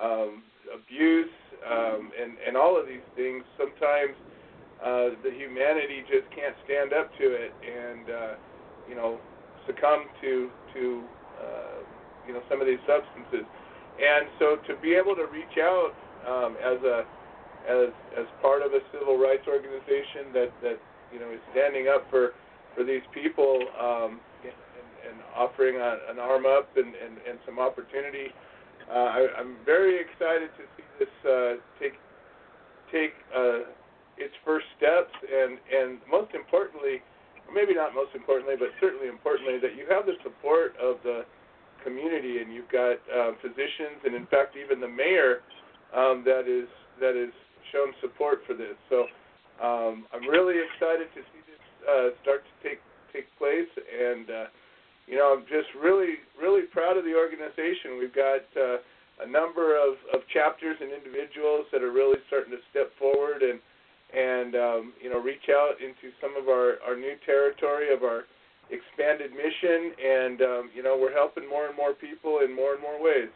Um, 0.00 0.42
abuse, 0.70 1.32
um, 1.66 2.10
and 2.14 2.36
and 2.46 2.56
all 2.56 2.78
of 2.78 2.86
these 2.86 3.04
things. 3.16 3.42
Sometimes 3.58 4.14
uh, 4.80 5.16
the 5.22 5.32
humanity 5.34 6.04
just 6.08 6.28
can't 6.32 6.54
stand 6.64 6.92
up 6.92 7.10
to 7.18 7.26
it, 7.26 7.52
and 7.64 8.04
uh, 8.10 8.34
you 8.88 8.94
know, 8.94 9.18
succumb 9.66 10.06
to 10.20 10.50
to 10.74 11.02
uh, 11.40 11.78
you 12.26 12.32
know 12.32 12.42
some 12.48 12.60
of 12.60 12.66
these 12.66 12.82
substances. 12.86 13.44
And 14.00 14.32
so 14.38 14.56
to 14.64 14.80
be 14.80 14.94
able 14.94 15.14
to 15.16 15.28
reach 15.28 15.60
out 15.60 15.92
um, 16.24 16.56
as 16.60 16.80
a 16.84 17.04
as 17.68 17.92
as 18.16 18.26
part 18.40 18.62
of 18.62 18.72
a 18.72 18.80
civil 18.92 19.18
rights 19.18 19.44
organization 19.46 20.32
that 20.32 20.50
that 20.62 20.78
you 21.12 21.20
know 21.20 21.30
is 21.30 21.42
standing 21.52 21.88
up 21.88 22.08
for 22.08 22.32
for 22.74 22.84
these 22.84 23.02
people 23.12 23.60
um, 23.80 24.20
and, 24.42 24.52
and 25.10 25.16
offering 25.36 25.76
a, 25.76 25.98
an 26.10 26.18
arm 26.18 26.46
up 26.46 26.68
and, 26.76 26.94
and, 26.94 27.18
and 27.28 27.38
some 27.46 27.58
opportunity 27.58 28.28
uh, 28.90 29.06
I, 29.06 29.20
I'm 29.38 29.54
very 29.64 30.00
excited 30.02 30.50
to 30.58 30.64
see 30.74 30.86
this 30.98 31.14
uh, 31.22 31.62
take 31.78 31.94
take 32.90 33.14
uh, 33.30 33.70
its 34.18 34.34
first 34.44 34.66
steps, 34.76 35.14
and 35.22 35.62
and 35.70 36.02
most 36.10 36.34
importantly, 36.34 36.98
or 37.46 37.54
maybe 37.54 37.74
not 37.74 37.94
most 37.94 38.10
importantly, 38.18 38.58
but 38.58 38.74
certainly 38.80 39.06
importantly, 39.06 39.62
that 39.62 39.78
you 39.78 39.86
have 39.86 40.06
the 40.06 40.18
support 40.26 40.74
of 40.82 40.98
the 41.06 41.22
community, 41.86 42.42
and 42.42 42.52
you've 42.52 42.68
got 42.68 42.98
uh, 43.06 43.38
physicians, 43.38 44.02
and 44.04 44.14
in 44.18 44.26
fact, 44.26 44.58
even 44.58 44.82
the 44.82 44.90
mayor 44.90 45.46
um, 45.94 46.26
that 46.26 46.50
is 46.50 46.66
that 46.98 47.14
is 47.14 47.32
shown 47.70 47.94
support 48.02 48.42
for 48.42 48.58
this. 48.58 48.74
So 48.90 49.06
um, 49.62 50.02
I'm 50.10 50.26
really 50.26 50.58
excited 50.58 51.06
to 51.14 51.22
see 51.30 51.42
this 51.46 51.59
uh, 51.88 52.10
start 52.22 52.42
to 52.44 52.68
take 52.68 52.80
take 53.12 53.26
place, 53.38 53.68
and 53.76 54.30
uh, 54.30 54.46
you 55.10 55.18
know, 55.18 55.34
I'm 55.34 55.42
just 55.50 55.66
really, 55.74 56.22
really 56.38 56.70
proud 56.70 56.96
of 56.96 57.02
the 57.02 57.18
organization. 57.18 57.98
We've 57.98 58.14
got 58.14 58.46
uh, 58.54 58.78
a 59.18 59.26
number 59.26 59.74
of, 59.74 59.98
of 60.14 60.22
chapters 60.30 60.78
and 60.78 60.94
individuals 60.94 61.66
that 61.74 61.82
are 61.82 61.90
really 61.90 62.22
starting 62.30 62.54
to 62.54 62.62
step 62.70 62.94
forward 62.98 63.42
and 63.42 63.58
and 64.10 64.54
um, 64.58 64.92
you 64.98 65.10
know 65.10 65.22
reach 65.22 65.46
out 65.50 65.78
into 65.78 66.10
some 66.18 66.34
of 66.34 66.48
our, 66.50 66.82
our 66.82 66.98
new 66.98 67.14
territory 67.26 67.94
of 67.94 68.02
our 68.02 68.26
expanded 68.70 69.30
mission, 69.30 69.94
and 69.98 70.42
um, 70.42 70.64
you 70.74 70.82
know 70.82 70.98
we're 70.98 71.14
helping 71.14 71.46
more 71.46 71.66
and 71.66 71.76
more 71.76 71.94
people 71.94 72.42
in 72.42 72.54
more 72.54 72.74
and 72.74 72.82
more 72.82 73.02
ways. 73.02 73.30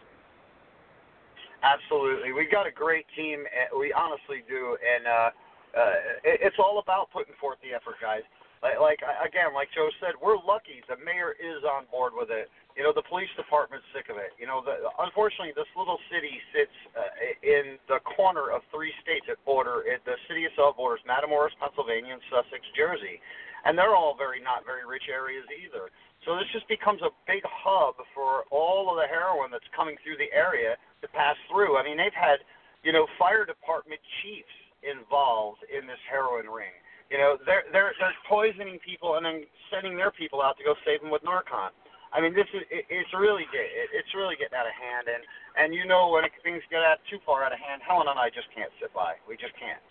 Absolutely, 1.62 2.32
we've 2.32 2.50
got 2.50 2.66
a 2.66 2.74
great 2.74 3.06
team. 3.14 3.46
We 3.70 3.94
honestly 3.94 4.42
do, 4.46 4.78
and 4.78 5.06
uh, 5.06 5.30
uh, 5.74 6.22
it's 6.22 6.56
all 6.58 6.78
about 6.78 7.10
putting 7.10 7.34
forth 7.42 7.58
the 7.62 7.74
effort, 7.74 7.98
guys. 8.00 8.22
Like, 8.62 8.80
like 8.80 9.00
again, 9.20 9.52
like 9.52 9.68
Joe 9.76 9.92
said, 10.00 10.16
we're 10.16 10.40
lucky. 10.40 10.80
The 10.88 10.96
mayor 11.04 11.36
is 11.36 11.60
on 11.68 11.84
board 11.92 12.16
with 12.16 12.32
it. 12.32 12.48
You 12.72 12.82
know, 12.82 12.96
the 12.96 13.04
police 13.04 13.28
department's 13.36 13.84
sick 13.92 14.08
of 14.08 14.16
it. 14.16 14.32
You 14.40 14.48
know, 14.48 14.64
the, 14.64 14.88
unfortunately, 14.98 15.52
this 15.52 15.68
little 15.76 16.00
city 16.08 16.40
sits 16.50 16.72
uh, 16.96 17.12
in 17.44 17.76
the 17.92 18.00
corner 18.02 18.50
of 18.50 18.64
three 18.72 18.90
states 19.04 19.28
that 19.28 19.38
border. 19.44 19.84
It, 19.84 20.00
the 20.08 20.16
city 20.26 20.48
itself 20.48 20.80
borders 20.80 21.04
Matamoras, 21.04 21.52
Pennsylvania, 21.60 22.16
and 22.16 22.24
Sussex, 22.32 22.64
Jersey, 22.72 23.20
and 23.68 23.76
they're 23.76 23.94
all 23.94 24.16
very 24.16 24.40
not 24.40 24.64
very 24.64 24.88
rich 24.88 25.12
areas 25.12 25.44
either. 25.52 25.92
So 26.24 26.40
this 26.40 26.48
just 26.56 26.64
becomes 26.72 27.04
a 27.04 27.12
big 27.28 27.44
hub 27.44 28.00
for 28.16 28.48
all 28.48 28.88
of 28.88 28.96
the 28.96 29.04
heroin 29.04 29.52
that's 29.52 29.68
coming 29.76 30.00
through 30.00 30.16
the 30.16 30.32
area 30.32 30.80
to 31.04 31.06
pass 31.12 31.36
through. 31.52 31.76
I 31.76 31.84
mean, 31.84 32.00
they've 32.00 32.16
had, 32.16 32.40
you 32.80 32.96
know, 32.96 33.04
fire 33.20 33.44
department 33.44 34.00
chiefs 34.24 34.56
involved 34.84 35.64
in 35.72 35.88
this 35.88 36.00
heroin 36.08 36.46
ring 36.46 36.72
you 37.10 37.18
know, 37.20 37.36
they're 37.44 37.62
they're 37.72 37.92
they're 38.00 38.18
poisoning 38.28 38.80
people 38.80 39.14
and 39.14 39.24
then 39.24 39.44
sending 39.68 39.96
their 39.96 40.10
people 40.10 40.40
out 40.40 40.56
to 40.58 40.64
go 40.64 40.74
save 40.82 41.04
them 41.04 41.12
with 41.12 41.22
Narcan. 41.22 41.70
I 42.14 42.22
mean, 42.22 42.32
this 42.32 42.48
is 42.50 42.64
it, 42.72 42.88
it's 42.88 43.12
really 43.12 43.44
it, 43.52 43.88
it's 43.92 44.12
really 44.16 44.34
getting 44.34 44.56
out 44.56 44.66
of 44.66 44.74
hand, 44.74 45.06
and 45.12 45.22
and 45.54 45.68
you 45.70 45.84
know 45.84 46.08
when 46.08 46.24
things 46.42 46.64
get 46.72 46.80
out 46.80 46.98
too 47.06 47.20
far 47.22 47.44
out 47.44 47.52
of 47.52 47.60
hand, 47.60 47.84
Helen 47.84 48.08
and 48.08 48.16
I 48.16 48.32
just 48.32 48.48
can't 48.56 48.72
sit 48.80 48.90
by. 48.96 49.14
We 49.28 49.36
just 49.36 49.52
can't. 49.60 49.82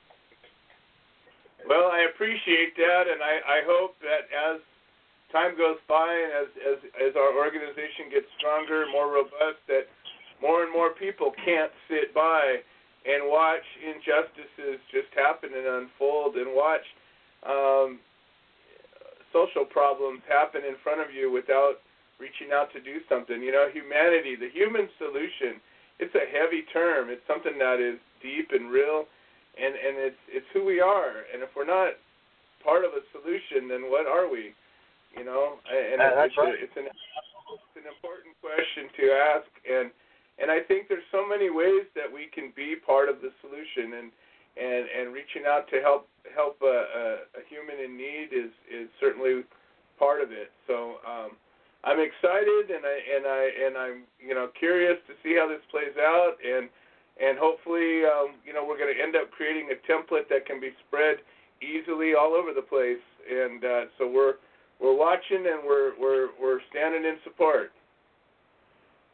Well, 1.64 1.94
I 1.94 2.10
appreciate 2.10 2.76
that, 2.76 3.07
and 3.07 3.22
I 3.22 3.34
I 3.45 3.60
hope 3.70 3.95
that 4.02 4.28
as 4.34 4.60
time 5.30 5.53
goes 5.53 5.78
by 5.86 6.10
and 6.10 6.32
as 6.44 6.49
as 6.60 6.80
as 6.98 7.11
our 7.14 7.38
organization 7.38 8.10
gets 8.10 8.28
stronger, 8.41 8.90
more 8.90 9.14
robust, 9.14 9.61
that 9.70 9.86
more 10.41 10.65
and 10.65 10.74
more 10.74 10.98
people 10.98 11.32
can't 11.45 11.72
sit 11.88 12.11
by 12.11 12.65
and 13.03 13.27
watch 13.27 13.65
injustices 13.84 14.80
just 14.91 15.11
happen 15.15 15.51
and 15.51 15.67
unfold 15.67 16.35
and 16.35 16.55
watch 16.55 16.85
um, 17.43 17.99
social 19.35 19.65
problems 19.65 20.23
happen 20.30 20.63
in 20.63 20.80
front 20.84 21.01
of 21.01 21.11
you 21.11 21.31
without 21.31 21.84
reaching 22.21 22.55
out 22.55 22.71
to 22.71 22.80
do 22.80 23.03
something. 23.09 23.41
You 23.41 23.51
know, 23.51 23.67
humanity, 23.73 24.39
the 24.39 24.47
human 24.53 24.88
solution. 24.95 25.59
It's 25.99 26.15
a 26.15 26.25
heavy 26.31 26.63
term. 26.71 27.09
It's 27.09 27.25
something 27.27 27.59
that 27.59 27.84
is 27.84 27.99
deep 28.23 28.49
and 28.55 28.71
real, 28.71 29.05
and 29.59 29.73
and 29.75 29.95
it's 29.99 30.23
it's 30.31 30.47
who 30.53 30.63
we 30.63 30.80
are. 30.80 31.27
And 31.34 31.43
if 31.43 31.51
we're 31.53 31.69
not 31.69 31.99
part 32.63 32.88
of 32.88 32.95
a 32.95 33.03
solution, 33.11 33.67
then 33.67 33.91
what 33.91 34.07
are 34.07 34.31
we? 34.31 34.55
You 35.13 35.25
know, 35.27 35.59
and 35.69 36.01
uh, 36.01 36.25
it's, 36.25 36.38
right. 36.39 36.55
it's 36.57 36.73
an 36.80 36.88
it's 36.88 37.77
an 37.77 37.85
important 37.85 38.34
question 38.41 38.89
to 38.97 39.03
ask, 39.13 39.49
and 39.67 39.91
and 40.39 40.49
I 40.49 40.61
think 40.61 40.88
there's 40.89 41.05
so 41.11 41.27
many 41.27 41.49
ways 41.49 41.85
that 41.95 42.10
we 42.10 42.27
can 42.34 42.51
be 42.55 42.76
part 42.76 43.10
of 43.10 43.22
the 43.22 43.30
solution, 43.41 43.99
and 43.99 44.07
and 44.57 44.84
and 44.89 45.14
reaching 45.14 45.43
out 45.47 45.69
to 45.69 45.81
help 45.81 46.07
help 46.35 46.57
a, 46.61 46.65
a, 46.65 47.05
a 47.38 47.41
human 47.49 47.77
in 47.84 47.97
need 47.97 48.30
is 48.34 48.51
is 48.69 48.89
certainly 48.99 49.43
part 49.97 50.22
of 50.22 50.31
it. 50.31 50.51
So 50.68 50.97
um, 51.05 51.38
I'm 51.84 51.99
excited 51.99 52.72
and 52.72 52.84
I 52.85 52.95
and 53.15 53.23
I 53.27 53.41
and 53.68 53.73
I'm 53.77 53.97
you 54.19 54.34
know 54.34 54.49
curious 54.57 54.97
to 55.07 55.14
see 55.22 55.35
how 55.35 55.47
this 55.47 55.61
plays 55.69 55.95
out 55.99 56.39
and 56.39 56.69
and 57.19 57.38
hopefully 57.38 58.07
um, 58.07 58.39
you 58.45 58.53
know 58.53 58.65
we're 58.65 58.77
going 58.77 58.93
to 58.93 58.99
end 59.01 59.15
up 59.15 59.31
creating 59.31 59.69
a 59.69 59.77
template 59.85 60.30
that 60.30 60.45
can 60.45 60.60
be 60.60 60.72
spread 60.88 61.18
easily 61.61 62.14
all 62.15 62.34
over 62.34 62.53
the 62.53 62.64
place. 62.64 63.03
And 63.30 63.64
uh, 63.64 63.84
so 63.97 64.07
we're 64.07 64.39
we're 64.80 64.95
watching 64.95 65.45
and 65.45 65.64
we're 65.65 65.93
we're 65.99 66.30
we're 66.39 66.60
standing 66.69 67.03
in 67.03 67.18
support. 67.23 67.72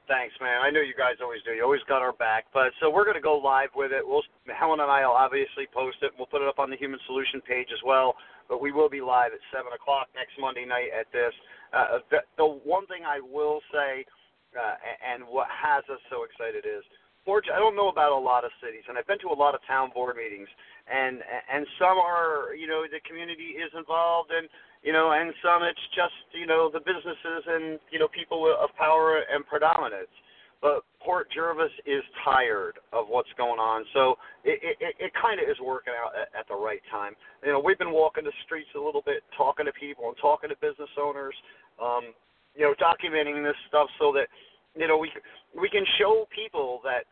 Thanks, 0.10 0.34
man. 0.42 0.66
I 0.66 0.74
know 0.74 0.82
you 0.82 0.98
guys 0.98 1.22
always 1.22 1.46
do. 1.46 1.54
You 1.54 1.62
always 1.62 1.86
got 1.86 2.02
our 2.02 2.18
back. 2.18 2.50
But 2.50 2.74
so 2.82 2.90
we're 2.90 3.06
going 3.06 3.22
to 3.22 3.24
go 3.24 3.38
live 3.38 3.70
with 3.78 3.94
it. 3.94 4.02
We'll 4.02 4.26
Helen 4.50 4.82
and 4.82 4.90
I 4.90 5.06
will 5.06 5.14
obviously 5.14 5.70
post 5.70 6.02
it. 6.02 6.10
We'll 6.18 6.26
put 6.26 6.42
it 6.42 6.50
up 6.50 6.58
on 6.58 6.74
the 6.74 6.82
Human 6.82 6.98
Solution 7.06 7.46
page 7.46 7.70
as 7.70 7.78
well. 7.86 8.18
But 8.50 8.58
we 8.58 8.74
will 8.74 8.90
be 8.90 9.06
live 9.06 9.38
at 9.38 9.44
seven 9.54 9.70
o'clock 9.70 10.10
next 10.18 10.34
Monday 10.42 10.66
night 10.66 10.90
at 10.90 11.06
this. 11.14 11.30
Uh, 11.70 12.02
the, 12.10 12.26
the 12.42 12.50
one 12.66 12.90
thing 12.90 13.06
I 13.06 13.22
will 13.22 13.62
say, 13.70 14.02
uh, 14.58 14.82
and 15.06 15.30
what 15.30 15.46
has 15.54 15.86
us 15.94 16.02
so 16.10 16.26
excited 16.26 16.66
is 16.66 16.82
unfortunately, 17.22 17.54
I 17.54 17.62
don't 17.62 17.78
know 17.78 17.94
about 17.94 18.10
a 18.10 18.18
lot 18.18 18.42
of 18.42 18.50
cities, 18.58 18.82
and 18.90 18.98
I've 18.98 19.06
been 19.06 19.22
to 19.22 19.30
a 19.30 19.38
lot 19.38 19.54
of 19.54 19.62
town 19.70 19.94
board 19.94 20.18
meetings, 20.18 20.50
and 20.90 21.22
and 21.54 21.70
some 21.78 22.02
are, 22.02 22.58
you 22.58 22.66
know, 22.66 22.82
the 22.90 22.98
community 23.06 23.62
is 23.62 23.70
involved, 23.78 24.34
and 24.34 24.50
you 24.84 24.94
know, 24.94 25.12
and 25.12 25.34
some 25.44 25.64
it's 25.64 25.88
just, 25.92 26.16
you 26.32 26.48
know, 26.48 26.70
the 26.72 26.80
businesses 26.80 27.44
and 27.48 27.80
you 27.92 28.00
know 28.00 28.08
people 28.08 28.48
of 28.48 28.70
power 28.78 29.22
and 29.32 29.46
predominance. 29.46 30.12
But 30.62 30.84
Port 31.00 31.32
Jervis 31.32 31.72
is 31.88 32.04
tired 32.26 32.76
of 32.92 33.08
what's 33.08 33.32
going 33.38 33.60
on, 33.60 33.86
so 33.94 34.16
it 34.44 34.60
it, 34.80 34.96
it 35.00 35.12
kind 35.16 35.40
of 35.40 35.48
is 35.48 35.56
working 35.64 35.94
out 35.96 36.12
at, 36.16 36.28
at 36.36 36.48
the 36.48 36.56
right 36.56 36.84
time. 36.92 37.16
You 37.44 37.54
know, 37.54 37.60
we've 37.64 37.80
been 37.80 37.96
walking 37.96 38.26
the 38.26 38.36
streets 38.46 38.68
a 38.76 38.80
little 38.80 39.04
bit, 39.06 39.24
talking 39.38 39.66
to 39.68 39.72
people 39.72 40.08
and 40.08 40.18
talking 40.20 40.50
to 40.50 40.58
business 40.60 40.92
owners. 41.00 41.36
Um, 41.80 42.12
you 42.56 42.68
know, 42.68 42.76
documenting 42.76 43.40
this 43.44 43.56
stuff 43.68 43.88
so 44.00 44.12
that 44.14 44.28
you 44.76 44.88
know 44.88 44.98
we 44.98 45.12
we 45.56 45.70
can 45.70 45.84
show 45.98 46.28
people 46.36 46.82
that 46.84 47.08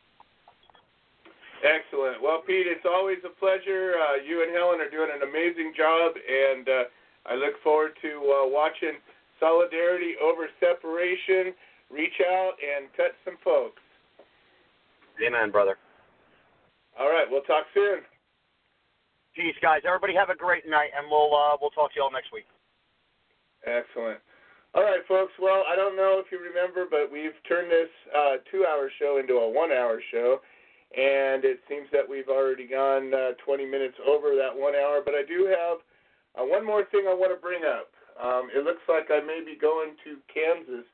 Excellent. 1.60 2.16
Well, 2.22 2.40
Pete, 2.46 2.66
it's 2.66 2.86
always 2.88 3.18
a 3.28 3.30
pleasure. 3.38 3.96
Uh, 4.00 4.16
you 4.24 4.42
and 4.42 4.56
Helen 4.56 4.80
are 4.80 4.88
doing 4.88 5.10
an 5.12 5.20
amazing 5.20 5.74
job, 5.76 6.16
and 6.16 6.66
uh, 6.68 6.84
I 7.28 7.34
look 7.36 7.60
forward 7.62 7.92
to 8.00 8.24
uh, 8.24 8.48
watching 8.48 8.96
solidarity 9.40 10.16
over 10.16 10.48
separation. 10.60 11.52
Reach 11.90 12.22
out 12.24 12.56
and 12.56 12.88
touch 12.96 13.12
some 13.24 13.36
folks. 13.44 13.82
Amen, 15.20 15.50
brother. 15.50 15.76
All 16.98 17.10
right, 17.10 17.30
we'll 17.30 17.42
talk 17.42 17.66
soon. 17.74 18.00
Peace, 19.34 19.58
guys. 19.60 19.82
Everybody 19.82 20.14
have 20.14 20.30
a 20.30 20.38
great 20.38 20.62
night, 20.62 20.94
and 20.94 21.10
we'll 21.10 21.34
uh, 21.34 21.58
we'll 21.60 21.74
talk 21.74 21.90
to 21.90 21.96
you 21.98 22.02
all 22.06 22.14
next 22.14 22.30
week. 22.30 22.46
Excellent. 23.66 24.22
All 24.74 24.86
right, 24.86 25.02
folks. 25.06 25.34
Well, 25.42 25.66
I 25.66 25.74
don't 25.74 25.96
know 25.98 26.22
if 26.22 26.30
you 26.30 26.38
remember, 26.38 26.86
but 26.86 27.10
we've 27.10 27.34
turned 27.46 27.70
this 27.70 27.90
uh, 28.14 28.42
two-hour 28.50 28.90
show 28.98 29.18
into 29.18 29.42
a 29.42 29.46
one-hour 29.50 30.02
show, 30.10 30.38
and 30.94 31.42
it 31.42 31.58
seems 31.66 31.86
that 31.90 32.06
we've 32.06 32.30
already 32.30 32.66
gone 32.66 33.14
uh, 33.14 33.34
20 33.42 33.66
minutes 33.66 33.98
over 34.06 34.34
that 34.38 34.54
one 34.54 34.74
hour. 34.74 35.02
But 35.02 35.14
I 35.14 35.26
do 35.26 35.50
have 35.50 35.82
uh, 36.38 36.46
one 36.46 36.66
more 36.66 36.86
thing 36.94 37.06
I 37.10 37.14
want 37.14 37.34
to 37.34 37.40
bring 37.42 37.66
up. 37.66 37.90
Um, 38.14 38.50
it 38.54 38.62
looks 38.62 38.82
like 38.86 39.10
I 39.10 39.18
may 39.18 39.42
be 39.42 39.58
going 39.58 39.98
to 40.06 40.22
Kansas 40.30 40.86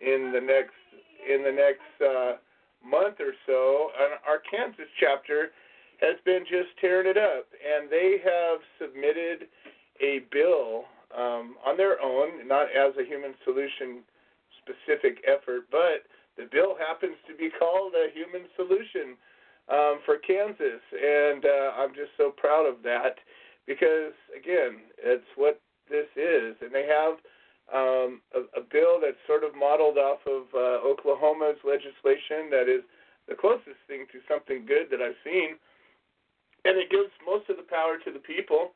in 0.00 0.32
the 0.32 0.40
next 0.40 0.76
in 1.20 1.44
the 1.44 1.52
next 1.52 1.92
uh, 2.00 2.40
month 2.80 3.20
or 3.20 3.36
so. 3.44 3.92
And 4.00 4.16
our 4.24 4.40
Kansas 4.48 4.88
chapter 4.96 5.52
has 6.02 6.18
been 6.26 6.42
just 6.42 6.74
tearing 6.80 7.06
it 7.06 7.16
up, 7.16 7.46
and 7.62 7.88
they 7.88 8.18
have 8.18 8.58
submitted 8.76 9.46
a 10.02 10.26
bill 10.34 10.84
um, 11.16 11.54
on 11.64 11.76
their 11.76 12.02
own, 12.02 12.46
not 12.46 12.66
as 12.74 12.92
a 12.98 13.06
human 13.06 13.34
solution 13.44 14.02
specific 14.58 15.22
effort, 15.22 15.70
but 15.70 16.02
the 16.36 16.48
bill 16.50 16.74
happens 16.74 17.14
to 17.28 17.36
be 17.38 17.50
called 17.50 17.94
a 17.94 18.10
human 18.10 18.48
solution 18.56 19.14
um, 19.70 20.02
for 20.04 20.18
Kansas, 20.18 20.82
and 20.90 21.44
uh, 21.44 21.78
I'm 21.78 21.94
just 21.94 22.10
so 22.18 22.34
proud 22.34 22.66
of 22.66 22.82
that 22.82 23.22
because 23.66 24.14
again, 24.34 24.82
it's 24.98 25.28
what 25.36 25.60
this 25.88 26.10
is, 26.16 26.56
and 26.62 26.74
they 26.74 26.86
have 26.88 27.22
um, 27.70 28.20
a, 28.34 28.42
a 28.58 28.62
bill 28.66 28.98
that's 28.98 29.20
sort 29.26 29.44
of 29.44 29.54
modeled 29.54 29.98
off 29.98 30.18
of 30.26 30.50
uh, 30.50 30.82
Oklahoma's 30.82 31.62
legislation 31.62 32.50
that 32.50 32.66
is 32.66 32.82
the 33.28 33.38
closest 33.38 33.78
thing 33.86 34.06
to 34.10 34.18
something 34.26 34.66
good 34.66 34.90
that 34.90 34.98
I've 34.98 35.18
seen, 35.22 35.62
and 36.64 36.78
it 36.78 36.90
gives 36.90 37.10
most 37.26 37.48
of 37.50 37.56
the 37.56 37.66
power 37.66 37.98
to 38.04 38.10
the 38.12 38.22
people. 38.22 38.72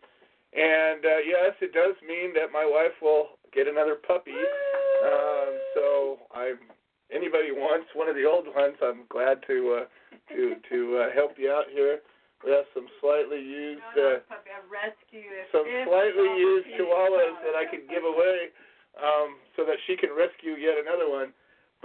And 0.54 1.04
uh, 1.04 1.20
yes, 1.26 1.54
it 1.60 1.72
does 1.72 1.94
mean 2.06 2.32
that 2.34 2.50
my 2.52 2.64
wife 2.64 2.96
will 3.02 3.36
get 3.52 3.68
another 3.68 3.96
puppy. 3.96 4.36
Um, 5.04 5.52
so 5.74 5.84
I, 6.32 6.54
anybody 7.12 7.52
wants 7.52 7.88
one 7.94 8.08
of 8.08 8.16
the 8.16 8.24
old 8.24 8.46
ones, 8.48 8.76
I'm 8.80 9.04
glad 9.08 9.44
to 9.46 9.84
uh, 9.84 9.86
to 10.32 10.56
to 10.70 10.78
uh, 10.98 11.14
help 11.14 11.36
you 11.36 11.50
out 11.52 11.68
here. 11.70 12.00
We 12.44 12.52
have 12.52 12.68
some 12.76 12.86
slightly 13.00 13.40
used, 13.40 13.80
uh, 13.96 14.20
rescue 14.68 15.24
some 15.50 15.64
slightly 15.64 16.30
used 16.36 16.68
chihuahuas 16.76 17.40
that 17.42 17.56
I 17.56 17.64
could 17.64 17.88
give 17.88 18.04
away, 18.04 18.52
um, 19.00 19.40
so 19.56 19.64
that 19.64 19.80
she 19.88 19.96
can 19.96 20.12
rescue 20.12 20.52
yet 20.56 20.76
another 20.76 21.08
one. 21.08 21.32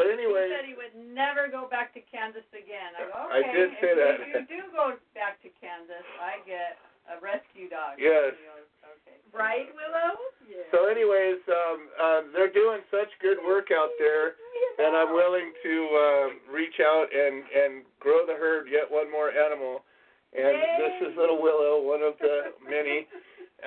But 0.02 0.10
anyway, 0.10 0.50
he 0.50 0.58
said 0.58 0.66
he 0.66 0.74
would 0.74 0.98
never 0.98 1.46
go 1.46 1.70
back 1.70 1.94
to 1.94 2.02
Kansas 2.10 2.48
again. 2.50 2.98
I 2.98 3.06
go, 3.06 3.14
okay. 3.30 3.38
I 3.38 3.42
did 3.54 3.70
say 3.78 3.94
if 3.94 3.98
that. 4.02 4.16
If 4.18 4.30
you 4.34 4.42
do 4.50 4.62
go 4.74 4.98
back 5.14 5.38
to 5.46 5.50
Kansas, 5.62 6.02
I 6.18 6.42
get 6.42 6.82
a 7.06 7.22
rescue 7.22 7.70
dog. 7.70 8.02
Yes. 8.02 8.34
Okay. 8.82 9.22
Right, 9.30 9.70
Willow? 9.78 10.18
Yeah. 10.50 10.66
So, 10.74 10.90
anyways, 10.90 11.38
um, 11.46 11.80
uh, 12.02 12.20
they're 12.34 12.50
doing 12.50 12.82
such 12.90 13.14
good 13.22 13.38
work 13.46 13.70
out 13.70 13.94
there, 14.02 14.42
and 14.82 14.98
I'm 14.98 15.14
willing 15.14 15.54
to 15.62 15.76
uh, 15.94 16.28
reach 16.50 16.82
out 16.82 17.14
and 17.14 17.46
and 17.46 17.86
grow 18.02 18.26
the 18.26 18.34
herd 18.34 18.74
yet 18.74 18.90
one 18.90 19.06
more 19.14 19.30
animal 19.30 19.86
and 20.34 20.56
Yay. 20.58 20.78
this 20.80 21.12
is 21.12 21.18
Little 21.18 21.42
Willow, 21.42 21.84
one 21.84 22.02
of 22.02 22.16
the 22.24 22.56
many. 22.64 23.08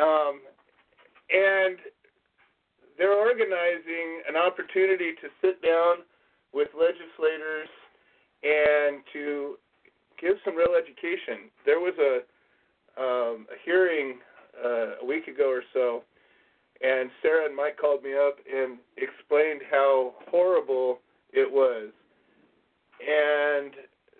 Um, 0.00 0.40
and 1.28 1.76
they're 2.96 3.12
organizing 3.12 4.24
an 4.28 4.36
opportunity 4.36 5.12
to 5.20 5.28
sit 5.42 5.60
down 5.60 6.08
with 6.54 6.68
legislators 6.72 7.68
and 8.42 9.02
to 9.12 9.56
give 10.20 10.36
some 10.44 10.56
real 10.56 10.78
education. 10.78 11.50
There 11.66 11.80
was 11.80 11.94
a 11.98 12.22
um, 12.96 13.46
a 13.50 13.58
hearing 13.64 14.18
uh, 14.64 15.02
a 15.02 15.04
week 15.04 15.26
ago 15.26 15.50
or 15.50 15.64
so, 15.72 16.04
and 16.80 17.10
Sarah 17.22 17.46
and 17.46 17.56
Mike 17.56 17.76
called 17.76 18.04
me 18.04 18.14
up 18.14 18.36
and 18.46 18.78
explained 18.96 19.62
how 19.68 20.14
horrible 20.30 21.00
it 21.32 21.50
was. 21.50 21.90
And 23.00 23.74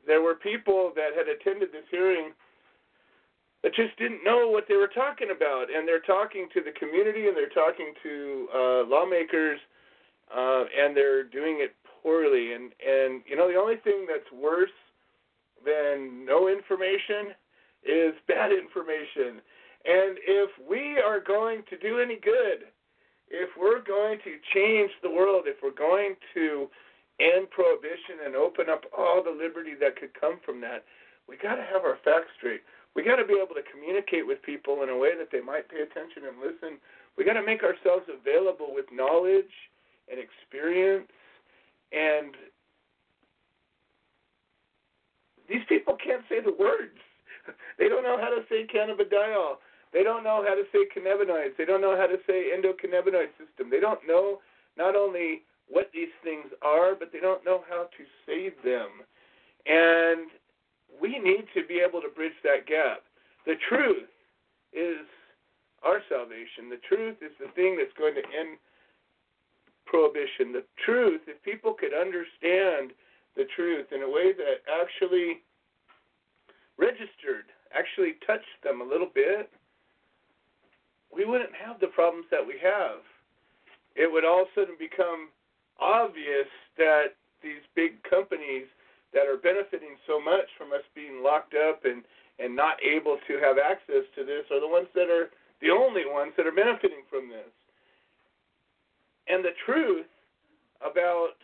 there 0.06 0.23
were 0.23 0.35
people 0.35 0.93
that 0.97 1.11
had 1.16 1.28
attended 1.28 1.70
this 1.70 1.86
hearing 1.89 2.32
that 3.62 3.74
just 3.74 3.97
didn't 3.97 4.24
know 4.24 4.48
what 4.48 4.65
they 4.69 4.74
were 4.74 4.90
talking 4.93 5.28
about, 5.35 5.66
and 5.74 5.86
they're 5.86 6.01
talking 6.01 6.48
to 6.52 6.61
the 6.61 6.73
community 6.73 7.28
and 7.28 7.36
they're 7.36 7.48
talking 7.48 7.94
to 8.02 8.48
uh, 8.52 8.82
lawmakers, 8.90 9.61
uh, 10.35 10.65
and 10.77 10.97
they're 10.97 11.23
doing 11.23 11.59
it 11.61 11.74
poorly. 12.05 12.53
And 12.53 12.71
and 12.85 13.23
you 13.27 13.35
know 13.35 13.49
the 13.49 13.57
only 13.57 13.81
thing 13.83 14.07
that's 14.07 14.31
worse 14.31 14.77
than 15.65 16.25
no 16.29 16.49
information 16.49 17.33
is 17.83 18.13
bad 18.29 18.53
information. 18.53 19.41
And 19.85 20.21
if 20.21 20.51
we 20.69 21.01
are 21.01 21.21
going 21.21 21.65
to 21.69 21.77
do 21.77 21.99
any 21.99 22.17
good, 22.21 22.69
if 23.29 23.51
we're 23.59 23.83
going 23.83 24.19
to 24.25 24.37
change 24.55 24.91
the 25.03 25.11
world, 25.11 25.45
if 25.47 25.57
we're 25.63 25.77
going 25.77 26.17
to 26.35 26.69
end 27.21 27.51
prohibition 27.51 28.27
and 28.27 28.35
open 28.35 28.67
up 28.69 28.83
all 28.97 29.23
the 29.23 29.31
liberty 29.31 29.75
that 29.79 29.95
could 29.95 30.11
come 30.19 30.41
from 30.45 30.61
that. 30.63 30.85
We 31.29 31.37
got 31.39 31.57
to 31.57 31.63
have 31.63 31.87
our 31.87 31.99
facts 32.05 32.35
straight. 32.37 32.61
We 32.95 33.03
got 33.03 33.17
to 33.17 33.27
be 33.27 33.39
able 33.39 33.55
to 33.55 33.67
communicate 33.71 34.27
with 34.27 34.43
people 34.43 34.83
in 34.83 34.89
a 34.89 34.99
way 34.99 35.17
that 35.19 35.31
they 35.31 35.41
might 35.41 35.71
pay 35.71 35.83
attention 35.83 36.27
and 36.27 36.39
listen. 36.39 36.79
We 37.17 37.25
got 37.25 37.39
to 37.39 37.47
make 37.47 37.63
ourselves 37.63 38.07
available 38.11 38.75
with 38.75 38.87
knowledge 38.91 39.51
and 40.11 40.19
experience. 40.19 41.11
And 41.93 42.35
these 45.48 45.65
people 45.69 45.97
can't 45.97 46.23
say 46.28 46.40
the 46.40 46.55
words. 46.59 46.98
They 47.78 47.90
don't 47.90 48.05
know 48.05 48.16
how 48.16 48.31
to 48.31 48.40
say 48.48 48.65
cannabidiol. 48.65 49.56
They 49.93 50.02
don't 50.02 50.24
know 50.24 50.43
how 50.47 50.55
to 50.55 50.65
say 50.73 50.89
cannabinoids. 50.90 51.56
They 51.56 51.65
don't 51.65 51.81
know 51.81 51.97
how 51.97 52.06
to 52.06 52.16
say 52.27 52.51
endocannabinoid 52.51 53.31
system. 53.39 53.70
They 53.70 53.81
don't 53.81 54.01
know 54.06 54.40
not 54.77 54.97
only 54.97 55.43
what 55.69 55.90
these 55.94 56.12
things 56.23 56.47
are, 56.62 56.94
but 56.98 57.12
they 57.12 57.20
don't 57.20 57.44
know 57.44 57.62
how 57.69 57.89
to 57.97 58.05
say 58.27 58.51
them. 58.65 59.06
And 59.66 60.31
we 61.01 61.19
need 61.19 61.47
to 61.55 61.65
be 61.66 61.78
able 61.78 62.01
to 62.01 62.09
bridge 62.09 62.36
that 62.43 62.66
gap. 62.66 63.02
The 63.47 63.55
truth 63.69 64.11
is 64.73 65.06
our 65.85 66.01
salvation. 66.09 66.69
The 66.70 66.82
truth 66.89 67.16
is 67.23 67.32
the 67.39 67.52
thing 67.55 67.77
that's 67.78 67.94
going 67.97 68.15
to 68.15 68.24
end 68.35 68.59
prohibition. 69.86 70.52
The 70.52 70.65
truth, 70.85 71.23
if 71.27 71.43
people 71.43 71.74
could 71.74 71.94
understand 71.94 72.93
the 73.36 73.44
truth 73.56 73.86
in 73.93 74.02
a 74.02 74.11
way 74.11 74.32
that 74.32 74.62
actually 74.70 75.43
registered, 76.78 77.51
actually 77.74 78.16
touched 78.27 78.59
them 78.62 78.81
a 78.81 78.85
little 78.85 79.11
bit, 79.12 79.51
we 81.15 81.24
wouldn't 81.24 81.55
have 81.55 81.78
the 81.81 81.89
problems 81.94 82.27
that 82.31 82.44
we 82.44 82.55
have. 82.62 83.02
It 83.94 84.11
would 84.11 84.24
all 84.24 84.43
of 84.43 84.48
a 84.51 84.61
sudden 84.61 84.74
become 84.78 85.31
obvious 85.78 86.51
that 86.77 87.15
these 87.43 87.62
big 87.74 88.02
companies 88.02 88.66
that 89.12 89.31
are 89.31 89.39
benefiting 89.39 89.94
so 90.06 90.19
much 90.19 90.51
from 90.59 90.73
us 90.73 90.82
being 90.94 91.23
locked 91.23 91.55
up 91.55 91.85
and 91.85 92.02
and 92.39 92.51
not 92.51 92.82
able 92.82 93.19
to 93.31 93.39
have 93.39 93.62
access 93.62 94.02
to 94.19 94.27
this 94.27 94.43
are 94.51 94.59
the 94.59 94.66
ones 94.66 94.90
that 94.94 95.06
are 95.06 95.31
the 95.62 95.70
only 95.70 96.02
ones 96.02 96.32
that 96.36 96.47
are 96.47 96.55
benefiting 96.55 97.06
from 97.06 97.28
this. 97.28 97.47
And 99.29 99.45
the 99.45 99.57
truth 99.65 100.07
about 100.81 101.37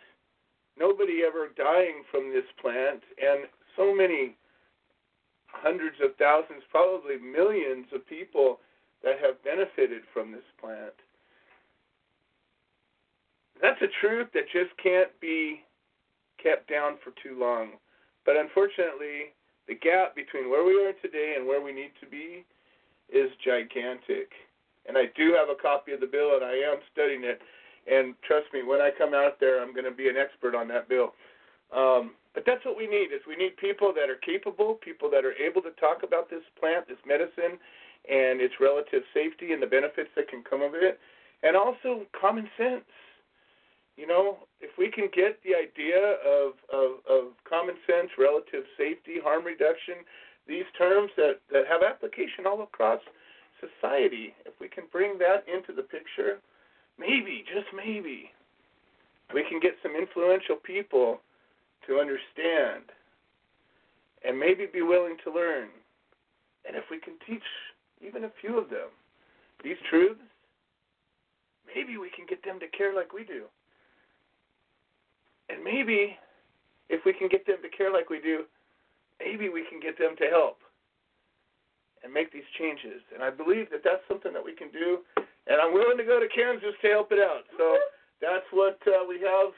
nobody 0.78 1.22
ever 1.26 1.48
dying 1.56 2.02
from 2.10 2.30
this 2.32 2.44
plant 2.60 3.02
and 3.20 3.46
so 3.76 3.94
many 3.94 4.36
hundreds 5.46 5.96
of 6.02 6.16
thousands, 6.16 6.62
probably 6.70 7.18
millions 7.18 7.86
of 7.94 8.06
people 8.06 8.60
that 9.02 9.18
have 9.24 9.42
benefited 9.42 10.02
from 10.12 10.30
this 10.30 10.46
plant. 10.60 10.94
That's 13.60 13.80
a 13.82 13.92
truth 14.00 14.28
that 14.32 14.44
just 14.52 14.70
can't 14.82 15.10
be 15.20 15.60
kept 16.42 16.68
down 16.68 16.96
for 17.04 17.12
too 17.22 17.38
long. 17.38 17.76
But 18.24 18.36
unfortunately, 18.36 19.36
the 19.68 19.74
gap 19.74 20.14
between 20.16 20.50
where 20.50 20.64
we 20.64 20.72
are 20.84 20.92
today 21.00 21.34
and 21.36 21.46
where 21.46 21.60
we 21.60 21.72
need 21.72 21.92
to 22.00 22.08
be 22.08 22.44
is 23.12 23.30
gigantic. 23.44 24.32
And 24.88 24.96
I 24.96 25.12
do 25.16 25.36
have 25.36 25.48
a 25.48 25.60
copy 25.60 25.92
of 25.92 26.00
the 26.00 26.06
bill, 26.06 26.36
and 26.36 26.44
I 26.44 26.56
am 26.56 26.80
studying 26.92 27.24
it. 27.24 27.40
And 27.86 28.14
trust 28.26 28.46
me, 28.52 28.62
when 28.62 28.80
I 28.80 28.90
come 28.96 29.14
out 29.14 29.40
there, 29.40 29.62
I'm 29.62 29.72
going 29.72 29.84
to 29.84 29.94
be 29.94 30.08
an 30.08 30.16
expert 30.16 30.54
on 30.54 30.68
that 30.68 30.88
bill. 30.88 31.14
Um, 31.74 32.12
but 32.34 32.44
that's 32.46 32.64
what 32.64 32.76
we 32.76 32.86
need: 32.86 33.14
is 33.14 33.20
we 33.26 33.36
need 33.36 33.56
people 33.56 33.92
that 33.94 34.10
are 34.10 34.18
capable, 34.20 34.74
people 34.74 35.10
that 35.10 35.24
are 35.24 35.34
able 35.34 35.62
to 35.62 35.70
talk 35.80 36.02
about 36.02 36.28
this 36.30 36.42
plant, 36.58 36.86
this 36.88 36.98
medicine, 37.06 37.58
and 38.08 38.40
its 38.40 38.54
relative 38.60 39.02
safety 39.14 39.52
and 39.52 39.62
the 39.62 39.66
benefits 39.66 40.10
that 40.16 40.28
can 40.28 40.42
come 40.42 40.62
of 40.62 40.74
it, 40.74 40.98
and 41.42 41.56
also 41.56 42.06
common 42.18 42.48
sense. 42.56 42.84
You 43.96 44.06
know, 44.06 44.38
if 44.60 44.70
we 44.78 44.90
can 44.90 45.08
get 45.12 45.38
the 45.44 45.54
idea 45.54 46.16
of, 46.24 46.56
of, 46.72 47.04
of 47.04 47.36
common 47.44 47.74
sense, 47.86 48.08
relative 48.16 48.64
safety, 48.78 49.20
harm 49.22 49.44
reduction, 49.44 50.06
these 50.46 50.64
terms 50.78 51.10
that, 51.16 51.40
that 51.52 51.66
have 51.68 51.82
application 51.82 52.46
all 52.46 52.62
across 52.62 53.00
society, 53.60 54.34
if 54.46 54.54
we 54.58 54.68
can 54.68 54.84
bring 54.90 55.18
that 55.18 55.44
into 55.44 55.74
the 55.74 55.82
picture, 55.82 56.40
maybe, 57.00 57.42
just 57.48 57.66
maybe, 57.74 58.30
we 59.32 59.42
can 59.48 59.58
get 59.60 59.72
some 59.82 59.96
influential 59.96 60.56
people 60.56 61.20
to 61.88 61.98
understand 61.98 62.92
and 64.22 64.38
maybe 64.38 64.66
be 64.70 64.82
willing 64.82 65.16
to 65.24 65.32
learn. 65.32 65.68
And 66.68 66.76
if 66.76 66.84
we 66.90 67.00
can 67.00 67.14
teach 67.26 67.42
even 68.04 68.24
a 68.24 68.32
few 68.40 68.58
of 68.58 68.68
them, 68.68 68.92
these 69.64 69.80
truths, 69.88 70.20
maybe 71.74 71.96
we 71.96 72.10
can 72.14 72.26
get 72.28 72.44
them 72.44 72.60
to 72.60 72.68
care 72.68 72.94
like 72.94 73.12
we 73.12 73.24
do. 73.24 73.44
And 75.48 75.64
maybe 75.64 76.16
if 76.88 77.00
we 77.06 77.12
can 77.12 77.28
get 77.28 77.46
them 77.46 77.58
to 77.62 77.68
care 77.68 77.92
like 77.92 78.10
we 78.10 78.20
do, 78.20 78.44
maybe 79.18 79.48
we 79.48 79.64
can 79.70 79.80
get 79.80 79.98
them 79.98 80.16
to 80.18 80.26
help 80.26 80.58
and 82.02 82.12
make 82.12 82.32
these 82.32 82.48
changes. 82.58 83.00
And 83.14 83.22
I 83.22 83.30
believe 83.30 83.70
that 83.70 83.80
that's 83.84 84.04
something 84.08 84.32
that 84.32 84.44
we 84.44 84.54
can 84.54 84.70
do. 84.70 85.00
And 85.46 85.60
I'm 85.60 85.72
willing 85.72 85.98
to 85.98 86.04
go 86.04 86.20
to 86.20 86.28
Kansas 86.28 86.76
to 86.82 86.88
help 86.88 87.12
it 87.12 87.18
out. 87.18 87.48
So 87.56 87.78
that's 88.20 88.46
what 88.52 88.78
uh, 88.86 89.04
we 89.08 89.20
have 89.20 89.52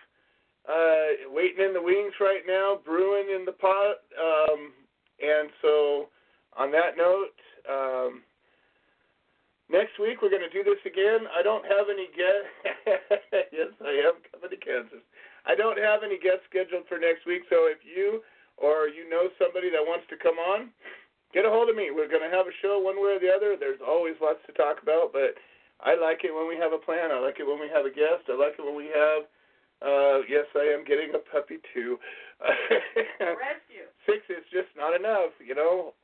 uh, 0.68 1.30
waiting 1.30 1.64
in 1.64 1.74
the 1.74 1.82
wings 1.82 2.14
right 2.20 2.46
now, 2.46 2.78
brewing 2.84 3.34
in 3.34 3.44
the 3.44 3.52
pot. 3.52 4.02
Um, 4.14 4.72
and 5.20 5.50
so, 5.60 6.08
on 6.56 6.70
that 6.72 6.96
note, 6.96 7.34
um, 7.68 8.22
Next 9.72 9.96
week 9.96 10.20
we're 10.20 10.28
going 10.28 10.44
to 10.44 10.52
do 10.52 10.60
this 10.60 10.84
again. 10.84 11.24
I 11.32 11.40
don't 11.40 11.64
have 11.64 11.88
any 11.88 12.12
guests. 12.12 12.52
yes, 13.56 13.72
I 13.80 14.04
am 14.04 14.20
coming 14.28 14.52
to 14.52 14.60
Kansas. 14.60 15.00
I 15.48 15.56
don't 15.56 15.80
have 15.80 16.04
any 16.04 16.20
guests 16.20 16.44
scheduled 16.52 16.84
for 16.92 17.00
next 17.00 17.24
week, 17.24 17.48
so 17.48 17.72
if 17.72 17.80
you 17.80 18.20
or 18.60 18.92
you 18.92 19.08
know 19.08 19.32
somebody 19.40 19.72
that 19.72 19.80
wants 19.80 20.04
to 20.12 20.20
come 20.20 20.36
on, 20.36 20.68
get 21.32 21.48
a 21.48 21.50
hold 21.50 21.72
of 21.72 21.74
me. 21.74 21.88
We're 21.88 22.12
going 22.12 22.20
to 22.20 22.28
have 22.28 22.44
a 22.44 22.60
show 22.60 22.84
one 22.84 23.00
way 23.00 23.16
or 23.16 23.22
the 23.22 23.32
other. 23.32 23.56
There's 23.56 23.80
always 23.80 24.12
lots 24.20 24.44
to 24.44 24.52
talk 24.52 24.84
about, 24.84 25.08
but 25.08 25.40
I 25.82 25.98
like 25.98 26.22
it 26.22 26.30
when 26.30 26.46
we 26.46 26.56
have 26.56 26.72
a 26.72 26.78
plan. 26.78 27.10
I 27.10 27.18
like 27.18 27.42
it 27.42 27.46
when 27.46 27.58
we 27.58 27.68
have 27.74 27.84
a 27.84 27.90
guest. 27.90 28.30
I 28.30 28.38
like 28.38 28.54
it 28.58 28.64
when 28.64 28.78
we 28.78 28.86
have. 28.94 29.26
Uh, 29.82 30.22
yes, 30.30 30.46
I 30.54 30.70
am 30.70 30.86
getting 30.86 31.10
a 31.10 31.18
puppy 31.18 31.58
too. 31.74 31.98
Rescue. 33.18 33.90
Six 34.06 34.22
is 34.30 34.46
just 34.54 34.70
not 34.78 34.94
enough, 34.94 35.34
you 35.42 35.54
know. 35.54 35.94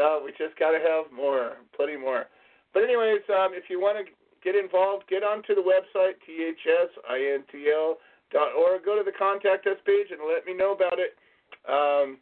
Uh, 0.00 0.24
we 0.24 0.32
just 0.32 0.56
got 0.56 0.72
to 0.72 0.80
have 0.80 1.12
more, 1.12 1.60
plenty 1.76 1.96
more. 1.96 2.24
But 2.72 2.84
anyways, 2.84 3.24
um, 3.28 3.52
if 3.52 3.68
you 3.68 3.80
want 3.80 4.00
to 4.00 4.04
get 4.40 4.56
involved, 4.56 5.04
get 5.08 5.22
onto 5.22 5.54
the 5.54 5.64
website 5.64 6.16
thsintl 6.24 8.00
dot 8.32 8.52
org. 8.56 8.84
Go 8.84 8.96
to 8.96 9.04
the 9.04 9.16
contact 9.16 9.66
us 9.66 9.76
page 9.84 10.08
and 10.10 10.20
let 10.24 10.46
me 10.46 10.56
know 10.56 10.72
about 10.72 10.96
it. 10.96 11.16
Um, 11.68 12.18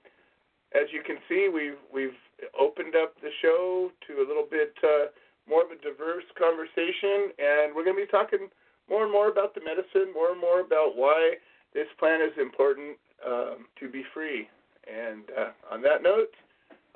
as 0.75 0.91
you 0.91 1.03
can 1.07 1.17
see, 1.29 1.49
we've 1.53 1.79
we've 1.93 2.19
opened 2.59 2.95
up 2.97 3.15
the 3.23 3.31
show 3.43 3.91
to 4.07 4.23
a 4.23 4.27
little 4.27 4.47
bit 4.49 4.75
uh, 4.83 5.07
more 5.49 5.65
of 5.65 5.71
a 5.71 5.79
diverse 5.81 6.27
conversation, 6.39 7.33
and 7.39 7.75
we're 7.75 7.85
going 7.85 7.97
to 7.97 8.05
be 8.05 8.11
talking 8.11 8.51
more 8.91 9.05
and 9.05 9.13
more 9.13 9.31
about 9.31 9.55
the 9.55 9.63
medicine, 9.63 10.13
more 10.15 10.31
and 10.31 10.41
more 10.41 10.61
about 10.61 10.95
why 10.95 11.35
this 11.75 11.87
plant 11.99 12.23
is 12.23 12.35
important 12.39 12.99
um, 13.25 13.67
to 13.79 13.89
be 13.89 14.05
free. 14.13 14.49
And 14.87 15.25
uh, 15.37 15.75
on 15.75 15.83
that 15.83 16.03
note. 16.03 16.31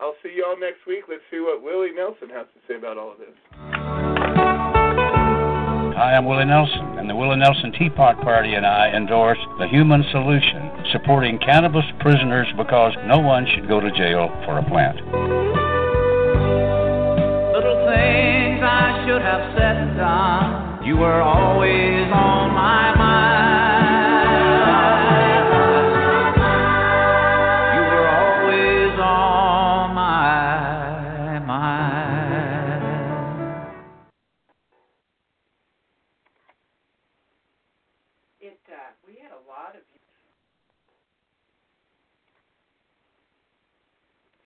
I'll 0.01 0.16
see 0.22 0.32
you 0.35 0.44
all 0.48 0.59
next 0.59 0.86
week. 0.86 1.05
Let's 1.10 1.20
see 1.31 1.40
what 1.40 1.62
Willie 1.62 1.93
Nelson 1.93 2.31
has 2.31 2.47
to 2.55 2.60
say 2.66 2.77
about 2.77 2.97
all 2.97 3.12
of 3.12 3.18
this. 3.18 3.36
Hi, 5.93 6.16
I'm 6.16 6.24
Willie 6.24 6.47
Nelson, 6.47 6.97
and 6.98 7.10
the 7.10 7.14
Willie 7.14 7.36
Nelson 7.36 7.72
Teapot 7.72 8.18
Party 8.22 8.55
and 8.55 8.64
I 8.64 8.89
endorse 8.97 9.36
the 9.59 9.68
Human 9.68 10.02
Solution, 10.10 10.70
supporting 10.93 11.39
cannabis 11.39 11.85
prisoners 12.01 12.48
because 12.56 12.94
no 13.05 13.18
one 13.18 13.47
should 13.55 13.68
go 13.68 13.78
to 13.81 13.90
jail 13.93 14.31
for 14.47 14.56
a 14.56 14.64
plant. 14.64 15.59
Should 19.10 19.22
have 19.22 19.58
said 19.58 20.86
you 20.86 20.96
were 20.96 21.20
always 21.20 22.06
on 22.14 22.54
my 22.54 22.89